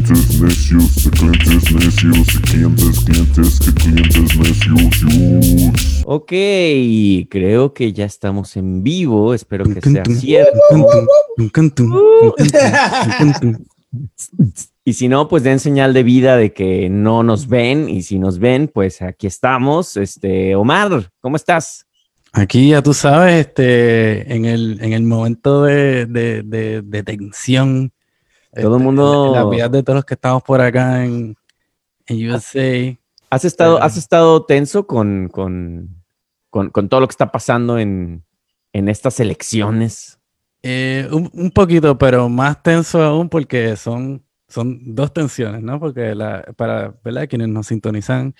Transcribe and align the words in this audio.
clientes 0.00 0.40
necios, 0.40 1.04
de 1.04 1.10
clientes 1.10 1.72
necios, 1.72 2.26
de 2.26 2.40
clientes, 2.42 3.00
clientes, 3.04 3.58
de 3.60 3.72
clientes 3.72 4.38
necios. 4.38 6.04
Ok, 6.04 6.32
creo 7.30 7.72
que 7.72 7.92
ya 7.92 8.04
estamos 8.04 8.56
en 8.56 8.82
vivo. 8.82 9.32
Espero 9.32 9.64
que 9.64 9.80
sea 9.80 10.04
cierto. 10.04 10.52
Y 14.84 14.92
si 14.92 15.08
no, 15.08 15.28
pues 15.28 15.42
den 15.42 15.58
señal 15.58 15.94
de 15.94 16.02
vida 16.02 16.36
de 16.36 16.52
que 16.52 16.90
no 16.90 17.22
nos 17.22 17.48
ven. 17.48 17.88
Y 17.88 18.02
si 18.02 18.18
nos 18.18 18.38
ven, 18.38 18.68
pues 18.68 19.00
aquí 19.02 19.26
estamos. 19.26 19.96
Este, 19.96 20.54
Omar, 20.54 21.10
¿cómo 21.20 21.36
estás? 21.36 21.86
Aquí 22.32 22.70
ya 22.70 22.82
tú 22.82 22.92
sabes, 22.92 23.46
este, 23.46 24.34
en 24.34 24.44
el, 24.44 24.78
en 24.82 24.92
el 24.92 25.04
momento 25.04 25.62
de, 25.62 26.04
de, 26.04 26.42
de, 26.42 26.82
de 26.82 27.02
tensión. 27.02 27.92
Todo 28.62 28.76
el 28.76 28.80
este, 28.82 28.84
mundo- 28.84 29.32
La 29.34 29.44
vida 29.44 29.68
de 29.68 29.82
todos 29.82 29.96
los 29.96 30.04
que 30.04 30.14
estamos 30.14 30.42
por 30.42 30.60
acá 30.60 31.04
en, 31.04 31.36
en 32.06 32.30
USA. 32.30 32.96
¿Has 33.30 33.44
estado, 33.44 33.76
Pero- 33.76 33.84
has 33.86 33.96
estado 33.96 34.44
tenso 34.44 34.86
con, 34.86 35.28
con, 35.28 36.02
con, 36.50 36.70
con 36.70 36.88
todo 36.88 37.00
lo 37.00 37.08
que 37.08 37.12
está 37.12 37.30
pasando 37.32 37.78
en, 37.78 38.24
en 38.72 38.88
estas 38.88 39.18
elecciones? 39.20 40.18
Eh, 40.62 41.08
un, 41.12 41.30
un 41.32 41.50
poquito, 41.50 41.96
pero 41.98 42.28
más 42.28 42.62
tenso 42.62 43.02
aún 43.02 43.28
porque 43.28 43.76
son, 43.76 44.24
son 44.48 44.94
dos 44.94 45.12
tensiones, 45.12 45.62
¿no? 45.62 45.78
Porque 45.78 46.14
la, 46.14 46.42
para, 46.56 46.94
¿verdad? 47.04 47.28
Quienes 47.28 47.48
nos 47.48 47.66
sintonizan, 47.68 48.34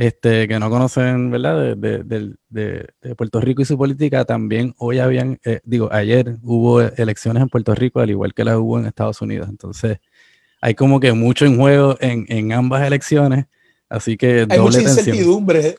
este, 0.00 0.46
que 0.46 0.58
no 0.60 0.70
conocen, 0.70 1.30
¿verdad? 1.32 1.74
De, 1.76 1.98
de- 2.04 2.34
de- 2.48 2.86
de 3.02 3.14
Puerto 3.16 3.40
Rico 3.40 3.62
y 3.62 3.64
su 3.64 3.76
política, 3.76 4.24
también 4.24 4.72
hoy 4.78 5.00
habían, 5.00 5.40
eh, 5.44 5.60
digo, 5.64 5.88
ayer 5.92 6.36
hubo 6.42 6.80
elecciones 6.80 7.42
en 7.42 7.48
Puerto 7.48 7.74
Rico, 7.74 7.98
al 7.98 8.08
igual 8.10 8.32
que 8.32 8.44
las 8.44 8.56
hubo 8.56 8.78
en 8.78 8.86
Estados 8.86 9.20
Unidos. 9.22 9.48
Entonces, 9.48 9.98
hay 10.60 10.74
como 10.74 11.00
que 11.00 11.12
mucho 11.12 11.46
en 11.46 11.58
juego 11.58 11.96
en, 12.00 12.26
en 12.28 12.52
ambas 12.52 12.86
elecciones, 12.86 13.46
así 13.88 14.16
que 14.16 14.40
Hay 14.40 14.46
mucha 14.46 14.56
doble 14.58 14.76
tensión. 14.78 14.98
incertidumbre. 15.08 15.78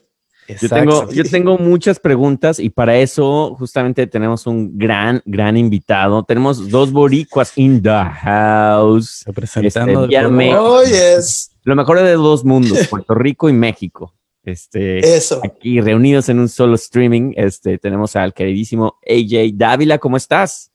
Yo 0.49 0.53
Exacto. 0.55 0.75
tengo, 0.75 1.11
yo 1.11 1.23
tengo 1.25 1.57
muchas 1.59 1.99
preguntas 1.99 2.59
y 2.59 2.69
para 2.71 2.97
eso 2.97 3.55
justamente 3.59 4.05
tenemos 4.07 4.47
un 4.47 4.77
gran, 4.79 5.21
gran 5.25 5.55
invitado. 5.55 6.23
Tenemos 6.23 6.69
dos 6.71 6.91
boricuas 6.91 7.55
in 7.55 7.81
the 7.83 7.89
house. 7.89 9.23
Representando 9.27 10.05
Este, 10.05 10.55
Oh, 10.57 10.81
yes. 10.83 11.51
Lo 11.63 11.75
mejor 11.75 11.99
de 12.01 12.13
dos 12.13 12.43
mundos, 12.43 12.87
Puerto 12.87 13.13
Rico 13.13 13.47
y 13.47 13.53
México. 13.53 14.15
Este, 14.51 15.15
Eso. 15.15 15.41
aquí 15.43 15.79
reunidos 15.81 16.29
en 16.29 16.39
un 16.39 16.49
solo 16.49 16.75
streaming, 16.75 17.33
este, 17.35 17.77
tenemos 17.77 18.15
al 18.15 18.33
queridísimo 18.33 18.97
AJ 19.07 19.51
Dávila. 19.53 19.97
¿Cómo 19.99 20.17
estás? 20.17 20.71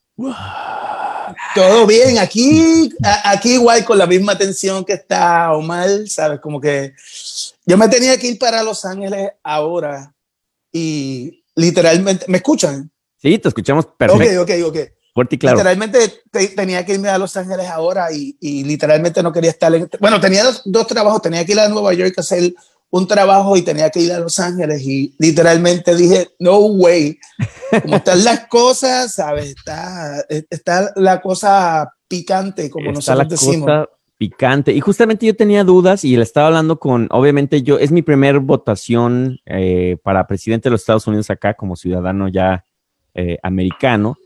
Todo 1.55 1.87
bien. 1.87 2.19
Aquí, 2.19 2.91
a- 3.03 3.31
aquí 3.33 3.55
igual 3.55 3.85
con 3.85 3.99
la 3.99 4.07
misma 4.07 4.37
tensión 4.37 4.85
que 4.85 4.93
está 4.95 5.53
Omar, 5.53 5.89
¿sabes? 6.07 6.41
Como 6.41 6.61
que 6.61 6.93
yo 7.67 7.77
me 7.77 7.89
tenía 7.89 8.17
que 8.19 8.29
ir 8.29 8.39
para 8.39 8.63
Los 8.63 8.85
Ángeles 8.85 9.31
ahora 9.43 10.15
y 10.73 11.43
literalmente, 11.55 12.27
¿me 12.29 12.39
escuchan? 12.39 12.91
Sí, 13.17 13.39
te 13.39 13.49
escuchamos 13.49 13.87
perfecto, 13.97 14.43
Ok, 14.43 14.51
ok, 14.51 14.67
ok. 14.69 14.79
fuerte 15.15 15.37
y 15.37 15.39
claro. 15.39 15.57
Literalmente 15.57 16.13
te- 16.31 16.49
tenía 16.49 16.85
que 16.85 16.95
irme 16.95 17.09
a 17.09 17.17
Los 17.19 17.37
Ángeles 17.37 17.67
ahora 17.69 18.13
y, 18.13 18.37
y 18.41 18.65
literalmente 18.65 19.23
no 19.23 19.33
quería 19.33 19.51
estar 19.51 19.75
en... 19.75 19.89
Bueno, 20.01 20.21
tenía 20.21 20.45
dos, 20.45 20.63
dos 20.65 20.87
trabajos, 20.87 21.23
tenía 21.23 21.45
que 21.45 21.53
ir 21.53 21.61
a 21.61 21.69
Nueva 21.69 21.95
York 21.95 22.15
a 22.17 22.21
hacer 22.21 22.53
un 22.95 23.09
trabajo 23.09 23.57
y 23.57 23.63
tenía 23.63 23.91
que 23.91 23.99
ir 23.99 24.13
a 24.13 24.21
Los 24.21 24.39
Ángeles 24.39 24.81
y 24.83 25.17
literalmente 25.19 25.97
dije, 25.97 26.29
no 26.39 26.59
way, 26.59 27.19
como 27.83 27.97
están 27.97 28.23
las 28.23 28.47
cosas, 28.49 29.15
¿sabes? 29.15 29.47
Está, 29.47 30.25
está 30.29 30.93
la 30.95 31.21
cosa 31.21 31.93
picante, 32.07 32.71
como 32.71 32.93
Está 32.93 33.17
la 33.17 33.25
nosotros 33.25 33.41
decimos. 33.51 33.67
cosa 33.67 33.89
picante. 34.17 34.73
Y 34.73 34.79
justamente 34.79 35.27
yo 35.27 35.35
tenía 35.35 35.65
dudas 35.65 36.05
y 36.05 36.17
le 36.17 36.23
estaba 36.23 36.47
hablando 36.47 36.79
con, 36.79 37.09
obviamente 37.11 37.65
yo, 37.65 37.81
es 37.81 37.91
mi 37.91 38.03
primer 38.03 38.39
votación 38.39 39.41
eh, 39.45 39.97
para 40.05 40.29
presidente 40.29 40.69
de 40.69 40.71
los 40.71 40.83
Estados 40.83 41.09
Unidos 41.09 41.31
acá 41.31 41.55
como 41.55 41.75
ciudadano 41.75 42.29
ya 42.29 42.65
eh, 43.15 43.39
americano. 43.43 44.17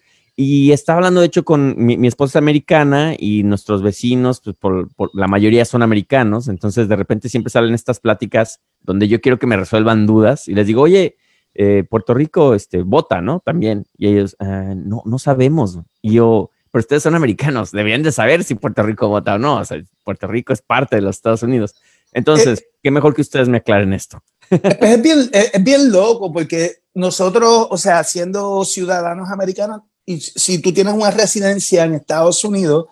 Y 0.41 0.71
estaba 0.71 0.99
hablando, 0.99 1.19
de 1.21 1.27
hecho, 1.27 1.45
con 1.45 1.75
mi, 1.77 1.97
mi 1.97 2.07
esposa 2.07 2.39
es 2.39 2.43
americana 2.43 3.17
y 3.19 3.43
nuestros 3.43 3.83
vecinos, 3.83 4.41
pues 4.41 4.55
por, 4.55 4.89
por- 4.95 5.11
la 5.13 5.27
mayoría 5.27 5.65
son 5.65 5.83
americanos. 5.83 6.47
Entonces, 6.47 6.89
de 6.89 6.95
repente 6.95 7.29
siempre 7.29 7.51
salen 7.51 7.75
estas 7.75 7.99
pláticas 7.99 8.61
donde 8.81 9.09
yo 9.09 9.21
quiero 9.21 9.41
que 9.41 9.49
me 9.49 9.57
resuelvan 9.57 10.07
dudas 10.07 10.47
y 10.47 10.55
les 10.55 10.69
digo, 10.69 10.83
oye, 10.83 11.17
eh, 11.55 11.83
Puerto 11.91 12.15
Rico, 12.15 12.55
este, 12.55 12.83
vota, 12.83 13.21
¿no? 13.21 13.41
También. 13.45 13.87
Y 13.97 14.07
ellos, 14.11 14.37
"Ah, 14.39 14.75
no, 14.77 15.03
no 15.05 15.19
sabemos. 15.19 15.81
Y 16.03 16.13
yo, 16.13 16.51
pero 16.71 16.83
ustedes 16.83 17.03
son 17.03 17.17
americanos, 17.17 17.73
deberían 17.73 18.05
de 18.05 18.13
saber 18.13 18.45
si 18.45 18.55
Puerto 18.55 18.85
Rico 18.85 19.09
vota 19.09 19.35
o 19.35 19.39
no. 19.41 19.57
O 19.57 19.65
sea, 19.65 19.83
Puerto 20.05 20.29
Rico 20.29 20.53
es 20.53 20.63
parte 20.63 20.95
de 20.95 21.03
los 21.03 21.17
Estados 21.17 21.43
Unidos. 21.43 21.75
Entonces, 22.13 22.65
qué 22.81 22.93
mejor 22.93 23.13
que 23.13 23.23
ustedes 23.23 23.49
me 23.49 23.57
aclaren 23.57 23.93
esto. 23.93 24.23
Es 24.51 25.03
bien, 25.03 25.29
es 25.33 25.65
bien 25.65 25.91
loco 25.91 26.33
porque 26.33 26.77
nosotros, 26.95 27.67
o 27.71 27.77
sea, 27.77 28.05
siendo 28.05 28.65
ciudadanos 28.65 29.31
americanos, 29.31 29.83
y 30.15 30.21
si 30.21 30.59
tú 30.59 30.73
tienes 30.73 30.95
una 30.95 31.11
residencia 31.11 31.85
en 31.85 31.95
Estados 31.95 32.43
Unidos, 32.45 32.87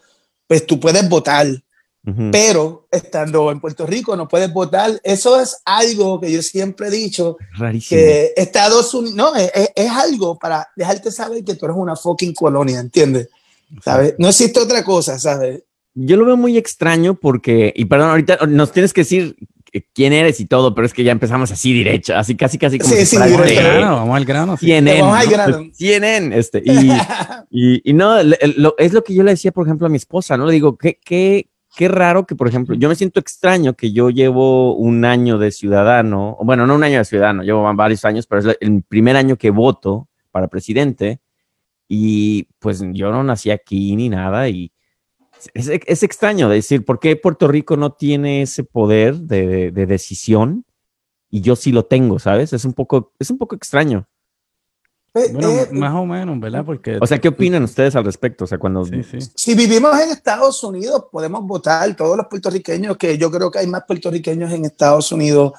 pues 0.46 0.66
tú 0.66 0.78
puedes 0.80 1.08
votar. 1.08 1.46
Ujú. 2.08 2.30
pero 2.30 2.86
estando 2.92 3.50
en 3.50 3.58
Puerto 3.58 3.84
Rico 3.84 4.14
no 4.14 4.28
puedes 4.28 4.52
votar. 4.52 5.00
Eso 5.02 5.40
es 5.40 5.56
algo 5.64 6.20
que 6.20 6.30
yo 6.30 6.40
siempre 6.40 6.86
he 6.86 6.90
dicho, 6.92 7.36
Rarísimo. 7.58 7.98
que 8.00 8.32
Estados 8.36 8.94
Unidos, 8.94 9.16
no, 9.16 9.34
es, 9.34 9.50
es- 9.52 9.70
es 9.74 9.90
algo 9.90 10.38
para 10.38 10.68
dejarte 10.76 11.10
saber 11.10 11.42
que 11.42 11.54
tú 11.56 11.64
eres 11.66 11.76
una 11.76 11.96
fucking 11.96 12.32
colonia, 12.32 12.78
¿entiendes? 12.78 13.28
¿Sabes? 13.84 14.14
No 14.18 14.28
existe 14.28 14.60
otra 14.60 14.84
cosa, 14.84 15.18
¿sabes? 15.18 15.64
Yo 15.94 16.16
lo 16.16 16.24
veo 16.26 16.36
muy 16.36 16.56
extraño 16.56 17.18
porque, 17.18 17.72
y 17.74 17.86
perdón, 17.86 18.10
ahorita 18.10 18.38
nos 18.46 18.70
tienes 18.70 18.92
que 18.92 19.00
decir 19.00 19.34
quién 19.94 20.12
eres 20.12 20.40
y 20.40 20.46
todo, 20.46 20.74
pero 20.74 20.86
es 20.86 20.94
que 20.94 21.04
ya 21.04 21.12
empezamos 21.12 21.50
así 21.52 21.76
derecho, 21.82 22.16
así 22.16 22.36
casi 22.36 22.58
casi 22.58 22.78
como 22.78 22.92
Sí, 22.94 23.00
si 23.00 23.06
sí, 23.06 23.16
fuera 23.16 23.24
al 23.26 23.30
directo. 23.42 23.62
de 23.68 23.74
grano, 23.78 23.96
vamos 23.96 24.16
al 24.16 24.24
grano. 24.24 24.56
sí. 24.56 24.66
CNN, 24.66 25.00
Vamos 25.02 25.18
al 25.18 25.24
¿no? 25.26 25.30
grano. 25.32 25.64
CNN, 25.72 26.38
este, 26.38 26.62
y, 26.64 26.70
y, 27.50 27.90
y 27.90 27.92
no, 27.92 28.22
le- 28.22 28.38
lo- 28.56 28.74
es 28.78 28.92
lo 28.92 29.02
que 29.04 29.14
yo 29.14 29.22
le 29.22 29.32
decía, 29.32 29.52
por 29.52 29.66
ejemplo, 29.66 29.86
a 29.86 29.90
mi 29.90 29.96
esposa, 29.96 30.36
¿no? 30.36 30.46
Le 30.46 30.52
digo, 30.52 30.76
qué, 30.76 30.98
qué, 31.04 31.48
qué 31.76 31.88
raro 31.88 32.26
que, 32.26 32.34
por 32.36 32.48
ejemplo, 32.48 32.74
yo 32.74 32.88
me 32.88 32.94
siento 32.94 33.20
extraño 33.20 33.74
que 33.74 33.92
yo 33.92 34.10
llevo 34.10 34.74
un 34.76 35.04
año 35.04 35.38
de 35.38 35.50
ciudadano, 35.50 36.36
bueno, 36.42 36.66
no 36.66 36.74
un 36.74 36.84
año 36.84 36.98
de 36.98 37.04
ciudadano, 37.04 37.42
llevo 37.42 37.62
varios 37.74 38.04
años, 38.04 38.26
pero 38.26 38.40
es 38.50 38.56
el 38.60 38.82
primer 38.82 39.16
año 39.16 39.36
que 39.36 39.50
voto 39.50 40.08
para 40.30 40.48
presidente 40.48 41.20
y 41.88 42.44
pues 42.58 42.82
yo 42.92 43.10
no 43.12 43.22
nací 43.22 43.50
aquí 43.50 43.94
ni 43.96 44.08
nada 44.08 44.48
y 44.48 44.72
es, 45.54 45.68
es 45.68 46.02
extraño 46.02 46.48
decir, 46.48 46.84
¿por 46.84 47.00
qué 47.00 47.16
Puerto 47.16 47.48
Rico 47.48 47.76
no 47.76 47.92
tiene 47.92 48.42
ese 48.42 48.64
poder 48.64 49.16
de, 49.16 49.70
de 49.70 49.86
decisión? 49.86 50.64
Y 51.30 51.40
yo 51.40 51.56
sí 51.56 51.72
lo 51.72 51.84
tengo, 51.84 52.18
¿sabes? 52.18 52.52
Es 52.52 52.64
un 52.64 52.72
poco, 52.72 53.12
es 53.18 53.30
un 53.30 53.38
poco 53.38 53.56
extraño. 53.56 54.06
Eh, 55.14 55.30
Bueno, 55.32 55.50
eh, 55.50 55.68
más 55.72 55.94
o 55.94 56.06
menos, 56.06 56.38
¿verdad? 56.38 56.64
Porque 56.64 56.98
O 57.00 57.06
sea, 57.06 57.18
¿qué 57.18 57.28
opinan 57.28 57.62
ustedes 57.62 57.96
al 57.96 58.04
respecto? 58.04 58.44
O 58.44 58.46
sea, 58.46 58.58
cuando... 58.58 58.84
Sí, 58.84 59.02
sí. 59.02 59.18
si 59.34 59.54
vivimos 59.54 59.98
en 59.98 60.10
Estados 60.10 60.62
Unidos, 60.62 61.06
podemos 61.10 61.44
votar 61.46 61.96
todos 61.96 62.16
los 62.16 62.26
puertorriqueños, 62.26 62.96
que 62.96 63.16
yo 63.18 63.30
creo 63.30 63.50
que 63.50 63.58
hay 63.58 63.66
más 63.66 63.84
puertorriqueños 63.86 64.52
en 64.52 64.66
Estados 64.66 65.10
Unidos 65.12 65.52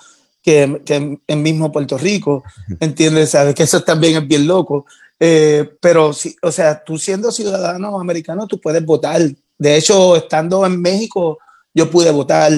que, 0.44 0.82
que 0.86 0.96
en, 0.96 1.22
en 1.28 1.42
mismo 1.42 1.72
Puerto 1.72 1.98
Rico, 1.98 2.44
¿entiendes? 2.80 3.32
Sabes 3.32 3.56
que 3.56 3.64
eso 3.64 3.84
también 3.84 4.22
es 4.22 4.28
bien 4.28 4.48
loco. 4.48 4.86
Eh, 5.20 5.70
pero, 5.82 6.14
sí, 6.14 6.36
o 6.44 6.52
sea, 6.52 6.84
tú 6.84 6.98
siendo 6.98 7.32
ciudadano 7.32 8.00
americano, 8.00 8.48
tú 8.48 8.62
puedes 8.62 8.86
votar. 8.86 9.22
De 9.58 9.76
hecho, 9.78 10.16
estando 10.16 10.66
en 10.66 10.82
México, 10.82 11.38
yo 11.74 11.90
pude 11.90 12.12
votar 12.12 12.52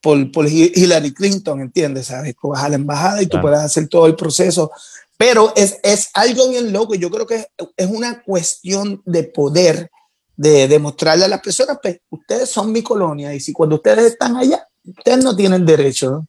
por, 0.00 0.30
por 0.32 0.46
Hi- 0.48 0.72
Hillary 0.74 1.12
Clinton, 1.14 1.60
¿entiendes? 1.60 2.06
¿Sabes? 2.06 2.34
Vas 2.42 2.64
a 2.64 2.68
la 2.68 2.76
embajada 2.76 3.22
y 3.22 3.26
tú 3.26 3.36
puedes 3.40 3.58
hacer 3.60 3.88
todo 3.88 4.06
el 4.06 4.16
proceso. 4.16 4.70
Pero 5.16 5.52
es, 5.56 5.78
es 5.82 6.10
algo 6.14 6.48
bien 6.50 6.72
loco. 6.72 6.94
y 6.94 6.98
Yo 6.98 7.10
creo 7.10 7.26
que 7.26 7.36
es, 7.36 7.46
es 7.76 7.86
una 7.86 8.22
cuestión 8.22 9.00
de 9.06 9.22
poder, 9.24 9.90
de 10.36 10.66
demostrarle 10.68 11.24
a 11.24 11.28
las 11.28 11.40
personas, 11.40 11.78
pues 11.82 12.00
ustedes 12.10 12.50
son 12.50 12.72
mi 12.72 12.82
colonia 12.82 13.32
y 13.34 13.38
si 13.40 13.52
cuando 13.52 13.76
ustedes 13.76 14.04
están 14.12 14.36
allá, 14.36 14.66
ustedes 14.84 15.22
no 15.22 15.36
tienen 15.36 15.64
derecho. 15.64 16.10
¿no? 16.10 16.26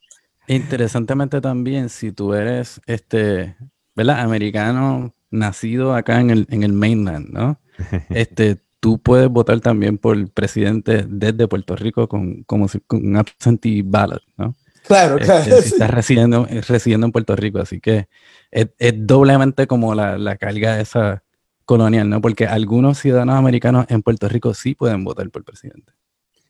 Interesantemente 0.47 1.41
también, 1.41 1.89
si 1.89 2.11
tú 2.11 2.33
eres 2.33 2.79
este, 2.85 3.55
¿verdad? 3.95 4.19
Americano 4.19 5.13
nacido 5.31 5.95
acá 5.95 6.19
en 6.19 6.29
el, 6.29 6.47
en 6.51 6.63
el 6.63 6.73
mainland, 6.73 7.29
¿no? 7.29 7.59
Este, 8.09 8.57
tú 8.83 8.99
puedes 8.99 9.29
votar 9.29 9.61
también 9.61 9.97
por 9.97 10.29
presidente 10.31 11.05
desde 11.07 11.47
Puerto 11.47 11.73
Rico 11.77 12.09
con, 12.09 12.43
como 12.43 12.67
si, 12.67 12.81
con 12.81 13.07
un 13.07 13.15
absentee 13.15 13.81
ballot, 13.81 14.21
¿no? 14.35 14.57
Claro, 14.85 15.17
Este, 15.17 15.25
claro. 15.25 15.61
si 15.61 15.67
estás 15.69 15.89
residiendo, 15.89 16.45
eh, 16.49 16.59
residiendo 16.59 17.05
en 17.05 17.13
Puerto 17.13 17.33
Rico, 17.37 17.59
así 17.59 17.79
que 17.79 18.09
es, 18.51 18.67
es 18.77 18.93
doblemente 18.97 19.67
como 19.67 19.95
la, 19.95 20.17
la 20.17 20.35
carga 20.35 20.81
esa 20.81 21.23
colonial, 21.63 22.09
¿no? 22.09 22.19
Porque 22.19 22.45
algunos 22.45 22.99
ciudadanos 22.99 23.37
americanos 23.37 23.85
en 23.87 24.01
Puerto 24.01 24.27
Rico 24.27 24.53
sí 24.53 24.75
pueden 24.75 25.05
votar 25.05 25.29
por 25.29 25.45
presidente. 25.45 25.93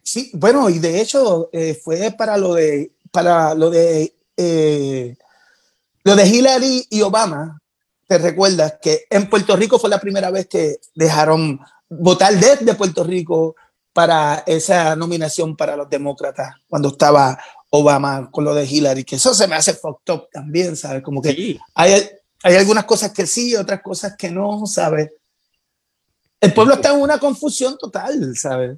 Sí, 0.02 0.32
bueno, 0.34 0.72
y 0.72 0.80
de 0.80 1.02
hecho 1.02 1.52
eh, 1.54 1.80
fue 1.84 2.16
para 2.18 2.36
lo 2.38 2.56
de 2.56 2.94
para 3.12 3.54
lo 3.54 3.70
de 3.70 4.16
eh, 4.38 5.16
lo 6.04 6.16
de 6.16 6.28
Hillary 6.28 6.88
y 6.90 7.04
Obama. 7.04 7.62
Te 8.08 8.18
recuerdas 8.18 8.80
que 8.82 9.06
en 9.12 9.30
Puerto 9.30 9.56
Rico 9.56 9.78
fue 9.78 9.92
la 9.92 10.02
primera 10.02 10.32
vez 10.32 10.48
que 10.48 10.78
dejaron 10.96 11.60
votar 12.00 12.34
desde 12.34 12.76
Puerto 12.76 13.04
Rico 13.04 13.56
para 13.94 14.44
esa 14.48 14.96
nominación 14.96 15.56
para 15.56 15.76
los 15.76 15.90
demócratas 15.90 16.56
cuando 16.68 16.90
estaba 16.90 17.38
Obama 17.70 18.30
con 18.32 18.44
lo 18.44 18.54
de 18.54 18.66
Hillary, 18.66 19.04
que 19.04 19.16
eso 19.18 19.34
se 19.34 19.48
me 19.48 19.56
hace 19.56 19.74
fucked 19.74 20.14
up 20.14 20.28
también, 20.32 20.76
¿sabes? 20.76 21.02
Como 21.04 21.22
que 21.22 21.34
Sí. 21.34 21.60
hay, 21.76 22.08
hay 22.44 22.56
algunas 22.56 22.86
cosas 22.86 23.12
que 23.12 23.26
sí, 23.26 23.56
otras 23.56 23.82
cosas 23.82 24.16
que 24.18 24.30
no, 24.32 24.66
¿sabes? 24.66 25.10
El 26.42 26.54
pueblo 26.54 26.76
está 26.76 26.94
en 26.94 27.02
una 27.02 27.18
confusión 27.20 27.78
total, 27.78 28.36
¿sabes? 28.36 28.78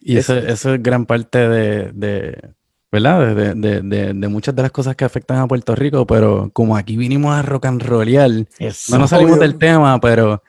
Y 0.00 0.16
eso, 0.16 0.36
eso 0.36 0.74
es 0.74 0.82
gran 0.82 1.06
parte 1.06 1.38
de, 1.48 1.92
de 1.92 2.50
¿verdad? 2.90 3.34
De, 3.34 3.54
de- 3.54 3.80
de- 3.82 4.12
de 4.14 4.28
muchas 4.28 4.54
de 4.56 4.62
las 4.62 4.70
cosas 4.72 4.96
que 4.96 5.04
afectan 5.04 5.38
a 5.38 5.46
Puerto 5.46 5.74
Rico, 5.74 6.06
pero 6.06 6.50
como 6.52 6.76
aquí 6.76 6.96
vinimos 6.96 7.34
a 7.34 7.42
rock 7.42 7.66
and 7.66 7.82
rollear, 7.82 8.30
no 8.30 8.98
nos 8.98 9.10
salimos 9.10 9.32
Obvio. 9.38 9.42
del 9.42 9.58
tema, 9.58 10.00
pero 10.00 10.42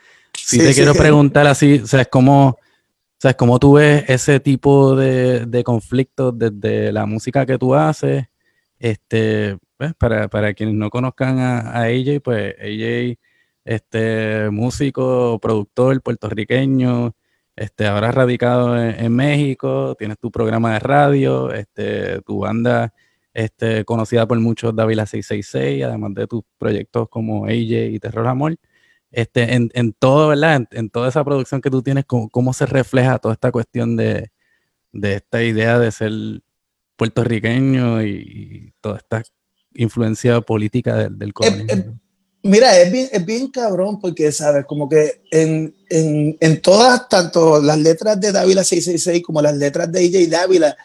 sí, 0.45 0.57
Sí, 0.57 0.59
te 0.59 0.73
sí. 0.73 0.75
quiero 0.75 0.93
preguntar 0.93 1.47
así, 1.47 1.79
o 1.83 1.87
sea, 1.87 2.01
es 2.01 2.07
como, 2.07 2.49
o 2.49 2.57
sea, 3.17 3.31
es 3.31 3.37
como 3.37 3.59
tú 3.59 3.73
ves 3.73 4.03
ese 4.07 4.39
tipo 4.39 4.95
de, 4.95 5.45
de 5.45 5.63
conflictos 5.63 6.37
desde 6.37 6.91
la 6.91 7.05
música 7.05 7.45
que 7.45 7.57
tú 7.57 7.75
haces, 7.75 8.25
este, 8.79 9.57
pues, 9.77 9.93
para, 9.95 10.27
para 10.27 10.53
quienes 10.53 10.75
no 10.75 10.89
conozcan 10.89 11.39
a, 11.39 11.59
a 11.71 11.83
AJ, 11.83 12.21
pues 12.23 12.55
AJ, 12.59 13.17
este, 13.65 14.49
músico, 14.51 15.39
productor 15.41 16.01
puertorriqueño, 16.01 17.15
este, 17.55 17.87
ahora 17.87 18.11
radicado 18.11 18.77
en, 18.81 19.05
en 19.05 19.15
México, 19.15 19.95
tienes 19.97 20.17
tu 20.19 20.31
programa 20.31 20.73
de 20.73 20.79
radio, 20.79 21.51
este, 21.53 22.21
tu 22.21 22.39
banda 22.39 22.93
este, 23.33 23.85
conocida 23.85 24.27
por 24.27 24.39
muchos 24.39 24.75
Dávila 24.75 25.05
666, 25.05 25.83
además 25.83 26.13
de 26.13 26.27
tus 26.27 26.43
proyectos 26.57 27.09
como 27.09 27.45
AJ 27.45 27.51
y 27.91 27.99
Terror 27.99 28.27
Amor. 28.27 28.55
Este, 29.13 29.53
en, 29.53 29.69
en 29.75 29.93
todo, 29.93 30.27
¿verdad? 30.29 30.55
En, 30.55 30.67
en 30.71 30.89
toda 30.89 31.07
esa 31.07 31.23
producción 31.23 31.61
que 31.61 31.69
tú 31.69 31.83
tienes, 31.83 32.03
¿cómo, 32.05 32.29
cómo 32.29 32.51
se 32.51 32.65
refleja 32.65 33.19
toda 33.19 33.35
esta 33.35 33.51
cuestión 33.51 33.95
de, 33.95 34.31
de 34.91 35.13
esta 35.13 35.43
idea 35.43 35.77
de 35.77 35.91
ser 35.91 36.11
puertorriqueño 36.97 38.01
y, 38.01 38.09
y 38.09 38.73
toda 38.81 38.97
esta 38.97 39.23
influencia 39.75 40.41
política 40.41 40.95
del, 40.95 41.17
del 41.17 41.31
colonialismo? 41.31 41.99
Mira, 42.41 42.77
es 42.77 42.91
bien, 42.91 43.07
es 43.11 43.25
bien 43.25 43.47
cabrón 43.51 43.99
porque, 44.01 44.31
¿sabes? 44.31 44.65
Como 44.65 44.89
que 44.89 45.21
en, 45.31 45.73
en, 45.89 46.35
en 46.41 46.61
todas, 46.61 47.07
tanto 47.07 47.61
las 47.61 47.77
letras 47.77 48.19
de 48.19 48.31
Dávila 48.33 48.63
666 48.63 49.23
como 49.23 49.41
las 49.41 49.55
letras 49.55 49.89
de 49.91 49.99
AJ 49.99 50.29
Dávila, 50.29 50.75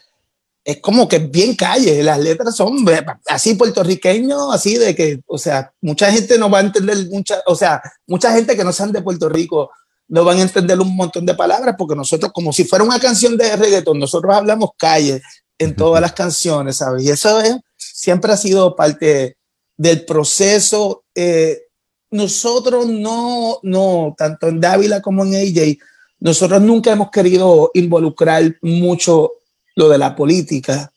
es 0.69 0.83
como 0.83 1.09
que 1.09 1.19
bien 1.19 1.55
calle. 1.55 2.03
Las 2.03 2.19
letras 2.19 2.55
son 2.55 2.87
eh, 2.91 3.03
así 3.25 3.55
puertorriqueños, 3.55 4.55
así 4.55 4.77
de 4.77 4.95
que, 4.95 5.19
o 5.27 5.39
sea, 5.39 5.73
mucha 5.81 6.13
gente 6.13 6.39
no 6.39 6.51
va 6.51 6.59
a 6.59 6.61
entender, 6.61 7.07
mucha, 7.09 7.43
o 7.47 7.55
sea, 7.55 7.81
mucha 8.07 8.31
gente 8.35 8.55
que 8.55 8.63
no 8.63 8.71
sean 8.71 8.93
de 8.93 9.01
Puerto 9.01 9.31
Rico 9.31 9.71
no 10.09 10.25
van 10.25 10.37
a 10.37 10.43
entender 10.43 10.79
un 10.79 10.95
montón 10.95 11.25
de 11.25 11.35
palabras 11.35 11.75
porque 11.79 11.97
nosotros, 11.97 12.33
como 12.35 12.53
si 12.53 12.65
fuera 12.65 12.85
una 12.85 13.01
canción 13.01 13.39
de 13.39 13.57
reggaeton, 13.57 13.99
nosotros 13.99 14.35
hablamos 14.35 14.73
calle 14.77 15.23
en 15.57 15.75
todas 15.75 16.03
las 16.03 16.13
canciones, 16.13 16.77
¿sabes? 16.77 17.03
Y 17.03 17.09
eso 17.09 17.41
es, 17.41 17.57
siempre 17.79 18.31
ha 18.31 18.37
sido 18.37 18.77
parte 18.77 19.39
del 19.75 20.05
proceso. 20.05 21.05
eh, 21.15 21.63
nosotros 22.11 22.87
no, 22.89 23.59
no, 23.63 24.15
tanto 24.19 24.49
en 24.49 24.61
Dávila 24.61 25.01
como 25.01 25.25
en 25.25 25.35
AJ, 25.35 25.79
nosotros 26.21 26.61
nunca 26.61 26.93
hemos 26.93 27.11
querido 27.11 27.71
involucrar 27.73 28.55
mucho 28.61 29.33
lo 29.79 29.89
de 29.89 29.97
la 29.97 30.17
política. 30.17 30.93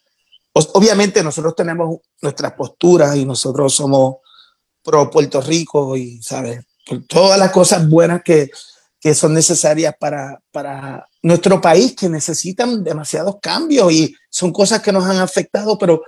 Obviamente 0.54 1.24
nosotros 1.24 1.56
tenemos 1.56 2.00
nuestras 2.20 2.54
posturas 2.54 3.16
y 3.16 3.26
nosotros 3.26 3.74
somos 3.76 4.16
pro 4.84 5.10
Puerto 5.12 5.40
Rico 5.40 5.96
y, 5.96 6.20
¿sabes? 6.24 6.66
Todas 7.08 7.38
las 7.38 7.52
cosas 7.52 7.88
buenas 7.88 8.24
que, 8.24 8.50
que 9.00 9.14
son 9.14 9.36
necesarias 9.36 9.94
para, 10.00 10.42
para 10.52 11.08
nuestro 11.22 11.62
país, 11.62 11.96
que 11.96 12.10
necesitan 12.10 12.84
demasiados 12.84 13.36
cambios 13.40 13.92
y 13.94 14.16
son 14.32 14.52
cosas 14.52 14.82
que 14.82 14.92
nos 14.92 15.06
han 15.06 15.18
afectado, 15.18 15.78
pero 15.78 16.02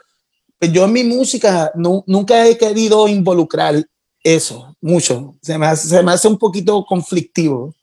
pues 0.57 0.73
yo 0.73 0.85
en 0.85 0.93
mi 0.93 1.03
música 1.03 1.71
nu- 1.75 2.03
nunca 2.07 2.47
he 2.47 2.57
querido 2.57 3.07
involucrar 3.07 3.85
eso 4.23 4.75
mucho. 4.81 5.35
Se 5.43 5.59
me 5.59 5.67
hace, 5.67 5.87
se 5.89 6.01
me 6.01 6.11
hace 6.11 6.27
un 6.27 6.39
poquito 6.39 6.83
conflictivo. 6.85 7.75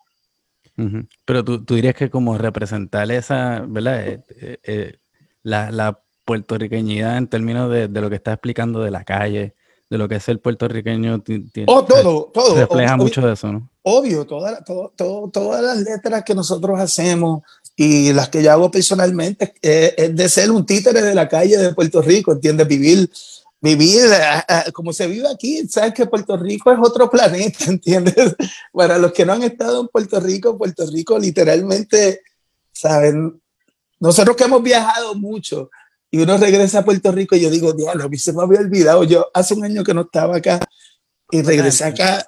Pero 1.25 1.45
tú, 1.45 1.65
tú 1.65 1.75
dirías 1.75 1.95
que 1.95 2.11
como 2.11 2.37
representar 2.39 3.11
esa, 3.11 3.65
¿verdad? 3.69 4.07
Eh, 4.07 4.21
eh, 4.41 4.59
eh, 4.65 4.97
la, 5.43 5.71
la 5.71 5.99
puertorriqueñidad 6.25 7.17
en 7.19 7.27
términos 7.27 7.71
de, 7.71 7.89
de 7.89 8.01
lo 8.01 8.09
que 8.09 8.17
está 8.17 8.33
explicando 8.33 8.81
de 8.81 8.91
la 8.91 9.05
calle, 9.05 9.55
de 9.89 9.99
lo 9.99 10.09
que 10.09 10.17
es 10.17 10.29
el 10.29 10.39
puertorriqueño, 10.39 11.23
Oh, 11.67 11.85
todo, 11.85 12.31
todo. 12.33 12.55
refleja 12.55 12.95
Ob- 12.95 12.99
mucho 12.99 13.21
de 13.27 13.33
eso, 13.33 13.53
¿no? 13.53 13.69
Obvio, 13.83 14.25
toda- 14.27 14.63
todo- 14.65 14.93
todo- 14.97 15.29
todas 15.31 15.63
las 15.63 15.79
letras 15.79 16.23
que 16.25 16.35
nosotros 16.35 16.79
hacemos 16.79 17.43
y 17.77 18.13
las 18.13 18.29
que 18.29 18.43
yo 18.43 18.53
hago 18.53 18.71
personalmente 18.71 19.55
es 19.63 20.15
de 20.15 20.29
ser 20.29 20.51
un 20.51 20.65
títere 20.67 21.03
de 21.03 21.15
la 21.15 21.29
calle 21.29 21.57
de 21.57 21.75
Puerto 21.75 22.01
Rico, 22.03 22.33
¿entiendes? 22.33 22.69
Vivir, 22.69 23.11
vivir 23.61 24.11
como 24.73 24.93
se 24.93 25.07
vive 25.07 25.29
aquí, 25.29 25.67
sabes 25.69 25.93
que 25.93 26.07
Puerto 26.07 26.37
Rico 26.37 26.73
es 26.73 26.79
otro 26.81 27.11
planeta, 27.11 27.65
¿entiendes? 27.69 28.37
Para 28.73 28.99
los 28.99 29.13
que 29.13 29.27
no 29.27 29.35
han 29.35 29.43
estado 29.43 29.83
en 29.83 29.89
Puerto 29.89 30.19
Rico, 30.21 30.57
Puerto 30.57 30.87
Rico 30.87 31.19
literalmente, 31.19 32.23
¿saben? 32.73 33.41
Nosotros 33.99 34.37
que 34.37 34.45
hemos 34.45 34.63
viajado 34.63 35.15
mucho 35.15 35.71
y 36.11 36.19
uno 36.19 36.39
regresa 36.39 36.81
a 36.81 36.85
Puerto 36.85 37.13
Rico 37.13 37.37
y 37.37 37.41
yo 37.41 37.51
digo, 37.51 37.73
diablo, 37.73 38.05
a 38.05 38.09
mí 38.09 38.17
se 38.17 38.33
me 38.33 38.43
había 38.43 38.61
olvidado, 38.61 39.05
yo 39.05 39.27
hace 39.35 39.55
un 39.55 39.65
año 39.65 39.85
que 39.85 39.95
no 39.95 40.03
estaba 40.03 40.37
acá 40.37 40.61
y 41.31 41.43
regresé 41.43 41.85
acá. 41.85 42.25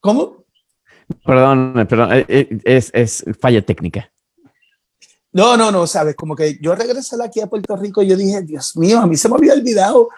¿Cómo? 0.00 0.44
Perdón, 1.24 1.86
perdón, 1.88 2.12
eh, 2.12 2.26
eh, 2.28 2.58
es, 2.64 2.90
es 2.92 3.24
falla 3.40 3.64
técnica. 3.64 4.10
No, 5.32 5.56
no, 5.56 5.70
no, 5.70 5.86
sabes, 5.86 6.14
como 6.14 6.34
que 6.34 6.58
yo 6.60 6.74
regresé 6.74 7.16
aquí 7.22 7.40
a 7.40 7.46
Puerto 7.46 7.76
Rico 7.76 8.02
y 8.02 8.08
yo 8.08 8.16
dije, 8.16 8.42
Dios 8.42 8.76
mío, 8.76 8.98
a 8.98 9.06
mí 9.06 9.16
se 9.16 9.28
me 9.28 9.36
había 9.36 9.52
olvidado 9.52 10.08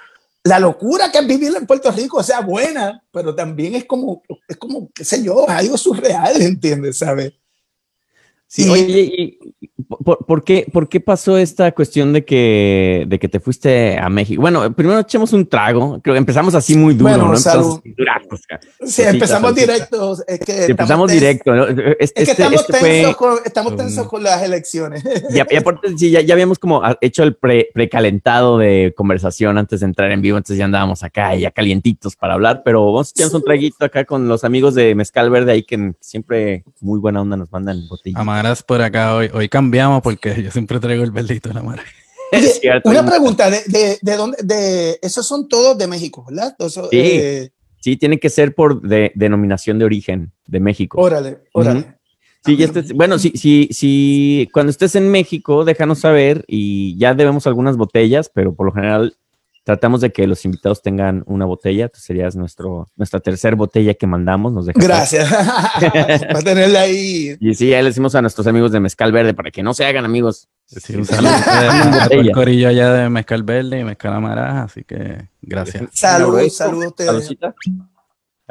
la 0.44 0.58
locura 0.58 1.10
que 1.10 1.18
es 1.18 1.26
vivir 1.26 1.52
en 1.56 1.66
Puerto 1.66 1.90
Rico, 1.90 2.18
o 2.18 2.22
sea, 2.22 2.40
buena, 2.40 3.02
pero 3.10 3.34
también 3.34 3.74
es 3.74 3.84
como, 3.84 4.22
es 4.48 4.56
como, 4.56 4.88
qué 4.94 5.04
sé 5.04 5.22
yo, 5.22 5.48
algo 5.48 5.76
surreal, 5.76 6.40
¿entiendes? 6.40 6.98
¿Sabes? 6.98 7.32
Sí, 8.52 8.64
Y- 8.66 8.68
oye, 8.68 9.00
¿y 9.16 9.38
por, 10.04 10.26
por 10.26 10.42
qué, 10.42 10.66
por 10.72 10.88
qué 10.88 10.98
pasó 11.00 11.38
esta 11.38 11.70
cuestión 11.72 12.12
de 12.12 12.24
que, 12.24 13.04
de 13.06 13.18
que 13.20 13.28
te 13.28 13.38
fuiste 13.38 13.96
a 13.96 14.08
México? 14.08 14.40
Bueno, 14.42 14.72
primero 14.74 14.98
echemos 14.98 15.32
un 15.32 15.46
trago. 15.46 16.00
Creo 16.02 16.14
que 16.14 16.18
empezamos 16.18 16.54
así 16.56 16.76
muy 16.76 16.94
duro, 16.94 17.10
Bueno, 17.10 17.24
¿no? 17.26 17.30
Empezamos 17.34 17.80
durazos, 17.96 18.40
Sí, 18.84 19.02
empezamos 19.02 19.50
salsita. 19.52 19.72
directo. 19.72 20.12
Es 20.26 20.40
que 20.40 20.52
estamos 20.52 20.70
empezamos 20.70 21.12
directo. 21.12 21.54
¿no? 21.54 21.64
Este, 21.68 22.04
Es 22.04 22.12
que 22.12 22.22
este- 22.22 22.32
estamos, 22.32 22.60
este 22.60 22.72
tensos, 22.72 22.80
fue, 22.80 23.14
con, 23.16 23.38
estamos 23.44 23.72
Um, 23.72 23.78
tensos 23.78 24.08
con 24.08 24.22
las 24.24 24.42
elecciones. 24.42 25.04
y, 25.30 25.36
y 25.36 25.56
aparte, 25.56 25.96
sí, 25.96 26.10
ya, 26.10 26.20
ya 26.20 26.34
habíamos 26.34 26.58
como 26.58 26.82
ah, 26.82 26.98
hecho 27.00 27.22
el 27.22 27.36
pre, 27.36 27.68
precalentado 27.72 28.58
de 28.58 28.92
conversación 28.96 29.58
antes 29.58 29.78
de 29.80 29.86
entrar 29.86 30.10
en 30.10 30.22
vivo, 30.22 30.38
entonces 30.38 30.58
ya 30.58 30.64
andábamos 30.64 31.04
acá, 31.04 31.36
ya 31.36 31.52
calientitos 31.52 32.16
para 32.16 32.34
hablar, 32.34 32.62
pero 32.64 32.84
vamos 32.86 33.08
a 33.08 33.12
echarnos 33.14 33.34
un 33.34 33.44
traguito 33.44 33.84
acá 33.84 34.04
con 34.04 34.26
los 34.26 34.42
amigos 34.42 34.74
de 34.74 34.96
Mezcal 34.96 35.30
Verde 35.30 35.52
ahí 35.52 35.62
que 35.62 35.92
siempre 36.00 36.64
muy 36.80 36.98
buena 36.98 37.20
onda 37.22 37.36
nos 37.36 37.50
mandan 37.52 37.86
botellas. 37.88 38.18
Por 38.66 38.80
acá 38.82 39.14
hoy. 39.16 39.30
Hoy 39.32 39.48
cambiamos 39.48 40.02
porque 40.02 40.42
yo 40.42 40.50
siempre 40.50 40.80
traigo 40.80 41.04
el 41.04 41.10
verdito 41.10 41.48
de 41.48 41.54
la 41.54 41.62
mara. 41.62 41.82
Oye, 42.32 42.46
Es 42.46 42.60
cierto. 42.60 42.88
una 42.88 43.04
pregunta, 43.04 43.50
¿de, 43.50 43.60
de, 43.66 43.98
de 44.00 44.16
dónde? 44.16 44.38
De, 44.42 44.98
esos 45.02 45.26
son 45.26 45.48
todos 45.48 45.76
de 45.76 45.86
México, 45.86 46.24
¿verdad? 46.28 46.54
Eso, 46.58 46.88
Sí. 46.90 46.98
eh, 46.98 47.50
Sí, 47.82 47.96
tiene 47.96 48.18
que 48.20 48.28
ser 48.28 48.54
por 48.54 48.82
de, 48.82 49.10
denominación 49.14 49.78
de 49.78 49.86
origen 49.86 50.32
de 50.46 50.60
México. 50.60 51.00
órale, 51.00 51.38
órale. 51.52 51.94
Sí, 52.44 52.56
ya 52.56 52.66
estés- 52.66 52.94
bueno, 52.94 53.18
sí, 53.18 53.32
sí, 53.34 53.68
sí, 53.72 54.48
cuando 54.52 54.70
estés 54.70 54.94
en 54.96 55.10
México, 55.10 55.64
déjanos 55.64 56.00
saber 56.00 56.44
y 56.46 56.96
ya 56.98 57.14
debemos 57.14 57.46
algunas 57.46 57.76
botellas, 57.78 58.30
pero 58.34 58.54
por 58.54 58.66
lo 58.66 58.72
general 58.72 59.14
tratamos 59.70 60.00
de 60.00 60.10
que 60.10 60.26
los 60.26 60.44
invitados 60.44 60.82
tengan 60.82 61.22
una 61.26 61.44
botella. 61.44 61.88
Tú 61.88 62.00
serías 62.00 62.34
nuestro, 62.34 62.90
nuestra 62.96 63.20
tercera 63.20 63.54
botella 63.54 63.94
que 63.94 64.04
mandamos. 64.04 64.52
Nos 64.52 64.66
Gracias. 64.66 65.32
Para 65.32 66.42
tenerla 66.44 66.80
ahí. 66.80 67.36
Y 67.38 67.54
sí, 67.54 67.68
ya 67.68 67.80
le 67.80 67.90
decimos 67.90 68.16
a 68.16 68.20
nuestros 68.20 68.48
amigos 68.48 68.72
de 68.72 68.80
Mezcal 68.80 69.12
Verde 69.12 69.32
para 69.32 69.52
que 69.52 69.62
no 69.62 69.72
se 69.72 69.84
hagan 69.84 70.04
amigos. 70.04 70.48
Sí, 70.66 70.96
un 70.96 71.04
saludo 71.04 71.30
a 71.30 72.34
corillo 72.34 72.68
allá 72.68 72.92
de 72.92 73.08
Mezcal 73.10 73.44
Verde 73.44 73.78
y 73.78 73.84
Mezcal 73.84 74.12
Amaraja, 74.12 74.64
así 74.64 74.82
que 74.82 75.28
gracias. 75.40 75.84
Saludos, 75.92 76.56
saludos 76.56 76.86
a 76.86 76.88
ustedes. 76.88 77.38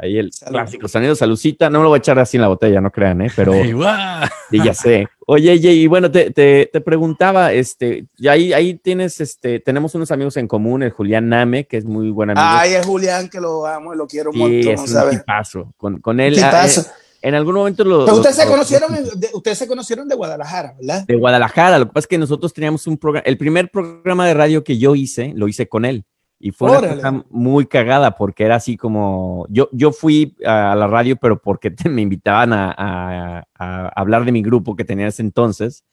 Ahí 0.02 0.18
el 0.18 0.32
Salud. 0.32 0.52
clásico 0.52 0.88
sonido, 0.88 1.14
saludcita. 1.14 1.68
No 1.68 1.78
me 1.80 1.82
lo 1.84 1.88
voy 1.90 1.96
a 1.96 1.98
echar 1.98 2.18
así 2.18 2.36
en 2.36 2.40
la 2.42 2.48
botella, 2.48 2.80
no 2.80 2.90
crean, 2.90 3.20
¿eh? 3.20 3.30
Pero 3.36 3.52
sí, 4.50 4.58
ya 4.64 4.72
sé. 4.72 5.06
Oye, 5.26 5.54
y 5.54 5.86
bueno, 5.86 6.10
te, 6.10 6.30
te, 6.30 6.70
te 6.72 6.80
preguntaba, 6.80 7.52
este, 7.52 8.06
ya 8.16 8.32
ahí, 8.32 8.52
ahí 8.52 8.74
tienes, 8.74 9.20
este, 9.20 9.60
tenemos 9.60 9.94
unos 9.94 10.10
amigos 10.10 10.36
en 10.38 10.48
común, 10.48 10.82
el 10.82 10.90
Julián 10.90 11.28
Name, 11.28 11.66
que 11.66 11.76
es 11.76 11.84
muy 11.84 12.10
buen 12.10 12.30
amigo. 12.30 12.44
Ay, 12.48 12.72
es 12.74 12.86
Julián, 12.86 13.28
que 13.28 13.40
lo 13.40 13.66
amo 13.66 13.92
y 13.94 13.96
lo 13.96 14.06
quiero 14.06 14.32
sí, 14.32 14.38
montón, 14.38 14.72
es 14.72 14.80
un 14.80 14.88
¿sabes? 14.88 15.18
tipazo. 15.18 15.72
Con, 15.76 16.00
con 16.00 16.18
él, 16.18 16.34
¿Qué 16.34 16.42
ah, 16.42 16.66
eh, 16.66 16.80
en 17.22 17.34
algún 17.34 17.54
momento 17.54 17.84
lo... 17.84 18.06
Pero 18.06 18.12
lo- 18.12 18.22
ustedes 18.22 18.36
se 18.36 18.46
conocieron, 18.46 18.92
de, 18.94 19.28
ustedes 19.34 19.58
se 19.58 19.66
conocieron 19.66 20.08
de 20.08 20.14
Guadalajara, 20.16 20.74
¿verdad? 20.80 21.04
de 21.06 21.16
Guadalajara. 21.16 21.78
Lo 21.78 21.84
que 21.86 21.92
pasa 21.92 22.04
es 22.04 22.08
que 22.08 22.18
nosotros 22.18 22.52
teníamos 22.54 22.86
un 22.86 22.96
programa, 22.96 23.22
el 23.26 23.36
primer 23.36 23.70
programa 23.70 24.26
de 24.26 24.32
radio 24.34 24.64
que 24.64 24.78
yo 24.78 24.94
hice, 24.94 25.32
lo 25.36 25.46
hice 25.46 25.68
con 25.68 25.84
él. 25.84 26.04
Y 26.42 26.52
fue 26.52 26.70
una 26.70 26.80
cosa 26.96 27.24
muy 27.28 27.66
cagada 27.66 28.16
porque 28.16 28.44
era 28.44 28.56
así 28.56 28.78
como, 28.78 29.46
yo, 29.50 29.68
yo 29.72 29.92
fui 29.92 30.34
a 30.44 30.74
la 30.74 30.86
radio, 30.86 31.16
pero 31.16 31.40
porque 31.40 31.70
te- 31.70 31.88
me 31.90 32.00
invitaban 32.02 32.52
a, 32.54 32.74
a- 32.76 33.44
a 33.58 33.88
hablar 33.94 34.24
de 34.24 34.32
mi 34.32 34.40
grupo 34.42 34.74
que 34.74 34.84
tenía 34.84 35.06
ese 35.06 35.20
entonces. 35.22 35.84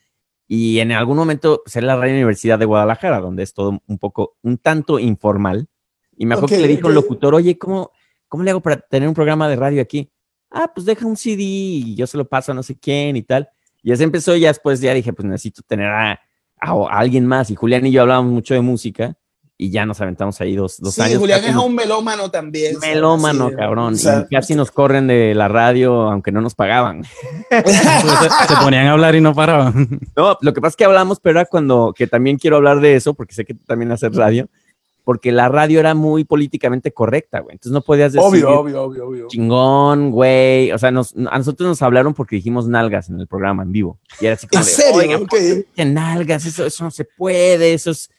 Y 0.48 0.80
en 0.80 0.94
algún 0.94 1.18
momento, 1.18 1.60
pues 1.66 1.76
era 1.76 1.88
la 1.88 1.98
Radio 1.98 2.14
Universidad 2.14 2.58
de 2.58 2.64
Guadalajara, 2.66 3.20
donde 3.20 3.44
es 3.44 3.54
todo 3.54 3.82
un 3.86 3.98
poco, 3.98 4.38
un 4.42 4.58
tanto 4.58 4.98
informal. 5.00 5.68
Y 6.16 6.26
me 6.26 6.36
acuerdo 6.36 6.56
Ok, 6.56 6.62
que 6.62 6.68
le 6.68 6.74
dijo 6.74 6.88
el 6.88 6.96
locutor, 6.96 7.36
oye, 7.36 7.58
¿cómo, 7.58 7.92
¿cómo 8.30 8.44
le 8.44 8.52
hago 8.52 8.62
para 8.62 8.78
tener 8.78 9.10
un 9.10 9.14
programa 9.16 9.50
de 9.50 9.58
radio 9.58 9.82
aquí? 9.82 10.10
Ah, 10.50 10.72
pues 10.74 10.86
deja 10.86 11.06
un 11.06 11.18
CD 11.18 11.42
y 11.44 11.96
yo 11.96 12.08
se 12.08 12.18
lo 12.18 12.26
paso 12.26 12.54
a 12.54 12.56
no 12.56 12.64
sé 12.64 12.80
quién 12.80 13.18
y 13.18 13.24
tal. 13.24 13.50
Y 13.84 13.92
así 13.92 14.04
empezó 14.04 14.34
y 14.36 14.40
ya 14.40 14.48
después 14.48 14.80
ya 14.80 14.94
dije, 14.94 15.12
pues 15.12 15.26
necesito 15.28 15.62
tener 15.68 15.88
a, 15.88 16.12
a- 16.14 16.20
a 16.72 16.98
alguien 16.98 17.28
más. 17.28 17.52
Y 17.52 17.56
Julián 17.56 17.86
y 17.86 17.92
yo 17.92 18.02
hablábamos 18.04 18.32
mucho 18.32 18.54
de 18.54 18.62
música 18.62 19.18
y 19.60 19.72
ya 19.72 19.86
nos 19.88 20.00
aventamos 20.02 20.40
ahí 20.40 20.56
dos, 20.56 20.78
dos 20.80 20.94
Sí, 20.94 21.02
años. 21.02 21.18
Julián 21.18 21.44
es 21.44 21.56
nos- 21.56 21.66
un 21.66 21.74
melómano 21.76 22.30
también. 22.30 22.78
melómano, 22.80 23.50
Sí, 23.50 23.56
cabrón. 23.56 23.94
o 23.96 23.98
sea, 23.98 24.26
y 24.30 24.36
casi 24.36 24.54
nos 24.56 24.70
corren 24.72 25.08
de 25.08 25.34
la 25.34 25.48
radio, 25.48 26.12
aunque 26.12 26.32
no 26.32 26.42
nos 26.42 26.54
pagaban. 26.56 27.04
se, 27.66 27.74
se 27.74 28.56
ponían 28.62 28.88
a 28.88 28.92
hablar 28.92 29.16
y 29.16 29.22
no 29.22 29.34
paraban. 29.34 30.00
No, 30.16 30.38
lo 30.42 30.54
que 30.54 30.62
pasa 30.62 30.70
es 30.72 30.76
que 30.76 30.86
hablamos, 30.86 31.20
pero 31.20 31.40
era 31.40 31.48
cuando, 31.50 31.94
que 31.96 32.08
también 32.08 32.38
quiero 32.38 32.58
hablar 32.58 32.80
de 32.82 32.96
eso, 32.96 33.14
porque 33.14 33.34
sé 33.34 33.46
que 33.46 33.54
tú 33.56 33.64
también 33.66 33.92
haces 33.92 34.16
radio, 34.16 34.48
porque 35.04 35.32
la 35.32 35.48
radio 35.50 35.80
era 35.80 35.96
muy 35.96 36.24
políticamente 36.26 36.92
correcta, 36.92 37.40
güey. 37.40 37.54
Entonces 37.54 37.72
no 37.72 37.82
podías 37.82 38.12
decir 38.14 38.28
obvio, 38.28 38.60
obvio, 38.60 38.84
obvio, 38.84 39.08
obvio. 39.08 39.28
chingón, 39.30 40.12
güey. 40.12 40.72
O 40.74 40.78
sea, 40.78 40.92
nos, 40.92 41.14
a 41.16 41.38
nosotros 41.38 41.68
nos 41.68 41.82
hablaron 41.82 42.14
porque 42.14 42.36
dijimos 42.36 42.68
nalgas 42.68 43.10
en 43.10 43.20
el 43.20 43.26
programa 43.26 43.64
en 43.64 43.72
vivo. 43.72 44.00
Y 44.20 44.26
era 44.26 44.36
así 44.36 44.48
como 44.48 44.60
¿En 44.62 44.66
de, 44.66 44.72
serio? 44.72 44.96
"Oigan, 45.00 45.22
Ok. 45.24 45.30
¿por 45.30 45.40
qué 45.40 45.46
dicen 45.56 45.94
nalgas, 45.94 46.46
eso, 46.46 46.66
eso 46.66 46.84
no 46.84 46.92
se 46.92 47.06
puede, 47.06 47.74
eso 47.74 47.92
es, 47.92 48.10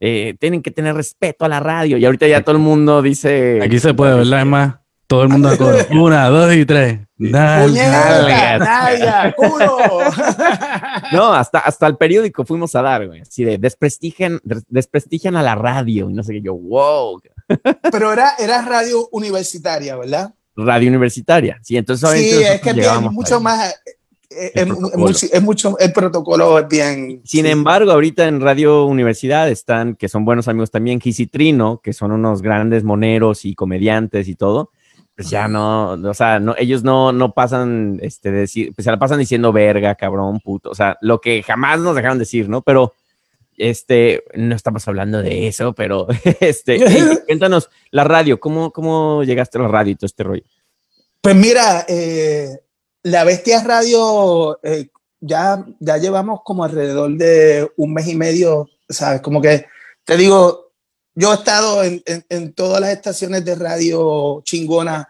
eh, 0.00 0.34
tienen 0.38 0.62
que 0.62 0.70
tener 0.70 0.94
respeto 0.94 1.44
a 1.44 1.48
la 1.48 1.60
radio. 1.60 1.96
Y 1.98 2.04
ahorita 2.04 2.26
ya 2.26 2.42
todo 2.42 2.56
el 2.56 2.62
mundo 2.62 3.02
dice... 3.02 3.60
Aquí 3.62 3.78
se 3.78 3.94
puede, 3.94 4.14
¿verdad? 4.16 4.40
Es 4.40 4.46
más, 4.46 4.74
todo 5.06 5.22
el 5.22 5.28
mundo 5.30 5.48
a 5.48 5.56
coro. 5.56 5.78
Una, 5.90 6.28
dos 6.28 6.54
y 6.54 6.64
tres. 6.66 7.00
Nalga. 7.18 8.58
¡Nalga! 8.58 9.34
¡Culo! 9.36 9.78
No, 11.12 11.32
hasta, 11.32 11.60
hasta 11.60 11.86
el 11.86 11.96
periódico 11.96 12.44
fuimos 12.44 12.74
a 12.74 12.82
dar, 12.82 13.06
güey. 13.06 13.20
Así 13.20 13.44
de 13.44 13.58
desprestigian, 13.58 14.40
des- 14.42 14.64
desprestigian 14.68 15.36
a 15.36 15.42
la 15.42 15.54
radio 15.54 16.10
y 16.10 16.12
no 16.12 16.22
sé 16.22 16.32
qué. 16.34 16.42
Yo, 16.42 16.54
wow, 16.54 17.20
Pero 17.92 18.12
era, 18.12 18.32
era 18.38 18.62
radio 18.62 19.08
universitaria, 19.12 19.96
¿verdad? 19.96 20.34
radio 20.58 20.88
universitaria. 20.88 21.58
Sí, 21.62 21.76
entonces 21.76 22.10
Sí, 22.18 22.42
es 22.42 22.60
que 22.62 22.72
mucho 23.10 23.36
ahí. 23.36 23.42
más. 23.42 23.74
Eh, 24.30 24.52
Es, 24.54 24.66
mucho, 24.66 25.26
es 25.32 25.42
mucho, 25.42 25.78
el 25.78 25.92
protocolo 25.92 26.58
es 26.58 26.68
bien. 26.68 27.20
Sin 27.24 27.44
sí. 27.44 27.50
embargo, 27.50 27.92
ahorita 27.92 28.26
en 28.26 28.40
Radio 28.40 28.84
Universidad 28.86 29.48
están, 29.48 29.94
que 29.94 30.08
son 30.08 30.24
buenos 30.24 30.48
amigos 30.48 30.70
también, 30.70 31.00
Gis 31.00 31.20
y 31.20 31.26
Trino, 31.26 31.80
que 31.82 31.92
son 31.92 32.12
unos 32.12 32.42
grandes 32.42 32.84
moneros 32.84 33.44
y 33.44 33.54
comediantes 33.54 34.28
y 34.28 34.34
todo. 34.34 34.70
Pues 35.14 35.30
ya 35.30 35.48
no, 35.48 35.92
o 35.92 36.14
sea, 36.14 36.38
no, 36.38 36.54
ellos 36.58 36.84
no, 36.84 37.10
no 37.10 37.32
pasan, 37.32 37.98
este, 38.02 38.30
decir, 38.30 38.74
pues 38.74 38.84
se 38.84 38.90
la 38.90 38.98
pasan 38.98 39.18
diciendo 39.18 39.50
verga, 39.50 39.94
cabrón, 39.94 40.40
puto. 40.40 40.68
O 40.70 40.74
sea, 40.74 40.98
lo 41.00 41.22
que 41.22 41.42
jamás 41.42 41.80
nos 41.80 41.96
dejaron 41.96 42.18
decir, 42.18 42.50
¿no? 42.50 42.60
Pero, 42.60 42.92
este, 43.56 44.24
no 44.34 44.54
estamos 44.54 44.86
hablando 44.86 45.22
de 45.22 45.46
eso, 45.48 45.72
pero, 45.74 46.06
este, 46.40 46.78
hey, 46.86 47.18
cuéntanos, 47.26 47.70
la 47.90 48.04
radio, 48.04 48.38
¿cómo, 48.38 48.72
cómo 48.72 49.24
llegaste 49.24 49.56
a 49.56 49.62
la 49.62 49.68
radio 49.68 49.92
y 49.92 49.96
todo 49.96 50.06
este 50.06 50.22
rollo? 50.22 50.44
Pues 51.22 51.34
mira, 51.34 51.86
eh, 51.88 52.60
la 53.06 53.22
Bestia 53.22 53.62
Radio, 53.62 54.58
eh, 54.64 54.88
ya, 55.20 55.64
ya 55.78 55.96
llevamos 55.96 56.40
como 56.44 56.64
alrededor 56.64 57.16
de 57.16 57.70
un 57.76 57.92
mes 57.94 58.08
y 58.08 58.16
medio, 58.16 58.68
¿sabes? 58.88 59.20
Como 59.20 59.40
que, 59.40 59.66
te 60.04 60.16
digo, 60.16 60.72
yo 61.14 61.32
he 61.32 61.36
estado 61.36 61.84
en, 61.84 62.02
en- 62.28 62.52
todas 62.52 62.80
las 62.80 62.90
estaciones 62.90 63.44
de 63.44 63.54
radio 63.54 64.42
chingona 64.44 65.08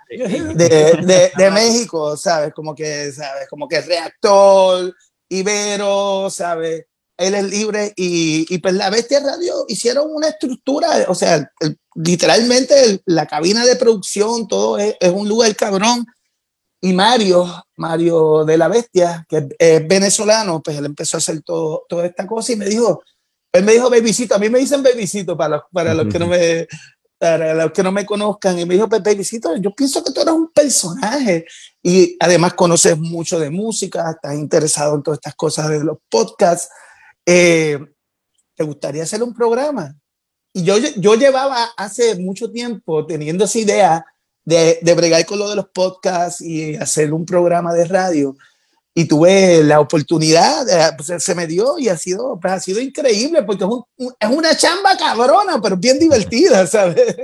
de, 0.54 1.32
de- 1.38 1.50
México, 1.50 2.16
¿sabes? 2.18 2.52
Como 2.52 2.74
que, 2.74 3.10
¿sabes? 3.12 3.48
Como 3.48 3.66
que 3.66 3.80
Reactor, 3.80 4.94
Ibero, 5.30 6.28
¿sabes? 6.30 6.84
Él 7.16 7.34
es 7.34 7.44
libre 7.44 7.94
y, 7.96 8.44
y 8.54 8.58
pues 8.58 8.74
la 8.74 8.90
Bestia 8.90 9.20
Radio 9.20 9.64
hicieron 9.68 10.14
una 10.14 10.28
estructura, 10.28 11.06
o 11.08 11.14
sea, 11.14 11.50
literalmente 11.94 13.00
la 13.06 13.26
cabina 13.26 13.64
de 13.64 13.76
producción, 13.76 14.46
todo 14.46 14.76
es, 14.78 14.96
es 15.00 15.10
un 15.12 15.26
lugar 15.28 15.56
cabrón. 15.56 16.04
Y 16.80 16.92
Mario, 16.92 17.64
Mario 17.76 18.44
de 18.44 18.58
la 18.58 18.68
Bestia, 18.68 19.26
que 19.28 19.48
es, 19.58 19.88
venezolano, 19.88 20.62
pues 20.62 20.76
él 20.76 20.84
empezó 20.86 21.16
a 21.16 21.18
hacer 21.18 21.42
todo, 21.42 21.84
toda 21.88 22.06
esta 22.06 22.26
cosa 22.26 22.52
y 22.52 22.56
me 22.56 22.66
dijo, 22.66 23.02
él 23.52 23.64
me 23.64 23.72
dijo 23.72 23.88
babycito, 23.88 24.34
a 24.34 24.38
mí 24.38 24.50
me 24.50 24.58
dicen 24.58 24.82
babycito 24.82 25.36
para 25.36 25.56
los, 25.56 25.62
para 25.72 25.94
los 25.94 26.12
que 26.12 26.18
no 26.18 26.26
me 26.26 26.66
para 27.18 27.54
los 27.54 27.72
que 27.72 27.82
no 27.82 27.92
me 27.92 28.04
conozcan 28.04 28.58
y 28.58 28.66
me 28.66 28.74
dijo 28.74 28.88
pues 28.88 29.02
babycito, 29.02 29.56
yo 29.56 29.74
pienso 29.74 30.04
que 30.04 30.12
tú 30.12 30.20
eres 30.20 30.34
un 30.34 30.52
personaje 30.52 31.46
y 31.82 32.14
además 32.20 32.52
conoces 32.54 32.98
mucho 32.98 33.38
de 33.38 33.48
música, 33.48 34.10
estás 34.10 34.34
interesado 34.34 34.96
en 34.96 35.02
todas 35.02 35.18
estas 35.18 35.34
cosas 35.34 35.70
de 35.70 35.82
los 35.82 35.96
podcasts, 36.10 36.68
eh, 37.24 37.78
¿te 38.54 38.64
gustaría 38.64 39.04
hacer 39.04 39.22
un 39.22 39.32
programa? 39.32 39.96
Y 40.52 40.64
yo, 40.64 40.76
yo 40.78 41.14
llevaba 41.14 41.64
hace 41.76 42.16
mucho 42.16 42.50
tiempo 42.50 43.06
teniendo 43.06 43.44
esa 43.44 43.58
idea 43.58 44.06
de, 44.46 44.78
de 44.80 44.94
bregar 44.94 45.26
con 45.26 45.38
lo 45.38 45.50
de 45.50 45.56
los 45.56 45.68
podcasts 45.68 46.40
y 46.40 46.76
hacer 46.76 47.12
un 47.12 47.26
programa 47.26 47.74
de 47.74 47.84
radio. 47.84 48.36
Y 48.94 49.04
tuve 49.04 49.62
la 49.62 49.80
oportunidad, 49.80 50.66
eh, 50.70 50.94
pues, 50.96 51.22
se 51.22 51.34
me 51.34 51.46
dio 51.46 51.78
y 51.78 51.90
ha 51.90 51.98
sido, 51.98 52.38
pues, 52.40 52.54
ha 52.54 52.60
sido 52.60 52.80
increíble 52.80 53.42
porque 53.42 53.64
es, 53.64 54.08
es 54.18 54.30
una 54.30 54.56
chamba 54.56 54.96
cabrona, 54.96 55.60
pero 55.60 55.76
bien 55.76 55.98
divertida, 55.98 56.66
¿sabes? 56.66 57.14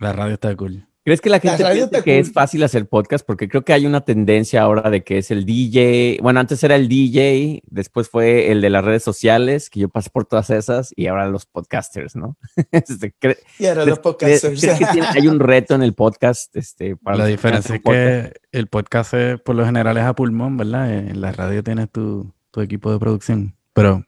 La 0.00 0.12
radio 0.12 0.34
está 0.34 0.56
cool. 0.56 0.84
¿Crees 1.04 1.20
que 1.20 1.30
la 1.30 1.40
gente 1.40 1.64
piensa 1.64 2.02
que 2.04 2.18
es 2.20 2.32
fácil 2.32 2.62
hacer 2.62 2.86
podcast? 2.88 3.26
Porque 3.26 3.48
creo 3.48 3.64
que 3.64 3.72
hay 3.72 3.86
una 3.86 4.02
tendencia 4.02 4.62
ahora 4.62 4.88
de 4.88 5.02
que 5.02 5.18
es 5.18 5.32
el 5.32 5.44
DJ. 5.44 6.18
Bueno, 6.22 6.38
antes 6.38 6.62
era 6.62 6.76
el 6.76 6.86
DJ, 6.88 7.62
después 7.66 8.08
fue 8.08 8.52
el 8.52 8.60
de 8.60 8.70
las 8.70 8.84
redes 8.84 9.02
sociales, 9.02 9.68
que 9.68 9.80
yo 9.80 9.88
pasé 9.88 10.10
por 10.10 10.26
todas 10.26 10.50
esas, 10.50 10.92
y 10.96 11.08
ahora 11.08 11.26
los 11.28 11.44
podcasters, 11.46 12.14
¿no? 12.14 12.36
Este, 12.70 13.12
¿cre- 13.20 13.38
Y 13.58 13.66
ahora 13.66 13.82
¿crees- 13.82 13.88
los 13.88 13.98
podcasters. 13.98 14.60
¿crees 14.60 14.78
que 14.78 14.86
tiene- 14.92 15.08
hay 15.12 15.26
un 15.26 15.40
reto 15.40 15.74
en 15.74 15.82
el 15.82 15.92
podcast? 15.94 16.54
Este, 16.56 16.94
para 16.96 17.16
La 17.16 17.26
diferencia 17.26 17.74
es 17.74 17.82
que 17.82 18.32
el 18.52 18.68
podcast 18.68 19.14
es, 19.14 19.40
por 19.40 19.56
lo 19.56 19.64
general 19.66 19.96
es 19.96 20.04
a 20.04 20.14
pulmón, 20.14 20.56
¿verdad? 20.56 20.92
En 20.94 21.20
la 21.20 21.32
radio 21.32 21.64
tienes 21.64 21.90
tu, 21.90 22.32
tu 22.52 22.60
equipo 22.60 22.92
de 22.92 23.00
producción. 23.00 23.56
Pero 23.72 24.04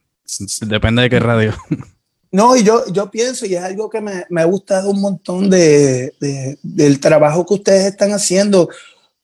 depende 0.61 1.03
de 1.03 1.11
qué 1.11 1.19
radio. 1.19 1.55
No, 2.35 2.57
y 2.57 2.65
yo, 2.65 2.85
yo 2.93 3.09
pienso, 3.13 3.47
y 3.47 3.55
es 3.55 3.63
algo 3.63 3.89
que 3.89 4.01
me, 4.01 4.25
me 4.29 4.41
ha 4.41 4.45
gustado 4.45 4.91
un 4.91 5.01
montón 5.01 5.49
de, 5.49 6.13
de- 6.19 6.59
del 6.65 6.99
trabajo 6.99 7.47
que 7.47 7.55
ustedes 7.55 7.87
están 7.87 8.11
haciendo, 8.11 8.69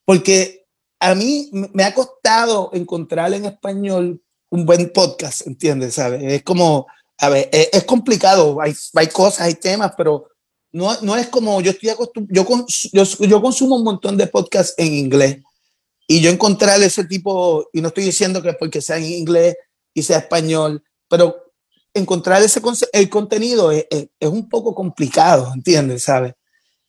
porque 0.05 0.65
a 1.01 1.17
mí 1.17 1.51
me 1.75 1.83
ha 1.83 1.93
costado 1.93 2.71
encontrar 2.73 3.35
en 3.35 3.47
español 3.47 4.23
un 4.49 4.65
buen 4.65 4.93
podcast, 4.93 5.45
¿entiendes? 5.45 5.95
¿Sabes? 5.95 6.23
Es 6.23 6.45
como, 6.45 6.87
a 7.19 7.29
ver, 7.31 7.49
es, 7.51 7.71
es 7.73 7.83
complicado, 7.83 8.61
hay, 8.61 8.75
hay 8.95 9.09
cosas, 9.09 9.41
hay 9.41 9.55
temas, 9.55 9.93
pero 9.97 10.29
no, 10.71 10.95
no 11.03 11.17
es 11.17 11.27
como 11.27 11.61
yo 11.61 11.73
estoy 11.73 11.89
acostumbrado, 11.89 12.33
yo, 12.33 12.49
cons- 12.49 12.91
yo, 12.93 13.27
yo 13.27 13.43
consumo 13.43 13.75
un 13.75 13.83
montón 13.85 14.17
de 14.17 14.29
podcasts 14.29 14.75
en 14.79 14.95
inglés, 14.95 15.39
y 16.07 16.21
yo 16.21 16.31
encontrar 16.31 16.81
ese 16.81 17.03
tipo, 17.05 17.67
y 17.73 17.81
no 17.81 17.89
estoy 17.89 18.05
diciendo 18.05 18.41
que 18.41 18.53
porque 18.53 18.81
sea 18.81 18.99
en 18.99 19.07
inglés 19.07 19.57
y 19.95 20.05
sea 20.05 20.19
español, 20.19 20.85
pero 21.09 21.50
encontrar 21.95 22.43
ese 22.43 22.61
el 22.93 23.09
contenido 23.09 23.71
es, 23.73 23.87
es- 23.91 24.09
es 24.19 24.29
un 24.29 24.49
poco 24.49 24.75
complicado, 24.75 25.51
¿entiendes? 25.55 26.05
¿Sabes? 26.05 26.35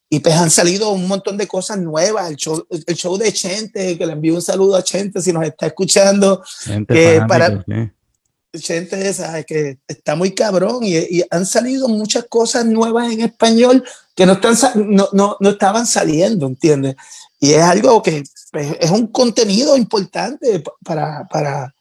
Y 0.09 0.19
pues 0.19 0.35
han 0.35 0.51
salido 0.51 0.89
un 0.91 1.07
montón 1.07 1.37
de 1.37 1.47
cosas 1.47 1.77
nuevas. 1.79 2.29
El 2.29 2.35
show, 2.35 2.65
el 2.69 2.95
show 2.95 3.17
de 3.17 3.31
Chente, 3.31 3.97
que 3.97 4.05
le 4.05 4.11
envío 4.13 4.35
un 4.35 4.41
saludo 4.41 4.75
a 4.75 4.83
Chente 4.83 5.21
si 5.21 5.31
nos 5.31 5.43
está 5.45 5.67
escuchando. 5.67 6.43
Gente 6.65 6.93
Que 6.93 7.21
para- 7.27 7.63
sí. 7.65 8.59
Chente. 8.59 9.13
Que 9.47 9.79
está 9.87 10.15
muy 10.15 10.35
cabrón 10.35 10.83
y, 10.83 10.97
y 10.97 11.23
han 11.31 11.45
salido 11.45 11.87
muchas 11.87 12.25
cosas 12.29 12.65
nuevas 12.65 13.09
en 13.13 13.21
español 13.21 13.85
que 14.13 14.25
no, 14.25 14.33
están, 14.33 14.57
no, 14.93 15.07
no, 15.13 15.37
no 15.39 15.49
estaban 15.51 15.87
saliendo, 15.87 16.45
¿entiendes? 16.47 16.95
Y 17.39 17.53
es 17.53 17.61
algo 17.63 18.03
que 18.03 18.23
pues, 18.51 18.75
es 18.81 18.91
un 18.91 19.07
contenido 19.07 19.77
importante 19.77 20.59
pa- 20.59 20.73
para... 20.83 21.27
para 21.29 21.73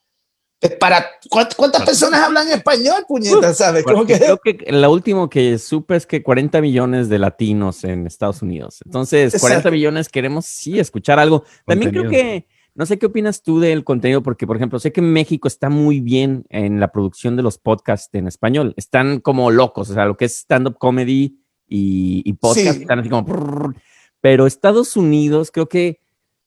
para 0.79 1.05
¿cuántas, 1.29 1.83
personas 1.83 2.21
hablan 2.21 2.47
español, 2.49 3.03
puñetas, 3.07 3.57
sabes? 3.57 3.83
Como 3.83 4.05
que- 4.05 4.17
creo 4.19 4.37
que 4.37 4.65
la 4.69 4.89
último 4.89 5.29
que 5.29 5.57
supe 5.57 5.95
es 5.95 6.05
que 6.05 6.21
40 6.21 6.61
millones 6.61 7.09
de 7.09 7.17
latinos 7.17 7.83
en 7.83 8.05
Estados 8.05 8.41
Unidos. 8.43 8.79
Entonces, 8.85 9.31
40 9.39 9.47
Exacto. 9.59 9.71
millones 9.71 10.09
queremos 10.09 10.45
sí 10.45 10.79
escuchar 10.79 11.17
algo. 11.19 11.43
También 11.65 11.91
creo 11.91 12.09
que, 12.09 12.45
no 12.75 12.85
sé 12.85 12.99
qué 12.99 13.07
opinas 13.07 13.41
tú 13.41 13.59
del 13.59 13.83
contenido, 13.83 14.21
porque, 14.21 14.45
por 14.45 14.55
ejemplo, 14.55 14.77
sé 14.79 14.91
que 14.91 15.01
México 15.01 15.47
está 15.47 15.69
muy 15.69 15.99
bien 15.99 16.45
en 16.49 16.79
la 16.79 16.91
producción 16.91 17.35
de 17.35 17.41
los 17.43 17.57
podcasts 17.57 18.09
en 18.13 18.27
español. 18.27 18.73
Están 18.77 19.19
como 19.19 19.49
locos, 19.49 19.89
o 19.89 19.93
sea, 19.95 20.05
lo 20.05 20.15
que 20.15 20.25
es 20.25 20.37
stand-up 20.37 20.77
comedy 20.77 21.39
y, 21.67 22.21
y 22.23 22.33
podcast, 22.33 22.75
Sí. 22.77 22.81
están 22.83 22.99
así 22.99 23.09
como... 23.09 23.73
Pero 24.21 24.45
Estados 24.45 24.95
Unidos 24.95 25.49
creo 25.51 25.67
que 25.67 25.99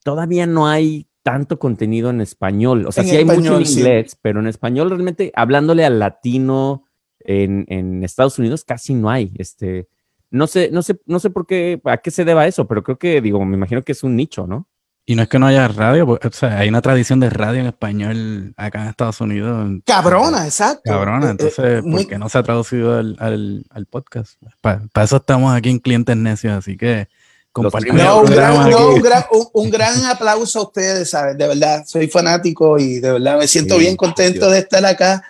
todavía 0.04 0.46
no 0.46 0.68
hay 0.68 1.08
tanto 1.24 1.58
contenido 1.58 2.10
en 2.10 2.20
español. 2.20 2.86
O 2.86 2.92
sea, 2.92 3.02
En 3.02 3.08
sí 3.08 3.16
hay 3.16 3.24
mucho 3.24 3.38
en 3.38 3.44
español, 3.44 3.66
sí. 3.66 3.78
inglés, 3.80 4.18
pero 4.20 4.40
en 4.40 4.46
español 4.46 4.90
realmente 4.90 5.32
hablándole 5.34 5.84
al 5.84 5.98
latino 5.98 6.84
en, 7.20 7.64
en 7.68 8.04
Estados 8.04 8.38
Unidos 8.38 8.62
casi 8.62 8.94
no 8.94 9.10
hay. 9.10 9.32
Este, 9.38 9.88
no 10.30 10.46
sé, 10.46 10.68
no 10.70 10.82
sé, 10.82 11.00
no 11.06 11.18
sé 11.18 11.30
por 11.30 11.46
qué, 11.46 11.80
a 11.84 11.96
qué 11.96 12.10
se 12.10 12.26
deba 12.26 12.46
eso, 12.46 12.68
pero 12.68 12.84
creo 12.84 12.98
que, 12.98 13.22
digo, 13.22 13.42
me 13.44 13.56
imagino 13.56 13.82
que 13.82 13.92
es 13.92 14.04
un 14.04 14.14
nicho, 14.14 14.46
¿no? 14.46 14.68
Y 15.06 15.16
no 15.16 15.22
es 15.22 15.28
que 15.28 15.38
no 15.38 15.46
haya 15.46 15.66
radio, 15.68 16.06
o 16.08 16.18
sea, 16.30 16.58
hay 16.58 16.68
una 16.68 16.82
tradición 16.82 17.20
de 17.20 17.30
radio 17.30 17.60
en 17.60 17.66
español 17.66 18.54
acá 18.56 18.82
en 18.82 18.88
Estados 18.88 19.20
Unidos. 19.20 19.80
Cabrona, 19.86 20.44
exacto. 20.44 20.82
Cabrona, 20.84 21.30
entonces, 21.30 21.82
¿por 21.82 22.06
qué 22.06 22.18
no 22.18 22.28
se 22.28 22.38
ha 22.38 22.42
traducido 22.42 22.98
al, 22.98 23.16
al, 23.18 23.64
al 23.70 23.86
podcast? 23.86 24.40
Para 24.60 24.80
eso 25.02 25.16
estamos 25.16 25.54
aquí 25.54 25.70
en 25.70 25.78
Clientes 25.78 26.16
Necios, 26.16 26.52
así 26.54 26.76
que. 26.76 27.08
No, 27.56 28.20
un 28.20 28.26
gran, 28.26 28.70
no 28.70 28.88
un, 28.88 29.00
gran, 29.00 29.24
un, 29.52 29.70
gran, 29.70 30.04
aplauso 30.06 30.58
a 30.58 30.62
ustedes, 30.62 31.10
¿sabes? 31.10 31.38
De 31.38 31.46
verdad, 31.46 31.84
soy 31.86 32.08
fanático 32.08 32.78
y 32.78 32.98
de 32.98 33.12
verdad 33.12 33.38
me 33.38 33.46
siento 33.46 33.78
bien 33.78 33.96
contento 33.96 34.50
de 34.50 34.58
estar 34.58 34.84
acá. 34.84 35.22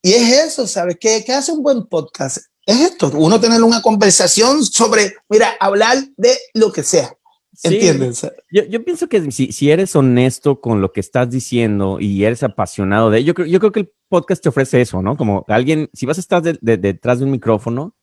Y 0.00 0.12
es 0.14 0.46
eso, 0.46 0.66
¿sabes? 0.66 0.96
¿Qué, 0.98 1.22
¿Qué 1.24 1.32
hace 1.32 1.52
un 1.52 1.62
buen 1.62 1.86
podcast? 1.86 2.38
Es 2.64 2.80
esto, 2.80 3.10
uno 3.14 3.40
tener 3.40 3.62
una 3.62 3.82
conversación 3.82 4.64
sobre, 4.64 5.14
mira, 5.28 5.54
hablar 5.60 5.98
de 6.16 6.38
lo 6.54 6.72
que 6.72 6.82
sea 6.82 7.16
¿Entiendes? 7.62 8.26
Yo, 8.50 8.64
yo, 8.64 8.84
pienso 8.84 9.08
que 9.08 9.30
si, 9.30 9.52
si, 9.52 9.70
eres 9.70 9.94
honesto 9.94 10.60
con 10.60 10.80
lo 10.80 10.92
que 10.92 11.00
estás 11.00 11.30
diciendo 11.30 11.98
y 12.00 12.24
eres 12.24 12.42
apasionado 12.42 13.10
de 13.10 13.24
yo 13.24 13.34
creo, 13.34 13.46
yo 13.46 13.60
creo 13.60 13.72
que 13.72 13.80
el 13.80 13.92
podcast 14.08 14.42
te 14.42 14.48
ofrece 14.48 14.80
eso, 14.80 15.02
¿no? 15.02 15.16
Como 15.16 15.44
alguien, 15.48 15.90
si 15.92 16.06
vas 16.06 16.16
a 16.16 16.22
estar 16.22 16.42
detrás 16.42 17.18
de 17.18 17.24
un 17.24 17.30
micrófono, 17.30 17.94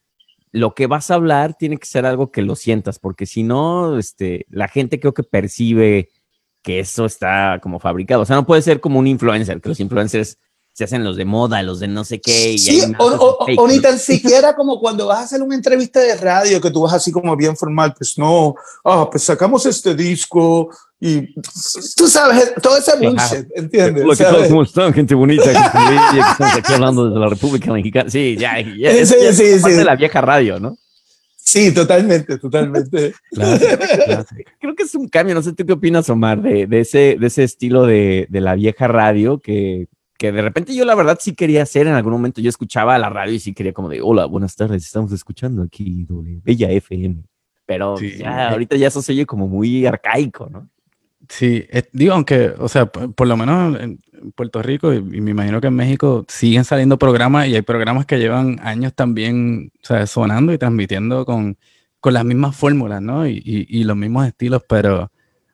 lo 0.51 0.73
que 0.73 0.87
vas 0.87 1.11
a 1.11 1.15
hablar 1.15 1.55
tiene 1.55 1.77
que 1.77 1.85
ser 1.85 2.05
algo 2.05 2.31
que 2.31 2.41
lo 2.41 2.55
sientas, 2.55 2.99
porque 2.99 3.25
si 3.25 3.43
no, 3.43 3.97
este, 3.97 4.45
la 4.49 4.67
gente 4.67 4.99
creo 4.99 5.13
que 5.13 5.23
percibe 5.23 6.09
que 6.63 6.79
eso 6.79 7.05
está 7.05 7.59
como 7.61 7.79
fabricado. 7.79 8.21
O 8.21 8.25
sea, 8.25 8.35
no 8.35 8.45
puede 8.45 8.61
ser 8.61 8.79
como 8.79 8.99
un 8.99 9.07
influencer, 9.07 9.61
que 9.61 9.69
los 9.69 9.79
influencers 9.79 10.37
se 10.73 10.85
hacen 10.85 11.03
los 11.03 11.17
de 11.17 11.25
moda, 11.25 11.61
los 11.61 11.79
de 11.79 11.87
no 11.87 12.05
sé 12.05 12.21
qué. 12.21 12.57
sí, 12.57 12.81
o, 12.99 13.67
ni 13.67 13.81
tan 13.81 13.99
siquiera 13.99 14.55
como 14.55 14.79
cuando 14.79 15.07
vas 15.07 15.19
a 15.19 15.23
hacer 15.23 15.41
una 15.41 15.55
entrevista 15.55 15.99
de 15.99 16.15
radio 16.15 16.61
que 16.61 16.71
tú 16.71 16.81
vas 16.81 16.93
así 16.93 17.11
como 17.11 17.35
bien 17.35 17.57
formal, 17.57 17.93
pues 17.97 18.17
no, 18.17 18.55
ah, 18.85 19.09
pues 19.09 19.23
sacamos 19.23 19.65
este 19.65 19.93
disco 19.93 20.69
y 20.99 21.33
tú 21.33 22.07
sabes, 22.07 22.53
todo 22.61 22.77
ese 22.77 22.97
bullshit, 22.97 23.47
¿entiendes? 23.55 24.05
Lo 24.05 24.15
que 24.15 24.23
todos, 24.23 24.47
¿cómo 24.47 24.63
están? 24.63 24.93
Gente 24.93 25.15
bonita, 25.15 25.43
que, 25.43 25.51
que 26.13 26.19
estamos 26.19 26.55
aquí 26.55 26.73
hablando 26.73 27.07
desde 27.07 27.19
la 27.19 27.29
República 27.29 27.71
Mexicana. 27.71 28.09
Sí, 28.09 28.35
ya, 28.37 28.59
ya, 28.59 29.05
sí, 29.05 29.15
es, 29.19 29.37
sí, 29.37 29.61
parte 29.61 29.77
de 29.77 29.85
la 29.85 29.95
vieja 29.95 30.21
radio, 30.21 30.59
¿no? 30.59 30.77
Sí, 31.37 31.73
totalmente, 31.73 32.37
totalmente. 32.37 33.13
Creo 34.59 34.75
que 34.75 34.83
es 34.83 34.93
un 34.93 35.07
cambio, 35.07 35.35
no 35.35 35.41
sé 35.41 35.53
tú 35.53 35.65
qué 35.65 35.73
opinas, 35.73 36.09
Omar, 36.09 36.41
de, 36.41 36.67
de 36.67 36.79
ese, 36.81 37.17
de 37.19 37.27
ese 37.27 37.43
estilo 37.43 37.85
de, 37.85 38.27
de 38.29 38.41
la 38.41 38.55
vieja 38.55 38.87
radio 38.87 39.39
que 39.39 39.87
que 40.19 40.33
de 40.33 40.41
repente 40.41 40.75
yo 40.75 40.83
la 40.83 40.95
verdad 40.95 41.17
sí 41.19 41.33
quería 41.33 41.63
hacer 41.63 41.87
en 41.87 41.93
algún 41.93 42.11
momento. 42.11 42.41
Yo 42.41 42.49
escuchaba 42.49 42.99
la 42.99 43.09
radio 43.09 43.33
y 43.33 43.39
sí 43.39 43.53
quería 43.53 43.71
como 43.71 43.87
de, 43.87 44.01
hola, 44.01 44.25
buenas 44.25 44.53
tardes, 44.53 44.83
estamos 44.83 45.13
escuchando 45.13 45.63
aquí 45.63 46.05
Bella 46.43 46.69
FM. 46.69 47.23
Pero 47.65 47.97
ya, 47.97 48.49
ahorita 48.49 48.75
ya 48.75 48.89
eso 48.89 49.01
se 49.01 49.13
oye 49.13 49.25
como 49.25 49.47
muy 49.47 49.85
arcaico, 49.85 50.49
¿no? 50.49 50.69
Sí, 51.29 51.65
eh, 51.69 51.83
digo, 51.93 52.13
aunque, 52.13 52.53
o 52.57 52.67
sea, 52.67 52.88
por, 52.88 53.27
lo 53.27 53.38
menos 53.38 53.79
en 53.79 54.00
Puerto 54.36 54.62
Rico 54.63 54.91
y, 54.93 55.01
me 55.01 55.31
imagino 55.31 55.62
que 55.62 55.67
en 55.67 55.75
México 55.75 56.25
siguen 56.27 56.65
saliendo 56.65 56.98
programas 56.98 57.48
y 57.48 57.55
hay 57.55 57.62
programas 57.62 58.07
que 58.07 58.17
llevan 58.17 58.59
años 58.63 58.93
también, 58.95 59.71
o 59.83 59.88
sea, 59.88 60.07
sonando 60.07 60.51
y 60.53 60.57
transmitiendo 60.57 61.25
con, 61.25 61.57
con 62.00 62.13
las 62.15 62.25
mismas 62.25 62.55
fórmulas, 62.55 63.01
¿no? 63.01 63.27
Y, 63.27 63.41
y, 63.45 63.79
y 63.79 63.83
los 63.83 63.95
mismos 63.95 64.27
estilos, 64.27 64.63
pero 64.67 65.12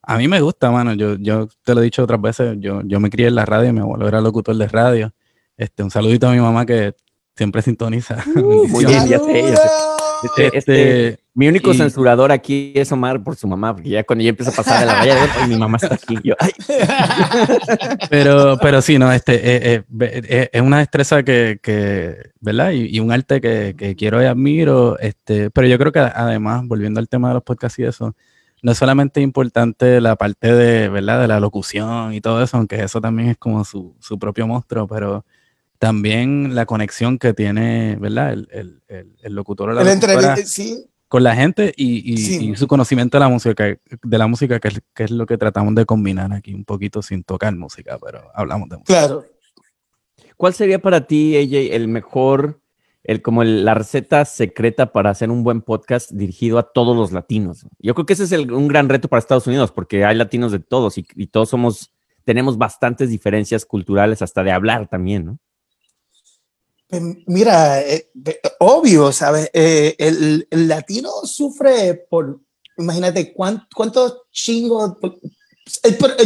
a 0.08 0.18
mí 0.18 0.28
me 0.28 0.40
gusta, 0.40 0.72
mano. 0.72 0.94
Yo, 0.94 1.16
yo 1.16 1.48
te 1.64 1.74
lo 1.74 1.82
he 1.82 1.84
dicho 1.84 2.04
otras 2.04 2.22
veces. 2.22 2.58
Yo, 2.60 2.82
yo 2.84 3.00
me 3.00 3.10
crié 3.10 3.28
en 3.28 3.36
la 3.36 3.46
radio, 3.46 3.74
mi 3.74 3.80
abuelo 3.80 4.08
era 4.08 4.22
locutor 4.22 4.56
de 4.56 4.68
radio. 4.68 5.14
Este, 5.58 5.84
un 5.84 5.92
saludito 5.92 6.28
a 6.28 6.32
mi 6.32 6.40
mamá 6.40 6.66
que 6.66 6.96
siempre 7.36 7.62
sintoniza. 7.62 8.24
Uh, 8.36 8.68
muy 8.68 8.86
bien, 8.86 9.08
ya 9.08 9.20
sé, 9.20 9.56
Este, 10.24 10.58
este, 10.58 11.20
mi 11.34 11.48
único 11.48 11.74
censurador 11.74 12.32
aquí 12.32 12.72
es 12.76 12.92
Omar 12.92 13.24
por 13.24 13.36
su 13.36 13.48
mamá, 13.48 13.74
porque 13.74 13.90
ya 13.90 14.04
cuando 14.04 14.24
yo 14.24 14.30
empiezo 14.30 14.52
a 14.52 14.56
pasar 14.56 14.80
de 14.80 14.86
la 14.86 14.96
raya, 14.96 15.16
pues, 15.36 15.48
mi 15.48 15.58
mamá 15.58 15.78
está 15.82 15.96
aquí. 15.96 16.18
Yo, 16.24 16.36
pero, 18.10 18.58
pero 18.62 18.82
sí, 18.82 18.98
no, 18.98 19.12
este, 19.12 19.36
eh, 19.36 19.74
eh, 19.74 19.84
eh, 20.00 20.50
es 20.52 20.62
una 20.62 20.80
destreza 20.80 21.24
que, 21.24 21.60
que 21.62 22.32
¿verdad? 22.40 22.72
Y, 22.72 22.96
y, 22.96 23.00
un 23.00 23.12
arte 23.12 23.42
que, 23.42 23.76
que 23.78 23.96
quiero 23.96 24.22
y 24.22 24.26
admiro. 24.26 24.98
Este, 25.00 25.50
pero 25.52 25.68
yo 25.68 25.78
creo 25.78 25.92
que 25.92 26.00
además, 26.00 26.66
volviendo 26.66 27.00
al 27.00 27.10
tema 27.10 27.30
de 27.30 27.36
los 27.36 27.44
podcasts 27.44 27.80
y 27.80 27.84
eso, 27.84 28.16
no 28.62 28.72
es 28.72 28.78
solamente 28.78 29.22
importante 29.22 30.02
la 30.02 30.16
parte 30.16 30.54
de, 30.54 30.90
¿verdad? 30.90 31.22
de 31.22 31.28
la 31.28 31.40
locución 31.40 32.14
y 32.14 32.22
todo 32.22 32.42
eso, 32.42 32.58
aunque 32.58 32.82
eso 32.82 33.00
también 33.02 33.30
es 33.30 33.38
como 33.38 33.64
su, 33.64 33.96
su 34.00 34.18
propio 34.18 34.48
monstruo, 34.48 34.88
pero 34.88 35.26
también 35.80 36.56
la 36.56 36.66
conexión 36.66 37.18
que 37.18 37.34
tiene 37.34 37.98
¿verdad? 38.00 38.34
El, 38.34 38.48
el, 38.88 39.16
el, 39.22 39.34
locutor 39.34 39.70
o 39.70 39.74
la 39.74 39.84
locutora 39.84 40.38
sí. 40.38 40.86
con 41.08 41.24
la 41.24 41.36
gente 41.36 41.74
y, 41.76 42.14
y, 42.14 42.56
su 42.56 42.68
conocimiento 42.68 43.18
de 43.18 43.20
la 43.20 43.30
música, 43.30 43.66
de 43.66 44.18
la 44.18 44.28
música 44.28 44.60
que 44.60 44.68
es, 44.70 44.82
que 44.94 45.04
es 45.04 45.12
lo 45.12 45.26
que 45.26 45.38
tratamos 45.38 45.76
de 45.76 45.86
combinar 45.86 46.34
aquí 46.34 46.54
un 46.54 46.66
poquito 46.66 47.02
sin 47.02 47.24
tocar 47.24 47.56
música, 47.56 47.98
pero 48.04 48.30
hablamos 48.34 48.70
de 48.70 48.78
música. 48.78 49.00
Claro. 49.00 49.26
¿Cuál 50.38 50.54
sería 50.54 50.80
para 50.80 51.08
ti, 51.08 51.38
AJ, 51.38 51.74
el 51.76 51.88
mejor 51.88 52.60
el, 53.06 53.22
como 53.22 53.44
la 53.44 53.74
receta 53.76 54.26
secreta 54.26 54.92
para 54.92 55.12
hacer 55.12 55.30
un 55.30 55.44
buen 55.44 55.62
podcast 55.62 56.12
dirigido 56.12 56.58
a 56.58 56.64
todos 56.64 56.98
los 56.98 57.12
latinos. 57.12 57.66
Yo 57.80 57.94
creo 57.94 58.06
que 58.06 58.14
ese 58.14 58.24
es 58.24 58.32
un 58.32 58.68
gran 58.68 58.90
reto 58.90 59.08
para 59.08 59.20
Estados 59.20 59.48
Unidos, 59.48 59.72
porque 59.72 60.04
hay 60.04 60.16
latinos 60.16 60.52
de 60.52 60.60
todos 60.60 60.98
y, 60.98 61.04
todos 61.28 61.50
somos, 61.50 61.94
tenemos 62.24 62.58
bastantes 62.58 63.10
diferencias 63.10 63.64
culturales 63.66 64.22
hasta 64.22 64.44
de 64.44 64.52
hablar 64.52 64.88
también, 64.88 65.26
¿no? 65.26 65.40
Pues 66.88 67.02
mira, 67.28 67.82
eh, 67.82 68.12
obvio, 68.60 69.12
¿sabes? 69.12 69.50
Eh, 69.54 69.96
el, 69.98 70.48
latino 70.52 71.12
sufre 71.24 72.06
por, 72.10 72.40
imagínate, 72.78 73.34
cuántos 73.34 74.22
chingos, 74.32 74.98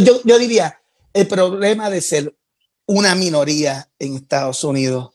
yo, 0.02 0.20
yo 0.24 0.38
diría, 0.38 0.80
el 1.12 1.26
problema 1.26 1.88
de 1.90 2.00
ser 2.00 2.36
una 2.86 3.14
minoría 3.14 3.88
en 3.98 4.16
Estados 4.16 4.62
Unidos 4.64 5.10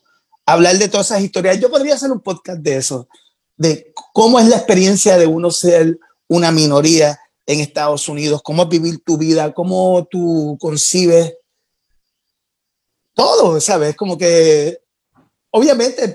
hablar 0.46 0.78
de 0.78 0.90
todas 0.90 1.08
esas 1.08 1.24
historias. 1.24 1.60
Yo 1.60 1.70
podría 1.70 1.96
hacer 1.96 2.12
un 2.12 2.22
podcast 2.22 2.60
de 2.60 2.78
eso, 2.78 3.08
de 3.58 3.92
cómo 4.14 4.40
es 4.40 4.48
la 4.48 4.58
experiencia 4.58 5.18
de 5.18 5.28
uno 5.28 5.52
ser 5.52 6.00
una 6.28 6.52
minoría 6.52 7.20
en 7.46 7.60
Estados 7.60 8.08
Unidos, 8.10 8.42
cómo 8.44 8.66
vivir 8.68 9.04
tu 9.04 9.18
vida, 9.18 9.54
cómo 9.54 10.08
tú 10.10 10.58
concibes 10.60 11.36
todo, 13.14 13.60
¿sabes? 13.62 13.96
Como 13.96 14.18
que, 14.18 14.80
obviamente, 15.56 16.14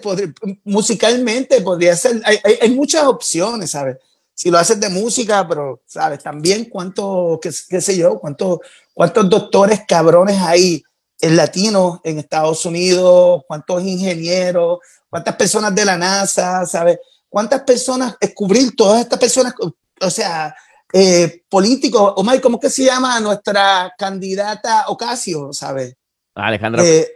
musicalmente 0.65 1.63
podría 1.63 1.97
ser, 1.97 2.21
hay, 2.27 2.39
hay, 2.61 2.71
muchas 2.71 3.05
opciones, 3.05 3.71
¿sabes? 3.71 3.97
Si 4.35 4.51
lo 4.51 4.59
haces 4.59 4.79
de 4.79 4.91
música, 4.91 5.49
pero, 5.49 5.81
¿sabes? 5.87 6.23
También 6.23 6.67
cuánto, 6.67 7.39
qué, 7.41 7.51
qué 7.71 7.81
sé 7.81 7.97
yo, 7.97 8.19
cuántos, 8.19 8.59
cuántos 8.93 9.31
doctores 9.31 9.81
cabrones 9.89 10.37
hay 10.43 10.83
el 11.21 11.37
latino 11.37 12.03
en 12.05 12.19
Estados 12.19 12.67
Unidos, 12.67 13.43
cuántos 13.49 13.83
ingenieros, 13.83 14.81
cuántas 15.09 15.37
personas 15.37 15.75
de 15.75 15.87
la 15.87 15.97
NASA, 15.97 16.67
¿sabes? 16.67 16.99
¿Cuántas 17.27 17.63
personas, 17.63 18.17
descubrir 18.21 18.77
todas 18.77 19.01
estas 19.01 19.19
personas, 19.19 19.55
o 20.03 20.11
sea, 20.11 20.55
eh, 20.93 21.45
políticos, 21.49 22.13
Omar, 22.17 22.39
¿cómo 22.43 22.61
que 22.61 22.69
se 22.69 22.85
llama 22.85 23.19
nuestra 23.21 23.95
candidata 23.97 24.85
Ocasio, 24.89 25.51
¿sabes? 25.55 25.97
Alejandra 26.35 26.85
eh, 26.85 27.11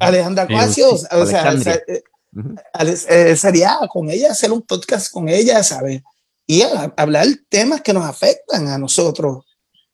Alejandra 0.00 0.44
Ocasio, 0.44 0.90
o 0.90 1.26
sea, 1.26 1.52
eh, 1.52 2.02
eh, 3.08 3.36
sería 3.36 3.78
con 3.90 4.10
ella, 4.10 4.32
hacer 4.32 4.52
un 4.52 4.62
podcast 4.62 5.12
con 5.12 5.28
ella, 5.28 5.62
¿sabes? 5.62 6.02
Y 6.46 6.62
hablar 6.96 7.26
temas 7.48 7.80
que 7.82 7.92
nos 7.92 8.04
afectan 8.04 8.68
a 8.68 8.78
nosotros. 8.78 9.44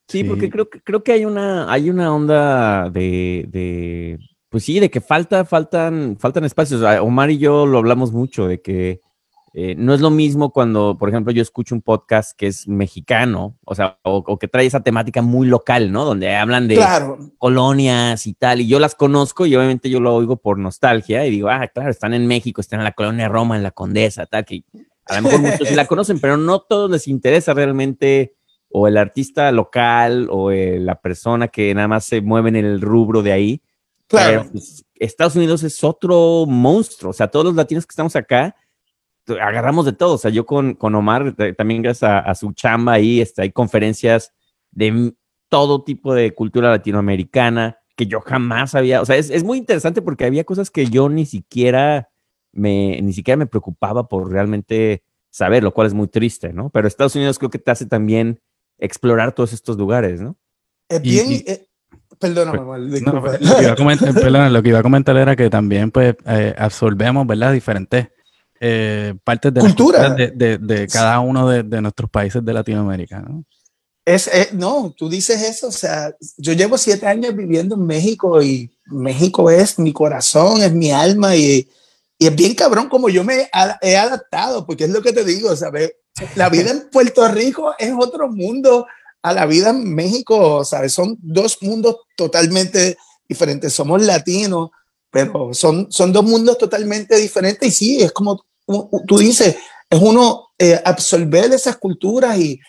Sí, 0.09 0.25
porque 0.25 0.51
creo 0.51 0.69
que 0.69 0.83
creo 0.83 1.03
que 1.03 1.13
hay 1.13 1.25
una, 1.25 1.73
hay 1.73 1.89
una 1.89 2.15
onda 2.15 2.91
de, 2.91 3.47
de, 3.49 4.19
pues 4.51 4.65
sí, 4.65 4.79
de 4.79 4.91
que 4.91 5.01
falta, 5.01 5.45
faltan, 5.45 6.19
faltan 6.19 6.45
espacios. 6.45 6.83
Omar 7.01 7.31
y 7.31 7.39
yo 7.39 7.65
lo 7.65 7.79
hablamos 7.79 8.13
mucho, 8.13 8.47
de 8.47 8.61
que 8.61 9.01
eh, 9.55 9.75
no 9.77 9.93
es 9.93 10.01
lo 10.01 10.11
mismo 10.11 10.51
cuando, 10.51 10.97
por 10.99 11.11
ejemplo, 11.11 11.33
yo 11.33 11.43
escucho 11.43 11.75
un 11.75 11.83
podcast 11.83 12.37
que 12.37 12.47
es 12.47 12.67
mexicano, 12.67 13.59
o 13.65 13.75
sea, 13.75 13.99
o, 14.03 14.39
que 14.39 14.49
trae 14.49 14.65
esa 14.65 14.81
temática 14.81 15.21
muy 15.21 15.47
local, 15.47 15.93
¿no? 15.93 16.05
Donde 16.07 16.35
hablan 16.35 16.69
de 16.69 16.81
colonias 17.39 18.27
y 18.27 18.33
tal, 18.33 18.63
y 18.63 18.67
yo 18.67 18.79
las 18.79 18.95
conozco 18.95 19.45
y 19.45 19.55
obviamente 19.55 19.91
yo 19.91 20.01
lo 20.01 20.15
oigo 20.15 20.37
por 20.37 20.59
nostalgia 20.59 21.27
y 21.27 21.31
digo, 21.31 21.51
ah, 21.51 21.69
claro, 21.69 21.91
están 21.91 22.15
en 22.15 22.27
México, 22.27 22.63
están 22.63 22.81
en 22.81 22.85
la 22.85 22.93
colonia 22.93 23.29
Roma, 23.29 23.57
en 23.57 23.63
la 23.63 23.73
Condesa, 23.73 24.25
tal, 24.25 24.47
que 24.47 24.65
a 25.05 25.17
lo 25.17 25.23
mejor 25.23 25.41
muchos 25.41 25.69
sí 25.69 25.75
la 25.75 25.87
conocen, 25.87 26.19
pero 26.19 26.37
no 26.39 26.61
todos 26.61 26.91
les 26.91 27.07
interesa 27.07 27.53
realmente 27.53 28.35
o 28.71 28.89
el 28.89 28.97
artista 28.97 29.53
local 29.53 30.29
o 30.31 30.51
eh, 30.51 30.79
la 30.81 31.01
persona 31.01 31.49
que 31.49 31.75
nada 31.75 31.89
más 31.89 32.05
se 32.05 32.23
mueve 32.23 32.49
en 32.49 32.57
el 32.57 32.81
rubro 32.81 33.23
de 33.23 33.33
ahí. 33.33 33.63
Claro. 34.07 34.47
Pues, 34.51 34.85
Estados 34.95 35.37
Unidos 35.37 35.63
es 35.63 35.83
otro 35.85 36.47
monstruo. 36.47 37.11
O 37.11 37.13
sea, 37.13 37.29
todos 37.29 37.45
los 37.45 37.55
latinos 37.55 37.87
que 37.87 37.93
estamos 37.93 38.17
acá, 38.17 38.55
agarramos 39.41 39.85
de 39.87 39.93
todo. 39.93 40.15
O 40.15 40.19
sea, 40.19 40.31
yo 40.31 40.47
con, 40.47 40.75
con 40.75 40.95
Omar, 40.95 41.35
también 41.57 41.83
gracias 41.83 42.11
a, 42.25 42.35
su 42.35 42.53
chamba 42.53 42.95
ahí, 42.95 43.21
este, 43.21 43.43
hay 43.43 43.53
conferencias 43.53 44.33
de 44.71 45.15
todo 45.49 45.85
tipo 45.85 46.15
de 46.15 46.33
cultura 46.35 46.71
latinoamericana 46.71 47.79
que 47.97 48.07
yo 48.07 48.21
jamás 48.21 48.75
había. 48.75 49.01
O 49.01 49.05
sea, 49.05 49.17
es, 49.17 49.31
es 49.31 49.45
muy 49.45 49.59
interesante 49.59 50.03
porque 50.03 50.25
había 50.25 50.45
cosas 50.45 50.71
que 50.71 50.87
yo 50.87 51.09
ni 51.09 51.27
siquiera 51.27 52.09
me, 52.53 53.01
ni 53.03 53.13
siquiera 53.13 53.37
me 53.37 53.47
preocupaba 53.47 54.09
por 54.09 54.31
realmente 54.31 55.05
saber, 55.31 55.63
lo 55.63 55.73
cual 55.73 55.87
es 55.87 55.95
muy 55.95 56.09
triste, 56.09 56.53
¿no? 56.53 56.71
Pero 56.71 56.87
Estados 56.89 57.17
Unidos 57.17 57.39
creo 57.39 57.51
que 57.51 57.59
te 57.59 57.71
hace 57.71 57.87
también 57.87 58.41
explorar 58.79 59.33
todos 59.33 59.53
estos 59.53 59.77
lugares, 59.77 60.21
¿no? 60.21 60.37
Es 60.89 61.01
Y- 61.05 61.11
bien. 61.11 61.33
y- 61.33 61.45
eh, 61.51 61.67
perdóname, 62.19 62.59
No, 62.59 62.87
disculpa. 62.87 63.21
pues, 63.21 63.41
lo, 63.41 63.57
que 63.57 63.63
iba 63.63 63.73
a 63.73 63.77
comentar, 63.77 64.15
perdona, 64.15 64.51
lo 64.51 64.63
que 64.63 64.69
iba 64.69 64.79
a 64.79 64.83
comentar 64.83 65.17
era 65.17 65.35
que 65.37 65.51
también 65.51 65.91
pues 65.91 66.15
eh, 66.27 66.55
absorbemos, 66.57 67.27
¿verdad? 67.27 67.53
Diferentes 67.53 68.09
eh, 68.65 69.15
partes 69.25 69.53
de 69.53 69.61
la 69.61 69.67
Cultura. 69.67 70.11
de, 70.11 70.31
de- 70.31 70.59
de 70.59 70.87
cada 70.87 71.19
uno 71.19 71.49
de, 71.49 71.65
de 71.65 71.81
nuestros 71.83 72.09
países 72.09 72.45
de 72.45 72.53
Latinoamérica, 72.53 73.19
¿no? 73.19 73.45
Es, 74.05 74.29
es- 74.29 74.53
no, 74.53 74.95
tú 74.97 75.09
dices 75.09 75.43
eso, 75.43 75.67
o 75.69 75.73
sea, 75.73 76.15
yo 76.37 76.53
llevo 76.53 76.79
siete 76.79 77.07
años 77.09 77.35
viviendo 77.35 77.75
en 77.75 77.85
México 77.87 78.41
y 78.41 78.71
México 78.87 79.51
es 79.51 79.79
mi 79.81 79.93
corazón, 79.93 80.63
es 80.63 80.73
mi 80.73 80.93
alma 80.93 81.35
y, 81.35 81.69
y 82.19 82.27
es 82.27 82.35
bien 82.37 82.55
cabrón 82.55 82.89
como 82.89 83.09
yo 83.09 83.25
me 83.25 83.49
he 83.81 83.97
adaptado, 83.97 84.65
porque 84.65 84.85
es 84.85 84.91
lo 84.91 85.03
que 85.03 85.13
te 85.13 85.25
digo, 85.25 85.55
¿sabes? 85.57 85.93
La 86.37 86.49
vida 86.49 86.71
en 86.71 86.89
Puerto 86.91 87.27
Rico 87.29 87.75
es 87.79 87.93
otro 87.99 88.29
mundo 88.31 88.87
a 89.23 89.33
la 89.33 89.47
vida 89.47 89.71
en 89.71 89.93
México, 89.93 90.65
¿sabes? 90.65 90.93
Son 90.93 91.17
dos 91.21 91.59
mundos 91.63 91.97
totalmente 92.17 92.97
diferentes, 93.29 93.73
somos 93.73 94.03
latinos, 94.03 94.71
pero 95.11 95.53
son, 95.53 95.87
son 95.91 96.13
dos 96.13 96.25
mundos 96.25 96.59
totalmente 96.59 97.17
diferentes 97.17 97.69
y 97.69 97.73
sí, 97.73 98.03
es 98.03 98.13
como 98.13 98.45
tú 98.67 99.19
dices, 99.19 99.57
es 99.91 100.01
uno 100.01 100.49
eh, 100.59 100.81
absorber 100.85 101.53
esas 101.53 101.77
culturas 101.77 102.39
y 102.39 102.61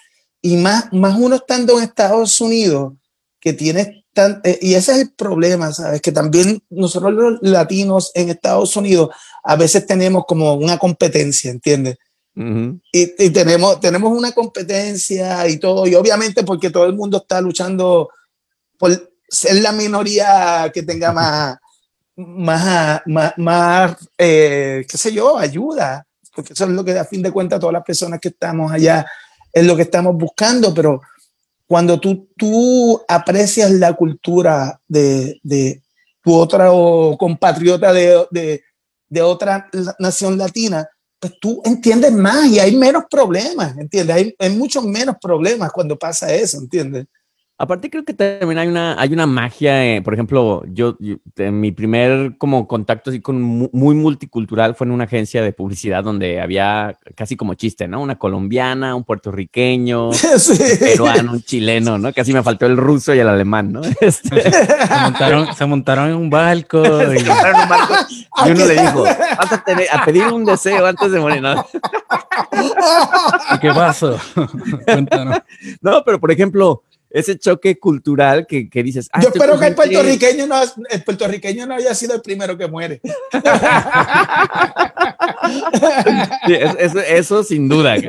y 0.46 0.58
más, 0.58 0.92
más 0.92 1.18
uno 1.18 1.38
estando 1.38 1.78
en 1.78 1.86
Estados 1.86 2.40
Unidos, 2.42 2.94
que 3.40 3.54
tiene 3.54 4.06
tan, 4.14 4.42
eh, 4.44 4.60
y 4.62 4.74
ese 4.76 4.92
es 4.92 4.98
el 5.00 5.14
problema, 5.14 5.72
¿sabes? 5.72 6.02
Que 6.02 6.12
también 6.12 6.62
nosotros 6.70 7.14
los 7.14 7.42
latinos 7.42 8.12
en 8.14 8.30
Estados 8.30 8.76
Unidos 8.76 9.10
a 9.42 9.56
veces 9.56 9.88
tenemos 9.88 10.26
como 10.28 10.54
una 10.56 10.78
competencia, 10.78 11.50
¿entiendes? 11.50 11.96
Ujú. 12.36 12.78
Y, 12.92 13.26
y 13.26 13.30
tenemos, 13.30 13.80
tenemos 13.80 14.12
una 14.12 14.34
competencia 14.34 15.48
y 15.48 15.58
todo, 15.60 15.88
y 15.88 15.96
obviamente 15.96 16.44
porque 16.44 16.70
todo 16.70 16.86
el 16.86 16.94
mundo 16.94 17.18
está 17.18 17.40
luchando 17.40 18.10
por 18.78 19.14
ser 19.30 19.62
la 19.62 19.72
minoría 19.72 20.70
que 20.74 20.84
tenga 20.84 21.14
más, 21.14 21.58
más, 22.16 23.02
más, 23.06 23.34
más 23.38 24.10
eh, 24.18 24.86
qué 24.90 24.98
sé 24.98 25.12
yo, 25.12 25.38
ayuda, 25.38 26.06
porque 26.36 26.54
eso 26.54 26.66
es 26.66 26.72
lo 26.72 26.84
que 26.84 26.98
a 26.98 27.06
fin 27.06 27.22
de 27.22 27.32
cuentas 27.32 27.60
todas 27.60 27.74
las 27.74 27.84
personas 27.84 28.20
que 28.20 28.30
estamos 28.30 28.72
allá 28.72 29.06
es 29.52 29.66
lo 29.66 29.76
que 29.76 29.84
estamos 29.84 30.16
buscando, 30.16 30.74
pero 30.74 31.02
cuando 31.68 32.00
tú, 32.00 32.30
tú 32.38 33.02
aprecias 33.08 33.72
la 33.72 33.94
cultura 33.94 34.80
de, 34.88 35.40
de 35.44 35.82
tu 36.24 36.34
otro 36.34 37.16
compatriota 37.20 37.94
de, 37.94 38.26
de, 38.32 38.64
de 39.10 39.22
otra 39.22 39.70
nación 40.00 40.38
latina, 40.38 40.88
pues 41.20 41.34
tú 41.40 41.62
entiendes 41.64 42.12
más 42.12 42.48
y 42.48 42.60
hay 42.60 42.76
menos 42.76 43.06
problemas, 43.10 43.78
¿entiendes? 43.78 44.16
Hay, 44.16 44.36
hay 44.38 44.50
muchos 44.50 44.84
menos 44.84 45.16
problemas 45.22 45.72
cuando 45.72 45.98
pasa 45.98 46.34
eso, 46.34 46.58
¿entiendes? 46.58 47.06
Aparte 47.64 47.90
creo 47.90 48.04
que 48.04 48.14
también 48.14 48.58
hay 48.60 48.68
una, 48.68 49.00
hay 49.00 49.14
una 49.14 49.26
magia, 49.26 49.86
eh, 49.96 50.02
por 50.02 50.14
ejemplo, 50.14 50.64
yo, 50.68 50.98
yo- 51.00 51.16
en 51.38 51.62
mi 51.62 51.72
primer 51.72 52.38
como 52.38 52.68
contacto 52.68 53.10
así 53.10 53.22
con 53.22 53.42
mu- 53.42 53.70
muy 53.72 53.96
multicultural 53.96 54.76
fue 54.76 54.86
en 54.88 54.92
una 54.92 55.06
agencia 55.06 55.42
de 55.42 55.54
publicidad 55.54 56.04
donde 56.04 56.42
había 56.42 56.98
casi 57.16 57.38
como 57.38 57.54
chiste, 57.54 57.88
¿no? 57.88 58.02
Una 58.02 58.18
colombiana, 58.18 58.96
un 58.96 59.06
puertorriqueño, 59.06 60.12
Sí. 60.38 60.52
un 60.62 60.78
peruano, 60.80 61.32
un 61.32 61.42
chileno, 61.42 61.98
¿no? 61.98 62.12
Casi 62.12 62.34
me 62.34 62.44
faltó 62.44 62.66
el 62.66 62.76
ruso 62.76 63.16
y 63.16 63.20
el 63.20 63.30
alemán, 63.30 63.72
¿no? 63.72 63.82
Este, 64.02 64.42
Se 64.52 65.00
montaron, 65.02 65.56
se 65.56 65.66
montaron 65.66 66.10
en 66.10 66.16
un 66.16 66.30
barco 66.30 66.84
y 67.14 67.20
y 68.46 68.52
uno 68.52 68.66
le 68.66 68.74
dijo, 68.74 69.04
vas 69.04 69.52
a, 69.54 69.64
tener- 69.64 69.88
a 69.90 70.04
pedir 70.04 70.26
un 70.28 70.44
deseo 70.44 70.86
antes 70.86 71.12
de 71.14 71.20
morir, 71.22 71.42
¿no? 71.42 71.66
¿y 73.56 73.60
¿qué 73.60 73.70
pasó? 73.70 74.18
Cuéntanos. 74.86 75.40
No, 75.82 76.04
pero 76.04 76.20
por 76.20 76.32
ejemplo, 76.32 76.84
ese 77.14 77.38
choque 77.38 77.78
cultural 77.80 78.46
que, 78.48 78.68
que 78.70 78.82
dices, 78.84 79.08
ah, 79.14 79.22
Yo 79.22 79.28
estoy 79.30 79.40
espero 79.40 79.60
que 79.60 79.68
el 79.68 79.76
puertorriqueño, 79.76 80.48
no, 80.48 80.56
el 80.90 81.04
puertorriqueño 81.04 81.66
no 81.68 81.76
haya 81.76 81.94
sido 81.94 82.16
el 82.16 82.22
primero 82.22 82.58
que 82.58 82.68
muere. 82.68 83.00
Sí, 86.48 86.54
es- 86.54 86.76
es- 86.96 86.96
eso 87.10 87.44
sin 87.44 87.70
duda. 87.70 87.96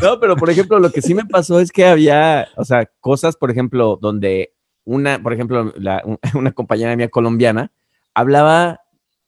No, 0.00 0.18
pero 0.18 0.36
por 0.36 0.48
ejemplo, 0.48 0.78
lo 0.78 0.90
que 0.90 1.02
sí 1.02 1.14
me 1.14 1.24
pasó 1.26 1.60
es 1.60 1.70
que 1.70 1.84
había, 1.86 2.48
o 2.56 2.64
sea, 2.64 2.86
cosas, 3.00 3.36
por 3.36 3.50
ejemplo, 3.50 3.98
donde 4.00 4.54
una, 4.84 5.22
por 5.22 5.32
ejemplo, 5.34 5.72
la- 5.76 6.02
una 6.34 6.52
compañera 6.52 6.96
mía 6.96 7.08
colombiana 7.08 7.70
hablaba 8.14 8.80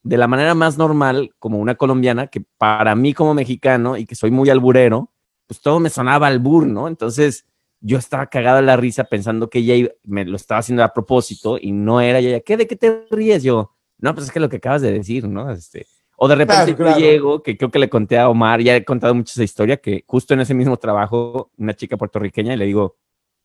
de 0.02 0.16
la 0.16 0.28
manera 0.28 0.54
más 0.54 0.78
normal, 0.78 1.30
como 1.38 1.58
una 1.58 1.74
colombiana, 1.74 2.26
que 2.28 2.42
para 2.58 2.94
mí 2.94 3.12
como 3.12 3.34
mexicano 3.34 3.96
y 3.96 4.06
que 4.06 4.14
soy 4.14 4.30
muy 4.30 4.48
alburero, 4.50 5.10
pues 5.46 5.60
todo 5.60 5.78
me 5.78 5.90
sonaba 5.90 6.26
albur, 6.28 6.66
¿no? 6.66 6.88
Entonces 6.88 7.44
yo 7.84 7.98
estaba 7.98 8.26
cagada 8.28 8.62
la 8.62 8.76
risa 8.76 9.04
pensando 9.04 9.50
que 9.50 9.58
ella 9.58 9.74
iba- 9.74 9.90
me 10.04 10.24
lo 10.24 10.36
estaba 10.36 10.60
haciendo 10.60 10.82
a 10.84 10.92
propósito 10.94 11.58
y 11.60 11.72
no 11.72 12.00
era 12.00 12.20
ella. 12.20 12.40
¿Qué? 12.40 12.56
¿De 12.56 12.66
qué 12.66 12.76
te 12.76 13.04
ríes? 13.10 13.42
Yo, 13.42 13.72
no, 13.98 14.14
pues 14.14 14.26
es 14.28 14.32
que 14.32 14.40
lo 14.40 14.48
que 14.48 14.56
acabas 14.56 14.82
de 14.82 14.92
decir, 14.92 15.26
¿no? 15.28 15.50
Este, 15.50 15.86
o 16.16 16.28
de 16.28 16.36
repente 16.36 16.74
Claro, 16.74 16.76
claro. 16.76 16.98
yo 17.00 17.04
llego, 17.04 17.42
que 17.42 17.56
creo 17.56 17.70
que 17.70 17.78
le 17.80 17.88
conté 17.90 18.18
a 18.18 18.28
Omar, 18.28 18.60
ya 18.60 18.76
he 18.76 18.84
contado 18.84 19.14
mucho 19.14 19.32
esa 19.32 19.42
historia, 19.42 19.76
que 19.78 20.04
justo 20.06 20.32
en 20.34 20.40
ese 20.40 20.54
mismo 20.54 20.76
trabajo, 20.76 21.50
una 21.58 21.74
chica 21.74 21.96
puertorriqueña, 21.96 22.54
y 22.54 22.56
le 22.56 22.66
digo, 22.66 22.96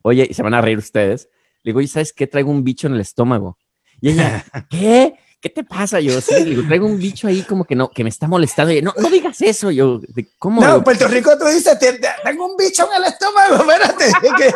oye, 0.04 0.28
y 0.30 0.34
se 0.36 0.44
van 0.44 0.54
a 0.54 0.62
reír 0.62 0.78
ustedes. 0.78 1.30
Le 1.64 1.72
digo, 1.72 1.82
¿y 1.82 1.88
sabes 1.88 2.14
qué? 2.14 2.28
Traigo 2.28 2.52
un 2.52 2.64
bicho 2.64 2.88
en 2.88 2.94
el 2.94 3.02
estómago. 3.02 3.58
Y 4.00 4.10
ella, 4.12 4.46
¿qué? 4.70 5.16
¿Qué 5.40 5.50
te 5.50 5.64
pasa? 5.64 6.00
Yo, 6.00 6.20
sí, 6.20 6.44
digo, 6.44 6.64
traigo 6.66 6.88
un 6.88 6.98
bicho 6.98 7.28
ahí 7.28 7.44
como 7.44 7.64
que 7.64 7.76
no, 7.76 7.90
que 7.90 8.04
me 8.04 8.10
está 8.10 8.28
molestando. 8.28 8.74
Y 8.74 8.82
no, 8.82 8.94
no 8.98 9.10
digas 9.10 9.40
eso. 9.42 9.70
Yo, 9.72 10.00
"¿De 10.00 10.28
¿cómo? 10.40 10.62
No, 10.66 10.84
Puerto 10.84 11.08
Rico 11.08 11.38
tú 11.38 11.46
dices, 11.46 11.78
"Te- 11.78 11.94
te- 11.94 12.08
tengo 12.24 12.48
un 12.48 12.58
bicho 12.58 12.88
en 12.92 13.04
el 13.04 13.10
estómago, 13.12 13.56
espérate, 13.56 14.06
que, 14.38 14.54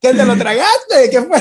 que 0.00 0.14
te 0.14 0.24
lo 0.24 0.34
tragaste, 0.36 1.10
¿qué 1.10 1.22
fue? 1.22 1.40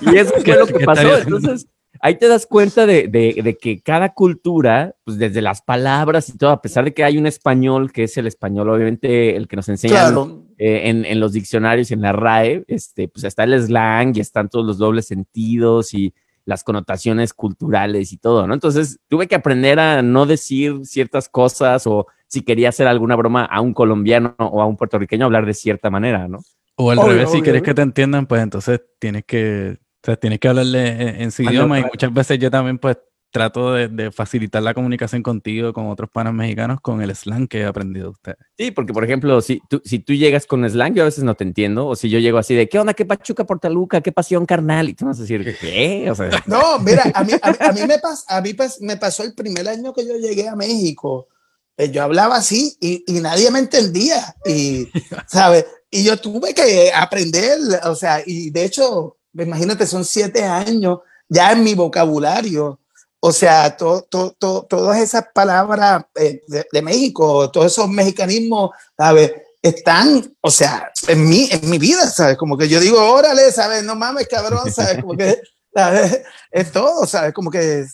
Y 0.00 0.16
eso 0.18 0.32
¿Qué- 0.44 0.54
fue 0.54 0.56
lo 0.56 0.66
que 0.66 0.84
pasó. 0.84 1.16
Entonces, 1.16 1.66
ahí 2.00 2.18
te 2.18 2.26
das 2.28 2.44
cuenta 2.46 2.86
de, 2.86 3.06
de- 3.08 3.40
de 3.42 3.56
que 3.56 3.80
cada 3.80 4.12
cultura, 4.12 4.94
pues 5.04 5.18
desde 5.18 5.40
las 5.40 5.62
palabras 5.62 6.28
y 6.28 6.36
todo, 6.36 6.50
a 6.50 6.60
pesar 6.60 6.84
de 6.84 6.92
que 6.92 7.04
hay 7.04 7.18
un 7.18 7.26
español, 7.26 7.92
que 7.92 8.04
es 8.04 8.16
el 8.16 8.26
español, 8.26 8.68
obviamente, 8.68 9.36
el 9.36 9.46
que 9.46 9.56
nos 9.56 9.68
enseñan 9.68 9.96
Claro. 10.12 10.44
eh, 10.58 10.82
en, 10.90 11.04
en 11.04 11.20
los 11.20 11.32
diccionarios 11.32 11.90
y 11.90 11.94
en 11.94 12.00
la 12.02 12.12
RAE, 12.12 12.64
este, 12.66 13.06
pues 13.08 13.22
está 13.24 13.44
el 13.44 13.54
slang 13.62 14.12
y 14.16 14.20
están 14.20 14.48
todos 14.48 14.66
los 14.66 14.78
dobles 14.78 15.06
sentidos 15.06 15.94
y 15.94 16.12
las 16.46 16.64
connotaciones 16.64 17.34
culturales 17.34 18.12
y 18.12 18.16
todo, 18.16 18.46
¿no? 18.46 18.54
Entonces, 18.54 18.98
tuve 19.08 19.26
que 19.26 19.34
aprender 19.34 19.78
a 19.78 20.00
no 20.00 20.24
decir 20.26 20.80
ciertas 20.84 21.28
cosas 21.28 21.86
o 21.86 22.06
si 22.28 22.40
quería 22.42 22.70
hacer 22.70 22.86
alguna 22.86 23.16
broma 23.16 23.44
a 23.44 23.60
un 23.60 23.74
colombiano 23.74 24.34
o 24.38 24.62
a 24.62 24.66
un 24.66 24.76
puertorriqueño, 24.76 25.26
hablar 25.26 25.44
de 25.44 25.52
cierta 25.54 25.90
manera, 25.90 26.26
¿no? 26.28 26.38
O 26.76 26.90
al 26.90 26.98
Obvio, 26.98 27.08
revés, 27.10 27.30
si 27.32 27.42
quieres 27.42 27.60
obvio. 27.62 27.70
que 27.70 27.74
te 27.74 27.82
entiendan, 27.82 28.26
pues 28.26 28.42
entonces 28.42 28.80
tienes 28.98 29.24
que, 29.26 29.78
o 29.80 30.06
sea, 30.06 30.16
tienes 30.16 30.38
que 30.38 30.48
hablarle 30.48 30.88
en, 30.88 31.22
en 31.22 31.30
su 31.32 31.42
Cuando- 31.42 31.52
idioma 31.60 31.80
y 31.80 31.82
muchas 31.84 32.12
veces 32.14 32.38
yo 32.38 32.50
también 32.50 32.78
pues 32.78 32.96
trato 33.30 33.74
de, 33.74 33.88
de 33.88 34.10
facilitar 34.12 34.62
la 34.62 34.72
comunicación 34.72 35.22
contigo 35.22 35.72
con 35.74 35.88
otros 35.90 36.08
panas 36.10 36.32
mexicanos 36.32 36.80
con 36.80 37.02
el 37.02 37.14
slang 37.14 37.46
que 37.48 37.60
he 37.60 37.64
aprendido 37.66 38.06
de 38.06 38.10
ustedes. 38.12 38.38
Sí, 38.56 38.70
porque 38.70 38.92
por 38.94 39.04
ejemplo, 39.04 39.40
si 39.42 39.60
tú, 39.68 39.82
si 39.84 39.98
tú 39.98 40.14
llegas 40.14 40.46
con 40.46 40.68
slang, 40.68 40.94
yo 40.94 41.02
a 41.02 41.06
veces 41.06 41.22
no 41.24 41.34
te 41.34 41.44
entiendo, 41.44 41.86
o 41.86 41.96
si 41.96 42.08
yo 42.08 42.18
llego 42.18 42.38
así 42.38 42.54
de, 42.54 42.68
¿qué 42.68 42.78
onda? 42.78 42.94
¿Qué 42.94 43.04
pachuca 43.04 43.44
portaluca? 43.44 44.00
¿Qué 44.00 44.10
pasión 44.12 44.46
carnal? 44.46 44.88
Y 44.88 44.94
tú 44.94 45.04
vas 45.06 45.18
a 45.18 45.22
decir, 45.22 45.56
¿qué? 45.60 46.10
O 46.10 46.14
sea, 46.14 46.30
No, 46.46 46.78
mira, 46.78 47.02
a 47.14 47.24
mí, 47.24 47.32
a, 47.42 47.50
mí- 47.50 47.56
a 47.60 47.72
mí 47.72 47.80
me, 47.86 47.98
pas- 47.98 48.24
a 48.28 48.40
mí 48.40 48.54
pas- 48.54 48.80
me 48.80 48.96
pasó 48.96 49.22
el 49.22 49.34
primer 49.34 49.68
año 49.68 49.92
que 49.92 50.06
yo 50.06 50.16
llegué 50.16 50.48
a 50.48 50.56
México. 50.56 51.28
eh, 51.76 51.90
yo 51.90 52.02
hablaba 52.04 52.36
así 52.36 52.76
y, 52.80 53.04
y 53.06 53.20
nadie 53.20 53.50
me 53.50 53.58
entendía. 53.58 54.34
Y, 54.46 54.88
¿sabes? 55.28 55.66
Y 55.90 56.04
yo 56.04 56.16
tuve 56.16 56.54
que 56.54 56.90
aprender, 56.94 57.58
o 57.84 57.94
sea, 57.94 58.22
y 58.24 58.50
de 58.50 58.64
hecho, 58.64 59.18
imagínate, 59.34 59.86
son 59.86 60.04
siete 60.04 60.42
años 60.44 61.00
ya 61.28 61.52
en 61.52 61.62
mi 61.64 61.74
vocabulario. 61.74 62.80
O 63.28 63.32
sea, 63.32 63.76
to- 63.76 64.02
to- 64.08 64.36
to- 64.38 64.66
todas 64.68 64.98
esas 64.98 65.24
palabras 65.34 66.04
eh, 66.14 66.42
de, 66.46 66.64
de 66.70 66.82
México, 66.82 67.50
todos 67.50 67.72
esos 67.72 67.88
mexicanismos, 67.88 68.70
¿sabes? 68.96 69.32
Están, 69.60 70.32
o 70.40 70.48
sea, 70.50 70.92
en 71.08 71.28
mi, 71.28 71.48
en 71.50 71.68
mi 71.68 71.76
vida, 71.78 72.08
¿sabes? 72.08 72.36
Como 72.36 72.56
que 72.56 72.68
yo 72.68 72.78
digo, 72.78 73.02
órale, 73.12 73.50
¿sabes? 73.50 73.82
No 73.82 73.96
mames, 73.96 74.28
cabrón, 74.28 74.70
¿sabes? 74.72 75.00
Como 75.02 75.16
que, 75.16 75.40
¿sabes? 75.74 76.22
Es 76.52 76.70
todo, 76.70 77.04
¿sabes? 77.04 77.32
Como 77.34 77.50
que 77.50 77.84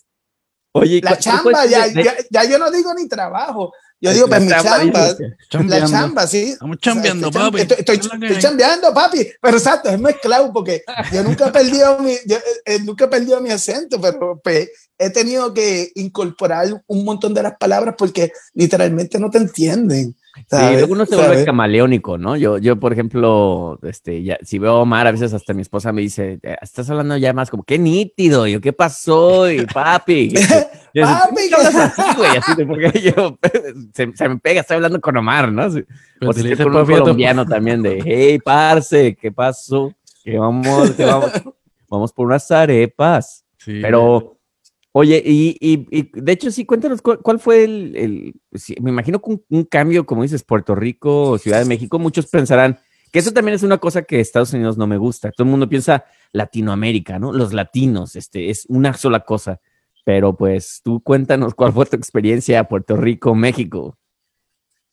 oye, 0.75 1.01
la 1.03 1.11
¿cu- 1.13 1.17
cu- 1.17 1.23
chamba, 1.23 1.65
ya, 1.65 1.87
ya, 1.87 2.15
ya 2.31 2.45
yo 2.45 2.59
no 2.59 2.71
digo 2.71 2.93
ni 2.93 3.09
trabajo. 3.09 3.73
Yo 4.03 4.13
digo, 4.13 4.27
la 4.27 4.37
pues 4.37 4.41
mi 4.43 4.49
chamba, 4.63 5.01
la 5.69 5.77
chamba, 5.91 6.27
sí. 6.27 6.43
Estamos 6.51 6.79
chambeando, 6.81 7.27
Estoy 7.29 7.41
cham- 7.41 7.47
papi. 7.53 7.61
Estoy, 7.63 7.77
estoy- 7.79 7.95
estoy 8.27 8.43
chambeando, 8.43 8.93
papi. 8.95 9.29
Pero 9.41 9.57
exacto, 9.57 9.89
es 9.91 10.01
mezclado 10.01 10.53
porque 10.53 10.83
yo 11.13 11.23
nunca 11.23 11.47
he 11.47 11.53
perdido 11.53 11.99
mi, 12.01 12.17
yo, 12.27 12.37
eh, 12.65 12.79
nunca 12.81 13.05
he 13.05 13.09
perdido 13.09 13.41
mi 13.41 13.51
acento, 13.51 14.01
pero 14.01 14.41
pues, 14.43 14.71
he 14.99 15.11
tenido 15.11 15.55
que 15.55 15.93
incorporar 15.95 16.83
un 16.87 17.05
montón 17.05 17.33
de 17.33 17.45
las 17.45 17.57
palabras 17.57 17.95
porque 17.97 18.33
literalmente 18.55 19.21
no 19.21 19.31
te 19.31 19.39
entienden. 19.39 20.17
Sí, 20.35 20.43
¿sabes? 20.49 20.79
luego 20.79 20.93
uno 20.95 21.07
se 21.07 21.17
vuelve 21.17 21.45
camaleónico, 21.45 22.17
¿no? 22.17 22.37
Yo, 22.37 22.57
yo, 22.59 22.81
por 22.81 22.93
ejemplo, 22.93 23.79
este, 23.83 24.23
ya, 24.23 24.39
si 24.43 24.59
veo 24.59 24.73
a 24.73 24.81
Omar, 24.83 25.07
a 25.07 25.13
veces 25.13 25.35
hasta 25.35 25.53
mi 25.53 25.61
esposa 25.63 25.93
me 25.93 26.01
dice, 26.01 26.39
"Eh, 26.43 26.57
estás 26.63 26.89
hablando 26.89 27.17
ya 27.19 27.33
más 27.35 27.51
como, 27.51 27.65
qué 27.65 27.79
nítido, 27.79 28.47
yo, 28.47 28.61
¿qué 28.61 28.73
pasó? 28.73 29.51
Y 29.51 29.67
papi, 29.75 30.33
Y 30.95 31.01
Papi, 31.01 31.35
¿por 31.35 31.49
qué 31.49 31.55
hablas 31.55 31.75
así, 31.75 32.17
güey? 32.17 32.37
Así 32.37 32.55
de, 32.55 32.67
porque 32.67 33.01
yo, 33.01 33.39
se, 33.95 34.13
se 34.15 34.29
me 34.29 34.39
pega, 34.39 34.63
estoy 34.63 34.77
hablando 34.77 35.01
con 35.01 35.17
Omar, 35.17 35.53
¿no? 35.53 35.67
O 35.67 36.33
si 36.33 36.57
con 36.57 36.77
un 36.77 36.87
colombiano 36.87 37.45
también 37.47 37.83
de, 37.83 38.01
hey, 38.05 38.39
parce, 38.39 39.15
¿qué 39.15 39.33
pasó? 39.33 39.93
Que 40.25 40.39
vamos, 40.39 40.93
que 40.93 41.05
vamos, 41.05 41.31
vamos 41.89 42.13
por 42.13 42.27
unas 42.27 42.51
arepas. 42.51 43.45
Sí, 43.59 43.81
Pero, 43.83 44.39
oye, 44.93 45.23
y, 45.25 45.57
y- 45.61 45.87
y, 45.91 46.11
de 46.13 46.33
hecho, 46.33 46.51
sí, 46.51 46.65
cuéntanos 46.65 47.03
cuál, 47.03 47.39
fue 47.41 47.65
el, 47.65 47.97
el- 47.97 48.35
sí, 48.55 48.75
me 48.81 48.91
imagino 48.91 49.21
un, 49.25 49.43
un 49.49 49.65
cambio, 49.65 50.07
como 50.07 50.23
dices, 50.23 50.45
Puerto 50.45 50.75
Rico 50.75 51.39
Ciudad 51.39 51.59
de 51.61 51.65
México, 51.67 51.99
muchos 51.99 52.27
pensarán 52.27 52.79
que 53.11 53.19
eso 53.19 53.33
también 53.33 53.55
es 53.55 53.63
una 53.63 53.79
cosa 53.79 54.03
que 54.03 54.21
Estados 54.21 54.53
Unidos 54.55 54.79
no 54.79 54.87
me 54.87 54.97
gusta. 54.97 55.31
Todo 55.33 55.45
el 55.45 55.51
mundo 55.51 55.69
piensa 55.69 56.05
Latinoamérica, 56.33 57.19
¿no? 57.19 57.33
Los 57.33 57.53
latinos, 57.53 58.17
este, 58.17 58.49
es 58.51 58.65
una 58.69 58.95
sola 58.95 59.21
cosa. 59.21 59.61
Pero 60.05 60.35
pues 60.37 60.81
tú 60.83 61.01
cuéntanos 61.03 61.55
cuál 61.55 61.73
fue 61.73 61.87
tu 61.87 61.97
experiencia 61.97 62.65
Puerto 62.65 62.97
Rico, 62.97 63.35
México. 63.35 63.99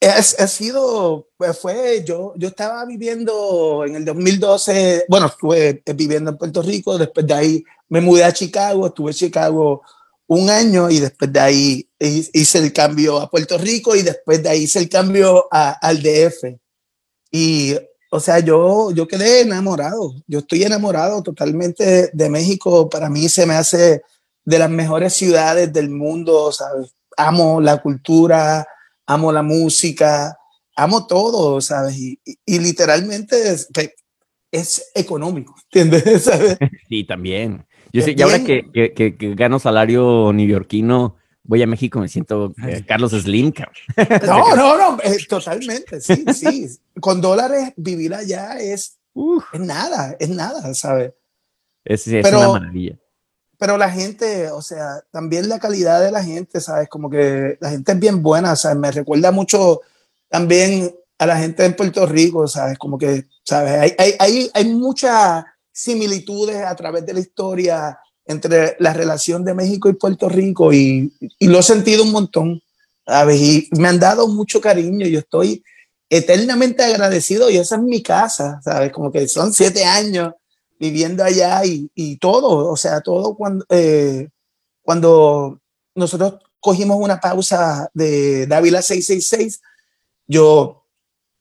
Es, 0.00 0.40
ha 0.40 0.46
sido, 0.48 1.28
pues 1.36 1.58
fue, 1.58 2.02
yo, 2.06 2.32
yo 2.36 2.48
estaba 2.48 2.86
viviendo 2.86 3.84
en 3.86 3.96
el 3.96 4.04
2012, 4.06 5.04
bueno, 5.08 5.26
estuve 5.26 5.82
viviendo 5.94 6.30
en 6.30 6.38
Puerto 6.38 6.62
Rico, 6.62 6.96
después 6.96 7.26
de 7.26 7.34
ahí 7.34 7.64
me 7.90 8.00
mudé 8.00 8.24
a 8.24 8.32
Chicago, 8.32 8.86
estuve 8.86 9.10
en 9.10 9.16
Chicago 9.16 9.82
un 10.26 10.48
año 10.48 10.88
y 10.88 11.00
después 11.00 11.30
de 11.30 11.40
ahí 11.40 11.88
hi- 11.98 12.30
hice 12.32 12.58
el 12.60 12.72
cambio 12.72 13.18
a 13.18 13.28
Puerto 13.28 13.58
Rico 13.58 13.94
y 13.94 14.00
después 14.00 14.42
de 14.42 14.48
ahí 14.48 14.62
hice 14.62 14.78
el 14.78 14.88
cambio 14.88 15.46
a- 15.50 15.72
al 15.72 16.00
DF. 16.02 16.58
Y, 17.30 17.74
o 18.10 18.20
sea, 18.20 18.38
yo, 18.38 18.92
yo 18.92 19.06
quedé 19.06 19.42
enamorado, 19.42 20.14
yo 20.26 20.38
estoy 20.38 20.62
enamorado 20.62 21.22
totalmente 21.22 21.84
de, 21.84 22.10
de 22.14 22.30
México, 22.30 22.88
para 22.88 23.10
mí 23.10 23.28
se 23.28 23.44
me 23.44 23.54
hace 23.54 24.02
de 24.46 24.58
las 24.58 24.70
mejores 24.70 25.12
ciudades 25.12 25.70
del 25.74 25.90
mundo, 25.90 26.50
¿sabes? 26.52 26.94
Amo 27.18 27.60
la 27.60 27.82
cultura, 27.82 28.66
amo 29.12 29.32
la 29.32 29.42
música, 29.42 30.36
amo 30.76 31.06
todo, 31.06 31.60
¿sabes? 31.60 31.96
Y, 31.98 32.20
y- 32.24 32.36
y 32.46 32.58
literalmente 32.60 33.50
es, 33.52 33.68
es 34.52 34.90
económico, 34.94 35.54
¿entiendes? 35.72 36.24
¿Sabes? 36.24 36.58
Sí, 36.88 37.04
también. 37.04 37.66
Yo 37.92 38.02
sé, 38.02 38.14
y 38.16 38.22
ahora 38.22 38.38
que, 38.44 38.70
que, 38.72 38.92
que- 38.92 39.16
que 39.16 39.34
gano 39.34 39.58
salario 39.58 40.32
neoyorquino, 40.32 41.16
voy 41.42 41.62
a 41.62 41.66
México, 41.66 41.98
me 41.98 42.06
siento 42.08 42.52
eh, 42.66 42.84
Carlos 42.86 43.10
Slim, 43.12 43.50
cabrón. 43.50 43.74
No, 44.26 44.54
no, 44.54 44.76
no, 44.78 45.02
eh, 45.02 45.18
totalmente, 45.28 46.00
sí, 46.00 46.24
sí. 46.32 46.68
Con 47.00 47.20
dólares 47.20 47.72
vivir 47.76 48.14
allá 48.14 48.60
es, 48.60 48.98
Uf, 49.12 49.42
es 49.52 49.60
nada, 49.60 50.16
es 50.20 50.28
nada, 50.28 50.72
¿sabes? 50.74 51.12
es, 51.84 52.06
es 52.06 52.22
Pero- 52.22 52.38
una 52.38 52.60
maravilla. 52.60 52.96
Pero 53.60 53.76
la 53.76 53.90
gente, 53.90 54.50
o 54.50 54.62
sea, 54.62 55.04
también 55.10 55.46
la 55.46 55.58
calidad 55.58 56.00
de 56.00 56.10
la 56.10 56.24
gente, 56.24 56.62
¿sabes? 56.62 56.88
Como 56.88 57.10
que 57.10 57.58
la 57.60 57.68
gente 57.68 57.92
es 57.92 58.00
bien 58.00 58.22
buena, 58.22 58.56
¿sabes? 58.56 58.78
Me 58.78 58.90
recuerda 58.90 59.30
mucho 59.32 59.82
también 60.30 60.96
a 61.18 61.26
la 61.26 61.36
gente 61.36 61.66
en 61.66 61.76
Puerto 61.76 62.06
Rico, 62.06 62.48
¿sabes? 62.48 62.78
Como 62.78 62.96
que, 62.96 63.26
¿sabes? 63.44 63.72
Hay, 63.72 63.94
hay, 63.98 64.14
hay, 64.18 64.50
hay 64.54 64.64
muchas 64.64 65.44
similitudes 65.70 66.64
a 66.64 66.74
través 66.74 67.04
de 67.04 67.12
la 67.12 67.20
historia 67.20 67.98
entre 68.24 68.76
la 68.78 68.94
relación 68.94 69.44
de 69.44 69.52
México 69.52 69.90
y 69.90 69.92
Puerto 69.92 70.30
Rico 70.30 70.72
y, 70.72 71.12
y 71.38 71.46
lo 71.46 71.58
he 71.58 71.62
sentido 71.62 72.04
un 72.04 72.12
montón, 72.12 72.62
¿sabes? 73.06 73.38
Y 73.38 73.68
me 73.72 73.88
han 73.88 74.00
dado 74.00 74.26
mucho 74.26 74.62
cariño, 74.62 75.06
yo 75.06 75.18
estoy 75.18 75.62
eternamente 76.08 76.82
agradecido 76.82 77.50
y 77.50 77.58
esa 77.58 77.76
es 77.76 77.82
mi 77.82 78.02
casa, 78.02 78.58
¿sabes? 78.64 78.90
Como 78.90 79.12
que 79.12 79.28
son 79.28 79.52
siete 79.52 79.84
años 79.84 80.32
viviendo 80.80 81.22
allá 81.22 81.62
y, 81.66 81.90
y 81.94 82.16
todo, 82.16 82.70
o 82.70 82.76
sea, 82.76 83.02
todo 83.02 83.34
cuando, 83.36 83.66
eh, 83.68 84.30
cuando 84.80 85.60
nosotros 85.94 86.36
cogimos 86.58 86.96
una 86.98 87.20
pausa 87.20 87.90
de 87.92 88.46
Dávila 88.46 88.80
666, 88.80 89.60
yo, 90.26 90.86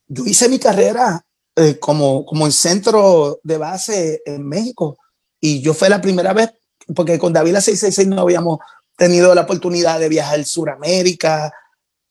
yo 0.08 0.26
hice 0.26 0.50
mi 0.50 0.60
carrera 0.60 1.26
eh, 1.56 1.80
como, 1.80 2.26
como 2.26 2.46
en 2.46 2.52
centro 2.52 3.40
de 3.42 3.58
base 3.58 4.22
en 4.26 4.46
México 4.46 4.98
y 5.40 5.62
yo 5.62 5.74
fue 5.74 5.88
la 5.88 6.02
primera 6.02 6.34
vez, 6.34 6.52
porque 6.94 7.18
con 7.18 7.32
Dávila 7.32 7.62
666 7.62 8.10
no 8.10 8.22
habíamos 8.22 8.60
tenido 8.98 9.34
la 9.34 9.42
oportunidad 9.44 10.02
de 10.02 10.10
viajar 10.10 10.42
a 10.42 10.44
Sudamérica 10.44 11.54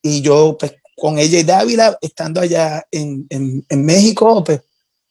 y 0.01 0.21
yo 0.21 0.57
pues 0.59 0.73
con 0.95 1.19
ella 1.19 1.39
y 1.39 1.43
Dávila, 1.43 1.95
estando 2.01 2.41
allá 2.41 2.83
en, 2.89 3.27
en, 3.29 3.63
en 3.69 3.85
México, 3.85 4.43
pues 4.43 4.61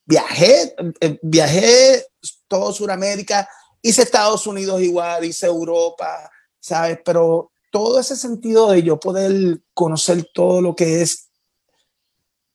viajé, 0.09 0.75
eh, 1.01 1.18
viajé 1.23 2.07
todo 2.49 2.73
Sudamérica, 2.73 3.47
hice 3.83 4.03
Estados 4.03 4.47
Unidos 4.47 4.81
igual, 4.81 5.25
hice 5.27 5.47
Europa, 5.47 6.31
¿sabes? 6.59 6.99
Pero 7.05 7.53
todo 7.71 8.01
ese 8.01 8.16
sentido 8.16 8.71
de 8.71 8.83
yo 8.83 8.99
poder 8.99 9.61
conocer 9.75 10.27
todo 10.33 10.62
lo 10.62 10.75
que 10.75 11.03
es 11.03 11.29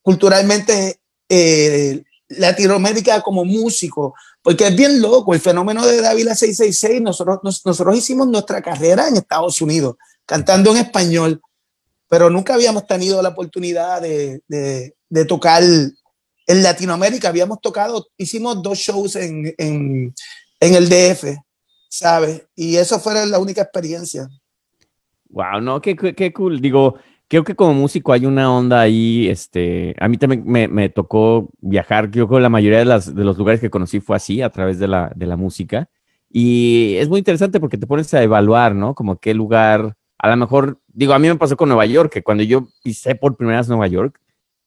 culturalmente 0.01 0.99
eh, 1.29 2.03
Latinoamérica 2.29 3.21
como 3.21 3.45
músico, 3.45 4.15
porque 4.41 4.67
es 4.67 4.75
bien 4.75 4.99
loco 4.99 5.35
el 5.35 5.39
fenómeno 5.39 5.85
de 5.85 6.01
Dávila 6.01 6.33
666. 6.35 7.01
Nosotros, 7.01 7.39
nos- 7.43 7.63
nosotros 7.65 7.95
hicimos 7.95 8.27
nuestra 8.27 8.61
carrera 8.63 9.07
en 9.07 9.17
Estados 9.17 9.61
Unidos, 9.61 9.95
cantando 10.25 10.71
en 10.71 10.77
español, 10.77 11.39
pero 12.09 12.31
nunca 12.31 12.55
habíamos 12.55 12.87
tenido 12.87 13.21
la 13.21 13.29
oportunidad 13.29 14.01
de, 14.01 14.41
de, 14.47 14.95
de 15.09 15.25
tocar 15.25 15.61
en 16.47 16.63
Latinoamérica. 16.63 17.29
Habíamos 17.29 17.61
tocado, 17.61 18.07
hicimos 18.17 18.61
dos 18.61 18.77
shows 18.77 19.15
en, 19.15 19.53
en, 19.57 20.13
en 20.59 20.75
el 20.75 20.89
DF, 20.89 21.37
¿sabes? 21.89 22.43
Y 22.55 22.75
eso 22.75 22.99
fue 22.99 23.25
la 23.25 23.39
única 23.39 23.61
experiencia. 23.61 24.27
Wow, 25.29 25.61
no, 25.61 25.81
qué, 25.81 25.95
qué, 25.95 26.13
qué 26.13 26.31
cool. 26.31 26.61
Digo, 26.61 26.95
creo 27.27 27.43
que 27.43 27.55
como 27.55 27.73
músico 27.73 28.13
hay 28.13 28.25
una 28.25 28.53
onda 28.53 28.81
ahí, 28.81 29.27
este, 29.27 29.95
a 29.99 30.07
mí 30.07 30.17
también 30.17 30.43
me, 30.45 30.67
me 30.67 30.89
tocó 30.89 31.49
viajar, 31.59 32.11
yo 32.11 32.27
creo 32.27 32.37
que 32.37 32.43
la 32.43 32.49
mayoría 32.49 32.79
de, 32.79 32.85
las, 32.85 33.15
de 33.15 33.23
los 33.23 33.37
lugares 33.37 33.59
que 33.59 33.71
conocí 33.71 33.99
fue 33.99 34.15
así, 34.15 34.41
a 34.41 34.51
través 34.51 34.77
de 34.77 34.87
la, 34.87 35.11
de 35.15 35.25
la 35.25 35.35
música. 35.35 35.89
Y 36.29 36.95
es 36.97 37.09
muy 37.09 37.19
interesante 37.19 37.59
porque 37.59 37.77
te 37.77 37.87
pones 37.87 38.13
a 38.13 38.21
evaluar, 38.21 38.75
¿no? 38.75 38.93
Como 38.93 39.17
qué 39.17 39.33
lugar, 39.33 39.95
a 40.19 40.29
lo 40.29 40.37
mejor, 40.37 40.79
digo, 40.87 41.13
a 41.13 41.19
mí 41.19 41.27
me 41.27 41.35
pasó 41.35 41.57
con 41.57 41.69
Nueva 41.69 41.85
York, 41.85 42.11
que 42.11 42.23
cuando 42.23 42.43
yo 42.43 42.67
pisé 42.83 43.15
por 43.15 43.35
primera 43.35 43.59
vez 43.59 43.67
Nueva 43.67 43.87
York, 43.87 44.19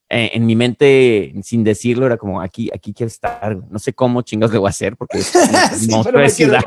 eh, 0.08 0.30
en 0.34 0.46
mi 0.46 0.54
mente, 0.54 1.34
sin 1.42 1.64
decirlo, 1.64 2.06
era 2.06 2.16
como, 2.16 2.40
aquí, 2.40 2.70
aquí 2.72 2.92
quiero 2.94 3.08
estar, 3.08 3.56
no 3.70 3.78
sé 3.78 3.92
cómo 3.92 4.22
chingados 4.22 4.52
le 4.52 4.58
voy 4.58 4.68
a 4.68 4.70
hacer, 4.70 4.96
porque 4.96 5.18
es 5.18 5.26
Sí, 5.78 5.88
pero 6.04 6.18
quiero- 6.18 6.28
ciudad, 6.30 6.62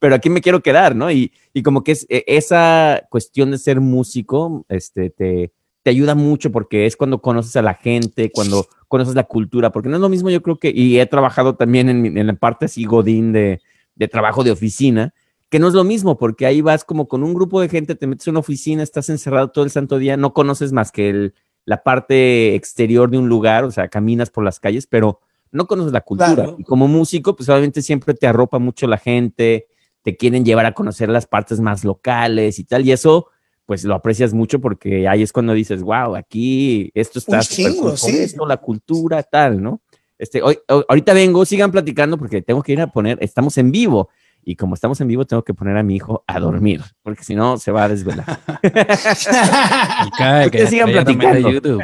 pero 0.00 0.14
aquí 0.16 0.28
me 0.30 0.40
quiero 0.40 0.60
quedar, 0.62 0.96
¿no? 0.96 1.10
Y, 1.10 1.32
y 1.54 1.62
como 1.62 1.84
que 1.84 1.92
es, 1.92 2.06
eh, 2.08 2.24
esa 2.26 3.02
cuestión 3.10 3.52
de 3.52 3.58
ser 3.58 3.80
músico, 3.80 4.64
este, 4.68 5.10
te, 5.10 5.52
te 5.84 5.90
ayuda 5.90 6.14
mucho 6.16 6.50
porque 6.50 6.86
es 6.86 6.96
cuando 6.96 7.22
conoces 7.22 7.54
a 7.56 7.62
la 7.62 7.74
gente, 7.74 8.30
cuando 8.32 8.66
conoces 8.88 9.14
la 9.14 9.24
cultura, 9.24 9.70
porque 9.70 9.88
no 9.88 9.96
es 9.96 10.00
lo 10.02 10.08
mismo, 10.08 10.30
yo 10.30 10.42
creo 10.42 10.58
que, 10.58 10.72
y 10.74 10.98
he 10.98 11.06
trabajado 11.06 11.54
también 11.54 11.88
en, 11.88 12.18
en 12.18 12.26
la 12.26 12.34
parte 12.34 12.64
así 12.64 12.84
godín 12.84 13.32
de, 13.32 13.60
de 13.94 14.08
trabajo 14.08 14.42
de 14.42 14.50
oficina, 14.50 15.14
que 15.48 15.58
no 15.58 15.68
es 15.68 15.74
lo 15.74 15.84
mismo, 15.84 16.18
porque 16.18 16.46
ahí 16.46 16.62
vas 16.62 16.82
como 16.82 17.06
con 17.06 17.22
un 17.22 17.32
grupo 17.34 17.60
de 17.60 17.68
gente, 17.68 17.94
te 17.94 18.06
metes 18.06 18.26
en 18.26 18.32
una 18.32 18.40
oficina, 18.40 18.82
estás 18.82 19.08
encerrado 19.08 19.50
todo 19.50 19.64
el 19.64 19.70
santo 19.70 19.98
día, 19.98 20.16
no 20.16 20.32
conoces 20.32 20.72
más 20.72 20.90
que 20.90 21.10
el, 21.10 21.34
la 21.64 21.82
parte 21.82 22.54
exterior 22.54 23.10
de 23.10 23.18
un 23.18 23.28
lugar, 23.28 23.64
o 23.64 23.70
sea, 23.70 23.88
caminas 23.88 24.30
por 24.30 24.44
las 24.44 24.58
calles, 24.60 24.86
pero 24.86 25.20
no 25.50 25.66
conoces 25.66 25.92
la 25.92 26.00
cultura. 26.00 26.34
Claro. 26.34 26.56
Y 26.58 26.64
como 26.64 26.88
músico, 26.88 27.36
pues 27.36 27.48
obviamente 27.48 27.82
siempre 27.82 28.14
te 28.14 28.26
arropa 28.26 28.58
mucho 28.58 28.86
la 28.86 28.98
gente, 28.98 29.66
te 30.02 30.16
quieren 30.16 30.44
llevar 30.44 30.66
a 30.66 30.72
conocer 30.72 31.08
las 31.08 31.26
partes 31.26 31.60
más 31.60 31.84
locales 31.84 32.58
y 32.58 32.64
tal, 32.64 32.86
y 32.86 32.92
eso 32.92 33.26
pues 33.64 33.84
lo 33.84 33.94
aprecias 33.94 34.34
mucho 34.34 34.60
porque 34.60 35.06
ahí 35.06 35.22
es 35.22 35.32
cuando 35.32 35.52
dices, 35.52 35.82
wow, 35.82 36.16
aquí 36.16 36.90
esto 36.94 37.20
está 37.20 37.40
chingo, 37.40 37.96
sí. 37.96 38.16
esto, 38.16 38.44
la 38.44 38.56
cultura, 38.56 39.22
tal, 39.22 39.62
¿no? 39.62 39.80
Este, 40.18 40.42
hoy, 40.42 40.58
hoy- 40.68 40.84
ahorita 40.88 41.14
vengo, 41.14 41.44
sigan 41.44 41.70
platicando 41.70 42.18
porque 42.18 42.42
tengo 42.42 42.62
que 42.62 42.72
ir 42.72 42.80
a 42.80 42.88
poner, 42.88 43.18
estamos 43.20 43.56
en 43.58 43.70
vivo. 43.70 44.08
Y 44.44 44.56
como 44.56 44.74
estamos 44.74 45.00
en 45.00 45.08
vivo, 45.08 45.24
tengo 45.24 45.44
que 45.44 45.54
poner 45.54 45.76
a 45.76 45.82
mi 45.82 45.96
hijo 45.96 46.24
a 46.26 46.40
dormir, 46.40 46.82
porque 47.02 47.22
si 47.24 47.34
no 47.34 47.58
se 47.58 47.70
va 47.72 47.84
a 47.84 47.88
desvelar. 47.88 48.40
Y 50.06 50.10
cae, 50.18 50.50
que 50.50 50.66
sigan 50.66 50.90
platicando. 50.90 51.50
YouTube. 51.50 51.82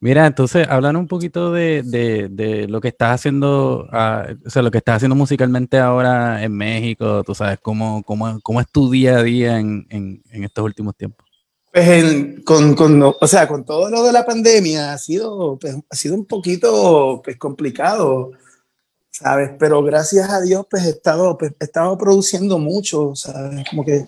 Mira, 0.00 0.26
entonces, 0.26 0.66
hablan 0.68 0.96
un 0.96 1.06
poquito 1.06 1.50
de, 1.52 1.82
de- 1.82 2.28
de 2.28 2.68
lo 2.68 2.80
que 2.80 2.88
estás 2.88 3.14
haciendo, 3.14 3.88
ah, 3.90 4.26
o 4.44 4.50
sea, 4.50 4.60
lo 4.60 4.70
que 4.70 4.78
estás 4.78 4.96
haciendo 4.96 5.14
musicalmente 5.14 5.78
ahora 5.78 6.42
en 6.42 6.52
México, 6.54 7.22
tú 7.24 7.34
sabes, 7.34 7.58
cómo, 7.62 8.02
cómo, 8.02 8.38
cómo 8.42 8.60
es 8.60 8.66
tu 8.70 8.90
día 8.90 9.16
a 9.18 9.22
día 9.22 9.58
en, 9.58 9.86
en- 9.88 10.22
en 10.30 10.44
estos 10.44 10.62
últimos 10.64 10.94
tiempos. 10.96 11.26
Pues 11.72 11.88
en- 11.88 12.42
con, 12.42 12.74
con, 12.74 13.02
o 13.02 13.26
sea, 13.26 13.48
con 13.48 13.64
todo 13.64 13.88
lo 13.88 14.02
de 14.02 14.12
la 14.12 14.26
pandemia 14.26 14.92
ha 14.92 14.98
sido, 14.98 15.58
pues, 15.58 15.74
ha 15.88 15.96
sido 15.96 16.14
un 16.16 16.26
poquito 16.26 17.22
pues, 17.24 17.38
complicado, 17.38 18.32
¿sabes? 19.16 19.50
Pero 19.58 19.82
gracias 19.82 20.28
a 20.28 20.40
Dios, 20.40 20.66
pues 20.68 20.84
he 20.84 20.90
estado, 20.90 21.38
pues, 21.38 21.52
he 21.60 21.64
estado 21.64 21.96
produciendo 21.96 22.58
mucho, 22.58 23.14
¿sabes? 23.14 23.64
Como 23.70 23.84
que 23.84 23.94
he 23.96 24.06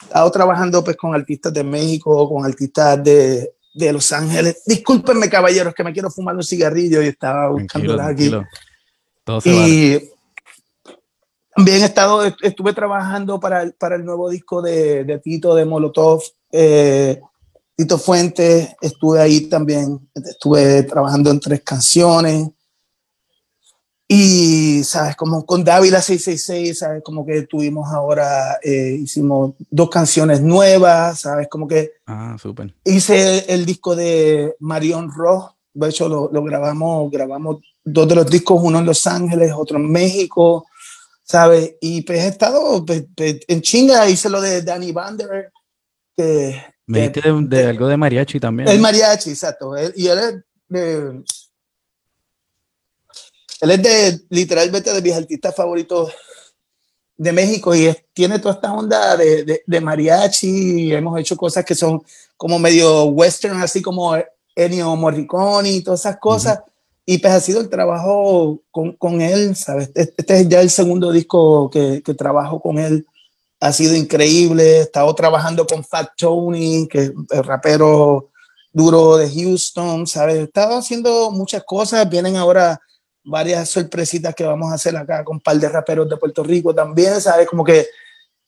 estado 0.00 0.30
trabajando 0.30 0.82
pues, 0.84 0.96
con 0.96 1.14
artistas 1.14 1.52
de 1.52 1.64
México, 1.64 2.28
con 2.28 2.44
artistas 2.46 3.02
de, 3.02 3.52
de 3.74 3.92
Los 3.92 4.12
Ángeles. 4.12 4.62
Discúlpenme, 4.64 5.28
caballeros, 5.28 5.74
que 5.74 5.82
me 5.84 5.92
quiero 5.92 6.10
fumar 6.10 6.36
un 6.36 6.44
cigarrillo 6.44 7.02
y 7.02 7.08
estaba 7.08 7.48
buscándolas 7.50 8.06
aquí. 8.08 8.30
Todo 9.24 9.40
se 9.40 9.52
vale. 9.52 9.68
Y 9.68 10.10
También 11.54 11.82
he 11.82 11.86
estado, 11.86 12.24
estuve 12.42 12.72
trabajando 12.72 13.40
para, 13.40 13.62
el- 13.62 13.72
para 13.72 13.96
el 13.96 14.04
nuevo 14.04 14.30
disco 14.30 14.62
de, 14.62 15.02
de 15.04 15.18
Tito 15.18 15.54
de 15.56 15.64
Molotov, 15.64 16.22
eh, 16.52 17.20
Tito 17.74 17.98
Fuentes, 17.98 18.68
estuve 18.80 19.20
ahí 19.20 19.42
también, 19.48 20.08
estuve 20.14 20.84
trabajando 20.84 21.30
en 21.30 21.40
tres 21.40 21.62
canciones. 21.62 22.48
Y, 24.10 24.82
¿sabes? 24.84 25.14
Como 25.16 25.44
con 25.44 25.62
Dávila 25.62 26.00
666, 26.00 26.78
¿sabes? 26.78 27.02
Como 27.04 27.26
que 27.26 27.42
tuvimos 27.42 27.92
ahora, 27.92 28.58
eh, 28.62 28.96
hicimos 29.02 29.52
dos 29.70 29.90
canciones 29.90 30.40
nuevas, 30.40 31.20
¿sabes? 31.20 31.46
Como 31.48 31.68
que 31.68 31.92
Ah, 32.06 32.34
súper. 32.40 32.74
hice 32.84 33.44
el 33.52 33.66
disco 33.66 33.94
de 33.94 34.54
Marion 34.60 35.10
Ross, 35.14 35.50
de 35.74 35.88
hecho 35.90 36.08
lo, 36.08 36.30
lo 36.32 36.42
grabamos, 36.42 37.10
grabamos 37.10 37.58
dos 37.84 38.08
de 38.08 38.14
los 38.14 38.30
discos, 38.30 38.58
uno 38.62 38.78
en 38.78 38.86
Los 38.86 39.06
Ángeles, 39.06 39.52
otro 39.54 39.76
en 39.76 39.90
México, 39.92 40.66
¿sabes? 41.22 41.74
Y 41.82 42.00
pues 42.00 42.20
he 42.24 42.28
estado 42.28 42.84
pues, 42.86 43.04
pues, 43.14 43.40
en 43.46 43.60
chinga, 43.60 44.08
hice 44.08 44.30
lo 44.30 44.40
de 44.40 44.62
Danny 44.62 44.90
Bander, 44.90 45.52
que 46.16 46.62
Me 46.86 47.00
dijiste 47.10 47.30
de, 47.30 47.42
de 47.42 47.66
algo 47.66 47.86
de 47.86 47.96
mariachi 47.98 48.40
también. 48.40 48.70
el 48.70 48.80
mariachi, 48.80 49.30
exacto. 49.30 49.76
Él- 49.76 49.92
y 49.96 50.06
él 50.06 50.18
es 50.18 50.34
de, 50.68 51.22
él 53.60 53.70
es 53.72 53.82
de 53.82 54.20
literalmente 54.30 54.92
de 54.92 55.02
mis 55.02 55.14
artistas 55.14 55.54
favoritos 55.54 56.12
de 57.16 57.32
México 57.32 57.74
y 57.74 57.86
es- 57.86 58.04
tiene 58.12 58.38
toda 58.38 58.54
esta 58.54 58.72
onda 58.72 59.16
de, 59.16 59.44
de, 59.44 59.62
de 59.66 59.80
mariachi. 59.80 60.92
hemos 60.92 61.18
hecho 61.18 61.36
cosas 61.36 61.64
que 61.64 61.74
son 61.74 62.02
como 62.36 62.58
medio 62.58 63.04
western, 63.06 63.60
así 63.60 63.82
como 63.82 64.16
Ennio 64.54 64.94
Morricone 64.96 65.70
y 65.72 65.82
todas 65.82 66.00
esas 66.00 66.18
cosas. 66.18 66.60
Y 67.04 67.18
pues 67.18 67.32
ha 67.32 67.40
sido 67.40 67.60
el 67.60 67.70
trabajo 67.70 68.60
con, 68.70 68.92
con 68.92 69.20
él, 69.20 69.56
¿sabes? 69.56 69.88
Este 69.94 70.14
este 70.18 70.40
es 70.40 70.48
ya 70.48 70.60
el 70.60 70.70
segundo 70.70 71.10
disco 71.10 71.70
que, 71.70 72.02
que 72.04 72.14
trabajo 72.14 72.60
con 72.60 72.78
él. 72.78 73.06
Ha 73.60 73.72
sido 73.72 73.96
increíble. 73.96 74.78
He 74.78 74.80
estado 74.82 75.12
trabajando 75.14 75.66
con 75.66 75.82
Fat 75.82 76.10
Tony, 76.16 76.86
que 76.86 76.98
es 77.04 77.12
el 77.30 77.42
rapero 77.44 78.30
duro 78.72 79.16
de 79.16 79.28
Houston, 79.28 80.06
¿sabes? 80.06 80.36
He 80.36 80.42
estado 80.42 80.76
haciendo 80.78 81.30
muchas 81.32 81.64
cosas. 81.64 82.08
Vienen 82.08 82.36
ahora 82.36 82.78
varias 83.28 83.68
sorpresitas 83.68 84.34
que 84.34 84.44
vamos 84.44 84.70
a 84.70 84.74
hacer 84.74 84.96
acá 84.96 85.22
con 85.24 85.36
un 85.36 85.40
par 85.40 85.56
de 85.58 85.68
raperos 85.68 86.08
de 86.08 86.16
Puerto 86.16 86.42
Rico 86.42 86.74
también, 86.74 87.20
¿sabes? 87.20 87.46
Como 87.46 87.62
que 87.64 87.86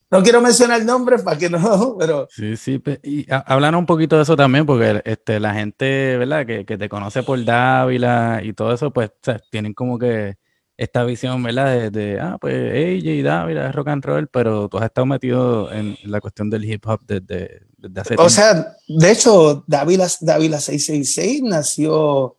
no 0.09 0.21
quiero 0.21 0.41
mencionar 0.41 0.83
nombres 0.83 1.21
para 1.21 1.37
que 1.37 1.49
no, 1.49 1.95
pero 1.99 2.27
Sí, 2.29 2.57
sí. 2.57 2.81
Y 3.03 3.31
ha- 3.31 3.37
háblanos 3.47 3.79
un 3.79 3.85
poquito 3.85 4.17
de 4.17 4.23
eso 4.23 4.35
también, 4.35 4.65
porque 4.65 5.01
este, 5.05 5.39
la 5.39 5.53
gente, 5.53 6.17
¿verdad? 6.17 6.45
Que, 6.45 6.65
que 6.65 6.77
te 6.77 6.89
conoce 6.89 7.23
por 7.23 7.43
Dávila 7.45 8.41
y 8.43 8.53
todo 8.53 8.73
eso, 8.73 8.91
pues, 8.91 9.09
o 9.09 9.13
sea, 9.21 9.39
tienen 9.49 9.73
como 9.73 9.97
que 9.97 10.35
esta 10.77 11.03
visión, 11.03 11.43
¿verdad? 11.43 11.67
De, 11.77 11.89
de, 11.91 12.19
ah, 12.19 12.37
pues 12.41 12.55
AJ 12.55 13.23
Dávila 13.23 13.69
es 13.69 13.75
rock 13.75 13.87
and 13.89 14.03
roll, 14.03 14.27
pero 14.27 14.67
tú 14.67 14.79
has 14.79 14.85
estado 14.85 15.05
metido 15.05 15.71
en 15.71 15.95
la 16.05 16.19
cuestión 16.19 16.49
del 16.49 16.65
hip 16.65 16.83
hop 16.87 17.01
desde, 17.07 17.61
desde 17.77 18.01
hace 18.01 18.13
O 18.15 18.17
tiempo. 18.17 18.29
sea, 18.29 18.75
de 18.87 19.11
hecho, 19.11 19.63
Dávila, 19.67 20.07
Dávila 20.21 20.59
666 20.59 21.43
nació 21.43 22.37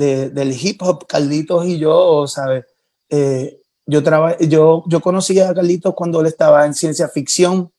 de- 0.00 0.30
del 0.30 0.52
hip 0.52 0.82
hop. 0.82 1.06
Carlitos 1.06 1.66
y 1.66 1.78
yo, 1.78 2.26
¿sabes? 2.26 2.64
Eh, 3.08 3.60
yo, 3.86 4.02
traba, 4.02 4.36
yo, 4.38 4.84
yo 4.88 5.00
conocí 5.00 5.38
a 5.40 5.54
Carlitos 5.54 5.94
cuando 5.94 6.20
él 6.20 6.26
estaba 6.26 6.64
en 6.66 6.74
ciencia 6.74 7.08
ficción, 7.08 7.72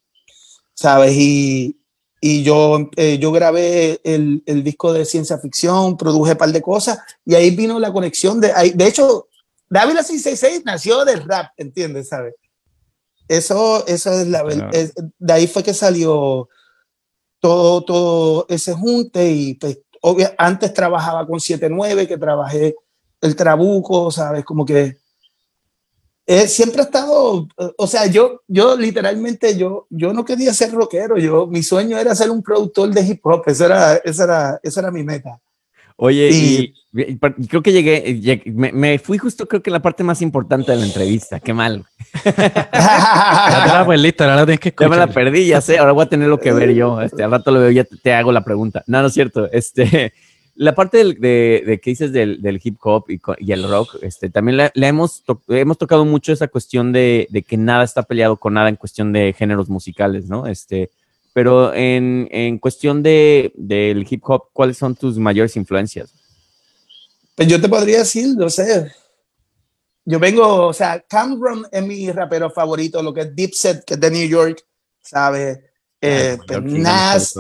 ¿sabes? 0.74 1.14
Y, 1.16 1.78
y 2.22 2.44
yo, 2.44 2.90
eh, 2.98 3.18
yo 3.20 3.32
grabé 3.32 4.00
el, 4.04 4.44
el 4.46 4.64
disco 4.64 4.94
de 4.94 5.06
ciencia 5.06 5.38
ficción, 5.38 5.98
produje 5.98 6.34
un 6.34 6.38
par 6.38 6.52
de 6.52 6.62
cosas 6.62 7.00
y 7.26 7.34
ahí 7.36 7.50
vino 7.56 7.80
la 7.80 7.92
conexión. 7.92 8.40
De, 8.40 8.52
ahí, 8.54 8.72
de 8.72 8.88
hecho, 8.88 9.28
Dávila 9.70 10.04
666 10.04 10.64
nació 10.66 11.04
del 11.06 11.24
rap, 11.24 11.52
¿entiendes? 11.58 12.10
¿Sabes? 12.10 12.36
Eso, 13.28 13.86
eso 13.88 14.12
es 14.12 14.28
la 14.28 14.44
verdad. 14.44 14.70
Claro. 14.70 15.12
De 15.18 15.34
ahí 15.34 15.48
fue 15.48 15.64
que 15.64 15.74
salió 15.74 16.50
todo, 17.40 17.84
todo 17.86 18.46
ese 18.50 18.74
junte 18.74 19.32
y 19.32 19.54
pues 19.56 19.80
obvia- 20.02 20.34
antes 20.38 20.74
trabajaba 20.74 21.26
con 21.26 21.40
79, 21.40 22.08
que 22.08 22.18
trabajé 22.18 22.76
el 23.22 23.36
Trabuco, 23.36 24.12
¿sabes? 24.12 24.44
Como 24.44 24.66
que 24.66 24.98
eh, 26.28 26.48
siempre 26.48 26.82
he 26.82 26.86
estado, 26.86 27.48
o 27.78 27.88
sea, 27.88 28.06
yo, 28.06 28.42
yo 28.48 28.78
literalmente, 28.78 29.58
yo, 29.58 29.88
yo 29.90 30.14
no 30.14 30.24
quería 30.24 30.54
ser 30.54 30.72
rockero, 30.72 31.18
yo, 31.18 31.48
mi 31.48 31.62
sueño 31.64 31.98
era 31.98 32.16
ser 32.16 32.30
un 32.30 32.42
productor 32.44 32.90
de 32.92 33.02
hip 33.02 33.26
hop, 33.26 33.44
esa 33.48 33.66
era, 33.66 33.96
esa 33.98 34.24
era, 34.26 34.60
esa 34.64 34.80
era 34.82 34.92
mi 34.92 35.04
meta. 35.04 35.40
Oye, 35.98 36.30
Y- 36.32 36.74
y, 36.94 37.02
y 37.38 37.48
creo 37.48 37.62
que 37.62 37.72
llegué, 37.74 38.06
lleg- 38.22 38.54
me, 38.54 38.72
me 38.72 39.00
fui 39.00 39.18
justo 39.18 39.48
creo 39.48 39.62
que 39.62 39.72
la 39.72 39.82
parte 39.82 40.04
más 40.04 40.22
importante 40.22 40.72
de 40.72 40.78
la 40.78 40.86
entrevista, 40.86 41.40
qué 41.40 41.54
mal. 41.54 41.86
Ya 42.24 43.64
te 43.66 43.74
la 43.74 43.86
perdiste, 43.88 44.24
ahora 44.24 44.46
tienes 44.46 44.60
que 44.60 44.74
Ya 44.80 44.90
me 44.90 44.96
la 44.98 45.04
escuchar. 45.04 45.24
perdí, 45.24 45.48
ya 45.48 45.62
sé, 45.62 45.78
ahora 45.78 45.92
voy 45.94 46.04
a 46.06 46.10
tener 46.10 46.28
lo 46.28 46.40
que 46.40 46.52
ver 46.52 46.74
yo. 46.74 47.02
Este, 47.02 47.24
al 47.24 47.32
rato 47.32 47.52
lo 47.52 47.60
veo, 47.60 47.72
ya 47.72 47.84
te, 47.84 47.98
te 47.98 48.14
hago 48.14 48.32
la 48.32 48.44
pregunta. 48.44 48.84
No, 48.88 49.02
no 49.02 49.08
es 49.08 49.14
cierto. 49.14 49.50
Este, 49.52 50.14
la 50.56 50.76
parte 50.76 50.98
del- 50.98 51.20
de, 51.20 51.64
de 51.66 51.80
que 51.80 51.92
dices 51.92 52.12
del, 52.12 52.42
del 52.42 52.60
hip 52.64 52.78
hop 52.84 53.06
y 53.40 53.52
el 53.52 53.68
rock, 53.70 53.96
este, 54.02 54.30
también 54.30 54.58
la, 54.58 54.72
la 54.74 54.88
hemos, 54.88 55.24
to- 55.24 55.42
hemos 55.48 55.78
tocado 55.78 56.06
mucho 56.06 56.34
esa 56.34 56.48
cuestión 56.48 56.92
de, 56.92 57.28
de 57.30 57.44
que 57.44 57.58
nada 57.58 57.84
está 57.84 58.04
peleado 58.04 58.38
con 58.38 58.54
nada 58.54 58.70
en 58.70 58.76
cuestión 58.76 59.14
de 59.14 59.34
géneros 59.38 59.70
musicales, 59.70 60.26
¿no? 60.26 60.48
Este, 60.48 60.92
pero 61.34 61.74
en, 61.74 62.28
en 62.32 62.58
cuestión 62.60 63.02
de, 63.04 63.54
del 63.56 64.06
hip 64.10 64.22
hop, 64.30 64.50
¿cuáles 64.52 64.78
son 64.78 64.96
tus 64.96 65.18
mayores 65.18 65.56
influencias? 65.56 66.14
Pues 67.36 67.48
yo 67.48 67.60
te 67.62 67.70
podría 67.70 68.00
decir, 68.00 68.36
no 68.38 68.50
sé. 68.50 68.92
Yo 70.06 70.20
vengo, 70.20 70.68
o 70.68 70.74
sea, 70.74 71.00
Cameron 71.08 71.66
es 71.72 71.84
mi 71.84 72.12
rapero 72.12 72.50
favorito, 72.50 73.04
lo 73.04 73.14
que 73.14 73.22
es 73.22 73.36
Dipset, 73.36 73.86
que 73.86 73.94
es 73.94 74.00
de 74.00 74.12
New 74.12 74.28
York, 74.28 74.64
¿sabes? 75.02 75.60
Eh, 76.02 76.38
Ah, 76.40 76.46
York, 76.54 76.66
sí, 76.68 76.80
Nas, 76.80 77.34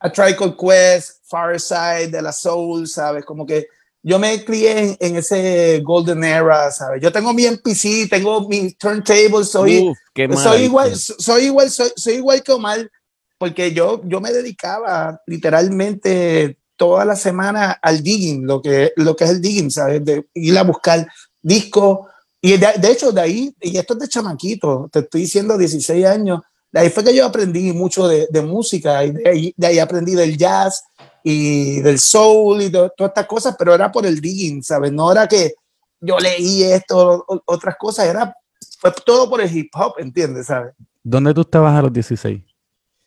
A 0.00 0.10
Quest, 0.12 1.24
Far 1.28 1.60
Side, 1.60 2.08
de 2.08 2.22
la 2.22 2.32
Soul, 2.32 2.88
¿sabes? 2.88 3.24
Como 3.24 3.46
que 3.46 3.66
yo 4.02 4.18
me 4.18 4.44
crié 4.44 4.78
en, 4.78 4.96
en 5.00 5.16
ese 5.16 5.80
golden 5.84 6.24
era, 6.24 6.70
¿sabes? 6.70 7.02
Yo 7.02 7.12
tengo 7.12 7.32
mi 7.32 7.46
MPC, 7.46 8.08
tengo 8.08 8.48
mi 8.48 8.72
turntable, 8.72 9.44
soy, 9.44 9.88
Uf, 9.88 9.98
soy 10.42 10.62
igual, 10.62 10.96
soy 10.96 11.44
igual, 11.44 11.70
soy, 11.70 11.90
soy 11.96 12.14
igual 12.14 12.42
que 12.42 12.52
Omar, 12.52 12.90
porque 13.38 13.72
yo, 13.72 14.00
yo 14.04 14.20
me 14.20 14.32
dedicaba 14.32 15.20
literalmente 15.26 16.58
toda 16.76 17.04
la 17.04 17.16
semana 17.16 17.72
al 17.82 18.02
digging, 18.02 18.46
lo 18.46 18.62
que, 18.62 18.92
lo 18.96 19.14
que 19.16 19.24
es 19.24 19.30
el 19.30 19.40
digging, 19.40 19.70
¿sabes? 19.70 20.04
De 20.04 20.26
ir 20.34 20.56
a 20.56 20.62
buscar 20.62 21.06
discos. 21.42 22.06
Y 22.40 22.56
de, 22.56 22.68
de 22.80 22.90
hecho, 22.92 23.10
de 23.12 23.20
ahí, 23.20 23.54
y 23.60 23.76
esto 23.78 23.94
es 23.94 24.00
de 24.00 24.08
chamaquito, 24.08 24.88
te 24.92 25.00
estoy 25.00 25.22
diciendo 25.22 25.58
16 25.58 26.06
años, 26.06 26.40
de 26.70 26.80
ahí 26.80 26.90
fue 26.90 27.02
que 27.02 27.14
yo 27.14 27.26
aprendí 27.26 27.72
mucho 27.72 28.06
de, 28.06 28.28
de 28.30 28.42
música, 28.42 29.04
y 29.04 29.10
de 29.12 29.28
ahí, 29.28 29.54
de 29.56 29.66
ahí 29.66 29.78
aprendí 29.78 30.14
del 30.14 30.36
jazz 30.36 30.82
y 31.24 31.80
del 31.80 31.98
soul 31.98 32.62
y 32.62 32.68
de 32.68 32.90
todas 32.96 33.10
estas 33.10 33.26
cosas, 33.26 33.56
pero 33.58 33.74
era 33.74 33.90
por 33.90 34.06
el 34.06 34.20
digging, 34.20 34.62
¿sabes? 34.62 34.92
No 34.92 35.10
era 35.10 35.26
que 35.26 35.54
yo 36.00 36.18
leí 36.18 36.62
esto, 36.62 37.24
o- 37.26 37.42
otras 37.46 37.74
cosas, 37.76 38.06
era 38.06 38.34
fue 38.80 38.92
todo 39.04 39.28
por 39.28 39.40
el 39.40 39.54
hip 39.56 39.70
hop, 39.74 39.94
¿entiendes? 39.98 40.46
¿Sabes? 40.46 40.74
¿Dónde 41.02 41.34
tú 41.34 41.40
estabas 41.40 41.74
a 41.76 41.82
los 41.82 41.92
16? 41.92 42.42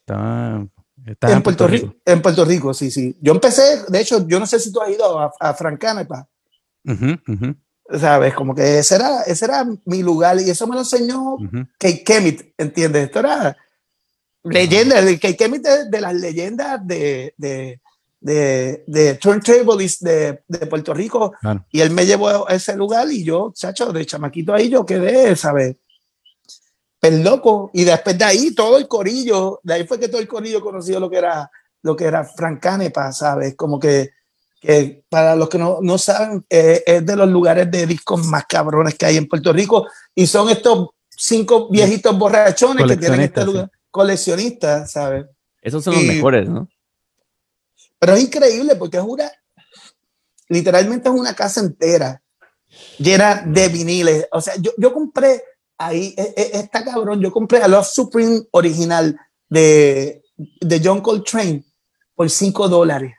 Estaba, 0.01 0.67
En 1.33 1.41
Puerto 1.43 1.67
Rico, 1.67 1.95
en 2.05 2.21
Puerto 2.21 2.43
Rico, 2.45 2.73
sí, 2.73 2.91
sí. 2.91 3.15
Yo 3.21 3.31
empecé, 3.33 3.83
de 3.87 4.01
hecho, 4.01 4.27
yo 4.27 4.39
no 4.39 4.45
sé 4.45 4.59
si 4.59 4.71
tú 4.71 4.81
has 4.81 4.89
ido 4.89 5.17
a, 5.19 5.31
a 5.39 5.53
Francanepa, 5.53 6.27
Ujú, 6.83 7.11
ujú, 7.27 7.55
¿sabes? 7.99 8.33
Como 8.33 8.53
que 8.55 8.79
ese 8.79 8.95
era, 8.95 9.21
ese 9.23 9.45
era 9.45 9.65
mi 9.85 10.01
lugar 10.03 10.39
y 10.39 10.49
eso 10.49 10.67
me 10.67 10.75
lo 10.75 10.81
enseñó 10.81 11.33
ujú. 11.35 11.67
Kate 11.77 12.03
Kemet, 12.03 12.53
¿entiendes? 12.57 13.05
Esto 13.05 13.19
era 13.19 13.57
leyenda, 14.43 14.99
el 14.99 15.19
Kate 15.19 15.37
Kemet 15.37 15.61
de, 15.61 15.89
de 15.89 16.01
las 16.01 16.13
leyendas 16.13 16.85
de, 16.85 17.33
de, 17.37 17.79
de, 18.19 18.83
de 18.87 19.13
turntablist 19.15 20.01
de, 20.01 20.41
de 20.47 20.67
Puerto 20.67 20.93
Rico 20.93 21.33
Claro. 21.41 21.65
y 21.71 21.81
él 21.81 21.91
me 21.91 22.05
llevó 22.05 22.47
a 22.49 22.53
ese 22.53 22.75
lugar 22.75 23.11
y 23.11 23.23
yo, 23.23 23.51
chacho, 23.53 23.91
de 23.91 24.05
chamaquito 24.05 24.53
ahí 24.53 24.69
yo 24.69 24.85
quedé, 24.85 25.35
¿sabes? 25.35 25.75
Pues 26.99 27.13
loco. 27.23 27.71
Y 27.73 27.83
después 27.83 28.15
de 28.17 28.23
ahí 28.25 28.53
todo 28.53 28.77
el 28.77 28.87
corillo, 28.87 29.59
de 29.63 29.73
ahí 29.73 29.87
fue 29.87 29.99
que 29.99 30.07
todo 30.07 30.21
el 30.21 30.27
corillo 30.27 30.61
conoció 30.61 30.99
lo 30.99 31.09
que 31.09 31.17
era, 31.17 31.49
lo 31.81 31.95
que 31.95 32.05
era 32.05 32.23
Francanepa, 32.23 33.11
¿sabes? 33.11 33.55
Como 33.55 33.79
que, 33.79 34.11
que 34.61 35.03
para 35.09 35.35
los 35.35 35.49
que 35.49 35.57
no, 35.57 35.79
no 35.81 35.97
saben, 35.97 36.45
eh, 36.47 36.83
es 36.85 37.05
de 37.05 37.15
los 37.15 37.27
lugares 37.27 37.69
de 37.71 37.87
discos 37.87 38.25
más 38.27 38.45
cabrones 38.45 38.93
que 38.95 39.07
hay 39.07 39.17
en 39.17 39.27
Puerto 39.27 39.51
Rico 39.51 39.87
y 40.13 40.27
son 40.27 40.49
estos 40.49 40.89
cinco 41.09 41.67
viejitos 41.69 42.17
borrachones 42.17 42.85
que 42.85 42.95
tienen 42.95 43.21
este 43.21 43.43
lugar, 43.43 43.71
coleccionistas, 43.89 44.91
¿sabes? 44.91 45.25
Esos 45.61 45.83
son 45.83 45.95
los 45.95 46.03
mejores, 46.03 46.47
¿no? 46.47 46.69
Pero 47.97 48.13
es 48.13 48.23
increíble 48.23 48.75
porque 48.75 48.97
es 48.97 49.03
una, 49.03 49.31
literalmente 50.47 51.09
es 51.09 51.15
una 51.15 51.33
casa 51.33 51.61
entera 51.61 52.21
llena 52.99 53.43
de 53.45 53.67
viniles. 53.67 54.27
O 54.31 54.41
sea, 54.41 54.55
yo, 54.57 54.71
yo 54.77 54.93
compré 54.93 55.43
ahí, 55.77 56.13
e- 56.15 56.33
e- 56.37 56.51
está 56.59 56.83
cabrón, 56.83 57.19
yo 57.19 57.31
compré 57.31 57.61
a 57.61 57.67
Love 57.67 57.87
Supreme 57.87 58.43
original 58.51 59.19
de, 59.49 60.23
de 60.37 60.81
John 60.83 61.01
Coltrane 61.01 61.63
por 62.13 62.29
5 62.29 62.69
dólares. 62.69 63.15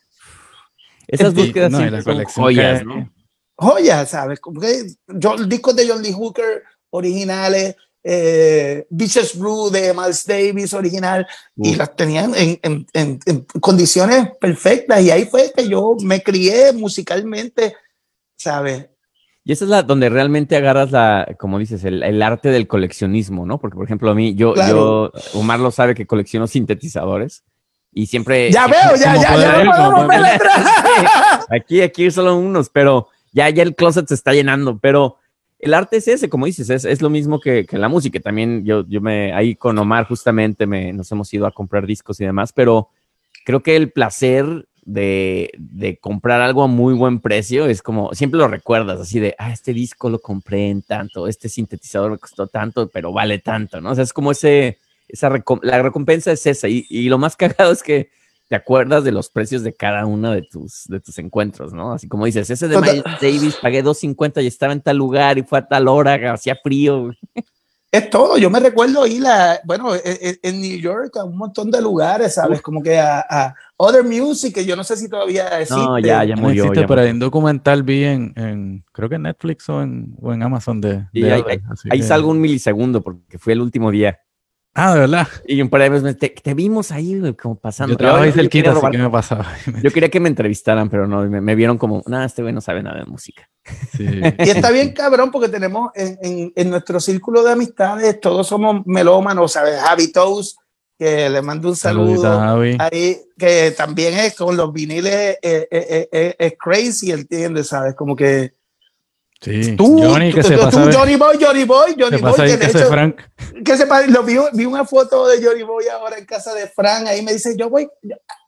Esas 1.12 1.34
búsquedas 1.34 1.70
no, 1.70 1.78
y 1.78 1.80
siempre 1.82 2.02
son 2.02 2.24
joyas, 2.24 2.78
que- 2.80 2.84
¿no? 2.86 3.12
Joya, 3.54 4.06
¿sabes? 4.06 4.40
Como 4.40 4.60
que 4.60 4.86
yo, 5.06 5.36
discos 5.36 5.76
de 5.76 5.86
John 5.86 6.02
Lee 6.02 6.12
Hooker 6.12 6.62
originales, 6.90 7.76
eh, 8.02 8.86
Beaches 8.90 9.38
Brew 9.38 9.70
de 9.70 9.92
Miles 9.92 10.26
Davis 10.26 10.72
original 10.72 11.26
y 11.56 11.76
las 11.76 11.94
tenían 11.94 12.34
en, 12.34 12.58
en, 12.62 12.86
en, 13.24 13.46
condiciones 13.60 14.30
perfectas 14.40 15.02
y 15.02 15.10
ahí 15.10 15.26
fue 15.26 15.52
que 15.54 15.68
yo 15.68 15.96
me 16.02 16.22
crié 16.22 16.72
musicalmente, 16.72 17.76
¿sabes? 18.36 18.88
Y 19.44 19.52
esa 19.52 19.64
es 19.64 19.70
la 19.70 19.82
donde 19.82 20.08
realmente 20.08 20.56
agarras 20.56 20.90
la, 20.90 21.36
como 21.38 21.58
dices, 21.58 21.84
el, 21.84 22.02
el 22.02 22.22
arte 22.22 22.48
del 22.48 22.66
coleccionismo, 22.66 23.44
¿no? 23.44 23.60
Porque, 23.60 23.76
por 23.76 23.84
ejemplo, 23.84 24.10
a 24.10 24.14
mí, 24.14 24.34
yo, 24.34 24.54
yo, 24.54 25.12
Omar 25.34 25.60
lo 25.60 25.70
sabe 25.70 25.94
que 25.94 26.06
colecciono 26.06 26.46
sintetizadores 26.46 27.44
y 27.92 28.06
siempre. 28.06 28.50
Ya 28.50 28.66
veo, 28.66 28.96
ya, 28.96 29.16
ya, 29.16 29.36
ya, 29.36 29.64
no 29.64 29.72
podemos 29.72 30.08
ver. 30.08 30.42
Aquí, 31.50 31.82
aquí 31.82 32.10
solo 32.10 32.36
unos, 32.36 32.70
pero 32.70 33.08
ya, 33.32 33.50
ya 33.50 33.62
el 33.62 33.74
closet 33.74 34.08
se 34.08 34.14
está 34.14 34.32
llenando, 34.32 34.78
pero 34.78 35.18
el 35.58 35.74
arte 35.74 35.98
es 35.98 36.08
ese, 36.08 36.28
como 36.28 36.46
dices, 36.46 36.70
es, 36.70 36.84
es 36.84 37.02
lo 37.02 37.10
mismo 37.10 37.40
que, 37.40 37.66
que, 37.66 37.78
la 37.78 37.88
música. 37.88 38.18
También 38.20 38.64
yo, 38.64 38.86
yo 38.88 39.00
me, 39.00 39.32
ahí 39.32 39.54
con 39.54 39.78
Omar 39.78 40.06
justamente 40.06 40.66
me, 40.66 40.92
nos 40.92 41.10
hemos 41.12 41.32
ido 41.32 41.46
a 41.46 41.52
comprar 41.52 41.86
discos 41.86 42.20
y 42.20 42.24
demás, 42.24 42.52
pero 42.52 42.88
creo 43.44 43.62
que 43.62 43.76
el 43.76 43.92
placer 43.92 44.66
de, 44.84 45.50
de, 45.58 45.98
comprar 45.98 46.40
algo 46.40 46.64
a 46.64 46.66
muy 46.66 46.94
buen 46.94 47.20
precio 47.20 47.66
es 47.66 47.82
como, 47.82 48.12
siempre 48.14 48.38
lo 48.38 48.48
recuerdas, 48.48 49.00
así 49.00 49.20
de, 49.20 49.36
ah, 49.38 49.52
este 49.52 49.72
disco 49.72 50.10
lo 50.10 50.18
compré 50.20 50.70
en 50.70 50.82
tanto, 50.82 51.28
este 51.28 51.48
sintetizador 51.48 52.10
me 52.10 52.18
costó 52.18 52.48
tanto, 52.48 52.88
pero 52.88 53.12
vale 53.12 53.38
tanto, 53.38 53.80
¿no? 53.80 53.92
O 53.92 53.94
sea, 53.94 54.02
es 54.02 54.12
como 54.12 54.32
ese, 54.32 54.78
esa, 55.12 55.30
la 55.62 55.82
recompensa 55.82 56.32
es 56.32 56.44
esa. 56.46 56.68
Y, 56.68 56.86
y 56.88 57.08
lo 57.08 57.18
más 57.18 57.36
cagado 57.36 57.70
es 57.70 57.82
que 57.82 58.10
te 58.48 58.56
acuerdas 58.56 59.02
de 59.04 59.12
los 59.12 59.30
precios 59.30 59.62
de 59.62 59.72
cada 59.72 60.04
uno 60.04 60.30
de 60.30 60.42
tus, 60.42 60.84
de 60.86 61.00
tus 61.00 61.18
encuentros, 61.18 61.72
¿no? 61.72 61.92
Así 61.92 62.06
como 62.06 62.26
dices, 62.26 62.50
ese 62.50 62.68
de 62.68 62.78
Miles 62.78 63.02
Davis 63.18 63.56
pagué 63.56 63.82
2.50 63.82 64.42
y 64.42 64.46
estaba 64.46 64.74
en 64.74 64.82
tal 64.82 64.98
lugar 64.98 65.38
y 65.38 65.42
fue 65.42 65.60
a 65.60 65.66
tal 65.66 65.88
hora, 65.88 66.34
hacía 66.34 66.58
frío. 66.62 67.12
Es 67.90 68.08
todo, 68.08 68.38
yo 68.38 68.48
me 68.48 68.58
recuerdo 68.58 69.06
ir 69.06 69.26
a, 69.26 69.60
bueno, 69.64 69.94
e, 69.94 70.00
e, 70.04 70.38
en, 70.42 70.60
New 70.62 70.78
York 70.78 71.14
a 71.18 71.24
un 71.24 71.36
montón 71.36 71.70
de 71.70 71.80
lugares, 71.82 72.34
¿sabes? 72.34 72.62
Como 72.62 72.82
que 72.82 72.98
a, 72.98 73.20
a, 73.20 73.54
Other 73.76 74.02
Music, 74.02 74.54
que 74.54 74.64
yo 74.64 74.76
no 74.76 74.84
sé 74.84 74.96
si 74.96 75.10
todavía 75.10 75.60
existe. 75.60 75.76
No, 75.76 75.98
ya, 75.98 76.24
ya 76.24 76.36
murió. 76.36 76.64
No 76.64 76.70
existe, 76.70 76.80
ya 76.80 76.86
pero 76.86 77.00
murió. 77.00 77.10
en 77.10 77.18
documental 77.18 77.82
vi 77.82 78.04
en, 78.04 78.32
en, 78.36 78.84
creo 78.92 79.10
que 79.10 79.16
en 79.16 79.22
Netflix 79.22 79.68
o 79.68 79.82
en, 79.82 80.14
o 80.22 80.32
en 80.32 80.42
Amazon 80.42 80.80
de... 80.80 81.06
Y 81.12 81.24
ahí, 81.24 81.40
Other, 81.42 81.52
ahí, 81.52 81.90
ahí 81.90 82.00
que... 82.00 82.06
salgo 82.06 82.30
un 82.30 82.40
milisegundo 82.40 83.02
porque 83.02 83.38
fue 83.38 83.52
el 83.52 83.60
último 83.60 83.90
día. 83.90 84.21
Ah, 84.74 84.94
de 84.94 85.00
verdad. 85.00 85.28
Y 85.46 85.60
un 85.60 85.68
par 85.68 85.82
de 85.82 85.90
veces 85.90 86.18
te, 86.18 86.30
te 86.30 86.54
vimos 86.54 86.92
ahí, 86.92 87.18
güey, 87.18 87.34
como 87.34 87.56
pasando. 87.56 87.92
Yo 87.92 87.98
trabajo 87.98 88.22
ahí 88.22 88.32
cerquita, 88.32 88.70
así 88.70 88.76
robar... 88.76 88.92
que 88.92 88.98
me 88.98 89.10
pasaba. 89.10 89.46
Yo 89.82 89.90
quería 89.90 90.08
que 90.08 90.18
me 90.18 90.30
entrevistaran, 90.30 90.88
pero 90.88 91.06
no, 91.06 91.22
me, 91.28 91.42
me 91.42 91.54
vieron 91.54 91.76
como, 91.76 92.02
nada, 92.06 92.24
este 92.24 92.40
güey 92.40 92.54
no 92.54 92.62
sabe 92.62 92.82
nada 92.82 92.98
de 92.98 93.04
música. 93.04 93.48
Sí. 93.96 94.06
Y 94.38 94.50
está 94.50 94.70
bien 94.70 94.92
cabrón 94.92 95.30
porque 95.30 95.48
tenemos 95.48 95.90
en, 95.94 96.18
en, 96.22 96.52
en, 96.56 96.70
nuestro 96.70 97.00
círculo 97.00 97.42
de 97.42 97.52
amistades, 97.52 98.18
todos 98.20 98.46
somos 98.46 98.82
melómanos, 98.86 99.52
¿sabes? 99.52 99.78
Javi 99.78 100.10
Toast, 100.10 100.56
que 100.98 101.28
le 101.28 101.42
mando 101.42 101.68
un 101.68 101.76
saludo. 101.76 102.22
Saludita, 102.22 102.84
ahí, 102.86 103.18
que 103.36 103.72
también 103.76 104.14
es 104.14 104.34
con 104.34 104.56
los 104.56 104.72
viniles, 104.72 105.36
eh, 105.42 105.68
eh, 105.70 106.08
eh, 106.10 106.34
es 106.38 106.54
crazy, 106.58 107.12
¿entiendes? 107.12 107.68
¿Sabes? 107.68 107.94
Como 107.94 108.16
que... 108.16 108.54
Sí. 109.42 109.74
Tú, 109.76 110.00
Johnny, 110.00 110.32
que 110.32 110.40
tú, 110.40 110.48
se 110.48 110.56
pasa. 110.56 110.88
Johnny 110.92 111.16
Boy, 111.16 111.36
Johnny 111.40 111.64
Boy, 111.64 111.96
Johnny 111.98 112.16
se 112.16 112.22
Boy. 112.22 112.30
pasa 112.30 112.46
que 112.46 112.56
de 112.56 112.66
hecho, 112.66 112.86
Frank. 112.86 113.16
que 113.64 113.76
se 113.76 113.86
lo 114.08 114.22
vi, 114.22 114.36
vi, 114.52 114.64
una 114.64 114.84
foto 114.84 115.26
de 115.26 115.44
Johnny 115.44 115.64
Boy 115.64 115.88
ahora 115.88 116.16
en 116.16 116.24
casa 116.24 116.54
de 116.54 116.68
Frank. 116.68 117.08
Ahí 117.08 117.22
me 117.22 117.32
dice, 117.32 117.56
yo 117.58 117.68
voy, 117.68 117.88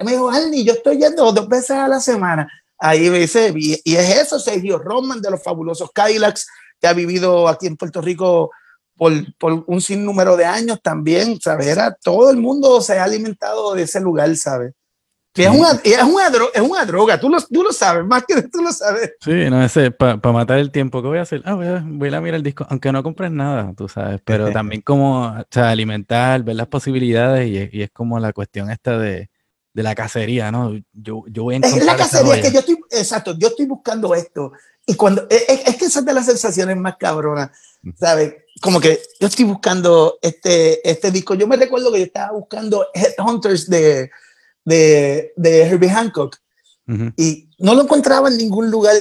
me 0.05 0.13
dijo, 0.13 0.31
Andy, 0.31 0.65
yo 0.65 0.75
estoy 0.75 0.99
yendo 0.99 1.33
dos 1.33 1.49
veces 1.49 1.73
a 1.73 1.89
la 1.89 1.99
semana. 1.99 2.49
Ahí 2.79 3.11
me 3.11 3.19
dice, 3.19 3.53
y, 3.57 3.81
y 3.83 3.97
es 3.97 4.17
eso, 4.19 4.39
Sergio 4.39 4.79
Roman 4.79 5.21
de 5.21 5.33
los 5.33 5.43
fabulosos 5.43 5.91
Cadillacs, 5.93 6.47
que 6.81 6.87
ha 6.87 6.93
vivido 6.93 7.49
aquí 7.49 7.67
en 7.67 7.77
Puerto 7.77 8.01
Rico 8.01 8.53
por, 8.97 9.13
por 9.39 9.65
un 9.67 9.81
sinnúmero 9.81 10.37
de 10.37 10.45
años 10.45 10.81
también, 10.81 11.41
¿sabes? 11.41 11.67
Era, 11.67 11.93
todo 11.93 12.31
el 12.31 12.37
mundo 12.37 12.81
se 12.81 12.99
ha 12.99 13.05
alimentado 13.05 13.75
de 13.75 13.83
ese 13.83 14.01
lugar, 14.01 14.35
¿sabes? 14.37 14.75
Es 15.37 15.51
una, 15.51 15.81
es, 15.83 16.03
una 16.03 16.31
droga, 16.31 16.53
es 16.55 16.63
una 16.63 16.85
droga, 16.85 17.19
tú 17.19 17.29
lo, 17.29 17.41
tú 17.41 17.65
lo 17.65 17.73
sabes, 17.73 18.05
más 18.05 18.25
que 18.25 18.41
tú 18.43 18.63
lo 18.63 18.73
sabes. 18.73 19.15
Sí, 19.21 19.51
no, 19.51 19.65
ese, 19.65 19.91
para 19.91 20.17
pa 20.19 20.31
matar 20.31 20.59
el 20.59 20.71
tiempo, 20.71 21.03
¿qué 21.03 21.09
voy 21.09 21.19
a 21.19 21.23
hacer? 21.23 21.43
Ah, 21.45 21.55
voy 21.55 21.67
a, 21.67 21.83
voy 21.85 22.15
a 22.15 22.21
mirar 22.21 22.37
el 22.37 22.45
disco, 22.45 22.65
aunque 22.71 22.93
no 22.93 23.03
compres 23.03 23.33
nada, 23.33 23.73
tú 23.77 23.89
sabes, 23.89 24.21
pero 24.25 24.51
también 24.53 24.83
como, 24.83 25.27
o 25.27 25.45
sea, 25.51 25.71
alimentar, 25.71 26.45
ver 26.45 26.55
las 26.55 26.69
posibilidades 26.69 27.49
y, 27.49 27.79
y 27.79 27.83
es 27.83 27.91
como 27.91 28.21
la 28.21 28.33
cuestión 28.33 28.71
esta 28.71 28.97
de, 28.97 29.29
de 29.73 29.83
la 29.83 29.97
cacería, 29.97 30.53
¿no? 30.53 30.73
Yo, 30.93 31.25
yo 31.27 31.43
voy 31.43 31.55
a 31.55 31.57
encontrar 31.59 31.81
Es 31.81 31.87
la 31.87 31.97
cacería, 31.97 32.37
es 32.37 32.43
que 32.43 32.53
yo 32.53 32.61
estoy, 32.61 32.79
exacto, 32.93 33.37
yo 33.37 33.49
estoy 33.49 33.67
buscando 33.67 34.15
esto. 34.15 34.53
Y 34.87 34.95
cuando, 34.95 35.27
es, 35.29 35.45
es 35.49 35.77
que 35.77 35.87
esa 35.87 35.99
es 35.99 36.05
de 36.05 36.13
las 36.13 36.27
sensaciones 36.27 36.77
más 36.77 36.97
cabronas, 36.97 37.51
¿sabes? 37.99 38.35
Como 38.61 38.81
que 38.81 39.01
yo 39.19 39.27
estoy 39.27 39.47
buscando 39.47 40.17
este, 40.23 40.89
este 40.89 41.11
disco. 41.11 41.35
Yo 41.35 41.49
me 41.49 41.57
recuerdo 41.57 41.91
que 41.91 41.99
yo 41.99 42.05
estaba 42.05 42.31
buscando 42.33 42.87
Headhunters 42.95 43.69
de, 43.69 44.11
de, 44.65 45.33
de 45.37 45.63
Herbie 45.63 45.91
Hancock 45.91 46.37
uh 46.89 46.93
-huh. 46.93 47.15
y 47.17 47.51
no 47.59 47.75
lo 47.75 47.83
encontraba 47.83 48.29
en 48.29 48.37
ningún 48.37 48.71
lugar. 48.71 48.95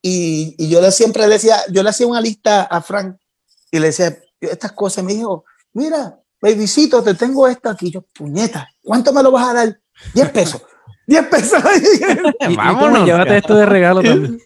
Y, 0.00 0.54
y 0.58 0.68
yo 0.68 0.80
le, 0.80 0.90
siempre 0.90 1.22
le 1.26 1.34
decía, 1.34 1.56
yo 1.70 1.82
le 1.82 1.90
hacía 1.90 2.06
una 2.06 2.20
lista 2.20 2.62
a 2.62 2.80
Frank 2.80 3.16
y 3.70 3.78
le 3.78 3.86
decía 3.86 4.16
estas 4.40 4.72
cosas. 4.72 5.04
Me 5.04 5.14
dijo, 5.14 5.44
mira, 5.72 6.18
babycito, 6.40 7.02
te 7.02 7.14
tengo 7.14 7.46
esto 7.48 7.68
aquí. 7.68 7.90
Yo, 7.90 8.02
puñeta, 8.02 8.68
¿cuánto 8.82 9.12
me 9.12 9.22
lo 9.22 9.30
vas 9.30 9.48
a 9.48 9.54
dar? 9.54 9.80
10 10.14 10.30
pesos. 10.30 10.62
10 11.06 11.26
pesos. 11.26 11.62
y, 12.48 12.56
Vámonos, 12.56 13.04
llévate 13.04 13.38
esto 13.38 13.54
de 13.54 13.66
regalo 13.66 14.02
también. 14.02 14.38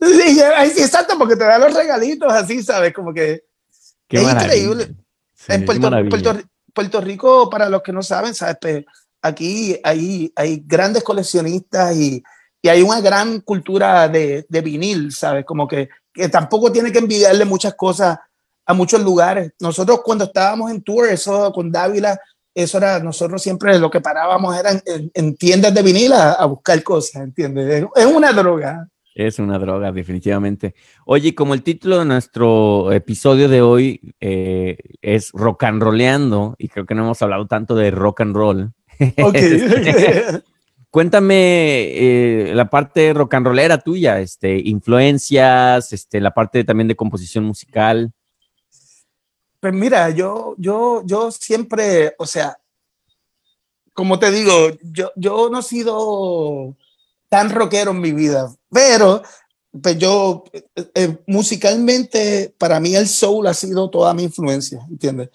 Sí, 0.00 0.40
sí, 0.74 0.82
exacto, 0.82 1.18
porque 1.18 1.34
te 1.34 1.44
da 1.44 1.58
los 1.58 1.74
regalitos 1.74 2.32
así, 2.32 2.62
¿sabes? 2.62 2.92
Como 2.94 3.12
que 3.12 3.44
Qué 4.06 4.18
es 4.18 4.22
maravilla. 4.22 4.54
increíble. 4.54 4.94
Sí, 5.34 5.52
en 5.52 5.64
Puerto, 5.64 5.90
Puerto, 6.08 6.40
Puerto, 6.72 7.00
Rico, 7.00 7.50
para 7.50 7.68
los 7.68 7.82
que 7.82 7.92
no 7.92 8.02
saben, 8.02 8.34
¿sabes? 8.34 8.84
Aquí 9.22 9.78
hay, 9.82 10.32
hay 10.36 10.62
grandes 10.66 11.02
coleccionistas 11.02 11.96
y, 11.96 12.22
y 12.62 12.68
hay 12.68 12.82
una 12.82 13.00
gran 13.00 13.40
cultura 13.40 14.08
de, 14.08 14.46
de, 14.48 14.60
vinil, 14.60 15.12
¿sabes? 15.12 15.44
Como 15.44 15.66
que, 15.66 15.88
que 16.12 16.28
tampoco 16.28 16.70
tiene 16.70 16.92
que 16.92 16.98
envidiarle 16.98 17.44
muchas 17.44 17.74
cosas 17.74 18.18
a 18.66 18.74
muchos 18.74 19.02
lugares. 19.02 19.52
Nosotros 19.60 20.00
cuando 20.04 20.24
estábamos 20.24 20.70
en 20.70 20.82
tour, 20.82 21.08
eso 21.08 21.52
con 21.52 21.72
Dávila, 21.72 22.18
eso 22.54 22.78
era, 22.78 22.98
nosotros 22.98 23.42
siempre 23.42 23.78
lo 23.78 23.90
que 23.90 24.00
parábamos 24.00 24.56
era 24.56 24.72
en, 24.72 24.82
en, 24.86 25.10
en 25.14 25.36
tiendas 25.36 25.72
de 25.74 25.82
vinil 25.82 26.12
a, 26.12 26.32
a, 26.32 26.44
buscar 26.46 26.82
cosas, 26.82 27.22
¿entiendes? 27.22 27.86
Es 27.94 28.06
una 28.06 28.32
droga. 28.32 28.88
Es 29.18 29.40
una 29.40 29.58
droga, 29.58 29.90
definitivamente. 29.90 30.76
Oye, 31.04 31.34
como 31.34 31.52
el 31.52 31.64
título 31.64 31.98
de 31.98 32.04
nuestro 32.04 32.92
episodio 32.92 33.48
de 33.48 33.62
hoy 33.62 34.14
eh, 34.20 34.76
es 35.02 35.32
rock 35.32 35.64
and 35.64 35.82
rollando, 35.82 36.54
y 36.56 36.68
creo 36.68 36.86
que 36.86 36.94
no 36.94 37.02
hemos 37.02 37.20
hablado 37.20 37.48
tanto 37.48 37.74
de 37.74 37.90
rock 37.90 38.20
and 38.20 38.36
roll. 38.36 38.72
Okay. 38.98 39.54
este, 39.54 40.42
cuéntame 40.90 42.48
eh, 42.50 42.52
la 42.54 42.68
parte 42.68 43.12
rock 43.12 43.34
and 43.34 43.46
rollera 43.46 43.78
tuya, 43.78 44.20
este, 44.20 44.58
influencias, 44.58 45.92
este, 45.92 46.20
la 46.20 46.32
parte 46.32 46.64
también 46.64 46.88
de 46.88 46.96
composición 46.96 47.44
musical. 47.44 48.12
Pues 49.60 49.74
mira, 49.74 50.10
yo, 50.10 50.54
yo, 50.56 51.02
yo 51.04 51.30
siempre, 51.30 52.14
o 52.18 52.26
sea, 52.26 52.58
como 53.92 54.18
te 54.18 54.30
digo, 54.30 54.52
yo, 54.82 55.10
yo 55.16 55.50
no 55.50 55.58
he 55.58 55.62
sido 55.62 56.76
tan 57.28 57.50
rockero 57.50 57.90
en 57.90 58.00
mi 58.00 58.12
vida, 58.12 58.54
pero 58.70 59.22
pues 59.82 59.98
yo 59.98 60.44
eh, 60.94 61.18
musicalmente 61.26 62.54
para 62.58 62.80
mí 62.80 62.94
el 62.94 63.08
soul 63.08 63.46
ha 63.46 63.54
sido 63.54 63.90
toda 63.90 64.14
mi 64.14 64.24
influencia, 64.24 64.80
¿entiendes? 64.88 65.30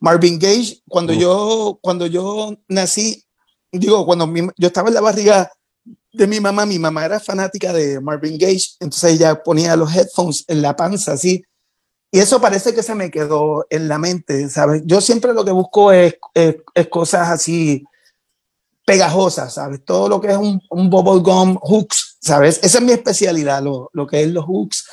Marvin 0.00 0.38
Gaye, 0.38 0.82
cuando 0.88 1.12
uh. 1.12 1.16
yo 1.16 1.78
cuando 1.82 2.06
yo 2.06 2.56
nací, 2.68 3.22
digo, 3.70 4.04
cuando 4.04 4.26
mi, 4.26 4.40
yo 4.56 4.66
estaba 4.66 4.88
en 4.88 4.94
la 4.94 5.00
barriga 5.00 5.52
de 6.12 6.26
mi 6.26 6.40
mamá, 6.40 6.66
mi 6.66 6.78
mamá 6.78 7.04
era 7.04 7.20
fanática 7.20 7.72
de 7.72 8.00
Marvin 8.00 8.36
Gaye, 8.36 8.64
entonces 8.80 9.14
ella 9.14 9.42
ponía 9.42 9.76
los 9.76 9.94
headphones 9.94 10.44
en 10.48 10.62
la 10.62 10.74
panza 10.74 11.12
así. 11.12 11.44
Y 12.12 12.18
eso 12.18 12.40
parece 12.40 12.74
que 12.74 12.82
se 12.82 12.96
me 12.96 13.10
quedó 13.10 13.66
en 13.70 13.86
la 13.86 13.96
mente, 13.96 14.48
¿sabes? 14.50 14.82
Yo 14.84 15.00
siempre 15.00 15.32
lo 15.32 15.44
que 15.44 15.52
busco 15.52 15.92
es, 15.92 16.16
es, 16.34 16.56
es 16.74 16.88
cosas 16.88 17.28
así, 17.28 17.84
pegajosas, 18.84 19.54
¿sabes? 19.54 19.84
Todo 19.84 20.08
lo 20.08 20.20
que 20.20 20.32
es 20.32 20.36
un, 20.36 20.60
un 20.70 20.90
bubble 20.90 21.22
gum, 21.22 21.56
hooks, 21.60 22.16
¿sabes? 22.20 22.58
Esa 22.64 22.78
es 22.78 22.84
mi 22.84 22.90
especialidad, 22.90 23.62
lo, 23.62 23.90
lo 23.92 24.08
que 24.08 24.22
es 24.22 24.28
los 24.28 24.44
hooks 24.44 24.84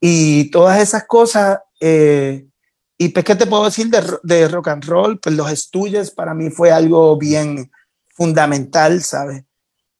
y 0.00 0.50
todas 0.52 0.80
esas 0.80 1.04
cosas. 1.08 1.58
Eh, 1.80 2.46
y 3.02 3.08
pues, 3.08 3.24
¿qué 3.24 3.34
te 3.34 3.46
puedo 3.46 3.64
decir 3.64 3.88
de, 3.88 4.00
de, 4.22 4.46
rock 4.46 4.68
and 4.68 4.84
roll? 4.84 5.18
Pues 5.18 5.34
los 5.34 5.50
estudios 5.50 6.12
para 6.12 6.34
mí 6.34 6.50
fue 6.50 6.70
algo 6.70 7.18
bien 7.18 7.68
fundamental, 8.14 9.02
¿sabes? 9.02 9.42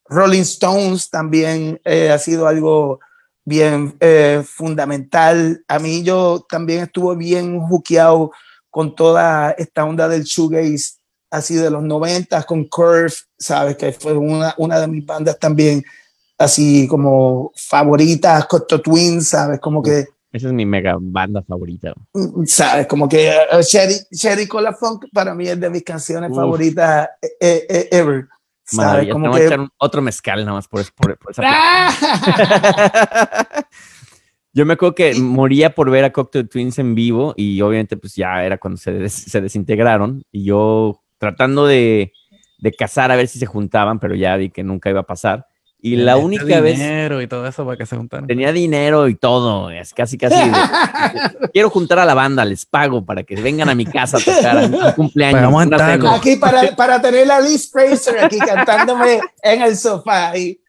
Rolling 0.05 0.43
Stones 0.43 1.11
también 1.11 1.81
eh, 1.85 2.13
ha 2.13 2.19
sido 2.19 2.47
algo 2.47 3.01
bien 3.45 3.97
eh, 3.99 4.45
fundamental. 4.47 5.65
A 5.67 5.81
mí 5.81 6.05
yo 6.05 6.47
también 6.49 6.85
estuve 6.85 7.17
bien 7.17 7.61
juqueado 7.63 8.31
con 8.71 8.95
toda 8.95 9.51
esta 9.51 9.85
onda 9.85 10.07
del 10.07 10.23
shoegaze 10.23 11.01
así 11.29 11.57
de 11.57 11.71
los 11.71 11.83
90 11.83 12.41
con 12.45 12.69
Curve, 12.69 13.13
¿sabes? 13.37 13.77
Que 13.77 13.93
fue 13.93 14.13
una, 14.13 14.55
una 14.59 14.79
de 14.79 14.87
mis 14.87 15.05
bandas 15.05 15.41
también 15.41 15.83
así 16.39 16.87
como 16.87 17.51
favoritas, 17.57 18.47
Cocteau 18.47 18.81
Twins, 18.81 19.31
¿sabes? 19.31 19.59
Como 19.59 19.83
que 19.83 20.07
Esa 20.33 20.47
es 20.47 20.53
mi 20.55 20.64
mega 20.64 20.97
banda 20.99 21.43
favorita. 21.43 21.93
Mm, 22.14 22.45
¿Sabes? 22.47 22.87
Como 22.87 23.07
que 23.09 23.30
uh, 23.53 23.61
Sherry, 23.61 23.97
Sherry 24.11 24.47
Cola 24.49 24.72
Funk 24.72 25.05
para 25.12 25.35
mí 25.35 25.47
es 25.47 25.61
de 25.61 25.68
mis 25.68 25.83
canciones 25.85 26.30
Uf. 26.30 26.37
favoritas 26.37 27.09
eh, 27.41 27.66
eh, 27.68 27.89
ever. 27.93 28.28
Maravilla. 28.72 29.12
Como 29.12 29.24
Te 29.24 29.28
voy 29.30 29.37
a 29.37 29.41
que... 29.41 29.47
echar 29.47 29.61
un- 29.61 29.70
otro 29.76 30.01
mezcal 30.01 30.41
nada 30.41 30.53
más 30.55 30.68
por, 30.68 30.83
por- 30.95 31.18
por 31.18 31.33
esa 31.33 31.43
¡Ah! 31.45 33.43
Yo 34.55 34.66
me 34.66 34.74
acuerdo 34.74 34.95
que 34.95 35.14
moría 35.14 35.74
por 35.74 35.91
ver 35.91 36.05
a 36.05 36.12
Cocktail 36.12 36.49
Twins 36.49 36.78
en 36.78 36.95
vivo 36.95 37.33
y 37.37 37.61
obviamente 37.62 37.97
pues 37.97 38.14
ya 38.14 38.45
era 38.45 38.59
cuando 38.59 38.76
se, 38.76 38.93
des- 38.93 39.12
se 39.14 39.41
desintegraron 39.41 40.22
y 40.30 40.45
yo 40.45 41.03
tratando 41.16 41.66
de, 41.66 42.12
de 42.59 42.72
cazar 42.72 43.11
a 43.11 43.16
ver 43.16 43.28
si 43.28 43.39
se 43.39 43.47
juntaban, 43.47 43.99
pero 43.99 44.14
ya 44.14 44.37
vi 44.37 44.51
que 44.51 44.62
nunca 44.62 44.91
iba 44.91 45.01
a 45.01 45.07
pasar. 45.07 45.47
Y 45.85 45.97
la 45.97 46.16
única 46.16 46.61
vez 46.61 46.78
dinero 46.78 47.20
y 47.20 47.26
todo 47.26 47.45
eso 47.45 47.64
para 47.64 47.76
que 47.76 47.87
se 47.87 47.97
juntaran. 47.97 48.28
tenía 48.28 48.53
dinero 48.53 49.09
y 49.09 49.16
todo, 49.16 49.68
es 49.68 49.93
casi 49.93 50.16
casi 50.16 50.37
de- 50.37 50.53
quiero 51.53 51.70
juntar 51.70 51.99
a 51.99 52.05
la 52.05 52.14
banda, 52.14 52.45
les 52.45 52.64
pago 52.64 53.05
para 53.05 53.24
que 53.24 53.35
vengan 53.35 53.68
a 53.68 53.74
mi 53.74 53.85
casa 53.85 54.18
a 54.18 54.20
tocar 54.20 54.59
a 54.59 54.66
un 54.66 54.93
cumpleaños. 54.93 55.53
Aquí 56.14 56.37
para, 56.37 56.76
para 56.76 57.03
tener 57.03 57.28
a 57.33 57.41
Liz 57.41 57.68
Fraser 57.68 58.24
aquí 58.24 58.39
cantándome 58.39 59.18
en 59.43 59.62
el 59.62 59.76
sofá. 59.76 60.39
Y, 60.39 60.61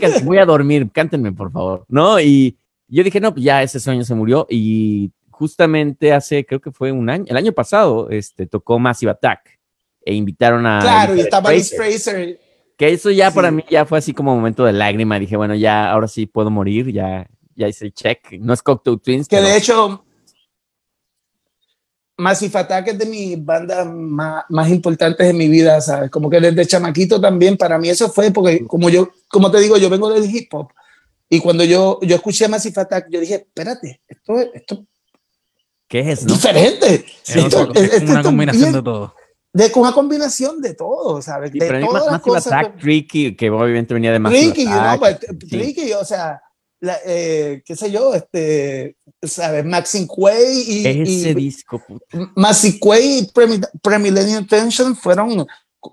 canción. 0.00 0.24
Voy 0.24 0.38
a 0.38 0.44
dormir, 0.44 0.88
cántenme, 0.92 1.30
por 1.30 1.52
favor. 1.52 1.84
¿No? 1.88 2.18
Y 2.18 2.58
yo 2.88 3.04
dije, 3.04 3.20
no, 3.20 3.32
pues 3.32 3.44
ya 3.44 3.62
ese 3.62 3.78
sueño 3.78 4.02
se 4.04 4.16
murió. 4.16 4.44
Y 4.50 5.12
justamente 5.30 6.12
hace, 6.12 6.44
creo 6.44 6.60
que 6.60 6.72
fue 6.72 6.90
un 6.90 7.08
año, 7.08 7.26
el 7.28 7.36
año 7.36 7.52
pasado, 7.52 8.10
este, 8.10 8.46
tocó 8.46 8.80
Massive 8.80 9.12
Attack 9.12 9.56
e 10.04 10.14
invitaron 10.14 10.66
a. 10.66 10.80
claro, 10.80 11.14
y 11.14 11.20
estaba 11.20 11.52
Liz 11.52 11.72
Fraser. 11.76 12.14
Fraser. 12.14 12.47
Que 12.78 12.92
eso 12.92 13.10
ya 13.10 13.30
Sí. 13.30 13.34
para 13.34 13.50
mí 13.50 13.62
ya 13.68 13.84
fue 13.84 13.98
así 13.98 14.14
como 14.14 14.34
momento 14.34 14.64
de 14.64 14.72
lágrima. 14.72 15.18
Dije, 15.18 15.36
bueno, 15.36 15.54
ya, 15.54 15.90
ahora 15.90 16.08
sí 16.08 16.24
puedo 16.26 16.48
morir, 16.48 16.90
ya, 16.92 17.28
ya 17.56 17.68
hice 17.68 17.84
el 17.86 17.92
check. 17.92 18.32
No 18.40 18.54
es 18.54 18.62
Cocktail 18.62 19.00
Twins. 19.00 19.28
Que 19.28 19.36
pero 19.36 19.48
de 19.48 19.56
hecho, 19.56 20.04
Massive 22.16 22.58
Attack 22.58 22.88
es 22.88 22.98
de 22.98 23.06
mis 23.06 23.44
bandas 23.44 23.86
más, 23.86 24.44
más 24.48 24.68
importantes 24.70 25.24
en 25.28 25.36
mi 25.36 25.48
vida, 25.48 25.80
¿sabes? 25.80 26.10
Como 26.10 26.28
que 26.28 26.40
desde 26.40 26.66
chamaquito 26.66 27.20
también, 27.20 27.56
para 27.56 27.78
mí 27.78 27.88
eso 27.88 28.08
fue 28.10 28.30
porque, 28.32 28.64
como 28.66 28.90
yo, 28.90 29.10
como 29.28 29.50
te 29.50 29.60
digo, 29.60 29.76
yo 29.76 29.88
vengo 29.88 30.10
del 30.12 30.24
hip 30.34 30.52
hop. 30.54 30.68
Y 31.28 31.40
cuando 31.40 31.62
yo, 31.62 31.98
yo 32.02 32.16
escuché 32.16 32.48
Massive 32.48 32.80
Attack, 32.80 33.06
yo 33.10 33.20
dije, 33.20 33.34
espérate, 33.34 34.00
esto, 34.08 34.38
es- 34.40 34.48
esto 34.54 34.84
¿qué 35.86 36.00
es, 36.00 36.20
es 36.20 36.24
no? 36.26 36.34
diferente. 36.34 36.94
Es, 37.26 37.36
Esto- 37.36 37.72
es 37.74 37.82
esto 37.92 37.96
una 38.04 38.12
está 38.14 38.22
combinación 38.22 38.62
bien- 38.62 38.72
de 38.74 38.82
todo. 38.82 39.14
De 39.66 39.72
una 39.74 39.92
combinación 39.92 40.60
de 40.60 40.74
todo, 40.74 41.20
¿sabes? 41.22 41.50
Sí, 41.52 41.58
de 41.58 41.66
pero 41.66 41.86
todas 41.86 42.06
Ma- 42.26 42.32
las 42.34 42.46
Attack, 42.46 42.74
que- 42.76 42.80
Tricky, 42.80 43.36
que 43.36 43.50
obviamente 43.50 43.94
venía 43.94 44.12
de 44.12 44.18
Massive 44.18 44.52
Tricky, 44.52 44.64
you 44.64 44.70
know, 44.70 44.80
Attack. 44.80 45.28
but 45.30 45.40
sí. 45.42 45.48
Tricky, 45.48 45.92
o 45.92 46.04
sea, 46.04 46.40
la, 46.80 46.96
eh, 47.04 47.62
qué 47.64 47.74
sé 47.74 47.90
yo, 47.90 48.14
este, 48.14 48.96
¿sabes? 49.22 49.64
Maxine 49.64 50.06
Quay 50.06 50.62
y, 50.66 50.86
Ese 50.86 51.30
y 51.30 51.34
disco, 51.34 51.82
puta. 51.86 52.06
Maxine 52.36 52.78
Quay 52.80 53.18
y 53.18 53.22
Premi- 53.32 53.68
Premillennium 53.82 54.46
Tension 54.46 54.94
fueron, 54.94 55.46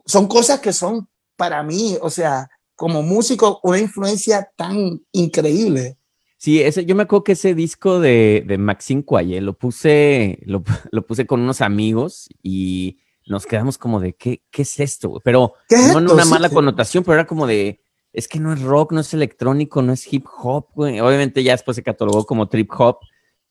son 0.06 0.28
cosas 0.28 0.60
que 0.60 0.72
son 0.74 1.08
para 1.36 1.64
mí, 1.64 1.98
o 2.02 2.10
sea, 2.10 2.50
como 2.76 3.02
músico, 3.02 3.60
una 3.64 3.80
influencia 3.80 4.50
tan 4.56 5.02
increíble. 5.12 5.98
Sí, 6.38 6.62
ese, 6.62 6.86
yo 6.86 6.94
me 6.96 7.04
acuerdo 7.04 7.24
que 7.24 7.32
ese 7.32 7.56
disco 7.56 8.00
de, 8.00 8.44
de 8.46 8.58
Maxine 8.60 9.04
Quaye 9.04 9.42
lo 9.42 9.58
puse, 9.58 10.38
lo, 10.46 10.64
lo 10.92 11.06
puse 11.08 11.26
con 11.26 11.42
unos 11.42 11.62
amigos 11.62 12.28
y 12.44 13.00
nos 13.28 13.46
quedamos 13.46 13.78
como 13.78 14.00
de, 14.00 14.14
¿qué, 14.14 14.42
qué 14.52 14.62
es 14.64 14.80
esto? 14.80 15.10
güey? 15.10 15.22
Pero 15.24 15.54
¿Qué 15.68 15.76
es 15.76 15.94
no 15.94 16.00
en 16.00 16.10
una 16.12 16.26
mala 16.26 16.50
connotación, 16.50 17.04
pero 17.04 17.16
era 17.16 17.26
como 17.28 17.48
de, 17.48 17.82
es 18.14 18.28
que 18.28 18.40
no 18.40 18.54
es 18.54 18.62
rock, 18.62 18.92
no 18.94 19.00
es 19.02 19.14
electrónico, 19.14 19.82
no 19.82 19.94
es 19.94 20.12
hip 20.12 20.26
hop, 20.42 20.68
güey. 20.76 21.00
Obviamente 21.00 21.44
ya 21.44 21.52
después 21.54 21.76
se 21.76 21.84
catalogó 21.84 22.26
como 22.26 22.48
trip 22.48 22.70
hop, 22.78 23.00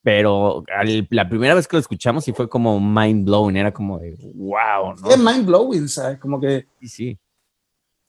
pero 0.02 0.62
al- 0.76 1.06
la 1.10 1.28
primera 1.28 1.54
vez 1.54 1.66
que 1.66 1.76
lo 1.76 1.80
escuchamos 1.80 2.24
sí 2.24 2.32
fue 2.32 2.48
como 2.48 2.78
mind 2.78 3.24
blowing, 3.26 3.56
era 3.56 3.72
como 3.72 3.98
de, 3.98 4.16
wow, 4.34 4.94
¿no? 5.00 5.10
Es 5.10 5.18
mind 5.18 5.46
blowing, 5.46 5.88
¿sabes? 5.88 6.18
Como 6.18 6.40
que 6.40 6.66
Sí, 6.80 6.88
sí. 6.88 7.18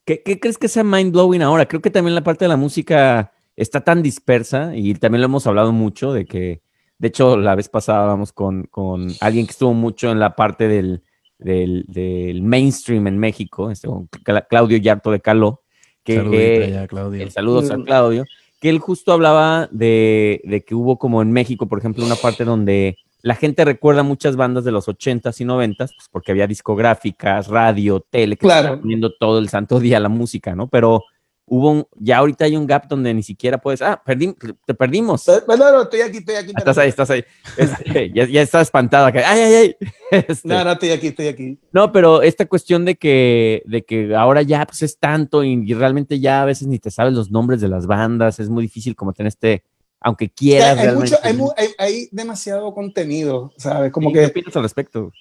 ¿Qué, 0.04 0.22
qué 0.22 0.38
crees 0.38 0.56
que 0.58 0.68
sea 0.68 0.84
mind 0.84 1.12
blowing 1.12 1.42
ahora? 1.42 1.66
Creo 1.66 1.82
que 1.82 1.90
también 1.90 2.14
la 2.14 2.22
parte 2.22 2.44
de 2.44 2.48
la 2.48 2.56
música 2.56 3.32
está 3.56 3.80
tan 3.80 4.02
dispersa 4.02 4.76
y 4.76 4.94
también 4.94 5.20
lo 5.22 5.26
hemos 5.26 5.46
hablado 5.46 5.72
mucho 5.72 6.12
de 6.12 6.26
que, 6.26 6.62
de 6.98 7.08
hecho, 7.08 7.36
la 7.36 7.54
vez 7.56 7.68
pasada 7.68 8.02
hablamos 8.02 8.32
con, 8.32 8.64
con 8.64 9.08
alguien 9.20 9.46
que 9.46 9.50
estuvo 9.52 9.74
mucho 9.74 10.10
en 10.12 10.20
la 10.20 10.36
parte 10.36 10.68
del, 10.68 11.02
del, 11.38 11.84
del 11.88 12.42
mainstream 12.42 13.06
en 13.06 13.18
México, 13.18 13.70
este, 13.70 13.88
con 13.88 14.08
Cla- 14.08 14.46
Claudio 14.48 14.78
Yarto 14.78 15.10
de 15.10 15.20
Caló, 15.20 15.62
que 16.04 16.18
allá, 16.64 16.86
Claudio. 16.86 17.22
el 17.22 17.30
saludos 17.30 17.70
a 17.70 17.76
Mm. 17.78 17.84
Claudio, 17.84 18.24
que 18.60 18.68
él 18.70 18.78
justo 18.78 19.12
hablaba 19.12 19.68
de, 19.70 20.40
de 20.44 20.64
que 20.64 20.74
hubo 20.74 20.98
como 20.98 21.20
en 21.22 21.30
México, 21.32 21.66
por 21.66 21.78
ejemplo, 21.78 22.04
una 22.04 22.14
parte 22.16 22.44
donde 22.44 22.96
la 23.22 23.34
gente 23.34 23.64
recuerda 23.64 24.02
muchas 24.04 24.36
bandas 24.36 24.64
de 24.64 24.70
los 24.72 24.86
80s 24.88 25.40
y 25.40 25.44
90s, 25.44 25.76
pues 25.96 26.08
porque 26.10 26.30
había 26.30 26.46
discográficas, 26.46 27.48
radio, 27.48 28.00
tele, 28.00 28.36
que 28.36 28.46
Claro. 28.46 28.60
estaban 28.60 28.80
poniendo 28.80 29.12
todo 29.14 29.38
el 29.40 29.48
santo 29.48 29.80
día 29.80 29.98
la 30.00 30.08
música, 30.08 30.54
¿no? 30.54 30.68
Pero 30.68 31.02
hubo 31.48 31.70
un, 31.70 31.86
ya 31.96 32.18
ahorita 32.18 32.44
hay 32.44 32.56
un 32.56 32.66
gap 32.66 32.88
donde 32.88 33.14
ni 33.14 33.22
siquiera 33.22 33.58
puedes, 33.58 33.80
ah, 33.80 34.02
perdí, 34.04 34.34
te 34.66 34.74
perdimos. 34.74 35.24
Pero 35.24 35.56
no, 35.56 35.82
estoy 35.82 36.00
aquí, 36.00 36.18
estoy 36.18 36.34
aquí. 36.34 36.52
Ah, 36.54 36.58
Estás 36.58 36.78
ahí, 36.78 36.88
estás 36.88 37.10
ahí. 37.10 37.24
Este, 37.56 38.10
ya, 38.12 38.26
ya 38.26 38.42
estás 38.42 38.62
espantada. 38.62 39.06
Ay, 39.14 39.40
ay, 39.40 39.54
ay. 39.54 39.76
Este, 40.28 40.48
No, 40.48 40.62
no, 40.64 40.72
estoy 40.72 40.90
aquí, 40.90 41.06
estoy 41.08 41.28
aquí. 41.28 41.58
no, 41.72 41.92
pero 41.92 42.22
esta 42.22 42.46
cuestión 42.46 42.84
de 42.84 42.96
que, 42.96 43.62
de 43.66 43.84
que 43.84 44.14
ahora 44.14 44.42
ya 44.42 44.66
pues 44.66 44.82
es 44.82 44.98
tanto 44.98 45.42
y, 45.44 45.52
y 45.64 45.74
realmente 45.74 46.18
ya 46.20 46.42
a 46.42 46.44
veces 46.44 46.66
ni 46.68 46.78
te 46.78 46.90
sabes 46.90 47.12
los 47.14 47.30
nombres 47.30 47.60
de 47.60 47.68
las 47.68 47.86
bandas, 47.86 48.38
es 48.40 48.48
muy 48.48 48.62
difícil 48.64 48.94
como 48.96 49.12
tener 49.12 49.28
este, 49.28 49.62
aunque 50.00 50.28
quieras 50.28 50.78
hay, 50.78 50.84
realmente. 50.86 51.10
mucho, 51.12 51.18
hay, 51.24 51.32
mu- 51.34 51.52
hay- 51.56 51.74
hay 51.78 52.08
demasiado 52.12 52.72
contenido, 52.74 53.52
¿sabes? 53.56 53.90
Como 53.92 54.10
Sí, 54.10 54.14
¿Qué 54.14 54.20
que 54.20 54.26
opinas 54.26 54.56
al 54.56 54.62
respecto? 54.64 55.12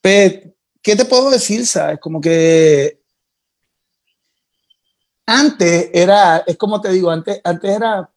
Pe- 0.00 0.54
¿qué 0.82 0.96
te 0.96 1.04
puedo 1.04 1.30
decir? 1.30 1.66
¿Sabes? 1.66 1.98
Como 2.00 2.20
que 2.20 2.97
antes 5.28 5.90
era, 5.92 6.38
es 6.46 6.56
como 6.56 6.80
te 6.80 6.88
digo, 6.90 7.10
antes, 7.10 7.40
antes 7.44 7.70
era, 7.70 8.10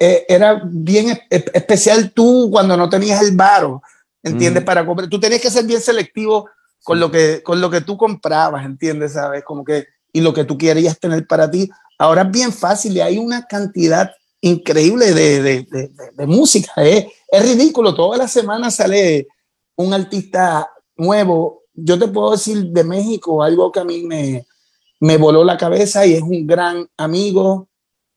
eh, 0.00 0.26
era 0.28 0.60
bien 0.64 1.18
especial 1.30 2.12
tú 2.12 2.48
cuando 2.52 2.76
no 2.76 2.88
tenías 2.90 3.22
el 3.22 3.34
varo, 3.34 3.82
¿entiendes? 4.22 4.62
Mm. 4.62 4.66
Para 4.66 4.84
comprar, 4.86 5.08
tú 5.08 5.18
tenías 5.18 5.40
que 5.40 5.50
ser 5.50 5.64
bien 5.64 5.80
selectivo 5.80 6.48
con 6.82 7.00
lo 7.00 7.10
que, 7.10 7.42
con 7.42 7.60
lo 7.62 7.70
que 7.70 7.80
tú 7.80 7.96
comprabas, 7.96 8.64
¿entiendes? 8.66 9.14
¿Sabes? 9.14 9.42
Como 9.42 9.64
que, 9.64 9.86
y 10.12 10.20
lo 10.20 10.34
que 10.34 10.44
tú 10.44 10.58
querías 10.58 10.98
tener 11.00 11.26
para 11.26 11.50
ti. 11.50 11.70
Ahora 11.98 12.22
es 12.22 12.30
bien 12.30 12.52
fácil 12.52 12.94
y 12.96 13.00
hay 13.00 13.16
una 13.16 13.46
cantidad 13.46 14.12
increíble 14.42 15.12
de, 15.14 15.42
de, 15.42 15.62
de- 15.62 15.88
de- 15.88 16.10
de 16.12 16.26
música. 16.26 16.72
¿eh? 16.84 17.10
Es 17.28 17.42
ridículo, 17.42 17.94
toda 17.94 18.18
la 18.18 18.28
semana 18.28 18.70
sale 18.70 19.28
un 19.76 19.94
artista 19.94 20.68
nuevo. 20.96 21.62
Yo 21.72 21.98
te 21.98 22.06
puedo 22.08 22.32
decir 22.32 22.66
de 22.66 22.84
México 22.84 23.42
algo 23.42 23.72
que 23.72 23.80
a 23.80 23.84
mí 23.84 24.02
me, 24.02 24.46
me 25.06 25.16
voló 25.18 25.44
la 25.44 25.56
cabeza 25.58 26.06
y 26.06 26.14
es 26.14 26.22
un 26.22 26.46
gran 26.46 26.86
amigo 26.96 27.68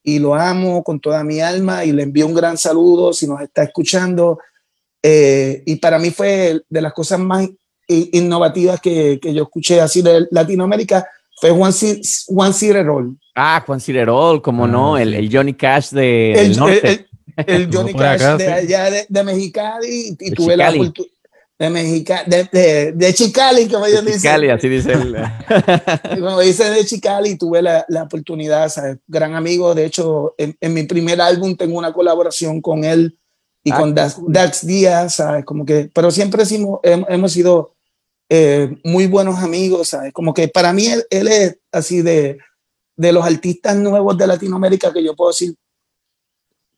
y 0.02 0.18
lo 0.18 0.34
amo 0.34 0.82
con 0.82 1.00
toda 1.00 1.22
mi 1.22 1.40
alma 1.40 1.84
y 1.84 1.92
le 1.92 2.02
envío 2.04 2.26
un 2.26 2.34
gran 2.34 2.56
saludo 2.56 3.12
si 3.12 3.26
nos 3.26 3.40
está 3.42 3.62
escuchando. 3.62 4.38
Eh, 5.02 5.62
y 5.66 5.76
para 5.76 5.98
mí 5.98 6.10
fue 6.10 6.62
de 6.68 6.80
las 6.80 6.92
cosas 6.92 7.18
más 7.20 7.46
innovativas 7.88 8.80
que, 8.80 9.18
que 9.20 9.32
yo 9.34 9.44
escuché 9.44 9.80
así 9.80 10.02
de 10.02 10.26
Latinoamérica 10.30 11.06
fue 11.40 11.50
Juan, 11.50 11.72
Ci- 11.72 12.00
Juan 12.26 12.52
Cirerol. 12.52 13.16
Ah, 13.34 13.62
Juan 13.64 13.80
Cirerol, 13.80 14.42
como 14.42 14.64
Ah, 14.64 14.68
no, 14.68 14.98
el, 14.98 15.10
sí. 15.10 15.16
el 15.16 15.30
Johnny 15.32 15.54
Cash 15.54 15.90
de, 15.90 16.32
El, 16.32 16.48
del 16.48 16.56
norte. 16.58 16.88
el- 16.90 17.44
el 17.46 17.68
Johnny 17.72 17.92
Cash 17.94 18.20
acá, 18.22 18.36
de 18.36 18.44
sí. 18.46 18.50
allá 18.50 18.90
de, 18.90 19.06
de 19.08 19.24
Mexicali 19.24 20.16
y 20.18 20.30
tuve 20.32 20.56
la 20.56 20.72
Chicali. 20.72 20.90
cultu- 20.90 21.06
de 21.58 21.70
Mexicali, 21.70 22.30
de, 22.30 22.48
de, 22.52 22.92
de 22.92 23.14
Chicali, 23.14 23.68
como 23.68 23.86
ellos 23.86 24.04
De 24.04 24.12
dicen. 24.12 24.30
Cali, 24.30 24.48
así 24.48 24.68
dice 24.68 24.92
él. 24.92 25.16
Como 26.20 26.38
dice 26.40 26.70
de 26.70 26.84
Chicali, 26.84 27.36
tuve 27.36 27.62
la, 27.62 27.84
la 27.88 28.04
oportunidad, 28.04 28.68
¿sabes? 28.68 28.98
gran 29.08 29.34
amigo. 29.34 29.74
De 29.74 29.84
hecho, 29.84 30.34
en, 30.38 30.56
en 30.60 30.74
mi 30.74 30.84
primer 30.84 31.20
álbum 31.20 31.56
tengo 31.56 31.76
una 31.76 31.92
colaboración 31.92 32.60
con 32.60 32.84
él 32.84 33.18
y 33.64 33.72
Ah, 33.72 33.78
con 33.78 33.94
Dax. 33.94 34.16
Dax 34.28 34.66
Díaz, 34.66 35.16
¿sabes? 35.16 35.44
Como 35.44 35.64
que, 35.66 35.90
pero 35.92 36.10
siempre 36.10 36.44
hemos, 36.48 36.80
hemos 36.82 37.32
sido 37.32 37.74
eh, 38.28 38.76
muy 38.84 39.06
buenos 39.06 39.38
amigos, 39.40 39.88
¿sabes? 39.88 40.12
Como 40.12 40.32
que 40.32 40.48
para 40.48 40.72
mí 40.72 40.86
él, 40.86 41.04
él 41.10 41.28
es 41.28 41.58
así 41.72 42.02
de, 42.02 42.38
de 42.96 43.12
los 43.12 43.24
artistas 43.24 43.74
nuevos 43.76 44.16
de 44.16 44.26
Latinoamérica 44.26 44.92
que 44.92 45.02
yo 45.02 45.16
puedo 45.16 45.30
decir, 45.30 45.56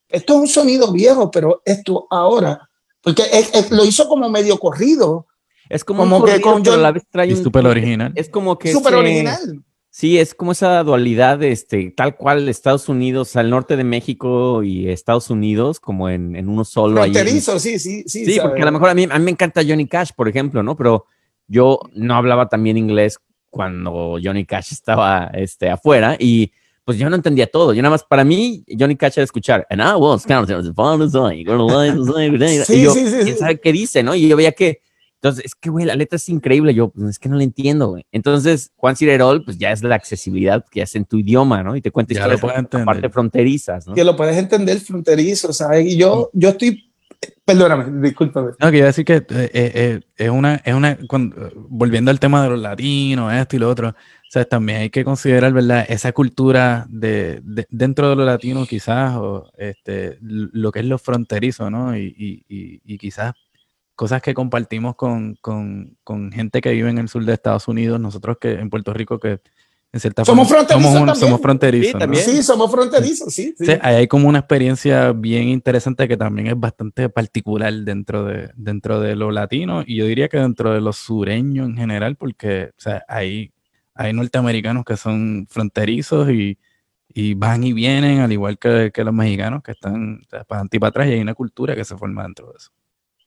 esto 0.08 0.34
es 0.34 0.40
un 0.40 0.48
sonido 0.48 0.90
viejo, 0.92 1.30
pero 1.30 1.62
esto 1.64 2.06
ahora, 2.10 2.69
porque 3.02 3.22
es- 3.32 3.54
es- 3.54 3.70
lo 3.70 3.84
hizo 3.84 4.08
como 4.08 4.28
medio 4.30 4.58
corrido, 4.58 5.26
Es 5.68 5.84
como, 5.84 6.02
Como 6.02 6.24
que 6.24 6.32
corrido, 6.40 6.52
con 6.52 6.62
pero 6.64 6.72
a 6.72 6.76
John- 6.76 6.82
la 6.82 6.90
vez 6.92 7.04
trae 7.10 7.32
un... 7.32 7.66
original. 7.66 8.12
Es 8.16 8.28
como 8.28 8.58
que... 8.58 8.72
súper 8.72 8.92
ese- 8.94 9.00
original. 9.02 9.64
Sí, 9.92 10.18
es 10.18 10.34
como 10.34 10.52
esa 10.52 10.82
dualidad, 10.84 11.42
este, 11.44 11.92
tal 11.96 12.16
cual 12.16 12.48
Estados 12.48 12.88
Unidos, 12.88 13.34
al 13.36 13.50
norte 13.50 13.76
de 13.76 13.82
México 13.84 14.62
y 14.64 14.88
Estados 14.88 15.30
Unidos, 15.30 15.78
como 15.80 16.08
en, 16.08 16.34
en 16.36 16.48
uno 16.48 16.64
solo. 16.64 17.02
ahí 17.02 17.12
Fronterizo, 17.12 17.58
sí, 17.58 17.78
sí, 17.78 18.02
sí. 18.06 18.24
Sí, 18.24 18.34
¿sabes? 18.34 18.40
porque 18.48 18.62
a 18.62 18.64
lo 18.66 18.72
mejor 18.72 18.88
a 18.90 18.94
mí, 18.94 19.06
a 19.10 19.18
mí 19.18 19.24
me 19.24 19.30
encanta 19.32 19.62
Johnny 19.66 19.86
Cash, 19.86 20.10
por 20.16 20.28
ejemplo, 20.28 20.62
¿no? 20.62 20.76
Pero 20.76 21.06
yo 21.48 21.78
no 21.94 22.14
hablaba 22.16 22.48
también 22.48 22.76
inglés 22.76 23.18
cuando 23.48 24.16
Johnny 24.22 24.44
Cash 24.46 24.72
estaba 24.72 25.30
este, 25.34 25.70
afuera 25.70 26.16
y 26.18 26.52
pues 26.90 26.98
yo 26.98 27.08
no 27.08 27.14
entendía 27.14 27.46
todo. 27.46 27.72
Yo 27.72 27.82
nada 27.82 27.92
más, 27.92 28.02
para 28.02 28.24
mí, 28.24 28.64
Johnny 28.76 28.96
Cash 28.96 29.12
era 29.18 29.22
escuchar, 29.22 29.64
and 29.70 29.80
I 29.80 29.94
was 29.94 30.26
counting 30.26 30.56
lie, 31.56 32.64
Sí, 32.64 32.74
y 32.78 32.82
yo, 32.82 32.92
sí, 32.92 33.06
sí, 33.06 33.16
¿quién 33.22 33.34
sí. 33.34 33.38
sabe 33.38 33.60
qué 33.60 33.72
dice, 33.72 34.02
no? 34.02 34.12
Y 34.16 34.26
yo 34.26 34.36
veía 34.36 34.50
que, 34.50 34.80
entonces, 35.22 35.44
es 35.44 35.54
que, 35.54 35.70
güey, 35.70 35.84
la 35.86 35.94
letra 35.94 36.16
es 36.16 36.28
increíble. 36.28 36.74
Yo, 36.74 36.88
pues 36.88 37.10
es 37.10 37.18
que 37.20 37.28
no 37.28 37.36
la 37.36 37.44
entiendo, 37.44 37.90
güey. 37.90 38.06
Entonces, 38.10 38.72
Juan 38.74 38.96
Cirerol, 38.96 39.44
pues 39.44 39.56
ya 39.56 39.70
es 39.70 39.84
la 39.84 39.94
accesibilidad 39.94 40.64
que 40.68 40.82
es 40.82 40.96
en 40.96 41.04
tu 41.04 41.18
idioma, 41.18 41.62
¿no? 41.62 41.76
Y 41.76 41.80
te 41.80 41.92
cuenta 41.92 42.12
Ya 42.12 42.26
lo 42.26 42.34
historias 42.34 42.40
puedes 42.40 42.58
entender. 42.58 42.82
aparte 42.88 43.08
fronterizas, 43.10 43.86
¿no? 43.86 43.94
Que 43.94 44.02
lo 44.02 44.16
puedes 44.16 44.36
entender 44.36 44.80
fronterizo, 44.80 45.52
¿sabes? 45.52 45.86
Y 45.86 45.96
yo, 45.96 46.30
yo 46.32 46.48
estoy, 46.48 46.89
perdóname, 47.44 48.00
discúlpame. 48.00 48.52
No, 48.58 48.70
que 48.70 48.82
decir 48.82 49.04
que 49.04 49.16
eh, 49.16 49.24
eh, 49.30 49.50
eh, 49.54 50.00
es 50.16 50.30
una, 50.30 50.56
es 50.56 50.74
una, 50.74 50.96
cuando- 51.08 51.50
volviendo 51.68 52.10
al 52.10 52.20
tema 52.20 52.42
de 52.42 52.50
los 52.50 52.60
latinos, 52.60 53.32
esto 53.32 53.56
y 53.56 53.58
lo 53.58 53.68
otro, 53.68 53.88
o 53.90 53.94
sea, 54.30 54.44
también 54.44 54.80
hay 54.82 54.90
que 54.90 55.04
considerar, 55.04 55.52
¿verdad? 55.52 55.84
Esa 55.88 56.12
cultura 56.12 56.86
de, 56.88 57.40
de- 57.42 57.66
dentro 57.70 58.08
de 58.10 58.16
los 58.16 58.26
latinos 58.26 58.68
quizás, 58.68 59.16
o 59.16 59.50
este, 59.58 60.18
lo 60.20 60.72
que 60.72 60.80
es 60.80 60.86
lo 60.86 60.98
fronterizo, 60.98 61.70
¿no? 61.70 61.96
Y, 61.96 62.14
y- 62.16 62.44
y- 62.48 62.80
y 62.84 62.98
quizás 62.98 63.34
cosas 63.94 64.22
que 64.22 64.32
compartimos 64.32 64.94
con, 64.96 65.34
con- 65.42 65.98
con 66.04 66.32
gente 66.32 66.60
que 66.62 66.72
vive 66.72 66.88
en 66.90 66.98
el 66.98 67.08
sur 67.08 67.24
de 67.24 67.34
Estados 67.34 67.68
Unidos, 67.68 68.00
nosotros 68.00 68.38
que 68.40 68.52
en 68.52 68.70
Puerto 68.70 68.94
Rico 68.94 69.18
que 69.18 69.40
en 69.92 69.98
cierta 70.00 70.24
Somos 70.24 70.46
forma 70.48 70.64
fronterizos 70.66 70.92
somos, 70.92 71.00
un- 71.00 71.06
también. 71.08 71.26
somos 71.28 71.40
fronterizos, 71.40 72.00
Sí, 72.02 72.06
¿no? 72.08 72.14
Sí, 72.36 72.42
somos 72.44 72.70
fronterizos, 72.70 73.34
sí. 73.34 73.54
sí. 73.58 73.66
Sí, 73.66 73.72
ahí 73.80 73.96
hay 73.96 74.06
como 74.08 74.28
una 74.28 74.38
experiencia 74.38 75.12
bien 75.12 75.48
interesante 75.48 76.06
que 76.06 76.16
también 76.16 76.46
es 76.46 76.58
bastante 76.58 77.08
particular 77.08 77.72
dentro 77.72 78.24
de, 78.24 78.50
dentro 78.54 79.00
de 79.00 79.16
lo 79.16 79.30
latino 79.32 79.82
y 79.86 79.96
yo 79.96 80.06
diría 80.06 80.28
que 80.28 80.38
dentro 80.38 80.72
de 80.72 80.80
los 80.80 80.96
sureños 80.96 81.68
en 81.68 81.76
general, 81.76 82.14
porque 82.16 82.66
o 82.76 82.80
sea, 82.80 83.04
hay, 83.08 83.52
hay 83.94 84.12
norteamericanos 84.12 84.84
que 84.84 84.96
son 84.96 85.46
fronterizos 85.50 86.30
y, 86.30 86.56
y 87.12 87.34
van 87.34 87.64
y 87.64 87.72
vienen, 87.72 88.20
al 88.20 88.30
igual 88.30 88.58
que, 88.58 88.92
que 88.94 89.02
los 89.02 89.12
mexicanos 89.12 89.62
que 89.64 89.72
están 89.72 90.20
o 90.24 90.28
sea, 90.30 90.44
para 90.44 90.58
adelante 90.60 90.76
y 90.76 90.80
para 90.80 90.88
atrás 90.90 91.08
y 91.08 91.12
hay 91.14 91.20
una 91.20 91.34
cultura 91.34 91.74
que 91.74 91.84
se 91.84 91.96
forma 91.96 92.22
dentro 92.22 92.46
de 92.46 92.52
eso. 92.58 92.70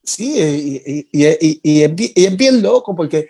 Sí, 0.02 0.36
y, 0.38 0.82
y- 0.86 1.08
y- 1.12 1.38
y- 1.42 1.60
y 1.64 1.82
es, 1.84 1.92
es 2.16 2.38
bien 2.38 2.62
loco 2.62 2.96
porque 2.96 3.28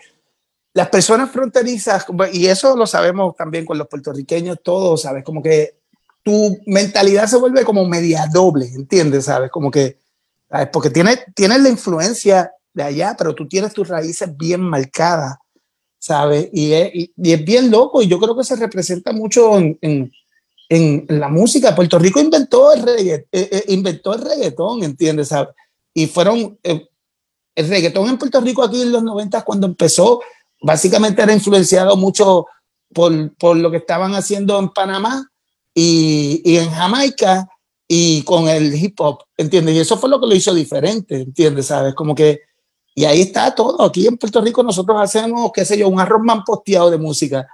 las 0.73 0.89
personas 0.89 1.29
fronterizas, 1.31 2.05
y 2.31 2.47
eso 2.47 2.75
lo 2.75 2.87
sabemos 2.87 3.35
también 3.35 3.65
con 3.65 3.77
los 3.77 3.87
puertorriqueños, 3.87 4.57
todos, 4.63 5.03
¿sabes? 5.03 5.23
Como 5.23 5.41
que 5.43 5.77
tu 6.23 6.57
mentalidad 6.65 7.27
se 7.27 7.37
vuelve 7.37 7.63
como 7.63 7.85
media 7.85 8.25
doble, 8.31 8.67
¿entiendes? 8.73 9.25
¿Sabes? 9.25 9.51
Como 9.51 9.69
que, 9.69 9.99
¿sabes? 10.49 10.69
Porque 10.71 10.89
tienes, 10.89 11.19
tienes 11.35 11.59
la 11.61 11.69
influencia 11.69 12.51
de 12.73 12.83
allá, 12.83 13.15
pero 13.17 13.35
tú 13.35 13.47
tienes 13.47 13.73
tus 13.73 13.87
raíces 13.87 14.35
bien 14.35 14.61
marcadas, 14.61 15.35
¿sabes? 15.99 16.49
Y 16.53 16.71
es, 16.73 16.89
y- 16.95 17.13
y 17.17 17.33
es 17.33 17.43
bien 17.45 17.69
loco 17.69 18.01
y 18.01 18.07
yo 18.07 18.19
creo 18.19 18.35
que 18.35 18.43
se 18.43 18.55
representa 18.55 19.11
mucho 19.13 19.57
en- 19.59 19.77
en- 19.81 20.11
en 20.69 21.05
la 21.19 21.27
música. 21.27 21.75
Puerto 21.75 21.99
Rico 21.99 22.19
inventó 22.19 22.73
el, 22.73 22.81
regga- 22.83 23.25
eh, 23.31 23.49
eh, 23.51 23.63
inventó 23.67 24.13
el 24.15 24.21
reggaetón, 24.21 24.83
¿entiendes? 24.83 25.27
¿Sabes? 25.29 25.53
y 25.95 26.07
fueron 26.07 26.57
eh, 26.63 26.87
el 27.53 27.69
reggaetón 27.69 28.09
en 28.09 28.17
Puerto 28.17 28.41
Rico 28.41 28.63
aquí 28.63 28.81
en 28.81 28.91
los 28.91 29.03
90 29.03 29.43
cuando 29.43 29.67
empezó 29.67 30.21
básicamente 30.63 31.21
era 31.21 31.33
influenciado 31.33 31.95
mucho 31.95 32.47
por, 32.93 33.35
por 33.35 33.57
lo 33.57 33.69
que 33.69 33.77
estaban 33.77 34.15
haciendo 34.15 34.57
en 34.57 34.69
Panamá 34.69 35.29
y, 35.75 36.41
y 36.43 36.57
en 36.57 36.71
Jamaica 36.71 37.47
y 37.87 38.23
con 38.23 38.47
el 38.47 38.73
hip 38.73 38.99
hop, 39.01 39.19
¿entiendes? 39.37 39.75
Y 39.75 39.79
eso 39.79 39.97
fue 39.97 40.09
lo 40.09 40.19
que 40.19 40.27
lo 40.27 40.33
hizo 40.33 40.53
diferente, 40.53 41.21
¿entiendes? 41.21 41.67
¿Sabes? 41.67 41.93
Como 41.93 42.15
que, 42.15 42.41
y 42.95 43.05
ahí 43.05 43.21
está 43.21 43.53
todo. 43.53 43.83
Aquí 43.83 44.07
en 44.07 44.17
Puerto 44.17 44.41
Rico 44.41 44.63
nosotros 44.63 44.99
hacemos, 44.99 45.51
qué 45.53 45.65
sé 45.65 45.77
yo, 45.77 45.89
un 45.89 45.99
arroz 45.99 46.21
man 46.23 46.43
posteado 46.43 46.89
de 46.89 46.97
música. 46.97 47.47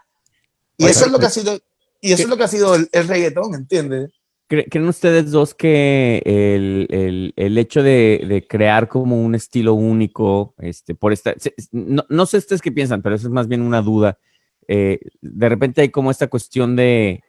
Y 0.77 0.83
Oye, 0.83 0.91
eso 0.91 1.05
es 1.05 1.11
lo 1.11 1.19
que 1.19 1.25
ha 1.25 1.31
sido, 1.31 1.59
y 1.99 2.13
eso 2.13 2.23
es 2.23 2.29
lo 2.29 2.37
que 2.37 2.43
ha 2.43 2.47
sido 2.47 2.75
el, 2.75 2.87
el 2.91 3.07
reggaetón, 3.07 3.55
¿entiendes? 3.55 4.11
¿Cre- 4.49 4.67
¿Creen 4.69 4.87
ustedes 4.87 5.31
dos 5.31 5.53
que 5.53 6.21
el, 6.25 6.87
el- 6.89 7.33
el 7.35 7.57
hecho 7.57 7.83
de, 7.83 8.25
de 8.27 8.47
crear 8.47 8.87
como 8.87 9.21
un 9.23 9.35
estilo 9.35 9.73
único, 9.75 10.55
este, 10.57 10.95
por 10.95 11.13
esta, 11.13 11.35
no, 11.71 12.03
no 12.09 12.25
sé 12.25 12.37
ustedes 12.37 12.61
qué 12.61 12.71
piensan, 12.71 13.01
pero 13.01 13.15
eso 13.15 13.27
es 13.27 13.33
más 13.33 13.47
bien 13.47 13.61
una 13.61 13.81
duda. 13.81 14.17
eh, 14.67 14.99
de 15.21 15.49
repente 15.49 15.81
hay 15.81 15.89
como 15.89 16.11
esta 16.11 16.27
cuestión 16.27 16.75
de 16.75 17.23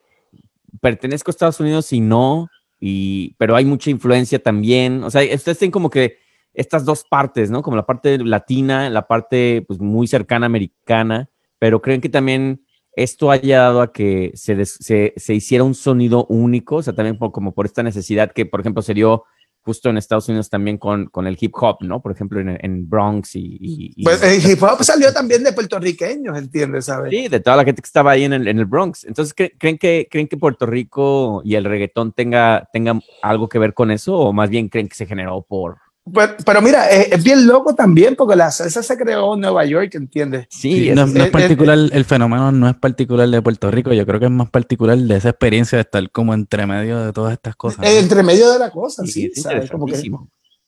pertenezco 0.81 1.29
a 1.31 1.33
Estados 1.33 1.59
Unidos 1.59 1.91
y 1.93 2.01
no, 2.01 2.49
y, 2.79 3.35
pero 3.37 3.55
hay 3.55 3.65
mucha 3.65 3.89
influencia 3.91 4.39
también. 4.41 5.03
O 5.03 5.11
sea, 5.11 5.21
ustedes 5.35 5.59
tienen 5.59 5.71
como 5.71 5.89
que 5.89 6.17
estas 6.53 6.85
dos 6.85 7.03
partes, 7.09 7.51
¿no? 7.51 7.61
Como 7.61 7.77
la 7.77 7.85
parte 7.85 8.17
latina, 8.19 8.89
la 8.89 9.07
parte 9.07 9.63
pues, 9.67 9.79
muy 9.79 10.07
cercana 10.07 10.47
americana, 10.47 11.29
pero 11.59 11.81
creen 11.81 12.01
que 12.01 12.09
también 12.09 12.65
esto 12.95 13.31
haya 13.31 13.59
dado 13.61 13.81
a 13.81 13.91
que 13.93 14.31
se, 14.35 14.55
des- 14.55 14.77
se, 14.79 15.13
se 15.17 15.33
hiciera 15.33 15.63
un 15.63 15.75
sonido 15.75 16.25
único, 16.25 16.77
o 16.77 16.83
sea, 16.83 16.93
también 16.93 17.17
por- 17.17 17.31
como 17.31 17.53
por 17.53 17.65
esta 17.65 17.83
necesidad 17.83 18.31
que, 18.31 18.45
por 18.45 18.59
ejemplo, 18.61 18.81
se 18.81 18.93
dio 18.93 19.23
justo 19.63 19.89
en 19.91 19.97
Estados 19.97 20.27
Unidos 20.27 20.49
también 20.49 20.79
con, 20.79 21.05
con 21.05 21.27
el 21.27 21.37
hip 21.39 21.53
hop, 21.55 21.77
¿no? 21.81 22.01
Por 22.01 22.11
ejemplo, 22.11 22.39
en, 22.39 22.57
en 22.61 22.89
Bronx 22.89 23.35
y... 23.35 23.57
y- 23.61 23.93
y- 23.95 24.03
Pues 24.03 24.21
el 24.23 24.41
hip 24.51 24.61
hop 24.63 24.83
salió 24.83 25.13
también 25.13 25.43
de 25.43 25.53
puertorriqueños, 25.53 26.35
¿entiendes? 26.37 26.85
¿Sabes? 26.85 27.11
Sí, 27.11 27.27
de 27.27 27.39
toda 27.39 27.57
la 27.57 27.63
gente 27.63 27.81
que 27.81 27.85
estaba 27.85 28.11
ahí 28.11 28.23
en 28.23 28.33
el, 28.33 28.47
en 28.47 28.57
el 28.57 28.65
Bronx. 28.65 29.03
Entonces, 29.05 29.35
¿cre- 29.35 29.53
¿creen 29.59 29.77
que, 29.77 30.07
¿creen 30.09 30.27
que 30.27 30.37
Puerto 30.37 30.65
Rico 30.65 31.41
y 31.45 31.53
el 31.55 31.65
reggaetón 31.65 32.11
tenga, 32.11 32.67
tenga 32.73 32.99
algo 33.21 33.47
que 33.47 33.59
ver 33.59 33.75
con 33.75 33.91
eso? 33.91 34.17
¿O 34.17 34.33
más 34.33 34.49
bien 34.49 34.67
creen 34.67 34.87
que 34.89 34.95
se 34.95 35.05
generó 35.05 35.43
por... 35.47 35.77
Pero, 36.13 36.33
pero 36.45 36.61
mira, 36.61 36.89
es, 36.89 37.11
es 37.11 37.23
bien 37.23 37.45
loco 37.45 37.75
también 37.75 38.15
porque 38.15 38.35
la 38.35 38.49
salsa 38.49 38.81
se 38.81 38.97
creó 38.97 39.35
en 39.35 39.41
Nueva 39.41 39.65
York, 39.65 39.93
¿entiendes? 39.95 40.47
Sí, 40.49 40.87
Sí, 40.89 40.91
no, 40.95 41.03
es- 41.03 41.13
no 41.13 41.23
es 41.23 41.29
particular, 41.29 41.77
el 41.91 42.05
fenómeno 42.05 42.51
no 42.51 42.67
es 42.67 42.75
particular 42.75 43.29
de 43.29 43.41
Puerto 43.41 43.69
Rico, 43.69 43.93
yo 43.93 44.05
creo 44.05 44.19
que 44.19 44.25
es 44.25 44.31
más 44.31 44.49
particular 44.49 44.97
de 44.97 45.15
esa 45.15 45.29
experiencia 45.29 45.77
de 45.77 45.83
estar 45.83 46.09
como 46.11 46.33
entre 46.33 46.65
medio 46.65 47.05
de 47.05 47.13
todas 47.13 47.33
estas 47.33 47.55
cosas. 47.55 47.79
¿no? 47.79 47.85
Entre 47.87 48.23
medio 48.23 48.51
de 48.51 48.57
la 48.59 48.71
cosa, 48.71 49.03
sí, 49.05 49.11
sí, 49.11 49.31
es 49.35 49.43
¿sabes? 49.43 49.69
Como 49.69 49.85
que. 49.85 50.01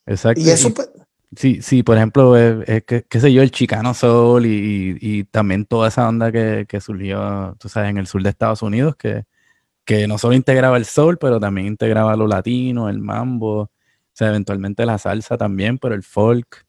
Exacto. 0.06 0.40
y 0.42 0.50
eso, 0.50 0.68
y- 0.70 0.72
pues, 0.72 0.90
Sí, 1.36 1.64
sí, 1.64 1.82
por 1.82 1.98
ejemplo, 1.98 2.38
es, 2.38 2.70
es 2.70 2.84
que, 2.84 3.04
qué 3.10 3.20
sé 3.20 3.34
yo, 3.34 3.42
el 3.42 3.50
Chicano 3.50 3.96
Soul 3.96 4.46
y, 4.46 4.50
y- 4.52 4.98
y 5.02 5.24
también 5.24 5.66
toda 5.66 5.88
esa 5.88 6.08
onda 6.08 6.32
que, 6.32 6.68
que 6.70 6.80
surgió, 6.80 7.56
tú 7.60 7.70
sabes, 7.70 7.90
en 7.90 7.98
el 7.98 8.06
sur 8.06 8.22
de 8.22 8.30
Estados 8.30 8.62
Unidos, 8.62 8.96
que, 8.96 9.24
que 9.84 10.08
no 10.08 10.20
solo 10.20 10.36
integraba 10.36 10.78
el 10.78 10.86
soul, 10.86 11.18
pero 11.18 11.40
también 11.40 11.66
integraba 11.66 12.16
lo 12.16 12.28
latino, 12.28 12.88
el 12.88 13.00
mambo, 13.00 13.72
o 14.14 14.16
sea, 14.16 14.30
eventualmente 14.30 14.86
la 14.86 14.97
salsa 14.97 15.38
también, 15.38 15.78
pero 15.80 15.95
el 15.95 16.03
folk. 16.03 16.66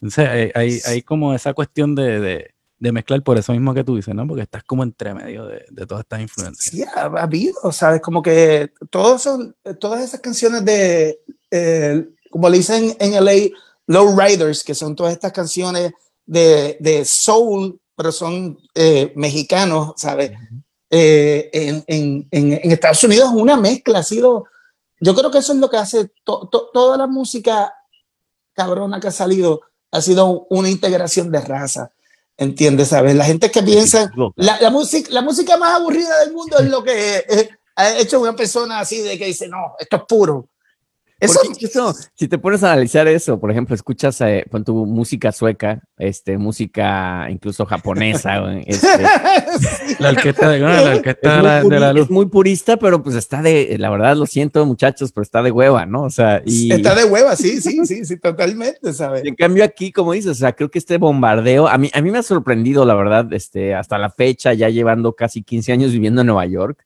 Entonces, 0.00 0.28
hay, 0.28 0.50
hay, 0.54 0.80
hay 0.86 1.02
como 1.02 1.34
esa 1.34 1.52
cuestión 1.54 1.94
de, 1.94 2.20
de, 2.20 2.50
de 2.78 2.92
mezclar 2.92 3.22
por 3.22 3.38
eso 3.38 3.52
mismo 3.52 3.74
que 3.74 3.84
tú 3.84 3.96
dices, 3.96 4.14
¿no? 4.14 4.26
Porque 4.26 4.42
estás 4.42 4.62
como 4.64 4.82
entre 4.82 5.14
medio 5.14 5.46
de, 5.46 5.64
de 5.70 5.86
todas 5.86 6.04
estas 6.04 6.20
influencias. 6.20 6.74
sí, 6.74 6.82
ha, 6.82 7.02
ha 7.02 7.22
habido, 7.22 7.72
¿sabes? 7.72 8.00
Como 8.00 8.22
que 8.22 8.72
todos 8.90 9.20
esos- 9.22 9.54
todas 9.78 10.02
esas 10.04 10.20
canciones 10.20 10.64
de, 10.64 11.18
eh, 11.50 12.06
como 12.30 12.48
le 12.48 12.58
dicen 12.58 12.94
en 12.98 13.14
LA, 13.14 13.50
Low 13.86 14.18
Riders, 14.18 14.64
que 14.64 14.74
son 14.74 14.96
todas 14.96 15.12
estas 15.12 15.32
canciones 15.32 15.92
de, 16.26 16.76
de 16.80 17.04
soul, 17.04 17.78
pero 17.94 18.10
son 18.12 18.58
eh, 18.74 19.12
mexicanos, 19.16 19.92
¿sabes? 19.96 20.32
Eh, 20.90 21.48
en, 21.52 21.84
en, 21.86 22.28
en, 22.30 22.52
en 22.62 22.70
Estados 22.72 23.02
Unidos 23.04 23.30
una 23.32 23.56
mezcla, 23.56 24.00
ha 24.00 24.02
sido, 24.02 24.44
yo 25.00 25.14
creo 25.14 25.30
que 25.30 25.38
eso 25.38 25.52
es 25.52 25.58
lo 25.58 25.68
que 25.70 25.76
hace 25.76 26.10
to- 26.24 26.48
to- 26.50 26.70
toda 26.72 26.96
la 26.96 27.06
música 27.06 27.74
cabrona 28.54 29.00
que 29.00 29.08
ha 29.08 29.12
salido, 29.12 29.60
ha 29.90 30.00
sido 30.00 30.46
una 30.50 30.70
integración 30.70 31.30
de 31.30 31.40
raza, 31.40 31.90
¿entiendes? 32.36 32.88
¿Sabes? 32.88 33.14
La 33.14 33.24
gente 33.24 33.50
que 33.50 33.62
piensa, 33.62 34.10
la, 34.36 34.60
la, 34.60 34.70
música, 34.70 35.08
la 35.12 35.22
música 35.22 35.56
más 35.56 35.74
aburrida 35.74 36.18
del 36.20 36.32
mundo 36.32 36.58
es 36.58 36.68
lo 36.70 36.82
que 36.82 37.18
eh, 37.28 37.48
ha 37.76 37.96
hecho 37.98 38.20
una 38.20 38.34
persona 38.34 38.80
así 38.80 38.98
de 39.00 39.18
que 39.18 39.26
dice, 39.26 39.48
no, 39.48 39.74
esto 39.78 39.96
es 39.96 40.02
puro. 40.08 40.48
Eso, 41.18 41.40
si 42.14 42.28
te 42.28 42.36
pones 42.36 42.62
a 42.62 42.72
analizar 42.72 43.08
eso, 43.08 43.40
por 43.40 43.50
ejemplo, 43.50 43.74
escuchas 43.74 44.20
eh, 44.20 44.44
con 44.50 44.64
tu 44.64 44.84
música 44.84 45.32
sueca, 45.32 45.82
este, 45.96 46.36
música 46.36 47.26
incluso 47.30 47.64
japonesa, 47.64 48.54
este. 48.66 49.02
La 49.98 50.10
orquesta 50.10 50.50
de, 50.50 50.58
la 50.58 50.82
de 50.82 51.42
la, 51.42 51.64
de 51.64 51.80
la 51.80 51.92
luz. 51.94 52.04
es 52.04 52.10
muy 52.10 52.26
purista, 52.26 52.76
pero 52.76 53.02
pues 53.02 53.16
está 53.16 53.40
de, 53.40 53.76
la 53.78 53.88
verdad 53.88 54.14
lo 54.14 54.26
siento 54.26 54.66
muchachos, 54.66 55.12
pero 55.12 55.22
está 55.22 55.42
de 55.42 55.50
hueva, 55.50 55.86
¿no? 55.86 56.02
O 56.02 56.10
sea, 56.10 56.42
y 56.44 56.70
Está 56.70 56.94
de 56.94 57.04
hueva, 57.06 57.34
sí, 57.34 57.62
sí, 57.62 57.86
sí, 57.86 58.04
sí, 58.04 58.18
totalmente, 58.18 58.92
¿sabes? 58.92 59.24
en 59.24 59.34
cambio 59.34 59.64
aquí, 59.64 59.92
como 59.92 60.12
dices, 60.12 60.32
o 60.32 60.34
sea, 60.34 60.52
creo 60.52 60.70
que 60.70 60.78
este 60.78 60.98
bombardeo, 60.98 61.66
a 61.66 61.78
mí, 61.78 61.90
a 61.94 62.02
mí 62.02 62.10
me 62.10 62.18
ha 62.18 62.22
sorprendido, 62.22 62.84
la 62.84 62.94
verdad, 62.94 63.32
este, 63.32 63.74
hasta 63.74 63.96
la 63.96 64.10
fecha, 64.10 64.52
ya 64.52 64.68
llevando 64.68 65.14
casi 65.14 65.42
15 65.42 65.72
años 65.72 65.92
viviendo 65.92 66.20
en 66.20 66.26
Nueva 66.26 66.44
York, 66.44 66.85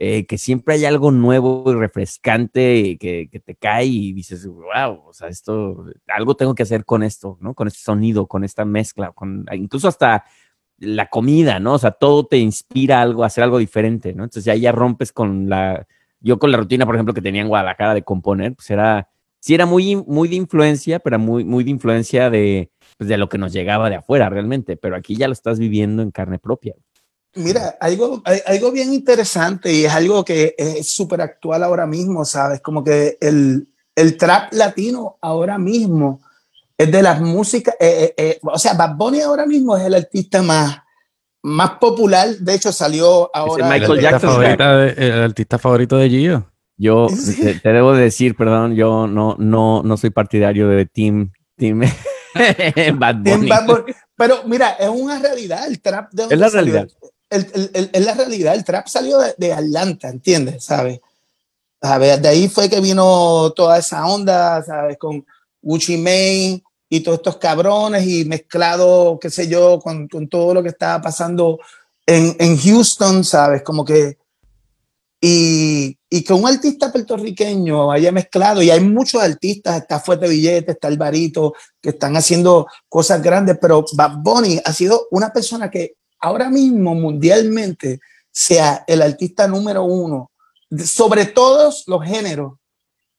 eh, 0.00 0.26
que 0.26 0.38
siempre 0.38 0.74
hay 0.74 0.84
algo 0.84 1.10
nuevo 1.10 1.64
y 1.66 1.74
refrescante 1.74 2.96
que, 2.98 3.28
que 3.30 3.40
te 3.40 3.56
cae 3.56 3.86
y 3.86 4.12
dices, 4.12 4.46
wow, 4.46 5.02
o 5.06 5.12
sea, 5.12 5.26
esto, 5.28 5.86
algo 6.06 6.36
tengo 6.36 6.54
que 6.54 6.62
hacer 6.62 6.84
con 6.84 7.02
esto, 7.02 7.36
¿no? 7.40 7.54
Con 7.54 7.66
este 7.66 7.80
sonido, 7.80 8.28
con 8.28 8.44
esta 8.44 8.64
mezcla, 8.64 9.10
con 9.10 9.44
incluso 9.52 9.88
hasta 9.88 10.24
la 10.78 11.08
comida, 11.08 11.58
¿no? 11.58 11.74
O 11.74 11.78
sea, 11.78 11.90
todo 11.90 12.26
te 12.26 12.38
inspira 12.38 12.98
a 12.98 13.02
algo, 13.02 13.24
a 13.24 13.26
hacer 13.26 13.42
algo 13.42 13.58
diferente, 13.58 14.14
¿no? 14.14 14.24
Entonces 14.24 14.44
ya, 14.44 14.54
ya 14.54 14.70
rompes 14.70 15.12
con 15.12 15.48
la, 15.48 15.86
yo 16.20 16.38
con 16.38 16.52
la 16.52 16.58
rutina, 16.58 16.86
por 16.86 16.94
ejemplo, 16.94 17.14
que 17.14 17.22
tenía 17.22 17.42
en 17.42 17.48
Guadalajara 17.48 17.94
de 17.94 18.02
componer, 18.02 18.54
pues 18.54 18.70
era, 18.70 19.08
sí 19.40 19.54
era 19.54 19.66
muy, 19.66 19.96
muy 19.96 20.28
de 20.28 20.36
influencia, 20.36 21.00
pero 21.00 21.18
muy, 21.18 21.44
muy 21.44 21.64
de 21.64 21.70
influencia 21.70 22.30
de, 22.30 22.70
pues, 22.96 23.08
de 23.08 23.16
lo 23.18 23.28
que 23.28 23.38
nos 23.38 23.52
llegaba 23.52 23.90
de 23.90 23.96
afuera 23.96 24.28
realmente, 24.30 24.76
pero 24.76 24.96
aquí 24.96 25.16
ya 25.16 25.26
lo 25.26 25.32
estás 25.32 25.58
viviendo 25.58 26.02
en 26.02 26.12
carne 26.12 26.38
propia. 26.38 26.74
Mira, 27.38 27.76
algo, 27.80 28.22
algo 28.46 28.72
bien 28.72 28.92
interesante 28.92 29.72
y 29.72 29.84
es 29.84 29.92
algo 29.92 30.24
que 30.24 30.54
es 30.58 30.90
súper 30.90 31.20
actual 31.20 31.62
ahora 31.62 31.86
mismo, 31.86 32.24
¿sabes? 32.24 32.60
Como 32.60 32.82
que 32.82 33.16
el, 33.20 33.68
el 33.94 34.16
trap 34.16 34.52
latino 34.52 35.18
ahora 35.20 35.58
mismo 35.58 36.20
es 36.76 36.90
de 36.90 37.02
las 37.02 37.20
músicas, 37.20 37.74
eh, 37.80 38.02
eh, 38.02 38.14
eh, 38.16 38.38
o 38.42 38.58
sea, 38.58 38.74
Bad 38.74 38.96
Bunny 38.96 39.20
ahora 39.20 39.46
mismo 39.46 39.76
es 39.76 39.84
el 39.84 39.94
artista 39.94 40.42
más, 40.42 40.78
más 41.42 41.72
popular, 41.72 42.28
de 42.28 42.54
hecho 42.54 42.72
salió 42.72 43.30
ahora... 43.34 43.68
Michael 43.68 44.00
Jackson. 44.00 44.44
el 44.44 45.22
artista 45.22 45.58
favorito 45.58 45.96
de 45.96 46.08
Gio. 46.08 46.50
Yo 46.76 47.08
te, 47.62 47.72
debo 47.72 47.94
decir, 47.94 48.36
perdón, 48.36 48.76
yo 48.76 49.08
no, 49.08 49.34
no, 49.38 49.82
no 49.82 49.96
soy 49.96 50.10
partidario 50.10 50.68
de 50.68 50.86
Team, 50.86 51.32
team 51.56 51.80
Bad 52.94 53.16
Bunny. 53.16 53.50
Pero 54.16 54.44
mira, 54.46 54.70
es 54.78 54.88
una 54.88 55.18
realidad, 55.18 55.66
el 55.66 55.80
trap 55.80 56.12
de... 56.12 56.24
Es 56.30 56.38
la 56.38 56.48
realidad 56.48 56.88
es 57.30 58.04
la 58.04 58.14
realidad, 58.14 58.54
el 58.54 58.64
trap 58.64 58.86
salió 58.88 59.18
de, 59.36 59.52
Atlanta, 59.52 60.08
¿entiendes? 60.08 60.64
¿Sabes? 60.64 61.00
A 61.80 61.98
ver, 61.98 62.20
de 62.20 62.28
ahí 62.28 62.48
fue 62.48 62.68
que 62.68 62.80
vino 62.80 63.52
toda 63.54 63.78
esa 63.78 64.06
onda, 64.06 64.62
¿sabes? 64.62 64.98
Con 64.98 65.24
Gucci 65.62 65.96
Mane 65.96 66.62
y 66.88 67.00
todos 67.00 67.18
estos 67.18 67.36
cabrones 67.36 68.06
y 68.06 68.24
mezclado, 68.24 69.18
qué 69.20 69.30
sé 69.30 69.46
yo, 69.46 69.78
con, 69.78 70.08
con 70.08 70.28
todo 70.28 70.54
lo 70.54 70.62
que 70.62 70.70
estaba 70.70 71.02
pasando 71.02 71.58
en, 72.06 72.34
en, 72.38 72.56
Houston, 72.58 73.24
¿sabes? 73.24 73.62
Como 73.62 73.84
que... 73.84 74.16
Y, 75.20 75.98
y 76.08 76.22
que 76.22 76.32
un 76.32 76.46
artista 76.46 76.92
puertorriqueño 76.92 77.90
haya 77.90 78.12
mezclado, 78.12 78.62
y 78.62 78.70
hay 78.70 78.80
muchos 78.80 79.20
artistas, 79.20 79.82
está 79.82 79.98
Fuerte 79.98 80.28
Billete, 80.28 80.72
está 80.72 80.88
Alvarito, 80.88 81.54
que 81.82 81.90
están 81.90 82.16
haciendo 82.16 82.68
cosas 82.88 83.20
grandes, 83.20 83.58
pero 83.60 83.84
Bad 83.94 84.18
Bunny 84.18 84.60
ha 84.64 84.72
sido 84.72 85.08
una 85.10 85.32
persona 85.32 85.70
que 85.70 85.96
ahora 86.20 86.50
mismo 86.50 86.94
mundialmente 86.94 88.00
sea 88.30 88.84
el 88.86 89.02
artista 89.02 89.48
número 89.48 89.84
uno 89.84 90.30
sobre 90.84 91.26
todos 91.26 91.84
los 91.86 92.04
géneros, 92.04 92.54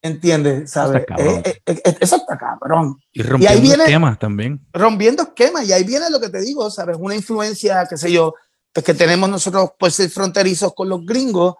¿entiendes? 0.02 0.72
¿Sabes? 0.72 1.04
Eh, 1.18 1.42
eh, 1.46 1.62
eh, 1.66 1.98
eso 2.00 2.18
está 2.18 2.38
cabrón. 2.38 3.00
Y 3.12 3.24
rompiendo 3.24 3.56
ahí 3.56 3.62
viene, 3.62 3.84
esquemas 3.84 4.20
también. 4.20 4.62
Rompiendo 4.72 5.24
esquemas, 5.24 5.68
y 5.68 5.74
ahí 5.74 5.84
viene 5.84 6.10
lo 6.10 6.20
que 6.20 6.30
te 6.30 6.42
digo, 6.42 6.70
¿sabes? 6.70 6.98
Una 7.00 7.16
influencia, 7.16 7.86
qué 7.90 7.98
sé 7.98 8.12
yo, 8.12 8.36
pues 8.72 8.86
que 8.86 8.94
tenemos 8.94 9.30
nosotros 9.30 9.72
por 9.78 9.92
ser 9.92 10.10
fronterizos 10.10 10.74
con 10.74 10.90
los 10.90 11.06
gringos, 11.06 11.56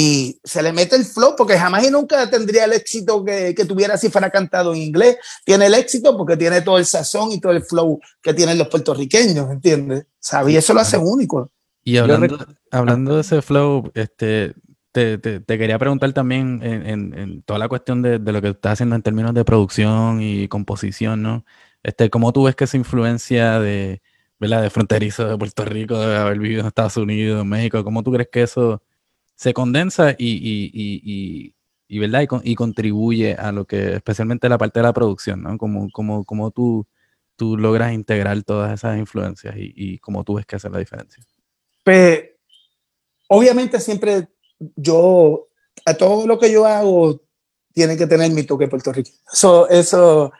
y 0.00 0.40
se 0.44 0.62
le 0.62 0.72
mete 0.72 0.94
el 0.94 1.04
flow 1.04 1.34
porque 1.36 1.58
jamás 1.58 1.84
y 1.84 1.90
nunca 1.90 2.30
tendría 2.30 2.66
el 2.66 2.72
éxito 2.72 3.24
que, 3.24 3.52
que, 3.52 3.64
tuviera 3.64 3.96
si 3.96 4.10
fuera 4.10 4.30
cantado 4.30 4.72
en 4.72 4.80
inglés. 4.80 5.16
Tiene 5.44 5.66
el 5.66 5.74
éxito 5.74 6.16
porque 6.16 6.36
tiene 6.36 6.62
todo 6.62 6.78
el 6.78 6.86
sazón 6.86 7.32
y 7.32 7.40
todo 7.40 7.50
el 7.50 7.64
flow 7.64 7.98
que 8.22 8.32
tienen 8.32 8.58
los 8.58 8.68
puertorriqueños, 8.68 9.50
¿entiendes? 9.50 10.06
¿Sabes? 10.20 10.54
Y 10.54 10.56
eso 10.56 10.72
lo 10.72 10.78
hace 10.78 10.98
único. 10.98 11.50
Y 11.82 11.96
hablando, 11.96 12.38
hablando 12.70 13.16
de 13.16 13.22
ese 13.22 13.42
flow, 13.42 13.90
este, 13.94 14.54
te, 14.92 15.18
te, 15.18 15.40
te 15.40 15.58
quería 15.58 15.80
preguntar 15.80 16.12
también 16.12 16.60
en, 16.62 16.86
en, 16.86 17.18
en 17.18 17.42
toda 17.42 17.58
la 17.58 17.66
cuestión 17.66 18.00
de, 18.00 18.20
de, 18.20 18.32
lo 18.32 18.40
que 18.40 18.50
estás 18.50 18.74
haciendo 18.74 18.94
en 18.94 19.02
términos 19.02 19.34
de 19.34 19.44
producción 19.44 20.22
y 20.22 20.46
composición, 20.46 21.22
¿no? 21.22 21.44
Este, 21.82 22.08
¿Cómo 22.08 22.32
tú 22.32 22.44
ves 22.44 22.54
que 22.54 22.62
esa 22.62 22.76
influencia 22.76 23.58
de, 23.58 24.00
¿verdad? 24.38 24.62
de 24.62 24.70
fronterizo 24.70 25.26
de 25.26 25.36
Puerto 25.36 25.64
Rico, 25.64 25.98
de 25.98 26.18
haber 26.18 26.38
vivido 26.38 26.60
en 26.60 26.68
Estados 26.68 26.96
Unidos, 26.96 27.42
en 27.42 27.48
México, 27.48 27.82
cómo 27.82 28.04
tú 28.04 28.12
crees 28.12 28.28
que 28.30 28.42
eso 28.42 28.80
se 29.38 29.54
condensa 29.54 30.16
y, 30.18 30.26
y, 30.26 30.70
y, 30.74 31.54
y 31.86 31.98
¿verdad? 32.00 32.26
Y, 32.42 32.54
contribuye 32.56 33.34
a 33.34 33.52
lo 33.52 33.66
que, 33.66 33.94
especialmente 33.94 34.48
la 34.48 34.58
parte 34.58 34.80
de 34.80 34.82
la 34.82 34.92
producción, 34.92 35.44
¿no? 35.44 35.56
Como, 35.56 35.90
como, 35.92 36.24
como 36.24 36.50
tú, 36.50 36.88
tú 37.36 37.56
logras 37.56 37.92
integrar 37.92 38.42
todas 38.42 38.74
esas 38.74 38.98
influencias 38.98 39.54
y, 39.56 39.98
cómo 40.00 40.24
tú 40.24 40.34
ves 40.34 40.44
que 40.44 40.56
hace 40.56 40.68
la 40.68 40.80
diferencia. 40.80 41.22
Pues, 41.84 42.30
obviamente 43.28 43.78
siempre 43.78 44.28
yo, 44.74 45.46
a 45.86 45.94
todo 45.94 46.26
lo 46.26 46.36
que 46.36 46.50
yo 46.50 46.66
hago, 46.66 47.22
tiene 47.72 47.96
que 47.96 48.08
tener 48.08 48.32
mi 48.32 48.42
toque 48.42 48.66
Puerto 48.66 48.92
Rico. 48.92 49.10
Eso 49.32 50.32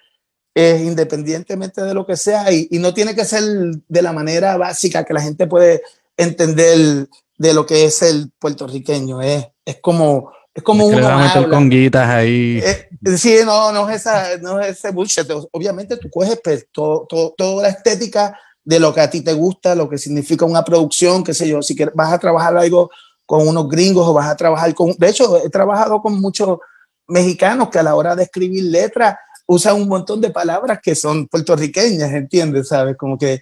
es 0.53 0.81
independientemente 0.83 1.83
de 1.83 1.95
lo 1.95 2.05
que 2.05 2.17
sea 2.17 2.53
y, 2.53 2.67
y 2.73 2.81
no 2.81 2.93
tiene 2.93 3.15
que 3.15 3.25
ser 3.25 3.45
de 3.45 4.03
la 4.03 4.13
manera 4.13 4.57
básica 4.57 5.05
que 5.05 5.15
la 5.15 5.23
gente 5.23 5.47
puede 5.47 5.83
entender 6.17 7.07
de 7.39 7.55
lo 7.55 7.65
que 7.65 7.85
es 7.85 8.03
el 8.03 8.31
puertorriqueño. 8.39 9.23
Es, 9.23 9.47
es 9.65 9.79
como, 9.81 10.33
es 10.53 10.63
como 10.63 10.87
uno 10.87 11.07
habla. 11.09 11.49
con 11.49 11.71
guitas 11.71 12.09
ahí. 12.09 12.61
Eh, 12.63 13.17
sí, 13.17 13.39
no, 13.45 13.73
no 13.73 13.89
es, 13.89 14.01
esa, 14.03 14.37
no 14.39 14.61
es 14.61 14.77
ese 14.77 14.91
bullshit. 14.91 15.31
Obviamente 15.53 15.97
tú 15.97 16.11
coges 16.11 16.39
pues, 16.43 16.67
todo, 16.73 17.07
todo, 17.09 17.35
toda 17.37 17.63
la 17.63 17.69
estética 17.69 18.39
de 18.65 18.81
lo 18.81 18.93
que 18.93 19.01
a 19.01 19.09
ti 19.09 19.23
te 19.23 19.33
gusta, 19.33 19.75
lo 19.75 19.89
que 19.89 19.97
significa 19.97 20.45
una 20.45 20.65
producción, 20.65 21.25
qué 21.25 21.33
sé 21.33 21.49
yo, 21.49 21.63
si 21.63 21.75
quieres, 21.75 21.95
vas 21.95 22.13
a 22.13 22.19
trabajar 22.19 22.55
algo 22.57 22.91
con 23.25 23.47
unos 23.47 23.69
gringos 23.69 24.07
o 24.07 24.13
vas 24.13 24.29
a 24.29 24.37
trabajar 24.37 24.75
con... 24.75 24.93
De 24.99 25.09
hecho, 25.09 25.43
he 25.43 25.49
trabajado 25.49 26.03
con 26.03 26.21
muchos 26.21 26.59
mexicanos 27.07 27.71
que 27.71 27.79
a 27.79 27.83
la 27.83 27.95
hora 27.95 28.15
de 28.15 28.25
escribir 28.25 28.65
letras 28.65 29.17
usan 29.47 29.77
un 29.77 29.89
montón 29.89 30.21
de 30.21 30.31
palabras 30.31 30.81
que 30.83 30.95
son 30.95 31.27
puertorriqueñas, 31.29 32.13
¿entiendes? 32.13 32.69
¿Sabes? 32.69 32.97
Como 32.97 33.17
que... 33.17 33.41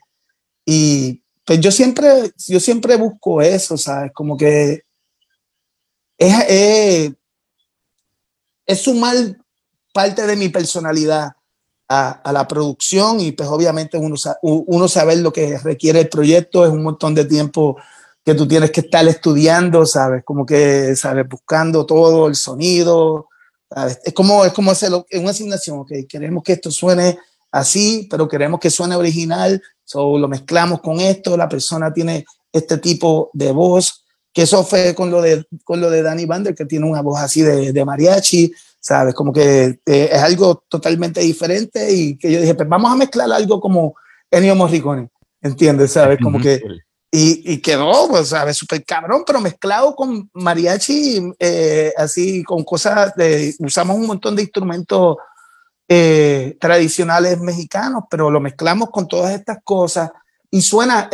Y, 0.64 1.22
pues 1.46 1.60
yo 1.60 1.70
siempre, 1.70 2.32
yo 2.48 2.58
siempre 2.58 2.96
busco 2.96 3.40
eso, 3.40 3.78
¿sabes? 3.78 4.10
Como 4.12 4.36
que 4.36 4.82
es, 6.18 7.14
es, 8.66 8.80
sumar 8.80 9.14
parte 9.94 10.26
de 10.26 10.34
mi 10.34 10.48
personalidad 10.48 11.30
a, 11.88 12.32
la 12.32 12.48
producción 12.48 13.20
y 13.20 13.30
pues 13.30 13.48
obviamente 13.48 13.96
uno, 13.96 14.16
uno 14.42 14.88
sabe 14.88 15.14
lo 15.16 15.32
que 15.32 15.56
requiere 15.58 16.00
el 16.00 16.08
proyecto, 16.08 16.66
es 16.66 16.72
un 16.72 16.82
montón 16.82 17.14
de 17.14 17.24
tiempo 17.24 17.76
que 18.24 18.34
tú 18.34 18.48
tienes 18.48 18.72
que 18.72 18.80
estar 18.80 19.06
estudiando, 19.06 19.86
¿sabes? 19.86 20.24
Como 20.24 20.44
que, 20.44 20.96
¿sabes? 20.96 21.28
Buscando 21.28 21.86
todo 21.86 22.26
el 22.26 22.34
sonido. 22.34 23.28
Es 24.04 24.12
como, 24.14 24.44
es 24.44 24.52
como 24.52 24.72
hacerlo 24.72 25.06
en 25.10 25.22
una 25.22 25.30
asignación, 25.30 25.78
ok, 25.78 25.92
queremos 26.08 26.42
que 26.42 26.54
esto 26.54 26.72
suene 26.72 27.20
así, 27.56 28.06
pero 28.10 28.28
queremos 28.28 28.60
que 28.60 28.70
suene 28.70 28.96
original, 28.96 29.62
so 29.84 30.18
lo 30.18 30.28
mezclamos 30.28 30.80
con 30.80 31.00
esto, 31.00 31.36
la 31.36 31.48
persona 31.48 31.92
tiene 31.92 32.24
este 32.52 32.78
tipo 32.78 33.30
de 33.32 33.52
voz, 33.52 34.04
que 34.32 34.42
eso 34.42 34.62
fue 34.64 34.94
con 34.94 35.10
lo 35.10 35.22
de, 35.22 35.46
con 35.64 35.80
lo 35.80 35.90
de 35.90 36.02
Danny 36.02 36.26
Bander, 36.26 36.54
que 36.54 36.66
tiene 36.66 36.86
una 36.86 37.00
voz 37.00 37.18
así 37.20 37.40
de, 37.40 37.72
de 37.72 37.84
mariachi, 37.84 38.52
¿sabes? 38.78 39.14
Como 39.14 39.32
que 39.32 39.80
eh, 39.86 40.10
es 40.12 40.22
algo 40.22 40.64
totalmente 40.68 41.20
diferente 41.20 41.92
y 41.92 42.18
que 42.18 42.30
yo 42.30 42.40
dije, 42.40 42.54
pues 42.54 42.68
vamos 42.68 42.92
a 42.92 42.96
mezclar 42.96 43.32
algo 43.32 43.58
como 43.60 43.94
Ennio 44.30 44.54
Morricone, 44.54 45.08
¿entiendes? 45.40 45.92
¿Sabes? 45.92 46.18
Como 46.22 46.38
que... 46.38 46.62
Y, 47.10 47.52
y, 47.52 47.58
quedó, 47.62 48.08
pues, 48.08 48.28
¿sabes? 48.28 48.58
Súper 48.58 48.84
cabrón, 48.84 49.22
pero 49.26 49.40
mezclado 49.40 49.94
con 49.94 50.28
mariachi, 50.34 51.32
eh, 51.38 51.94
así, 51.96 52.44
con 52.44 52.62
cosas 52.62 53.14
de... 53.14 53.54
Usamos 53.60 53.96
un 53.96 54.06
montón 54.06 54.36
de 54.36 54.42
instrumentos 54.42 55.16
eh, 55.88 56.56
tradicionales 56.60 57.40
mexicanos, 57.40 58.04
pero 58.10 58.30
lo 58.30 58.40
mezclamos 58.40 58.90
con 58.90 59.06
todas 59.06 59.32
estas 59.34 59.58
cosas 59.62 60.10
y 60.50 60.62
suena, 60.62 61.10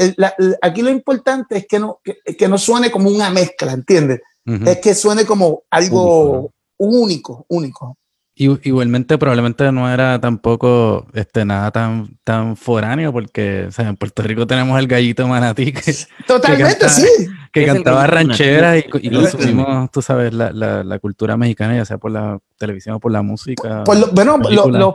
aquí 0.60 0.82
lo 0.82 0.90
importante 0.90 1.58
es 1.58 1.66
que 1.66 1.78
no, 1.78 2.00
que, 2.04 2.48
no 2.48 2.58
suene 2.58 2.90
como 2.90 3.10
una 3.10 3.30
mezcla, 3.30 3.72
¿entiendes? 3.72 4.20
Es 4.44 4.78
que 4.78 4.94
suene 4.94 5.24
como 5.24 5.62
algo 5.70 6.52
único, 6.78 7.46
único. 7.48 7.96
Igualmente 8.34 9.18
probablemente 9.18 9.70
no 9.72 9.92
era 9.92 10.18
tampoco 10.20 11.06
este, 11.12 11.44
nada 11.44 11.70
tan, 11.70 12.18
tan 12.24 12.56
foráneo, 12.56 13.12
porque 13.12 13.68
en 13.76 13.96
Puerto 13.96 14.22
Rico 14.22 14.46
tenemos 14.46 14.78
el 14.78 14.86
gallito 14.86 15.28
manatí 15.28 15.72
que, 15.72 15.94
Totalmente, 16.26 16.88
sí. 16.88 17.06
Que 17.52 17.66
cantaba 17.66 18.06
rancheras 18.06 18.78
y, 18.78 19.06
y, 19.06 19.10
consumimos, 19.10 19.90
tú 19.90 20.00
sabes, 20.00 20.32
la, 20.32 20.50
la, 20.52 20.82
la, 20.82 20.98
cultura 20.98 21.36
mexicana, 21.36 21.76
ya 21.76 21.84
sea 21.84 21.98
por 21.98 22.10
la 22.10 22.38
televisión 22.56 22.94
o 22.94 23.00
por 23.00 23.12
la 23.12 23.20
música. 23.20 23.84
bueno, 24.12 24.40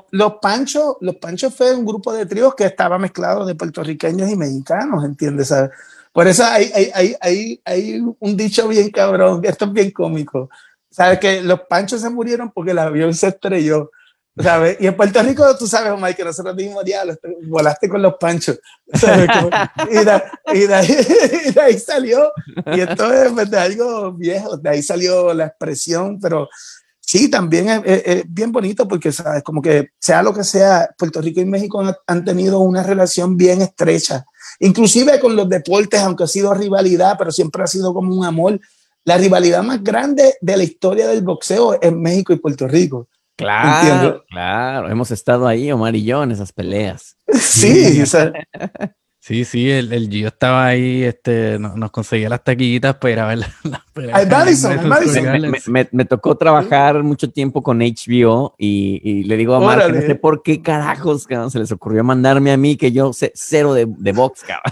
los 0.10 0.34
Panchos 0.42 0.96
los 1.02 1.18
Panchos 1.18 1.54
fue 1.54 1.76
un 1.76 1.86
grupo 1.86 2.12
de 2.12 2.26
tríos 2.26 2.56
que 2.56 2.66
estaba 2.66 2.98
mezclado 2.98 3.46
de 3.46 3.54
puertorriqueños 3.54 4.32
y 4.32 4.36
mexicanos, 4.36 5.06
¿entiendes? 5.06 5.54
Por 6.12 6.26
eso 6.28 6.44
hay, 6.44 6.72
hay, 6.74 6.92
hay, 6.96 7.16
hay, 7.22 7.62
hay 7.64 8.02
un 8.20 8.36
dicho 8.36 8.68
bien 8.68 8.90
cabrón, 8.90 9.40
que 9.40 9.50
esto 9.50 9.66
es 9.66 9.74
bien 9.74 9.92
cómico 9.92 10.50
¿Sabes 10.90 11.20
que 11.20 11.42
Los 11.42 11.62
panchos 11.70 12.02
se 12.02 12.10
murieron 12.10 12.52
porque 12.52 12.72
el 12.72 12.80
avión 12.80 13.14
se 13.14 13.28
estrelló. 13.28 13.92
¿Sabes? 14.40 14.78
Y 14.80 14.86
en 14.86 14.96
Puerto 14.96 15.22
Rico, 15.24 15.44
tú 15.58 15.66
sabes, 15.66 15.92
Omar, 15.92 16.16
que 16.16 16.24
nosotros 16.24 16.56
dijimos, 16.56 16.86
diablo, 16.86 17.16
volaste 17.48 17.90
con 17.90 18.02
los 18.02 18.16
panchos. 18.20 18.60
Y, 20.54 20.62
de, 20.66 20.74
ahí, 21.62 21.80
salió, 21.80 22.32
y 22.74 22.80
esto 22.80 23.12
es 23.12 23.32
pues, 23.32 23.50
de 23.50 23.60
algo 23.60 24.14
viejo, 24.14 24.58
de 24.58 24.70
ahí 24.70 24.84
salió 24.84 25.34
la 25.34 25.48
expresión, 25.48 26.20
pero 26.20 26.48
sí, 27.02 27.30
también 27.30 27.84
es, 27.84 28.24
bien 28.28 28.52
bonito 28.52 28.88
porque, 28.88 29.12
¿sabes? 29.12 29.44
Como 29.44 29.62
que 29.62 29.90
sea 30.00 30.22
lo 30.24 30.34
que 30.34 30.44
sea, 30.44 30.90
Puerto 30.98 31.20
Rico 31.22 31.42
y 31.42 31.46
México 31.46 31.82
han, 31.82 31.96
han, 32.06 32.24
tenido 32.24 32.60
una 32.60 32.84
relación 32.84 33.36
bien 33.36 33.62
estrecha, 33.62 34.26
inclusive 34.60 35.20
con 35.20 35.36
los 35.36 35.50
deportes, 35.50 36.00
aunque 36.00 36.24
ha 36.24 36.28
sido 36.28 36.54
rivalidad, 36.54 37.16
pero 37.18 37.32
siempre 37.32 37.64
ha 37.64 37.68
sido 37.68 37.94
como 37.94 38.16
un 38.16 38.24
amor 38.24 38.60
la 39.08 39.18
rivalidad 39.18 39.64
más 39.64 39.82
grande 39.82 40.36
de 40.42 40.58
la 40.58 40.64
historia 40.64 41.08
del 41.08 41.22
boxeo 41.22 41.80
es 41.82 41.94
México 41.94 42.34
y 42.34 42.40
Puerto 42.40 42.68
Rico. 42.68 43.08
Claro, 43.38 44.26
claro, 44.30 44.90
hemos 44.90 45.12
estado 45.12 45.48
ahí, 45.48 45.72
Omar 45.72 45.96
y 45.96 46.04
yo, 46.04 46.24
en 46.24 46.32
esas 46.32 46.52
peleas. 46.52 47.16
Sí, 47.34 48.04
Sí, 49.28 49.44
sí, 49.44 49.70
el, 49.70 49.92
el 49.92 50.10
Gio 50.10 50.30
estaba 50.30 50.66
ahí, 50.68 51.04
este, 51.04 51.60
no- 51.60 51.76
nos 51.76 51.92
conseguía 51.92 52.30
las 52.30 52.46
taquillitas 52.46 52.96
para 52.96 53.12
ir 53.12 53.20
a 53.20 53.26
ver. 53.28 53.40
Square 54.56 55.86
Me, 55.92 56.06
tocó 56.06 56.38
trabajar 56.38 57.04
mucho 57.04 57.30
tiempo 57.30 57.62
con 57.62 57.80
HBO 57.80 58.56
y, 58.58 59.02
y 59.04 59.24
le 59.26 59.36
digo 59.36 59.56
a 59.56 59.60
Mark, 59.60 59.94
no 59.94 60.00
sé 60.00 60.16
por 60.16 60.44
qué 60.44 60.62
carajos 60.62 61.28
cabrón, 61.28 61.52
se 61.52 61.60
les 61.60 61.70
ocurrió 61.74 62.06
mandarme 62.06 62.54
a 62.54 62.58
mí 62.58 62.78
que 62.78 62.94
yo 62.94 63.12
sé 63.12 63.34
cero 63.36 63.74
de, 63.74 63.86
de 63.98 64.12
box, 64.14 64.44
cabrón. 64.44 64.72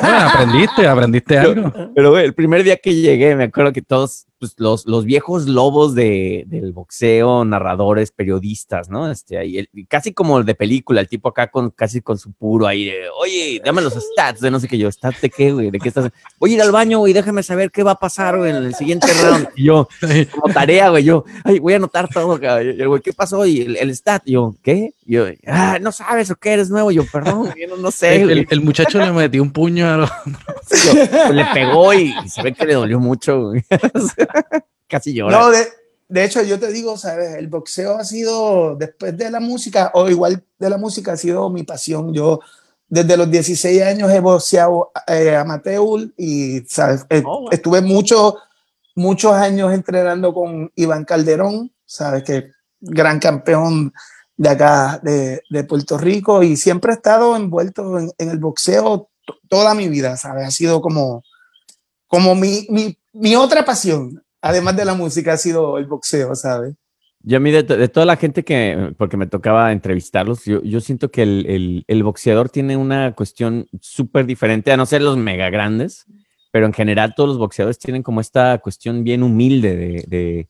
Bueno, 0.00 0.18
aprendiste, 0.32 0.86
aprendiste 0.86 1.38
algo. 1.38 1.70
Pero 1.94 2.10
güey, 2.12 2.24
el 2.24 2.32
primer 2.32 2.62
día 2.62 2.78
que 2.78 2.94
llegué, 2.94 3.36
me 3.36 3.44
acuerdo 3.44 3.74
que 3.74 3.82
todos 3.82 4.24
pues, 4.40 4.54
los, 4.56 4.86
los 4.86 5.04
viejos 5.04 5.46
lobos 5.46 5.94
de, 5.94 6.44
del 6.48 6.72
boxeo, 6.72 7.44
narradores, 7.44 8.10
periodistas, 8.10 8.88
¿no? 8.88 9.10
Este, 9.10 9.36
ahí, 9.38 9.58
el- 9.58 9.68
casi 9.86 10.12
como 10.14 10.38
el 10.38 10.46
de 10.46 10.54
película, 10.54 11.00
el 11.02 11.08
tipo 11.08 11.28
acá 11.28 11.50
con 11.50 11.70
casi 11.70 12.00
con 12.00 12.18
su 12.18 12.32
puro 12.32 12.66
ahí 12.66 12.86
de, 12.86 13.02
oye, 13.20 13.60
dame 13.64 13.82
los 13.82 13.92
stats 13.92 14.40
de 14.40 14.50
no 14.50 14.58
sé 14.58 14.66
qué 14.66 14.78
yo, 14.78 14.90
¿stats 14.90 15.20
de 15.20 15.28
qué, 15.30 15.52
güey? 15.52 15.70
¿De 15.70 15.78
qué 15.78 15.88
estás? 15.88 16.10
Voy 16.38 16.52
a 16.52 16.54
ir 16.54 16.62
al 16.62 16.72
baño, 16.72 16.98
güey, 17.00 17.12
déjame 17.12 17.42
saber 17.42 17.70
qué 17.70 17.82
va 17.82 17.92
a 17.92 17.98
pasar, 18.00 18.38
güey, 18.38 18.50
en 18.50 18.56
el 18.56 18.74
siguiente 18.74 19.06
round. 19.22 19.48
Y 19.54 19.64
yo, 19.64 19.86
como 20.34 20.52
tarea, 20.52 20.88
güey, 20.88 21.04
yo, 21.04 21.24
ay, 21.44 21.58
voy 21.58 21.74
a 21.74 21.76
anotar 21.76 22.08
todo. 22.08 22.40
Y 22.62 22.82
güey, 22.84 23.02
¿qué 23.02 23.12
pasó? 23.12 23.44
Y 23.44 23.60
el, 23.60 23.76
el 23.76 23.90
stat, 23.94 24.22
y 24.24 24.32
yo, 24.32 24.54
¿qué? 24.62 24.94
Y 25.10 25.14
yo, 25.14 25.26
ah, 25.48 25.78
no 25.80 25.90
sabes 25.90 26.30
o 26.30 26.36
qué, 26.36 26.52
eres 26.52 26.70
nuevo. 26.70 26.92
Y 26.92 26.94
yo, 26.94 27.04
perdón, 27.10 27.52
yo 27.60 27.66
no, 27.68 27.76
no 27.78 27.90
sé, 27.90 28.14
El, 28.14 28.24
güey. 28.26 28.38
el- 28.38 28.46
el 28.48 28.60
muchacho 28.60 28.98
le 28.98 29.10
metió 29.10 29.42
un 29.42 29.52
puño 29.52 29.88
a 29.92 29.96
los... 29.96 30.10
Yo, 30.84 30.92
pues, 30.94 31.30
le 31.32 31.44
pegó 31.52 31.92
y, 31.92 32.14
y 32.24 32.28
se 32.28 32.42
ve 32.44 32.54
que 32.54 32.64
le 32.64 32.74
dolió 32.74 33.00
mucho. 33.00 33.50
Casi 34.88 35.12
llora. 35.14 35.36
No, 35.36 35.50
de, 35.50 35.66
de 36.08 36.24
hecho, 36.24 36.42
yo 36.42 36.58
te 36.60 36.70
digo, 36.72 36.96
¿sabes? 36.96 37.34
El 37.34 37.48
boxeo 37.48 37.96
ha 37.98 38.04
sido, 38.04 38.76
después 38.76 39.16
de 39.16 39.30
la 39.30 39.40
música, 39.40 39.90
o 39.94 40.08
igual 40.08 40.42
de 40.58 40.70
la 40.70 40.78
música, 40.78 41.12
ha 41.12 41.16
sido 41.16 41.50
mi 41.50 41.62
pasión. 41.64 42.12
Yo 42.14 42.40
desde 42.88 43.16
los 43.16 43.30
16 43.30 43.82
años 43.82 44.10
he 44.12 44.20
boxeado 44.20 44.92
eh, 45.08 45.34
amateur 45.36 46.08
y, 46.16 46.60
¿sabes? 46.68 47.04
Eh, 47.10 47.22
Oh, 47.24 47.40
wow. 47.42 47.48
Estuve 47.52 47.80
muchos, 47.80 48.34
muchos 48.94 49.32
años 49.32 49.72
entrenando 49.72 50.32
con 50.34 50.70
Iván 50.76 51.04
Calderón, 51.04 51.72
¿sabes? 51.84 52.22
Que 52.24 52.50
gran 52.80 53.18
campeón 53.20 53.92
de 54.40 54.48
acá, 54.48 54.98
de, 55.02 55.42
de 55.50 55.64
Puerto 55.64 55.98
Rico, 55.98 56.42
y 56.42 56.56
siempre 56.56 56.92
he 56.92 56.94
estado 56.94 57.36
envuelto 57.36 57.98
en, 57.98 58.10
en 58.16 58.30
el 58.30 58.38
boxeo 58.38 59.10
to- 59.26 59.36
toda 59.50 59.74
mi 59.74 59.86
vida, 59.90 60.16
¿sabes? 60.16 60.46
Ha 60.46 60.50
sido 60.50 60.80
como, 60.80 61.22
como 62.06 62.34
mi, 62.34 62.66
mi, 62.70 62.96
mi 63.12 63.36
otra 63.36 63.66
pasión, 63.66 64.22
además 64.40 64.76
de 64.78 64.86
la 64.86 64.94
música, 64.94 65.34
ha 65.34 65.36
sido 65.36 65.76
el 65.76 65.84
boxeo, 65.84 66.34
¿sabes? 66.34 66.74
Yo 67.22 67.36
a 67.36 67.40
mí, 67.40 67.50
de, 67.50 67.62
de 67.64 67.88
toda 67.88 68.06
la 68.06 68.16
gente 68.16 68.42
que, 68.42 68.94
porque 68.96 69.18
me 69.18 69.26
tocaba 69.26 69.72
entrevistarlos, 69.72 70.46
yo, 70.46 70.62
yo 70.62 70.80
siento 70.80 71.10
que 71.10 71.22
el, 71.22 71.44
el- 71.46 71.84
el 71.86 72.02
boxeador 72.02 72.48
tiene 72.48 72.78
una 72.78 73.14
cuestión 73.14 73.68
súper 73.82 74.24
diferente, 74.24 74.72
a 74.72 74.78
no 74.78 74.86
ser 74.86 75.02
los 75.02 75.18
mega 75.18 75.50
grandes, 75.50 76.06
pero 76.50 76.64
en 76.64 76.72
general 76.72 77.12
todos 77.14 77.28
los 77.28 77.38
boxeadores 77.38 77.78
tienen 77.78 78.02
como 78.02 78.22
esta 78.22 78.56
cuestión 78.58 79.04
bien 79.04 79.22
humilde 79.22 79.76
de, 79.76 80.04
de, 80.08 80.48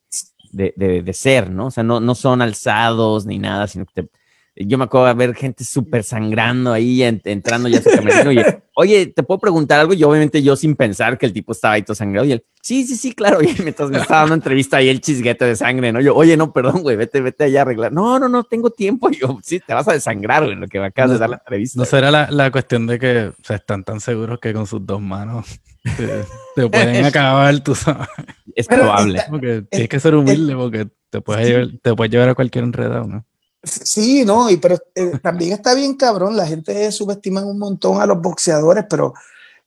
de- 0.50 0.74
de- 0.76 1.02
de 1.02 1.12
ser, 1.12 1.50
¿no? 1.50 1.66
O 1.66 1.70
sea, 1.70 1.82
no, 1.82 2.00
no 2.00 2.14
son 2.14 2.42
alzados 2.42 3.26
ni 3.26 3.38
nada, 3.38 3.66
sino 3.66 3.86
que 3.86 4.02
te- 4.02 4.10
yo 4.56 4.76
me 4.76 4.84
acuerdo 4.84 5.06
de 5.06 5.14
ver 5.14 5.34
gente 5.34 5.64
súper 5.64 6.02
sangrando 6.04 6.72
ahí, 6.72 7.02
en- 7.02 7.22
entrando 7.24 7.68
ya 7.68 7.78
a 7.78 7.82
su 7.82 7.90
camerino, 7.90 8.32
y, 8.32 8.36
oye, 8.74 9.06
¿te 9.06 9.22
puedo 9.22 9.38
preguntar 9.38 9.80
algo? 9.80 9.94
Y 9.94 10.02
obviamente 10.02 10.42
yo 10.42 10.54
sin 10.56 10.74
pensar 10.76 11.16
que 11.16 11.24
el 11.24 11.32
tipo 11.32 11.52
estaba 11.52 11.74
ahí 11.74 11.82
todo 11.82 11.94
sangrado, 11.94 12.26
y 12.26 12.32
él, 12.32 12.44
sí, 12.60 12.84
sí, 12.84 12.96
sí, 12.96 13.12
claro, 13.14 13.40
y 13.42 13.54
mientras 13.62 13.88
me 13.90 13.98
estaba 13.98 14.20
dando 14.22 14.34
entrevista 14.34 14.76
ahí 14.78 14.88
el 14.88 15.00
chisguete 15.00 15.44
de 15.46 15.56
sangre, 15.56 15.92
¿no? 15.92 16.00
Yo, 16.00 16.14
oye, 16.14 16.36
no, 16.36 16.52
perdón, 16.52 16.82
güey, 16.82 16.96
vete, 16.96 17.20
vete 17.22 17.44
allá 17.44 17.60
a 17.60 17.62
arreglar. 17.62 17.92
No, 17.92 18.18
no, 18.18 18.28
no, 18.28 18.44
tengo 18.44 18.70
tiempo. 18.70 19.08
Y 19.10 19.16
yo, 19.20 19.38
sí, 19.42 19.60
te 19.60 19.72
vas 19.72 19.86
a 19.88 19.92
desangrar, 19.92 20.44
güey, 20.44 20.56
lo 20.56 20.66
que 20.66 20.80
me 20.80 20.86
acabas 20.86 21.10
No, 21.10 21.14
de 21.14 21.20
dar 21.20 21.30
la 21.30 21.36
entrevista. 21.36 21.78
No 21.78 21.84
será 21.86 22.10
la, 22.10 22.30
la 22.30 22.50
cuestión 22.50 22.86
de 22.86 22.98
que 22.98 23.26
o 23.28 23.44
sea, 23.44 23.56
están 23.56 23.84
tan 23.84 24.00
seguros 24.00 24.40
que 24.40 24.52
con 24.52 24.66
sus 24.66 24.84
dos 24.84 25.00
manos 25.00 25.46
te, 25.82 26.24
te 26.56 26.68
pueden 26.68 27.04
acabar, 27.04 27.58
tú 27.60 27.74
sabes. 27.74 28.08
es 28.54 28.66
Pero 28.66 28.82
probable. 28.82 29.18
está- 29.18 29.30
Porque 29.30 29.62
tienes 29.70 29.88
que 29.88 30.00
ser 30.00 30.14
humilde 30.14 30.54
porque 30.56 30.88
te 31.10 31.20
puedes 31.20 31.46
llevar, 31.48 31.68
te 31.82 31.94
puedes 31.94 32.12
llevar 32.12 32.28
a 32.30 32.34
cualquier 32.34 32.64
enredado, 32.64 33.04
¿no? 33.06 33.24
Sí, 33.62 34.24
no, 34.24 34.48
y 34.50 34.56
pero 34.56 34.78
eh, 34.94 35.18
también 35.22 35.52
está 35.52 35.74
bien 35.74 35.94
cabrón, 35.94 36.34
la 36.36 36.46
gente 36.46 36.90
subestima 36.92 37.42
un 37.44 37.58
montón 37.58 38.00
a 38.00 38.06
los 38.06 38.20
boxeadores, 38.22 38.84
pero 38.88 39.12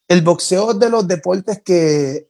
el 0.08 0.22
boxeo 0.24 0.72
es 0.72 0.80
de 0.80 0.90
los 0.90 1.08
deportes 1.08 1.62
que 1.64 2.28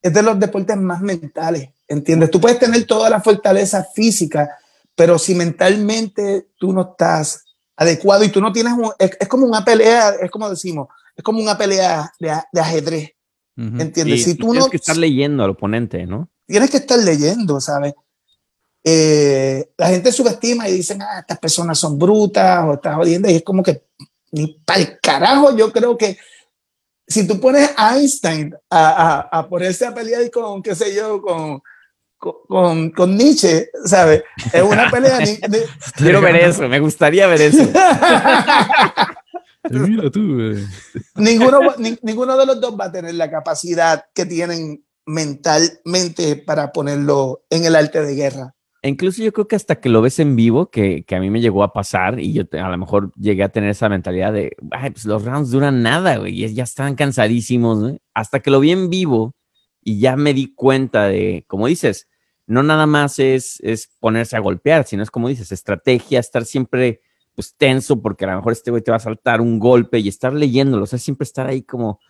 es 0.00 0.12
de 0.12 0.22
los 0.22 0.40
deportes 0.40 0.76
más 0.78 1.00
mentales, 1.02 1.68
¿entiendes? 1.86 2.30
Tú 2.30 2.40
puedes 2.40 2.58
tener 2.58 2.84
toda 2.86 3.10
la 3.10 3.20
fortaleza 3.20 3.84
física, 3.94 4.48
pero 4.96 5.18
si 5.18 5.34
mentalmente 5.34 6.48
tú 6.58 6.72
no 6.72 6.82
estás 6.92 7.44
adecuado 7.76 8.24
y 8.24 8.30
tú 8.30 8.40
no 8.40 8.50
tienes 8.52 8.72
un, 8.72 8.90
es, 8.98 9.10
es 9.20 9.28
como 9.28 9.46
una 9.46 9.64
pelea, 9.64 10.10
es 10.22 10.30
como 10.30 10.48
decimos, 10.48 10.88
es 11.16 11.22
como 11.24 11.40
una 11.40 11.56
pelea 11.58 12.10
de, 12.20 12.32
de 12.52 12.60
ajedrez, 12.60 13.10
Ujú. 13.56 13.80
¿entiendes? 13.80 14.24
Sí, 14.24 14.30
si 14.30 14.34
tú 14.36 14.46
tienes 14.46 14.64
no 14.64 14.70
que 14.70 14.76
estar 14.76 14.96
leyendo 14.96 15.44
al 15.44 15.50
oponente, 15.50 16.06
¿no? 16.06 16.28
tienes 16.46 16.70
que 16.70 16.76
estar 16.78 16.98
leyendo, 16.98 17.60
¿sabes? 17.60 17.94
Eh, 18.84 19.70
la 19.78 19.88
gente 19.88 20.10
subestima 20.12 20.68
y 20.68 20.72
dicen, 20.72 21.00
ah, 21.02 21.20
estas 21.20 21.38
personas 21.38 21.78
son 21.78 21.98
brutas 21.98 22.64
o 22.66 22.74
estás 22.74 22.96
jodiendo, 22.96 23.30
y 23.30 23.36
es 23.36 23.42
como 23.42 23.62
que 23.62 23.84
ni 24.32 24.48
para 24.64 24.80
el 24.80 24.98
carajo. 25.00 25.56
Yo 25.56 25.72
creo 25.72 25.96
que 25.96 26.18
si 27.06 27.26
tú 27.26 27.40
pones 27.40 27.70
a 27.76 27.96
Einstein 27.96 28.54
a, 28.68 29.28
a, 29.30 29.38
a 29.38 29.48
ponerse 29.48 29.86
a 29.86 29.94
pelear 29.94 30.28
con, 30.30 30.62
qué 30.62 30.74
sé 30.74 30.94
yo, 30.94 31.22
con, 31.22 31.62
con, 32.18 32.90
con 32.90 33.16
Nietzsche, 33.16 33.70
¿sabes? 33.84 34.22
Es 34.52 34.62
una 34.62 34.90
pelea. 34.90 35.20
ni- 35.20 35.32
ni- 35.48 35.64
Quiero 35.96 36.20
ver 36.20 36.36
eso, 36.36 36.68
me 36.68 36.80
gustaría 36.80 37.26
ver 37.28 37.40
eso. 37.42 37.62
Eh, 39.64 39.78
Mira 39.78 40.10
tú, 40.10 40.34
güey. 40.34 40.64
ninguno, 41.16 41.60
ni- 41.78 41.98
ninguno 42.02 42.36
de 42.36 42.46
los 42.46 42.60
dos 42.60 42.76
va 42.78 42.86
a 42.86 42.92
tener 42.92 43.14
la 43.14 43.30
capacidad 43.30 44.04
que 44.14 44.26
tienen 44.26 44.84
mentalmente 45.06 46.36
para 46.36 46.72
ponerlo 46.72 47.44
en 47.50 47.64
el 47.64 47.76
arte 47.76 48.02
de 48.02 48.14
guerra. 48.14 48.54
E 48.82 48.88
incluso 48.88 49.22
yo 49.22 49.32
creo 49.32 49.46
que 49.46 49.54
hasta 49.54 49.76
que 49.80 49.88
lo 49.88 50.02
ves 50.02 50.18
en 50.18 50.34
vivo, 50.34 50.68
que, 50.70 51.04
que 51.04 51.14
a 51.14 51.20
mí 51.20 51.30
me 51.30 51.40
llegó 51.40 51.62
a 51.62 51.72
pasar 51.72 52.18
y 52.18 52.32
yo 52.32 52.46
te- 52.48 52.58
a 52.58 52.68
lo 52.68 52.76
mejor 52.78 53.12
llegué 53.16 53.44
a 53.44 53.48
tener 53.50 53.70
esa 53.70 53.88
mentalidad 53.88 54.32
de, 54.32 54.56
ay, 54.72 54.90
pues 54.90 55.04
los 55.04 55.24
rounds 55.24 55.50
duran 55.50 55.82
nada, 55.82 56.16
güey, 56.16 56.42
y 56.44 56.52
ya 56.52 56.64
están 56.64 56.96
cansadísimos, 56.96 57.78
¿no? 57.78 57.96
Hasta 58.14 58.40
que 58.40 58.50
lo 58.50 58.58
vi 58.58 58.72
en 58.72 58.90
vivo 58.90 59.36
y 59.80 60.00
ya 60.00 60.16
me 60.16 60.34
di 60.34 60.52
cuenta 60.54 61.06
de, 61.06 61.44
como 61.46 61.68
dices, 61.68 62.08
no 62.48 62.64
nada 62.64 62.86
más 62.86 63.20
es, 63.20 63.60
es 63.60 63.88
ponerse 64.00 64.36
a 64.36 64.40
golpear, 64.40 64.84
sino 64.84 65.04
es 65.04 65.12
como 65.12 65.28
dices, 65.28 65.52
estrategia, 65.52 66.18
estar 66.18 66.44
siempre 66.44 67.00
pues 67.34 67.54
tenso 67.56 68.00
porque 68.00 68.24
a 68.24 68.28
lo 68.30 68.36
mejor 68.36 68.52
este 68.52 68.70
güey 68.70 68.82
te 68.82 68.90
va 68.90 68.96
a 68.98 69.00
saltar 69.00 69.40
un 69.40 69.58
golpe 69.58 69.98
y 69.98 70.08
estar 70.08 70.32
leyéndolo, 70.32 70.84
o 70.84 70.86
sea, 70.86 70.98
siempre 70.98 71.24
estar 71.24 71.46
ahí 71.46 71.62
como... 71.62 72.00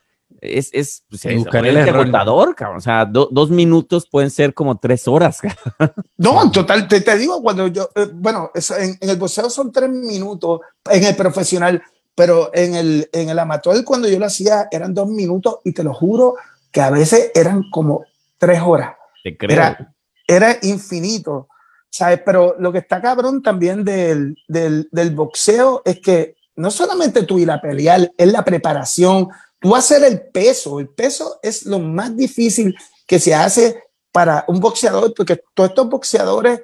Es, 0.40 0.70
es, 0.72 1.04
pues, 1.10 1.26
es 1.26 1.46
agotador, 1.90 2.54
cabrón. 2.54 2.78
O 2.78 2.80
sea, 2.80 3.04
do- 3.04 3.28
dos 3.30 3.50
minutos 3.50 4.08
pueden 4.10 4.30
ser 4.30 4.54
como 4.54 4.78
tres 4.78 5.06
horas, 5.06 5.40
cabrón. 5.78 5.94
No, 6.16 6.50
total, 6.50 6.88
te, 6.88 7.02
te 7.02 7.18
digo, 7.18 7.42
cuando 7.42 7.66
yo, 7.68 7.90
eh, 7.94 8.08
bueno, 8.14 8.50
eso 8.54 8.74
en, 8.78 8.96
en 8.98 9.10
el 9.10 9.18
boxeo 9.18 9.50
son 9.50 9.70
tres 9.70 9.90
minutos, 9.90 10.60
en 10.90 11.04
el 11.04 11.14
profesional, 11.16 11.82
pero 12.14 12.50
en 12.54 12.74
el, 12.74 13.10
en 13.12 13.28
el 13.28 13.38
amateur 13.38 13.84
cuando 13.84 14.08
yo 14.08 14.18
lo 14.18 14.24
hacía 14.24 14.68
eran 14.70 14.94
dos 14.94 15.08
minutos 15.08 15.58
y 15.64 15.72
te 15.72 15.84
lo 15.84 15.92
juro 15.92 16.34
que 16.70 16.80
a 16.80 16.88
veces 16.90 17.30
eran 17.34 17.64
como 17.70 18.04
tres 18.38 18.60
horas. 18.64 18.94
Te 19.22 19.36
creo. 19.36 19.52
Era, 19.54 19.94
era 20.26 20.56
infinito, 20.62 21.48
¿sabes? 21.92 22.20
Pero 22.24 22.56
lo 22.58 22.72
que 22.72 22.78
está 22.78 23.00
cabrón 23.02 23.42
también 23.42 23.84
del, 23.84 24.36
del, 24.48 24.88
del 24.90 25.10
boxeo 25.14 25.82
es 25.84 26.00
que 26.00 26.34
no 26.56 26.70
solamente 26.70 27.22
tú 27.24 27.38
ir 27.38 27.50
a 27.50 27.60
pelear, 27.60 28.10
es 28.16 28.32
la 28.32 28.44
preparación, 28.44 29.28
tú 29.60 29.76
hacer 29.76 30.02
el 30.04 30.22
peso, 30.22 30.80
el 30.80 30.88
peso 30.88 31.38
es 31.42 31.66
lo 31.66 31.78
más 31.78 32.16
difícil 32.16 32.74
que 33.06 33.18
se 33.20 33.34
hace 33.34 33.82
para 34.10 34.44
un 34.48 34.58
boxeador, 34.60 35.12
porque 35.14 35.40
todos 35.54 35.70
estos 35.70 35.88
boxeadores 35.88 36.60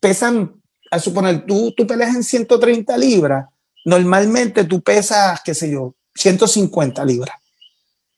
pesan, 0.00 0.60
a 0.90 0.98
suponer, 0.98 1.46
tú, 1.46 1.72
tú 1.76 1.86
peleas 1.86 2.14
en 2.14 2.22
130 2.24 2.96
libras, 2.98 3.46
normalmente 3.84 4.64
tú 4.64 4.80
pesas, 4.80 5.40
qué 5.44 5.54
sé 5.54 5.70
yo, 5.70 5.94
150 6.14 7.04
libras. 7.04 7.36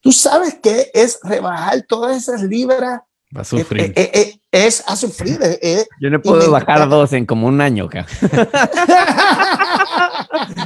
Tú 0.00 0.12
sabes 0.12 0.54
que 0.62 0.90
es 0.92 1.18
rebajar 1.22 1.82
todas 1.88 2.16
esas 2.16 2.42
libras 2.42 3.00
Va 3.36 3.40
a 3.40 3.44
sufrir. 3.44 3.92
es- 3.96 4.10
es- 4.12 4.34
es 4.54 4.82
a 4.86 4.96
sufrir. 4.96 5.38
es- 5.42 5.58
es- 5.60 5.88
Yo 6.00 6.08
no 6.10 6.22
puedo 6.22 6.50
bajar 6.50 6.88
dos 6.88 7.12
en 7.12 7.26
como 7.26 7.46
un 7.48 7.60
año, 7.60 7.88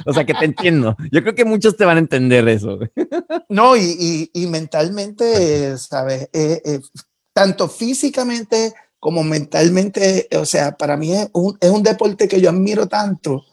o 0.07 0.13
sea 0.13 0.25
que 0.25 0.35
te 0.35 0.45
entiendo. 0.45 0.97
Yo 1.11 1.23
creo 1.23 1.35
que 1.35 1.45
muchos 1.45 1.77
te 1.77 1.85
van 1.85 1.97
a 1.97 2.01
entender 2.01 2.47
eso. 2.49 2.79
no, 3.49 3.77
y, 3.77 4.31
y- 4.33 4.43
y 4.43 4.47
mentalmente, 4.47 5.77
¿sabes? 5.79 6.29
Eh, 6.33 6.61
eh, 6.65 6.81
tanto 7.33 7.69
físicamente 7.69 8.75
como 9.01 9.23
mentalmente, 9.23 10.29
o 10.37 10.45
sea, 10.45 10.77
para 10.77 10.97
mí 10.97 11.13
es 11.15 11.29
un, 11.33 11.57
es 11.61 11.71
un 11.71 11.83
deporte 11.83 12.27
que 12.29 12.41
yo 12.41 12.51
admiro 12.51 12.87
tanto. 12.87 13.45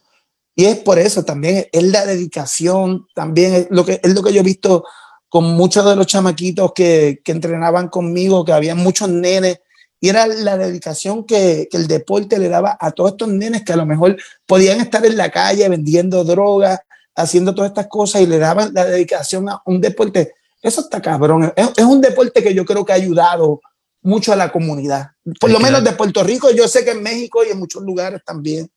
Y 0.55 0.65
es 0.65 0.77
por 0.77 0.97
eso 0.97 1.23
también, 1.23 1.65
es 1.71 1.83
la 1.83 2.05
dedicación, 2.05 3.05
también 3.13 3.53
es 3.53 3.67
lo 3.69 3.85
que, 3.85 3.99
es 4.01 4.13
lo 4.13 4.23
que 4.23 4.33
yo 4.33 4.39
he 4.41 4.43
visto 4.43 4.85
con 5.29 5.43
muchos 5.55 5.85
de 5.85 5.95
los 5.97 6.07
chamaquitos 6.07 6.71
que, 6.73 7.19
que 7.23 7.31
entrenaban 7.33 7.89
conmigo, 7.89 8.45
que 8.45 8.53
había 8.53 8.73
muchos 8.73 9.09
nenes, 9.09 9.59
y 10.05 10.09
era 10.09 10.27
la 10.27 10.55
dedicación 10.57 11.23
que, 11.25 11.67
que 11.71 11.77
el 11.77 11.87
deporte 11.87 12.37
le 12.37 12.47
daba 12.49 12.77
a 12.79 12.91
todos 12.91 13.11
estos 13.11 13.27
nenes 13.29 13.63
que 13.63 13.73
a 13.73 13.77
lo 13.77 13.85
mejor 13.85 14.15
podían 14.45 14.79
estar 14.79 15.03
en 15.05 15.17
la 15.17 15.31
calle 15.31 15.67
vendiendo 15.67 16.23
drogas, 16.23 16.79
haciendo 17.15 17.55
todas 17.55 17.69
estas 17.71 17.87
cosas 17.87 18.21
y 18.21 18.27
le 18.27 18.37
daban 18.37 18.71
la 18.73 18.85
dedicación 18.85 19.49
a 19.49 19.61
un 19.65 19.81
deporte. 19.81 20.33
Eso 20.61 20.81
está 20.81 21.01
cabrón. 21.01 21.51
Es, 21.55 21.71
es 21.77 21.83
un 21.85 22.01
deporte 22.01 22.43
que 22.43 22.53
yo 22.53 22.65
creo 22.65 22.85
que 22.85 22.91
ha 22.91 22.95
ayudado 22.95 23.61
mucho 24.03 24.31
a 24.31 24.35
la 24.35 24.51
comunidad. 24.51 25.11
Por 25.39 25.49
Hay 25.49 25.53
lo 25.55 25.59
menos 25.59 25.83
dar- 25.83 25.91
de 25.91 25.97
Puerto 25.97 26.23
Rico, 26.23 26.51
yo 26.51 26.67
sé 26.67 26.85
que 26.85 26.91
en 26.91 27.01
México 27.01 27.43
y 27.43 27.51
en 27.51 27.57
muchos 27.57 27.81
lugares 27.83 28.21
también. 28.23 28.69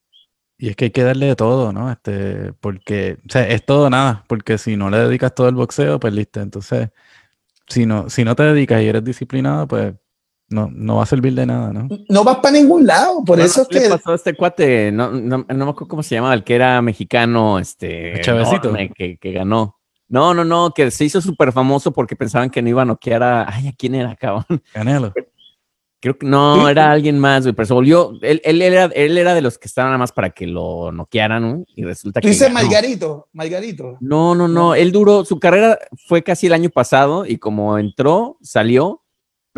Y 0.56 0.70
es 0.70 0.76
que 0.76 0.86
hay 0.86 0.90
que 0.90 1.02
darle 1.02 1.26
de 1.26 1.36
todo, 1.36 1.72
¿no? 1.72 1.92
Este, 1.92 2.52
porque, 2.60 3.18
o 3.28 3.30
sea, 3.30 3.46
es 3.48 3.64
todo 3.66 3.90
nada, 3.90 4.24
porque 4.28 4.56
si 4.58 4.76
no 4.76 4.88
le 4.90 4.98
dedicas 4.98 5.34
todo 5.34 5.48
el 5.48 5.54
boxeo, 5.54 6.00
perdiste. 6.00 6.40
Entonces, 6.40 6.88
si 7.68 7.86
no, 7.86 8.08
si 8.08 8.24
no 8.24 8.34
te 8.34 8.42
dedicas 8.44 8.82
y 8.82 8.86
eres 8.88 9.04
disciplinado, 9.04 9.68
pues 9.68 9.92
no, 10.50 10.70
no 10.72 10.96
va 10.96 11.02
a 11.02 11.06
servir 11.06 11.34
de 11.34 11.46
nada, 11.46 11.72
¿no? 11.72 11.88
No 12.08 12.24
vas 12.24 12.36
para 12.38 12.52
ningún 12.52 12.86
lado, 12.86 13.16
por 13.18 13.36
Bueno, 13.36 13.44
eso 13.44 13.62
es 13.62 13.68
¿qué 13.68 13.78
que 13.78 13.84
le 13.84 13.90
pasó 13.90 14.12
a 14.12 14.14
este 14.14 14.34
cuate? 14.34 14.90
No, 14.90 15.10
no, 15.10 15.44
no 15.48 15.64
me 15.64 15.70
acuerdo 15.70 15.88
cómo 15.88 16.02
se 16.02 16.14
llamaba, 16.14 16.34
el 16.34 16.44
que 16.44 16.54
era 16.54 16.80
mexicano, 16.80 17.58
este. 17.58 18.20
Chavecito. 18.22 18.68
enorme, 18.68 18.90
que, 18.94 19.18
que 19.18 19.32
ganó. 19.32 19.76
No, 20.08 20.32
no, 20.32 20.44
no, 20.44 20.72
que 20.74 20.90
se 20.90 21.04
hizo 21.04 21.20
súper 21.20 21.52
famoso 21.52 21.92
porque 21.92 22.16
pensaban 22.16 22.48
que 22.48 22.62
no 22.62 22.70
iba 22.70 22.82
a 22.82 22.86
noquear 22.86 23.22
a. 23.22 23.54
Ay, 23.54 23.68
¿a 23.68 23.72
quién 23.72 23.94
era, 23.94 24.16
cabrón? 24.16 24.44
Canelo. 24.72 25.12
Creo 26.00 26.16
que 26.16 26.26
no, 26.26 26.64
Sí. 26.64 26.70
era 26.70 26.92
alguien 26.92 27.18
más, 27.18 27.42
güey, 27.42 27.54
pero 27.54 27.66
se 27.66 27.74
volvió. 27.74 28.12
Él, 28.22 28.40
él, 28.44 28.62
era, 28.62 28.84
él 28.94 29.18
era 29.18 29.34
de 29.34 29.42
los 29.42 29.58
que 29.58 29.66
estaban 29.66 29.90
nada 29.90 29.98
más 29.98 30.12
para 30.12 30.30
que 30.30 30.46
lo 30.46 30.92
noquearan, 30.92 31.42
¿no? 31.42 31.64
Y 31.74 31.82
resulta 31.84 32.20
que. 32.20 32.32
ganó. 32.32 32.54
Margarito, 32.54 33.28
Margarito. 33.32 33.98
No, 34.00 34.34
no, 34.34 34.48
no. 34.48 34.74
Él 34.74 34.92
duró, 34.92 35.24
su 35.24 35.38
carrera 35.40 35.78
fue 36.06 36.22
casi 36.22 36.46
el 36.46 36.52
año 36.52 36.70
pasado 36.70 37.26
y 37.26 37.38
como 37.38 37.76
entró, 37.78 38.38
salió, 38.40 39.02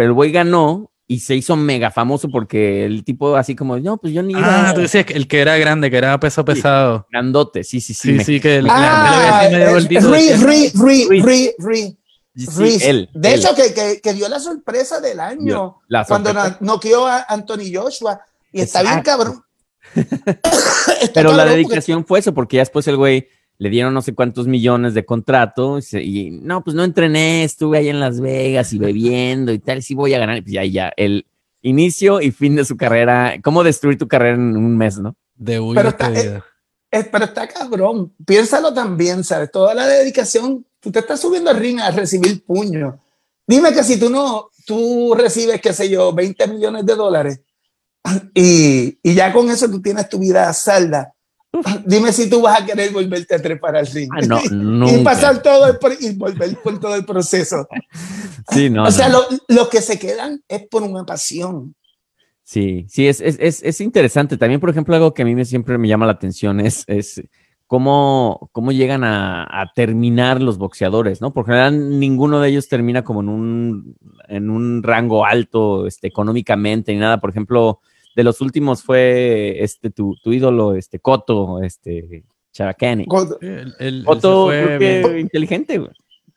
pero 0.00 0.08
el 0.08 0.14
güey 0.14 0.32
ganó 0.32 0.90
y 1.06 1.20
se 1.20 1.34
hizo 1.36 1.56
mega 1.56 1.90
famoso 1.90 2.30
porque 2.30 2.86
el 2.86 3.04
tipo 3.04 3.36
así 3.36 3.54
como, 3.54 3.78
no, 3.78 3.98
pues 3.98 4.14
yo 4.14 4.22
ni 4.22 4.32
iba 4.32 4.70
Ah, 4.70 4.72
tú 4.72 4.80
decías 4.80 5.04
que 5.04 5.12
el 5.12 5.28
que 5.28 5.40
era 5.40 5.58
grande, 5.58 5.90
que 5.90 5.98
era 5.98 6.18
peso 6.18 6.42
pesado. 6.42 7.06
grandote, 7.10 7.64
sí, 7.64 7.82
sí, 7.82 7.92
sí. 7.92 8.16
Sí, 8.16 8.24
sí, 8.24 8.40
que 8.40 8.56
el, 8.56 8.66
Ah, 8.70 9.46
Ri, 9.50 9.98
Ri, 9.98 9.98
Ri, 9.98 10.70
Ri. 10.72 10.72
Ri, 10.72 11.54
Ri, 11.58 11.98
sí, 12.34 12.48
Ri. 12.56 12.78
él. 12.80 13.10
De 13.12 13.34
hecho, 13.34 13.54
que, 13.54 13.74
que, 13.74 14.00
que 14.00 14.14
dio 14.14 14.26
la 14.30 14.40
sorpresa 14.40 15.02
del 15.02 15.20
año 15.20 15.82
cuando 16.08 16.32
noqueó 16.60 17.06
a 17.06 17.26
Anthony 17.28 17.70
Joshua. 17.74 18.22
Y 18.54 18.62
está 18.62 18.80
bien 18.80 19.02
cabrón. 19.02 19.42
Pero 21.12 21.34
la 21.34 21.44
dedicación 21.44 22.06
fue 22.06 22.20
eso, 22.20 22.32
porque 22.32 22.56
ya 22.56 22.62
después 22.62 22.88
el 22.88 22.96
güey 22.96 23.28
le 23.60 23.68
dieron 23.68 23.92
no 23.92 24.00
sé 24.00 24.14
cuántos 24.14 24.46
millones 24.46 24.94
de 24.94 25.04
contrato 25.04 25.78
y, 25.78 25.82
se- 25.82 26.02
y, 26.02 26.30
no, 26.30 26.64
pues 26.64 26.74
no 26.74 26.82
entrené, 26.82 27.44
estuve 27.44 27.76
ahí 27.76 27.88
en 27.90 28.00
Las 28.00 28.18
Vegas 28.20 28.72
y 28.72 28.78
bebiendo 28.78 29.52
y 29.52 29.58
tal, 29.58 29.82
sí 29.82 29.94
voy 29.94 30.14
a 30.14 30.18
ganar. 30.18 30.38
Y 30.38 30.40
pues 30.40 30.52
ya, 30.54 30.64
ya, 30.64 30.92
el 30.96 31.26
inicio 31.60 32.22
y 32.22 32.30
fin 32.30 32.56
de 32.56 32.64
su 32.64 32.76
carrera, 32.78 33.34
cómo 33.44 33.62
destruir 33.62 33.98
tu 33.98 34.08
carrera 34.08 34.34
en 34.36 34.56
un 34.56 34.76
mes, 34.78 34.98
¿no? 34.98 35.14
debut 35.34 35.74
y 35.74 35.76
Pero 35.76 35.88
está-. 35.90 36.10
Eh, 36.92 37.04
pero 37.12 37.24
está 37.26 37.46
cabrón. 37.46 38.12
Piénsalo 38.26 38.72
también, 38.74 39.22
¿sabes? 39.22 39.50
Toda 39.50 39.74
la 39.74 39.86
dedicación. 39.86 40.66
Tú 40.80 40.90
te 40.90 40.98
estás 41.00 41.20
subiendo 41.20 41.50
al 41.50 41.56
ring 41.58 41.78
a 41.80 41.90
recibir 41.90 42.42
puños. 42.44 42.94
Dime 43.46 43.72
que 43.74 43.84
si 43.84 44.00
tú 44.00 44.08
no, 44.10 44.48
tú 44.66 45.14
recibes, 45.14 45.60
qué 45.60 45.72
sé 45.74 45.88
yo, 45.90 46.12
20 46.14 46.46
millones 46.48 46.86
de 46.86 46.94
dólares 46.94 47.40
y, 48.34 48.98
y 49.02 49.14
ya 49.14 49.32
con 49.32 49.50
eso 49.50 49.68
tú 49.70 49.80
tienes 49.82 50.08
tu 50.08 50.18
vida 50.18 50.52
salda. 50.52 51.12
Dime 51.86 52.12
si 52.12 52.30
tú 52.30 52.42
vas 52.42 52.60
a 52.60 52.64
querer 52.66 52.92
volverte 52.92 53.34
a 53.34 53.42
trepar 53.42 53.76
al 53.76 53.86
ring. 53.86 54.10
Ah, 54.16 54.20
no, 54.26 54.40
y 54.44 54.48
nunca. 54.54 55.02
pasar 55.04 55.42
todo 55.42 55.66
el, 55.66 55.78
y 56.00 56.14
volver 56.14 56.56
por 56.62 56.78
todo 56.80 56.94
el 56.94 57.04
proceso. 57.04 57.66
Sí, 58.52 58.68
no, 58.70 58.84
o 58.84 58.90
sea, 58.90 59.08
no. 59.08 59.20
lo- 59.20 59.38
los 59.56 59.68
que 59.68 59.80
se 59.80 59.98
quedan 59.98 60.42
es 60.48 60.66
por 60.68 60.82
una 60.82 61.04
pasión. 61.04 61.74
Sí, 62.42 62.86
sí, 62.88 63.06
es, 63.06 63.20
es, 63.20 63.36
es, 63.38 63.62
es 63.62 63.80
interesante. 63.80 64.36
También, 64.36 64.60
por 64.60 64.70
ejemplo, 64.70 64.94
algo 64.96 65.14
que 65.14 65.22
a 65.22 65.24
mí 65.24 65.36
me, 65.36 65.44
siempre 65.44 65.78
me 65.78 65.86
llama 65.86 66.06
la 66.06 66.12
atención 66.12 66.58
es, 66.58 66.82
es 66.88 67.22
cómo, 67.68 68.48
cómo 68.50 68.72
llegan 68.72 69.04
a, 69.04 69.44
a 69.44 69.72
terminar 69.72 70.42
los 70.42 70.58
boxeadores, 70.58 71.20
¿no? 71.20 71.32
Porque 71.32 71.52
en 71.52 71.56
general 71.58 72.00
ninguno 72.00 72.40
de 72.40 72.48
ellos 72.48 72.68
termina 72.68 73.04
como 73.04 73.20
en 73.20 73.28
un, 73.28 73.96
en 74.26 74.50
un 74.50 74.82
rango 74.82 75.24
alto 75.24 75.86
este, 75.86 76.08
económicamente 76.08 76.92
ni 76.92 76.98
nada. 76.98 77.20
Por 77.20 77.30
ejemplo, 77.30 77.80
de 78.14 78.24
los 78.24 78.40
últimos 78.40 78.82
fue 78.82 79.62
este 79.62 79.90
tu, 79.90 80.16
tu 80.22 80.32
ídolo, 80.32 80.74
este 80.74 80.98
Coto, 80.98 81.62
este 81.62 82.24
Chavacani. 82.52 83.06
Él- 83.40 83.74
él 83.78 84.00
se 84.00 84.04
Coto, 84.06 84.44
fue 84.46 84.62
creo 84.64 84.78
que 84.78 85.02
bien. 85.08 85.18
inteligente, 85.20 85.78
güey. 85.78 85.90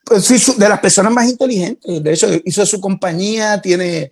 pues 0.04 0.24
sí, 0.24 0.52
de 0.58 0.68
las 0.68 0.80
personas 0.80 1.12
más 1.12 1.28
inteligentes. 1.30 2.02
De 2.02 2.12
hecho, 2.12 2.28
hizo 2.44 2.64
su 2.66 2.80
compañía, 2.80 3.60
tiene, 3.62 4.10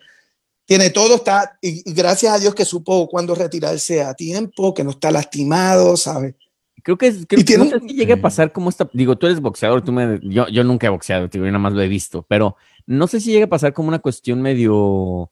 tiene 0.65 0.91
todo, 0.91 1.17
está, 1.17 1.59
y, 1.61 1.89
y 1.89 1.95
gracias 1.95 2.33
a 2.35 2.39
Dios 2.39 2.55
que 2.55 2.65
supo 2.65 3.07
cuándo 3.09 3.35
retirarse 3.35 4.03
a 4.03 4.15
tiempo, 4.15 4.73
que 4.75 4.85
no 4.85 4.91
está 4.91 5.11
lastimado, 5.11 5.97
¿sabes? 5.97 6.35
Creo 6.83 6.99
que, 6.99 7.07
es- 7.09 7.27
creo 7.29 7.45
que 7.45 7.59
no 7.59 7.67
sé 7.67 7.79
si 7.81 7.95
llegue 7.95 8.15
a 8.15 8.17
Sí. 8.17 8.23
pasar 8.23 8.51
como 8.51 8.69
esta. 8.69 8.89
Digo, 8.93 9.17
tú 9.17 9.27
eres 9.27 9.41
boxeador, 9.41 9.83
tú 9.85 9.93
me. 9.93 10.19
Yo, 10.23 10.49
yo 10.49 10.65
nunca 10.65 10.89
he 10.89 10.91
boxeado, 10.91 11.29
tío, 11.31 11.43
yo 11.43 11.47
nada 11.47 11.59
más 11.61 11.75
lo 11.75 11.81
he 11.83 11.87
visto, 11.89 12.25
pero 12.29 12.57
no 12.87 13.07
sé 13.07 13.21
si 13.21 13.31
llega 13.31 13.45
a 13.45 13.49
pasar 13.49 13.73
como 13.73 13.87
una 13.89 14.01
cuestión 14.01 14.43
medio. 14.43 15.31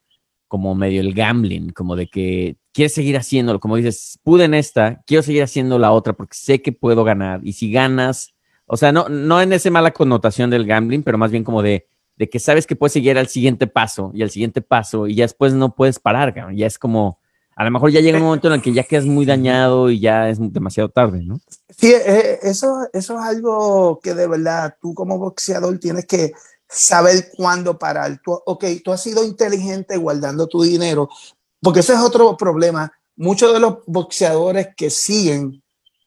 Como 0.51 0.75
medio 0.75 1.01
el 1.01 1.15
gambling, 1.15 1.71
como 1.71 1.95
de 1.95 2.09
que 2.09 2.57
quieres 2.73 2.93
seguir 2.93 3.17
haciéndolo, 3.17 3.61
como 3.61 3.77
dices, 3.77 4.19
pude 4.25 4.45
en 4.45 4.55
esta, 4.55 5.01
quiero 5.07 5.23
seguir 5.23 5.45
haciendo 5.45 5.79
la 5.79 5.93
otra 5.93 6.13
porque 6.13 6.37
sé 6.37 6.61
que 6.61 6.73
puedo 6.73 7.05
ganar. 7.05 7.39
Y 7.45 7.53
si 7.53 7.71
ganas, 7.71 8.35
o 8.67 8.77
sea, 8.77 8.91
no, 8.91 9.09
no 9.09 9.41
en 9.41 9.53
esa 9.53 9.71
mala 9.71 9.93
connotación 9.93 10.51
del 10.51 10.67
gambling, 10.67 11.05
pero 11.05 11.19
más 11.19 11.31
bien 11.31 11.45
como 11.45 11.63
de, 11.63 11.87
de 12.17 12.29
que 12.29 12.41
sabes 12.41 12.67
que 12.67 12.77
puedes 12.77 12.93
seguir 12.93 13.17
al 13.17 13.29
siguiente 13.29 13.69
paso 13.69 14.11
y 14.13 14.23
al 14.23 14.31
siguiente 14.31 14.61
paso 14.61 15.07
y 15.07 15.15
ya 15.15 15.25
después 15.25 15.55
no 15.55 15.75
puedes 15.75 15.99
parar, 15.99 16.35
ya 16.55 16.67
es 16.67 16.79
como. 16.79 17.21
A 17.57 17.65
lo 17.65 17.71
mejor 17.71 17.91
ya 17.91 18.01
llega 18.01 18.17
un 18.17 18.25
momento 18.25 18.49
en 18.49 18.55
el 18.55 18.63
que 18.63 18.73
ya 18.73 18.85
quedas 18.85 19.05
muy 19.05 19.27
dañado 19.27 19.91
y 19.91 20.01
ya 20.01 20.31
es 20.31 20.39
demasiado 20.41 20.89
tarde, 20.89 21.23
¿no? 21.23 21.41
Sí, 21.69 21.93
eh, 21.93 22.39
eso, 22.43 22.89
eso 22.93 23.19
es 23.19 23.25
algo 23.25 24.01
que 24.03 24.15
de 24.15 24.27
verdad 24.27 24.77
tú 24.81 24.95
como 24.95 25.19
boxeador 25.19 25.79
tienes 25.79 26.07
que 26.07 26.33
saber 26.71 27.31
cuándo 27.37 27.79
parar. 27.79 28.21
Tú, 28.25 28.33
ok, 28.47 28.65
tú 28.85 28.93
has 28.93 29.03
sido 29.03 29.25
inteligente 29.25 29.97
guardando 29.97 30.47
tu 30.47 30.63
dinero, 30.63 31.09
porque 31.61 31.81
ese 31.81 31.95
es 31.95 31.99
otro 32.01 32.37
problema. 32.37 32.93
Muchos 33.17 33.53
de 33.53 33.61
los 33.61 33.79
boxeadores 33.87 34.69
que 34.77 34.89
siguen 34.91 35.63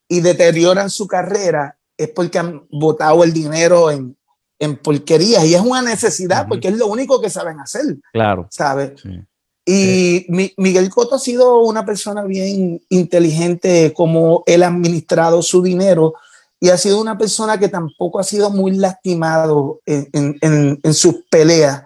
y 0.07 0.22
deterioran 0.22 0.89
su 0.89 1.05
carrera 1.07 1.78
es 1.97 2.09
porque 2.09 2.39
han 2.39 2.66
botado 2.72 3.24
el 3.24 3.34
dinero 3.34 3.91
en, 3.91 4.18
en 4.59 4.78
porquerías 4.78 5.45
y 5.45 5.53
es 5.53 5.61
una 5.61 5.82
necesidad 5.82 6.47
porque 6.47 6.70
es 6.70 6.78
lo 6.78 6.88
único 6.88 7.22
que 7.22 7.30
saben 7.30 7.59
hacer, 7.59 7.97
Claro. 8.11 8.47
¿sabes? 8.49 8.93
Sí. 9.01 9.20
Y 9.66 10.26
Mi- 10.30 10.53
Miguel 10.57 10.89
Cotto 10.89 11.16
ha 11.16 11.20
sido 11.20 11.59
una 11.61 11.86
persona 11.86 12.24
bien 12.24 12.82
inteligente 12.89 13.93
como 13.95 14.43
él 14.45 14.64
ha 14.64 14.68
administrado 14.68 15.41
su 15.41 15.61
dinero 15.61 16.16
y 16.64 16.70
ha 16.70 16.78
sido 16.78 17.01
una 17.01 17.18
persona 17.18 17.57
que 17.57 17.68
tampoco 17.68 18.20
ha 18.22 18.24
sido 18.24 18.49
muy 18.49 18.72
lastimado 18.78 19.82
en, 19.86 20.07
en- 20.14 20.38
en- 20.39 20.80
en 20.82 20.93
sus 20.93 21.16
peleas, 21.30 21.84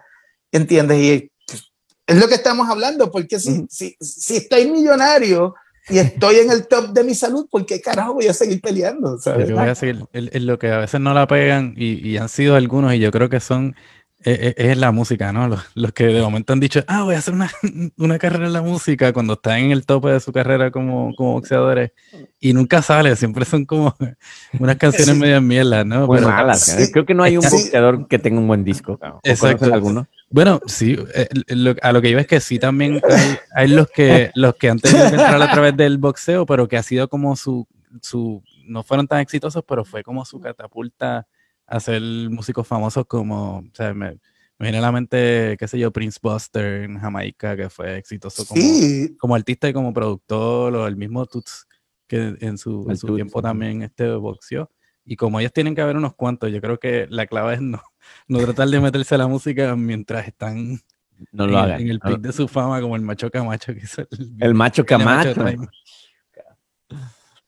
¿entiendes? 0.51 0.99
Y 0.99 1.32
es 2.05 2.15
lo 2.15 2.28
que 2.28 2.36
estamos 2.36 2.69
hablando, 2.69 3.11
porque 3.11 3.39
si, 3.39 3.65
si, 3.71 3.95
si 3.99 4.38
estoy 4.38 4.69
millonario 4.69 5.55
y 5.89 5.97
estoy 5.97 6.36
en 6.38 6.51
el 6.51 6.67
top 6.67 6.89
de 6.93 7.03
mi 7.03 7.15
salud, 7.15 7.47
¿por 7.49 7.65
qué 7.65 7.82
carajo 7.82 8.13
voy 8.13 8.28
a 8.28 8.34
seguir 8.36 8.61
peleando? 8.61 9.17
¿sabes? 9.17 9.49
Yo 9.49 9.55
voy 9.55 9.69
a 9.71 9.75
seguir. 9.75 10.05
Es 10.13 10.30
es 10.32 10.41
lo 10.43 10.59
que 10.59 10.69
a 10.71 10.78
veces 10.78 10.99
no 11.01 11.11
la 11.15 11.25
pegan 11.28 11.73
y, 11.75 12.07
y 12.07 12.17
han 12.17 12.30
sido 12.30 12.55
algunos, 12.55 12.93
y 12.93 12.99
yo 12.99 13.09
creo 13.09 13.30
que 13.30 13.39
son. 13.39 13.75
Eh, 14.24 14.53
eh, 14.57 14.72
Es, 14.72 14.78
la 14.78 14.91
música, 14.91 15.32
¿no? 15.32 15.47
Los, 15.47 15.61
los 15.76 15.91
que 15.93 16.05
de 16.07 16.22
momento 16.22 16.51
han 16.53 16.59
dicho, 16.59 16.84
ah, 16.88 17.03
voy 17.03 17.15
a 17.15 17.20
hacer 17.20 17.34
una, 17.34 17.49
una 17.97 18.18
carrera 18.18 18.47
en 18.47 18.53
la 18.53 18.61
música 18.61 19.13
cuando 19.13 19.34
están 19.34 19.59
en 19.59 19.72
el 19.72 19.86
tope 19.86 20.09
de 20.09 20.20
su 20.20 20.32
carrera 20.34 20.72
como, 20.72 21.13
como 21.15 21.34
boxeadores 21.34 21.91
y 22.39 22.53
nunca 22.53 22.82
sale, 22.82 23.15
siempre 23.15 23.45
son 23.45 23.65
como 23.65 23.95
unas 24.59 24.76
canciones 24.78 25.13
Sí. 25.15 25.20
medio 25.22 25.41
mierda, 25.41 25.84
¿no? 25.84 26.07
Muy 26.07 26.18
Pero- 26.18 26.30
malas. 26.30 26.61
sí. 26.65 26.72
cabrón. 26.72 26.89
Creo 26.91 27.05
que 27.05 27.13
no 27.13 27.24
hay 27.24 27.38
un 27.38 27.43
boxeador 27.49 28.07
que 28.07 28.20
tenga 28.20 28.39
un 28.39 28.47
buen 28.47 28.63
disco. 28.63 28.97
cabrón. 28.97 29.20
¿O 29.24 29.30
Exacto. 29.30 29.74
alguno? 29.74 30.07
Bueno, 30.30 30.59
sí, 30.65 30.97
eh, 31.15 31.28
lo- 31.47 31.76
a 31.82 31.91
lo 31.93 32.01
que 32.01 32.09
iba 32.09 32.20
es 32.22 32.28
que 32.28 32.39
sí 32.41 32.59
también 32.59 32.99
hay, 33.09 33.38
hay 33.55 33.68
los 33.70 33.88
que 33.89 34.32
los 34.36 34.55
que 34.55 34.70
han 34.70 34.80
tenido 34.80 35.03
que 35.09 35.15
entrar 35.15 35.41
a 35.41 35.51
través 35.51 35.78
del 35.78 35.97
boxeo, 35.99 36.45
pero 36.45 36.68
que 36.68 36.76
ha 36.76 36.84
sido 36.84 37.07
como 37.07 37.36
su, 37.38 37.65
su, 38.01 38.43
no 38.65 38.84
fueron 38.84 39.07
tan 39.07 39.20
exitosos, 39.22 39.63
pero 39.65 39.86
fue 39.86 40.03
como 40.03 40.26
su 40.26 40.41
catapulta 40.41 41.26
a 41.68 41.80
ser 41.80 42.01
músicos 42.01 42.65
famosos 42.68 43.05
como, 43.05 43.57
o 43.59 43.63
sea, 43.74 43.93
me, 43.93 44.11
me 44.11 44.20
viene 44.65 44.80
a 44.80 44.82
la 44.82 44.91
mente, 44.91 45.55
qué 45.59 45.68
sé 45.68 45.78
yo, 45.78 45.91
Prince 45.91 46.20
Buster 46.22 46.84
en 46.84 46.97
Jamaica, 46.99 47.55
que 47.55 47.70
fue 47.70 47.97
exitoso 47.97 48.45
como, 48.45 48.59
Sí, 48.61 49.15
como 49.20 49.36
artista 49.36 49.70
y 49.70 49.74
como 49.74 49.93
productor, 49.93 50.76
o 50.76 50.88
el 50.88 50.95
mismo 50.95 51.26
Toots, 51.26 51.68
que 52.07 52.36
en 52.39 52.57
su, 52.57 52.88
en 52.89 52.97
su 52.97 53.13
tiempo 53.15 53.41
también 53.41 53.84
este 53.84 54.09
boxeó. 54.15 54.72
Y 55.05 55.15
como 55.15 55.39
ellos 55.39 55.53
tienen 55.53 55.76
que 55.76 55.82
haber 55.82 55.95
unos 55.97 56.15
cuantos, 56.15 56.51
yo 56.51 56.59
creo 56.59 56.80
que 56.80 57.05
la 57.09 57.28
clave 57.28 57.55
es 57.55 57.61
no, 57.61 57.82
no 58.28 58.39
tratar 58.39 58.68
de 58.70 58.80
meterse 58.80 59.15
a 59.15 59.20
la 59.20 59.28
música 59.28 59.76
mientras 59.76 60.28
están 60.28 60.80
No 61.32 61.47
lo 61.47 61.53
en, 61.53 61.57
hagan. 61.65 61.82
en 61.82 61.89
el 61.89 61.99
pic 61.99 62.20
de 62.20 62.32
su 62.34 62.47
fama, 62.47 62.82
como 62.82 62.95
el 62.95 63.01
macho 63.03 63.30
Camacho 63.30 63.74
que 63.74 63.82
hizo 63.84 64.01
el, 64.01 64.36
El 64.39 64.53
macho 64.53 64.86
Camacho. 64.86 65.34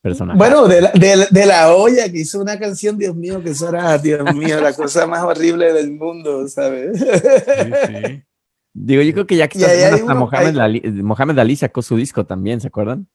Personaje. 0.09 0.37
Bueno, 0.37 0.67
de 0.67 0.81
la, 0.81 0.91
de, 0.91 1.15
la- 1.15 1.27
de 1.29 1.45
la 1.45 1.73
olla 1.75 2.11
que 2.11 2.19
hizo 2.19 2.41
una 2.41 2.57
canción, 2.59 2.97
Dios 2.97 3.15
mío, 3.15 3.41
que 3.43 3.51
eso 3.51 3.69
era, 3.69 3.97
Dios 3.97 4.35
mío, 4.35 4.59
la 4.61 4.73
cosa 4.73 5.05
más 5.07 5.23
horrible 5.23 5.73
del 5.73 5.91
mundo, 5.91 6.47
¿sabes? 6.47 6.99
Sí, 6.99 7.05
sí. 7.87 8.23
Digo, 8.73 9.01
yo 9.01 9.13
creo 9.13 9.25
que 9.27 9.35
ya 9.35 9.47
que 9.47 9.63
hasta 9.65 10.03
uno- 10.05 10.15
Mohamed, 10.15 10.57
hay- 10.57 10.79
Ali, 10.81 10.81
Mohamed 11.03 11.39
Ali 11.39 11.55
sacó 11.55 11.81
su 11.81 11.95
disco 11.97 12.25
también, 12.25 12.61
¿se 12.61 12.67
acuerdan? 12.67 13.07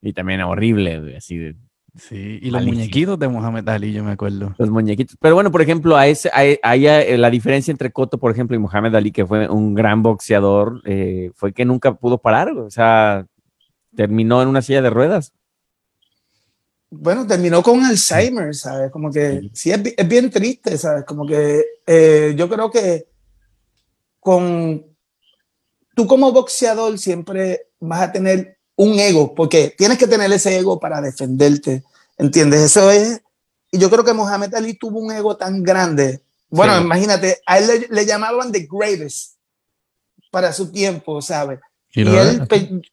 Y 0.00 0.12
también 0.14 0.40
horrible, 0.42 1.16
así 1.16 1.36
de 1.36 1.56
Sí, 1.94 2.38
y 2.40 2.46
los 2.46 2.54
Malísimo. 2.62 2.78
muñequitos 2.78 3.18
de 3.18 3.28
Mohamed 3.28 3.68
Ali, 3.68 3.92
yo 3.92 4.02
me 4.02 4.12
acuerdo. 4.12 4.54
Los 4.56 4.70
muñequitos. 4.70 5.14
Pero 5.20 5.34
bueno, 5.34 5.52
por 5.52 5.60
ejemplo, 5.60 5.94
a 5.98 6.06
ese, 6.06 6.30
a- 6.32 6.42
eh, 6.74 7.18
la 7.18 7.28
diferencia 7.28 7.70
entre 7.70 7.92
Cotto, 7.92 8.16
por 8.16 8.32
ejemplo, 8.32 8.56
y 8.56 8.58
Muhammad 8.58 8.96
Ali, 8.96 9.12
que 9.12 9.26
fue 9.26 9.46
un 9.46 9.74
gran 9.74 10.02
boxeador, 10.02 10.80
eh, 10.86 11.30
fue 11.34 11.52
que 11.52 11.66
nunca 11.66 11.92
pudo 11.92 12.16
parar. 12.16 12.48
O 12.52 12.70
sea, 12.70 13.26
terminó 13.94 14.40
en 14.40 14.48
una 14.48 14.62
silla 14.62 14.80
de 14.80 14.88
ruedas. 14.88 15.34
Bueno, 16.94 17.26
terminó 17.26 17.62
con 17.62 17.82
Alzheimer, 17.82 18.54
¿sabes? 18.54 18.90
Como 18.90 19.10
que 19.10 19.48
sí, 19.54 19.70
es, 19.70 19.80
es 19.96 20.06
bien 20.08 20.30
triste, 20.30 20.76
¿sabes? 20.76 21.04
Como 21.06 21.26
que 21.26 21.64
eh, 21.86 22.34
yo 22.36 22.50
creo 22.50 22.70
que 22.70 23.06
con 24.20 24.84
tú 25.94 26.06
como 26.06 26.32
boxeador 26.32 26.98
siempre 26.98 27.68
vas 27.80 28.02
a 28.02 28.12
tener 28.12 28.58
un 28.76 28.98
ego, 28.98 29.34
porque 29.34 29.74
tienes 29.76 29.96
que 29.96 30.06
tener 30.06 30.30
ese 30.32 30.58
ego 30.58 30.78
para 30.78 31.00
defenderte, 31.00 31.82
¿entiendes? 32.18 32.60
Eso 32.60 32.90
es, 32.90 33.22
y 33.70 33.78
yo 33.78 33.88
creo 33.88 34.04
que 34.04 34.12
Mohamed 34.12 34.54
Ali 34.54 34.74
tuvo 34.74 35.00
un 35.00 35.12
ego 35.12 35.34
tan 35.36 35.62
grande. 35.62 36.20
Bueno, 36.50 36.76
Sí. 36.76 36.82
imagínate, 36.82 37.40
a 37.46 37.58
él 37.58 37.66
le, 37.68 37.88
le 37.88 38.06
llamaban 38.06 38.52
The 38.52 38.68
Greatest 38.70 39.36
para 40.30 40.52
su 40.52 40.70
tiempo, 40.70 41.22
¿sabes? 41.22 41.58
Y 41.94 42.00
Y, 42.00 42.04
lo 42.04 42.22
él, 42.22 42.48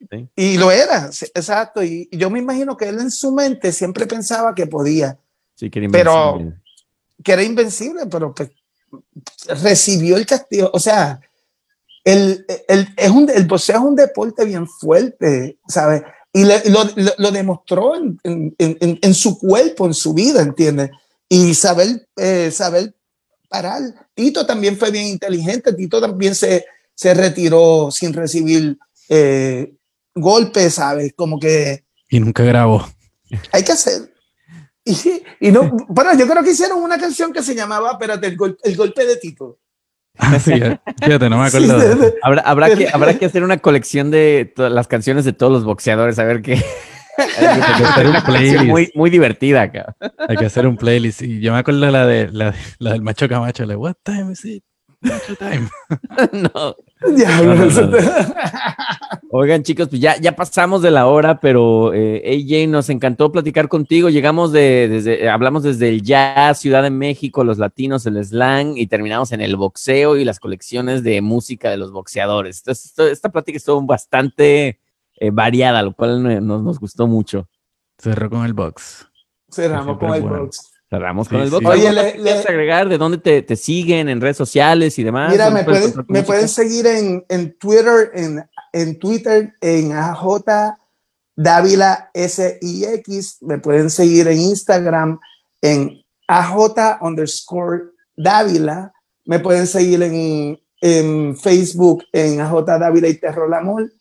Sí. 0.09 0.27
y 0.35 0.57
lo 0.57 0.71
era, 0.71 1.09
exacto. 1.33 1.81
Y, 1.83 2.07
y 2.11 2.17
yo 2.17 2.29
me 2.29 2.39
imagino 2.39 2.75
que 2.75 2.89
él 2.89 2.99
en 2.99 3.11
su 3.11 3.31
mente 3.31 3.71
siempre 3.71 4.05
pensaba 4.07 4.53
que 4.53 4.67
podía, 4.67 5.17
Sí, 5.55 5.69
que 5.69 5.79
era 5.79 5.89
Pero- 5.91 6.53
que 7.23 7.31
era 7.33 7.43
invencible, 7.43 8.05
pero 8.07 8.33
pues, 8.33 8.49
recibió 9.61 10.17
el 10.17 10.25
castigo. 10.25 10.69
O 10.73 10.79
sea, 10.79 11.19
el, 12.03 12.45
el, 12.67 12.87
es 12.95 13.09
un, 13.09 13.29
el 13.29 13.45
boxeo 13.45 13.75
es 13.77 13.81
un 13.83 13.95
deporte 13.95 14.45
bien 14.45 14.67
fuerte, 14.67 15.57
¿sabes? 15.67 16.03
Y 16.31 16.43
le- 16.45 16.69
lo, 16.69 16.83
lo- 16.95 17.13
lo 17.17 17.31
demostró 17.31 17.95
en, 17.95 18.19
en- 18.23 18.55
en- 18.57 18.99
en 19.01 19.13
su 19.13 19.37
cuerpo, 19.37 19.85
en 19.85 19.93
su 19.93 20.13
vida, 20.13 20.41
¿entiendes? 20.41 20.91
Y 21.27 21.53
saber, 21.55 22.07
eh, 22.15 22.51
saber 22.51 22.93
parar. 23.49 23.81
Tito 24.13 24.45
también 24.45 24.77
fue 24.77 24.91
bien 24.91 25.07
inteligente, 25.07 25.73
Tito 25.73 25.99
también 25.99 26.35
se, 26.35 26.65
se 26.95 27.13
retiró 27.13 27.89
sin 27.91 28.13
recibir 28.13 28.77
eh, 29.09 29.73
golpes, 30.15 30.75
¿sabes? 30.75 31.13
Como 31.15 31.39
que 31.39 31.83
Y 32.09 32.19
nunca 32.19 32.43
grabó. 32.43 32.87
hay 33.51 33.63
que 33.63 33.71
hacer. 33.73 34.13
Y, 34.85 34.95
y 35.41 35.51
no, 35.51 35.69
bueno, 35.89 36.17
yo 36.17 36.27
creo 36.27 36.43
que 36.43 36.51
hicieron 36.51 36.81
una 36.81 36.97
canción 36.97 37.31
que 37.33 37.43
se 37.43 37.53
llamaba, 37.53 37.91
espérate, 37.91 38.27
el, 38.27 38.37
gol- 38.37 38.57
el 38.63 38.75
golpe 38.75 39.05
de 39.05 39.17
Tito. 39.17 39.59
Ah, 40.17 40.39
sí, 40.39 40.53
fíjate, 40.53 41.29
no 41.29 41.37
me 41.39 41.47
acuerdo. 41.47 41.79
Sí, 41.79 41.85
de 41.87 41.93
eso. 41.93 42.13
Habrá, 42.23 42.41
habrá, 42.41 42.75
que, 42.75 42.87
habrá 42.91 43.17
que 43.17 43.25
hacer 43.25 43.43
una 43.43 43.57
colección 43.59 44.09
de 44.11 44.51
todas 44.55 44.71
las 44.71 44.87
canciones 44.87 45.25
de 45.25 45.33
todos 45.33 45.51
los 45.51 45.63
boxeadores, 45.63 46.17
a 46.19 46.23
ver 46.25 46.41
qué. 46.41 46.53
Hay 47.17 47.59
que 47.77 47.83
hacer 47.85 48.07
un 48.07 48.21
playlist. 48.25 48.63
muy, 48.65 48.91
muy 48.95 49.09
divertida, 49.09 49.71
cabrón. 49.71 49.95
Hay 50.27 50.37
que 50.37 50.45
hacer 50.45 50.65
un 50.67 50.75
playlist. 50.77 51.21
Y 51.21 51.39
yo 51.39 51.53
me 51.53 51.59
acuerdo 51.59 51.89
la 51.91 52.05
de 52.05 52.29
la, 52.31 52.53
la 52.79 52.91
del 52.93 53.01
macho 53.01 53.29
camacho, 53.29 53.63
la 53.65 53.73
de 53.73 53.77
What 53.77 53.95
time 54.03 54.31
is 54.33 54.43
it? 54.45 54.63
Time. 55.37 55.69
no. 56.53 56.75
Diablo, 57.15 57.55
No, 57.55 57.55
no, 57.55 57.63
eso 57.65 57.81
no. 57.87 57.97
te- 57.97 58.03
Oigan, 59.31 59.63
chicos, 59.63 59.87
pues 59.89 60.01
ya, 60.01 60.17
ya 60.19 60.35
pasamos 60.35 60.81
de 60.81 60.91
la 60.91 61.05
hora, 61.07 61.39
pero 61.39 61.93
eh, 61.93 62.21
AJ, 62.25 62.67
nos 62.69 62.89
encantó 62.89 63.31
platicar 63.31 63.69
contigo. 63.69 64.09
Llegamos 64.09 64.51
de, 64.51 64.87
desde, 64.89 65.29
hablamos 65.29 65.63
desde 65.63 65.87
el 65.89 66.01
jazz, 66.01 66.59
Ciudad 66.59 66.81
de 66.83 66.89
México, 66.89 67.43
los 67.43 67.57
latinos, 67.59 68.05
el 68.07 68.23
slang, 68.25 68.75
y 68.77 68.87
terminamos 68.87 69.31
en 69.31 69.41
el 69.41 69.55
boxeo 69.55 70.17
y 70.17 70.25
las 70.25 70.39
colecciones 70.39 71.03
de 71.03 71.21
música 71.21 71.69
de 71.69 71.77
los 71.77 71.91
boxeadores. 71.91 72.57
Entonces, 72.59 72.85
esto- 72.87 73.07
esta 73.07 73.29
plática 73.29 73.57
estuvo 73.57 73.81
bastante 73.83 74.79
eh, 75.21 75.29
variada, 75.31 75.81
lo 75.83 75.93
cual 75.93 76.23
no- 76.23 76.41
nos, 76.41 76.63
nos 76.63 76.79
gustó 76.79 77.05
mucho. 77.07 77.47
Cerró 77.97 78.29
con 78.29 78.45
el 78.45 78.53
box. 78.53 79.07
Cerramos 79.51 79.97
con 79.99 80.13
el 80.15 80.21
bueno. 80.21 80.39
box. 80.45 80.71
Cerramos 80.89 81.27
Sí, 81.27 81.31
con 81.33 81.41
el 81.41 81.47
sí. 81.49 81.53
box. 81.53 81.65
Oye, 81.67 81.87
¿Algo 81.89 82.01
le- 82.23 82.31
agregar 82.47 82.89
de 82.89 82.97
dónde 82.97 83.17
te, 83.19 83.41
te 83.43 83.55
siguen 83.55 84.09
en 84.09 84.19
redes 84.21 84.37
sociales 84.37 84.97
y 84.97 85.03
demás? 85.03 85.31
Mira, 85.31 85.45
¿Dónde 85.45 85.59
me 85.61 85.65
puedes 85.65 85.95
me 86.07 86.23
pueden 86.23 86.47
seguir 86.49 86.87
en, 86.87 87.23
en 87.29 87.57
Twitter, 87.59 88.11
en, 88.15 88.43
en 88.73 88.97
Twitter, 88.99 89.53
en 89.61 89.93
AJ 89.93 90.43
Dávila 91.35 92.09
SIX. 92.13 93.37
Me 93.41 93.59
pueden 93.59 93.89
seguir 93.89 94.27
en 94.27 94.39
Instagram, 94.39 95.19
en 95.61 96.01
AJ 96.27 96.97
underscore 97.01 97.91
Dávila. 98.17 98.91
Me 99.25 99.39
pueden 99.39 99.67
seguir 99.67 100.01
en, 100.03 100.59
en 100.81 101.37
Facebook, 101.37 102.03
en 102.11 102.41
AJ 102.41 102.65
Dávila 102.65 103.07
y 103.07 103.13
Terror 103.19 103.53
Amor. 103.53 103.91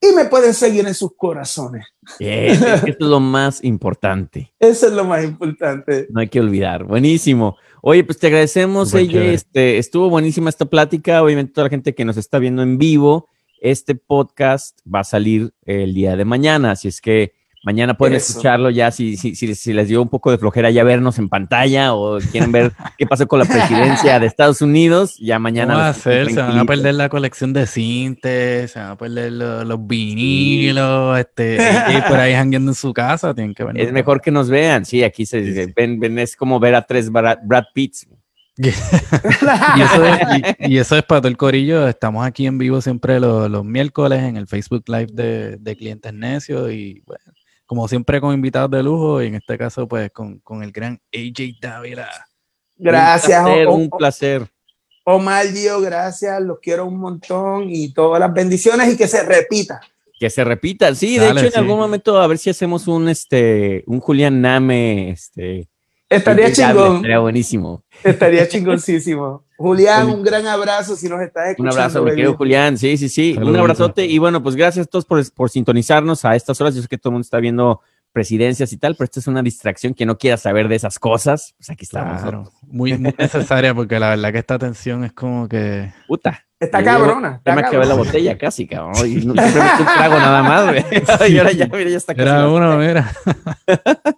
Y 0.00 0.14
me 0.14 0.26
pueden 0.26 0.54
seguir 0.54 0.86
en 0.86 0.94
sus 0.94 1.16
corazones. 1.16 1.86
Bien, 2.20 2.52
es 2.86 2.96
lo 3.00 3.18
más 3.18 3.64
importante. 3.64 4.52
Eso 4.60 4.86
es 4.86 4.92
lo 4.92 5.04
más 5.04 5.24
importante. 5.24 6.06
No 6.10 6.20
hay 6.20 6.28
que 6.28 6.38
olvidar. 6.38 6.84
Buenísimo. 6.84 7.56
Oye, 7.82 8.04
pues 8.04 8.18
te 8.18 8.28
agradecemos. 8.28 8.94
Este, 8.94 9.78
estuvo 9.78 10.08
buenísima 10.08 10.50
esta 10.50 10.66
plática. 10.66 11.22
Obviamente, 11.22 11.52
toda 11.52 11.66
la 11.66 11.70
gente 11.70 11.94
que 11.94 12.04
nos 12.04 12.16
está 12.16 12.38
viendo 12.38 12.62
en 12.62 12.78
vivo, 12.78 13.28
este 13.60 13.96
podcast 13.96 14.78
va 14.86 15.00
a 15.00 15.04
salir 15.04 15.52
el 15.64 15.94
día 15.94 16.16
de 16.16 16.24
mañana. 16.24 16.72
Así 16.72 16.86
es 16.86 17.00
que 17.00 17.32
mañana 17.64 17.94
pueden 17.96 18.16
Eso. 18.16 18.30
escucharlo 18.32 18.70
ya. 18.70 18.90
Si, 18.90 19.16
si, 19.16 19.34
si, 19.34 19.54
si 19.54 19.72
les 19.72 19.88
dio 19.88 20.00
un 20.02 20.08
poco 20.08 20.30
de 20.30 20.38
flojera 20.38 20.70
ya 20.70 20.84
vernos 20.84 21.18
en 21.18 21.28
pantalla 21.28 21.94
o 21.94 22.18
quieren 22.18 22.52
ver 22.52 22.72
qué 22.98 23.06
pasó 23.06 23.26
con 23.26 23.38
la 23.40 23.44
presidencia 23.44 24.18
de 24.20 24.26
Estados 24.26 24.62
Unidos, 24.62 25.16
ya 25.18 25.38
mañana. 25.38 25.72
¿Cómo 25.74 25.78
va 25.82 25.86
a 25.86 25.90
hacer? 25.90 26.30
Se 26.30 26.40
van 26.40 26.58
a 26.58 26.64
perder 26.64 26.94
la 26.94 27.08
colección 27.08 27.52
de 27.52 27.66
cintes, 27.66 28.70
se 28.72 28.78
van 28.78 28.90
a 28.92 28.96
perder 28.96 29.32
lo- 29.32 29.64
los 29.64 29.86
vinilos, 29.86 31.18
este, 31.18 31.56
y 31.96 32.00
por 32.08 32.18
ahí 32.18 32.32
jangueando 32.34 32.70
en 32.70 32.74
su 32.74 32.92
casa, 32.92 33.34
tienen 33.34 33.54
que 33.54 33.64
ver. 33.64 33.78
Es 33.78 33.92
mejor 33.92 34.20
que 34.20 34.30
nos 34.30 34.48
vean. 34.48 34.84
Sí, 34.84 35.02
aquí 35.02 35.26
se 35.26 35.44
Sí, 35.44 35.54
sí. 35.66 35.72
Ven, 35.76 35.98
ven, 36.00 36.18
es 36.18 36.36
como 36.36 36.58
ver 36.60 36.74
a 36.74 36.82
tres 36.82 37.10
Brad, 37.10 37.38
Brad 37.44 37.64
Pitts. 37.74 38.06
Y 38.60 38.68
eso, 39.82 40.04
es, 40.04 40.20
y, 40.58 40.74
y 40.74 40.78
eso 40.78 40.96
es 40.96 41.04
para 41.04 41.20
todo 41.20 41.28
el 41.28 41.36
corillo. 41.36 41.86
Estamos 41.86 42.26
aquí 42.26 42.46
en 42.46 42.58
vivo 42.58 42.80
siempre 42.80 43.20
los, 43.20 43.48
los 43.48 43.64
miércoles 43.64 44.20
en 44.24 44.36
el 44.36 44.48
Facebook 44.48 44.82
Live 44.88 45.08
de, 45.12 45.56
de 45.58 45.76
Clientes 45.76 46.12
Necios 46.12 46.72
y 46.72 47.00
bueno, 47.06 47.22
como 47.68 47.86
siempre 47.86 48.18
con 48.18 48.32
invitados 48.32 48.70
de 48.70 48.82
lujo 48.82 49.22
y 49.22 49.26
en 49.26 49.34
este 49.34 49.58
caso 49.58 49.86
pues 49.86 50.10
con, 50.10 50.38
con 50.38 50.62
el 50.62 50.72
gran 50.72 50.98
AJ 51.14 51.58
Dávila. 51.60 52.08
Gracias, 52.76 53.38
Un 53.44 53.44
placer. 53.44 53.66
O- 53.66 53.74
un 53.74 53.90
placer. 53.90 54.48
Omar 55.04 55.46
Gio, 55.46 55.80
gracias. 55.82 56.40
Los 56.40 56.58
quiero 56.60 56.86
un 56.86 56.96
montón 56.98 57.66
y 57.68 57.92
todas 57.92 58.18
las 58.20 58.32
bendiciones 58.32 58.92
y 58.92 58.96
que 58.96 59.06
se 59.06 59.22
repita. 59.22 59.80
Que 60.18 60.30
se 60.30 60.42
repita. 60.44 60.94
Sí, 60.94 61.18
de 61.18 61.28
hecho, 61.30 61.46
en 61.46 61.56
algún 61.56 61.78
momento 61.78 62.18
a 62.18 62.26
ver 62.26 62.38
si 62.38 62.48
hacemos 62.50 62.88
un 62.88 63.08
este 63.10 63.84
un 63.86 64.00
Julián 64.00 64.40
Name, 64.40 65.10
este 65.10 65.68
Estaría 66.08 66.50
chingón. 66.50 66.96
Estaría 66.96 67.18
buenísimo. 67.18 67.84
Estaría 68.02 68.48
chingoncísimo. 68.48 69.44
Julián, 69.58 70.08
un 70.08 70.22
gran 70.22 70.46
abrazo 70.46 70.94
si 70.94 71.08
nos 71.08 71.20
estás 71.20 71.42
Un 71.44 71.50
escuchando. 71.50 71.80
abrazo, 71.80 72.02
mi 72.04 72.10
querido 72.12 72.36
Julián. 72.36 72.78
Sí, 72.78 72.96
sí, 72.96 73.08
sí. 73.08 73.36
Un 73.38 73.56
abrazote. 73.56 74.06
Y 74.06 74.18
bueno, 74.18 74.40
pues 74.42 74.54
gracias 74.54 74.86
a 74.86 74.88
todos 74.88 75.04
por, 75.04 75.20
por 75.32 75.50
sintonizarnos 75.50 76.24
a 76.24 76.36
estas 76.36 76.60
horas. 76.60 76.76
Yo 76.76 76.82
sé 76.82 76.88
que 76.88 76.96
todo 76.96 77.10
el 77.10 77.14
mundo 77.14 77.24
está 77.24 77.38
viendo 77.40 77.80
presidencias 78.12 78.72
y 78.72 78.76
tal, 78.78 78.94
pero 78.94 79.06
esta 79.06 79.18
es 79.20 79.26
una 79.26 79.42
distracción 79.42 79.94
que 79.94 80.06
no 80.06 80.16
quiera 80.16 80.36
saber 80.36 80.68
de 80.68 80.76
esas 80.76 80.98
cosas. 81.00 81.54
Pues 81.58 81.70
aquí 81.70 81.84
estamos. 81.84 82.22
Claro, 82.22 82.50
muy, 82.62 82.96
muy 82.98 83.12
necesaria 83.18 83.74
porque 83.74 83.98
la 83.98 84.10
verdad 84.10 84.32
que 84.32 84.38
esta 84.38 84.54
atención 84.54 85.02
es 85.04 85.12
como 85.12 85.48
que... 85.48 85.92
Puta. 86.06 86.44
Está 86.60 86.82
cabrona. 86.82 87.30
Ya 87.30 87.52
está 87.52 87.54
me 87.54 87.60
acabé 87.60 87.86
la 87.86 87.94
botella 87.94 88.36
casi, 88.38 88.66
cabrón. 88.66 88.94
Y 89.06 89.24
no- 89.26 89.34
siempre 89.42 89.60
me 89.62 89.70
un 89.78 89.84
trago 89.84 90.14
nada 90.18 90.42
más, 90.42 90.64
güey. 90.66 90.84
Y 91.32 91.38
ahora 91.38 91.52
ya, 91.52 91.66
mira, 91.66 91.90
ya 91.90 91.96
está 91.96 92.14
casi. 92.14 92.28
Era 92.28 92.48
uno, 92.48 92.76
mira. 92.78 93.12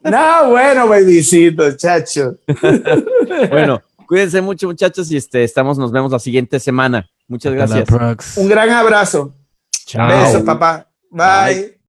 No, 0.05 0.51
bueno, 0.51 0.87
babycito, 0.89 1.77
chacho. 1.77 2.37
Bueno, 3.51 3.83
cuídense 4.11 4.41
mucho, 4.43 4.66
muchachos, 4.66 5.09
y 5.12 5.16
este, 5.16 5.45
estamos, 5.45 5.78
nos 5.78 5.93
vemos 5.93 6.11
la 6.11 6.19
siguiente 6.19 6.59
semana. 6.59 7.09
Muchas 7.28 7.53
gracias. 7.53 7.89
Un 8.37 8.49
gran 8.49 8.69
abrazo. 8.70 9.32
Chao. 9.87 10.09
Besos, 10.09 10.43
papá. 10.43 10.89
Bye. 11.12 11.55
Bye. 11.55 11.77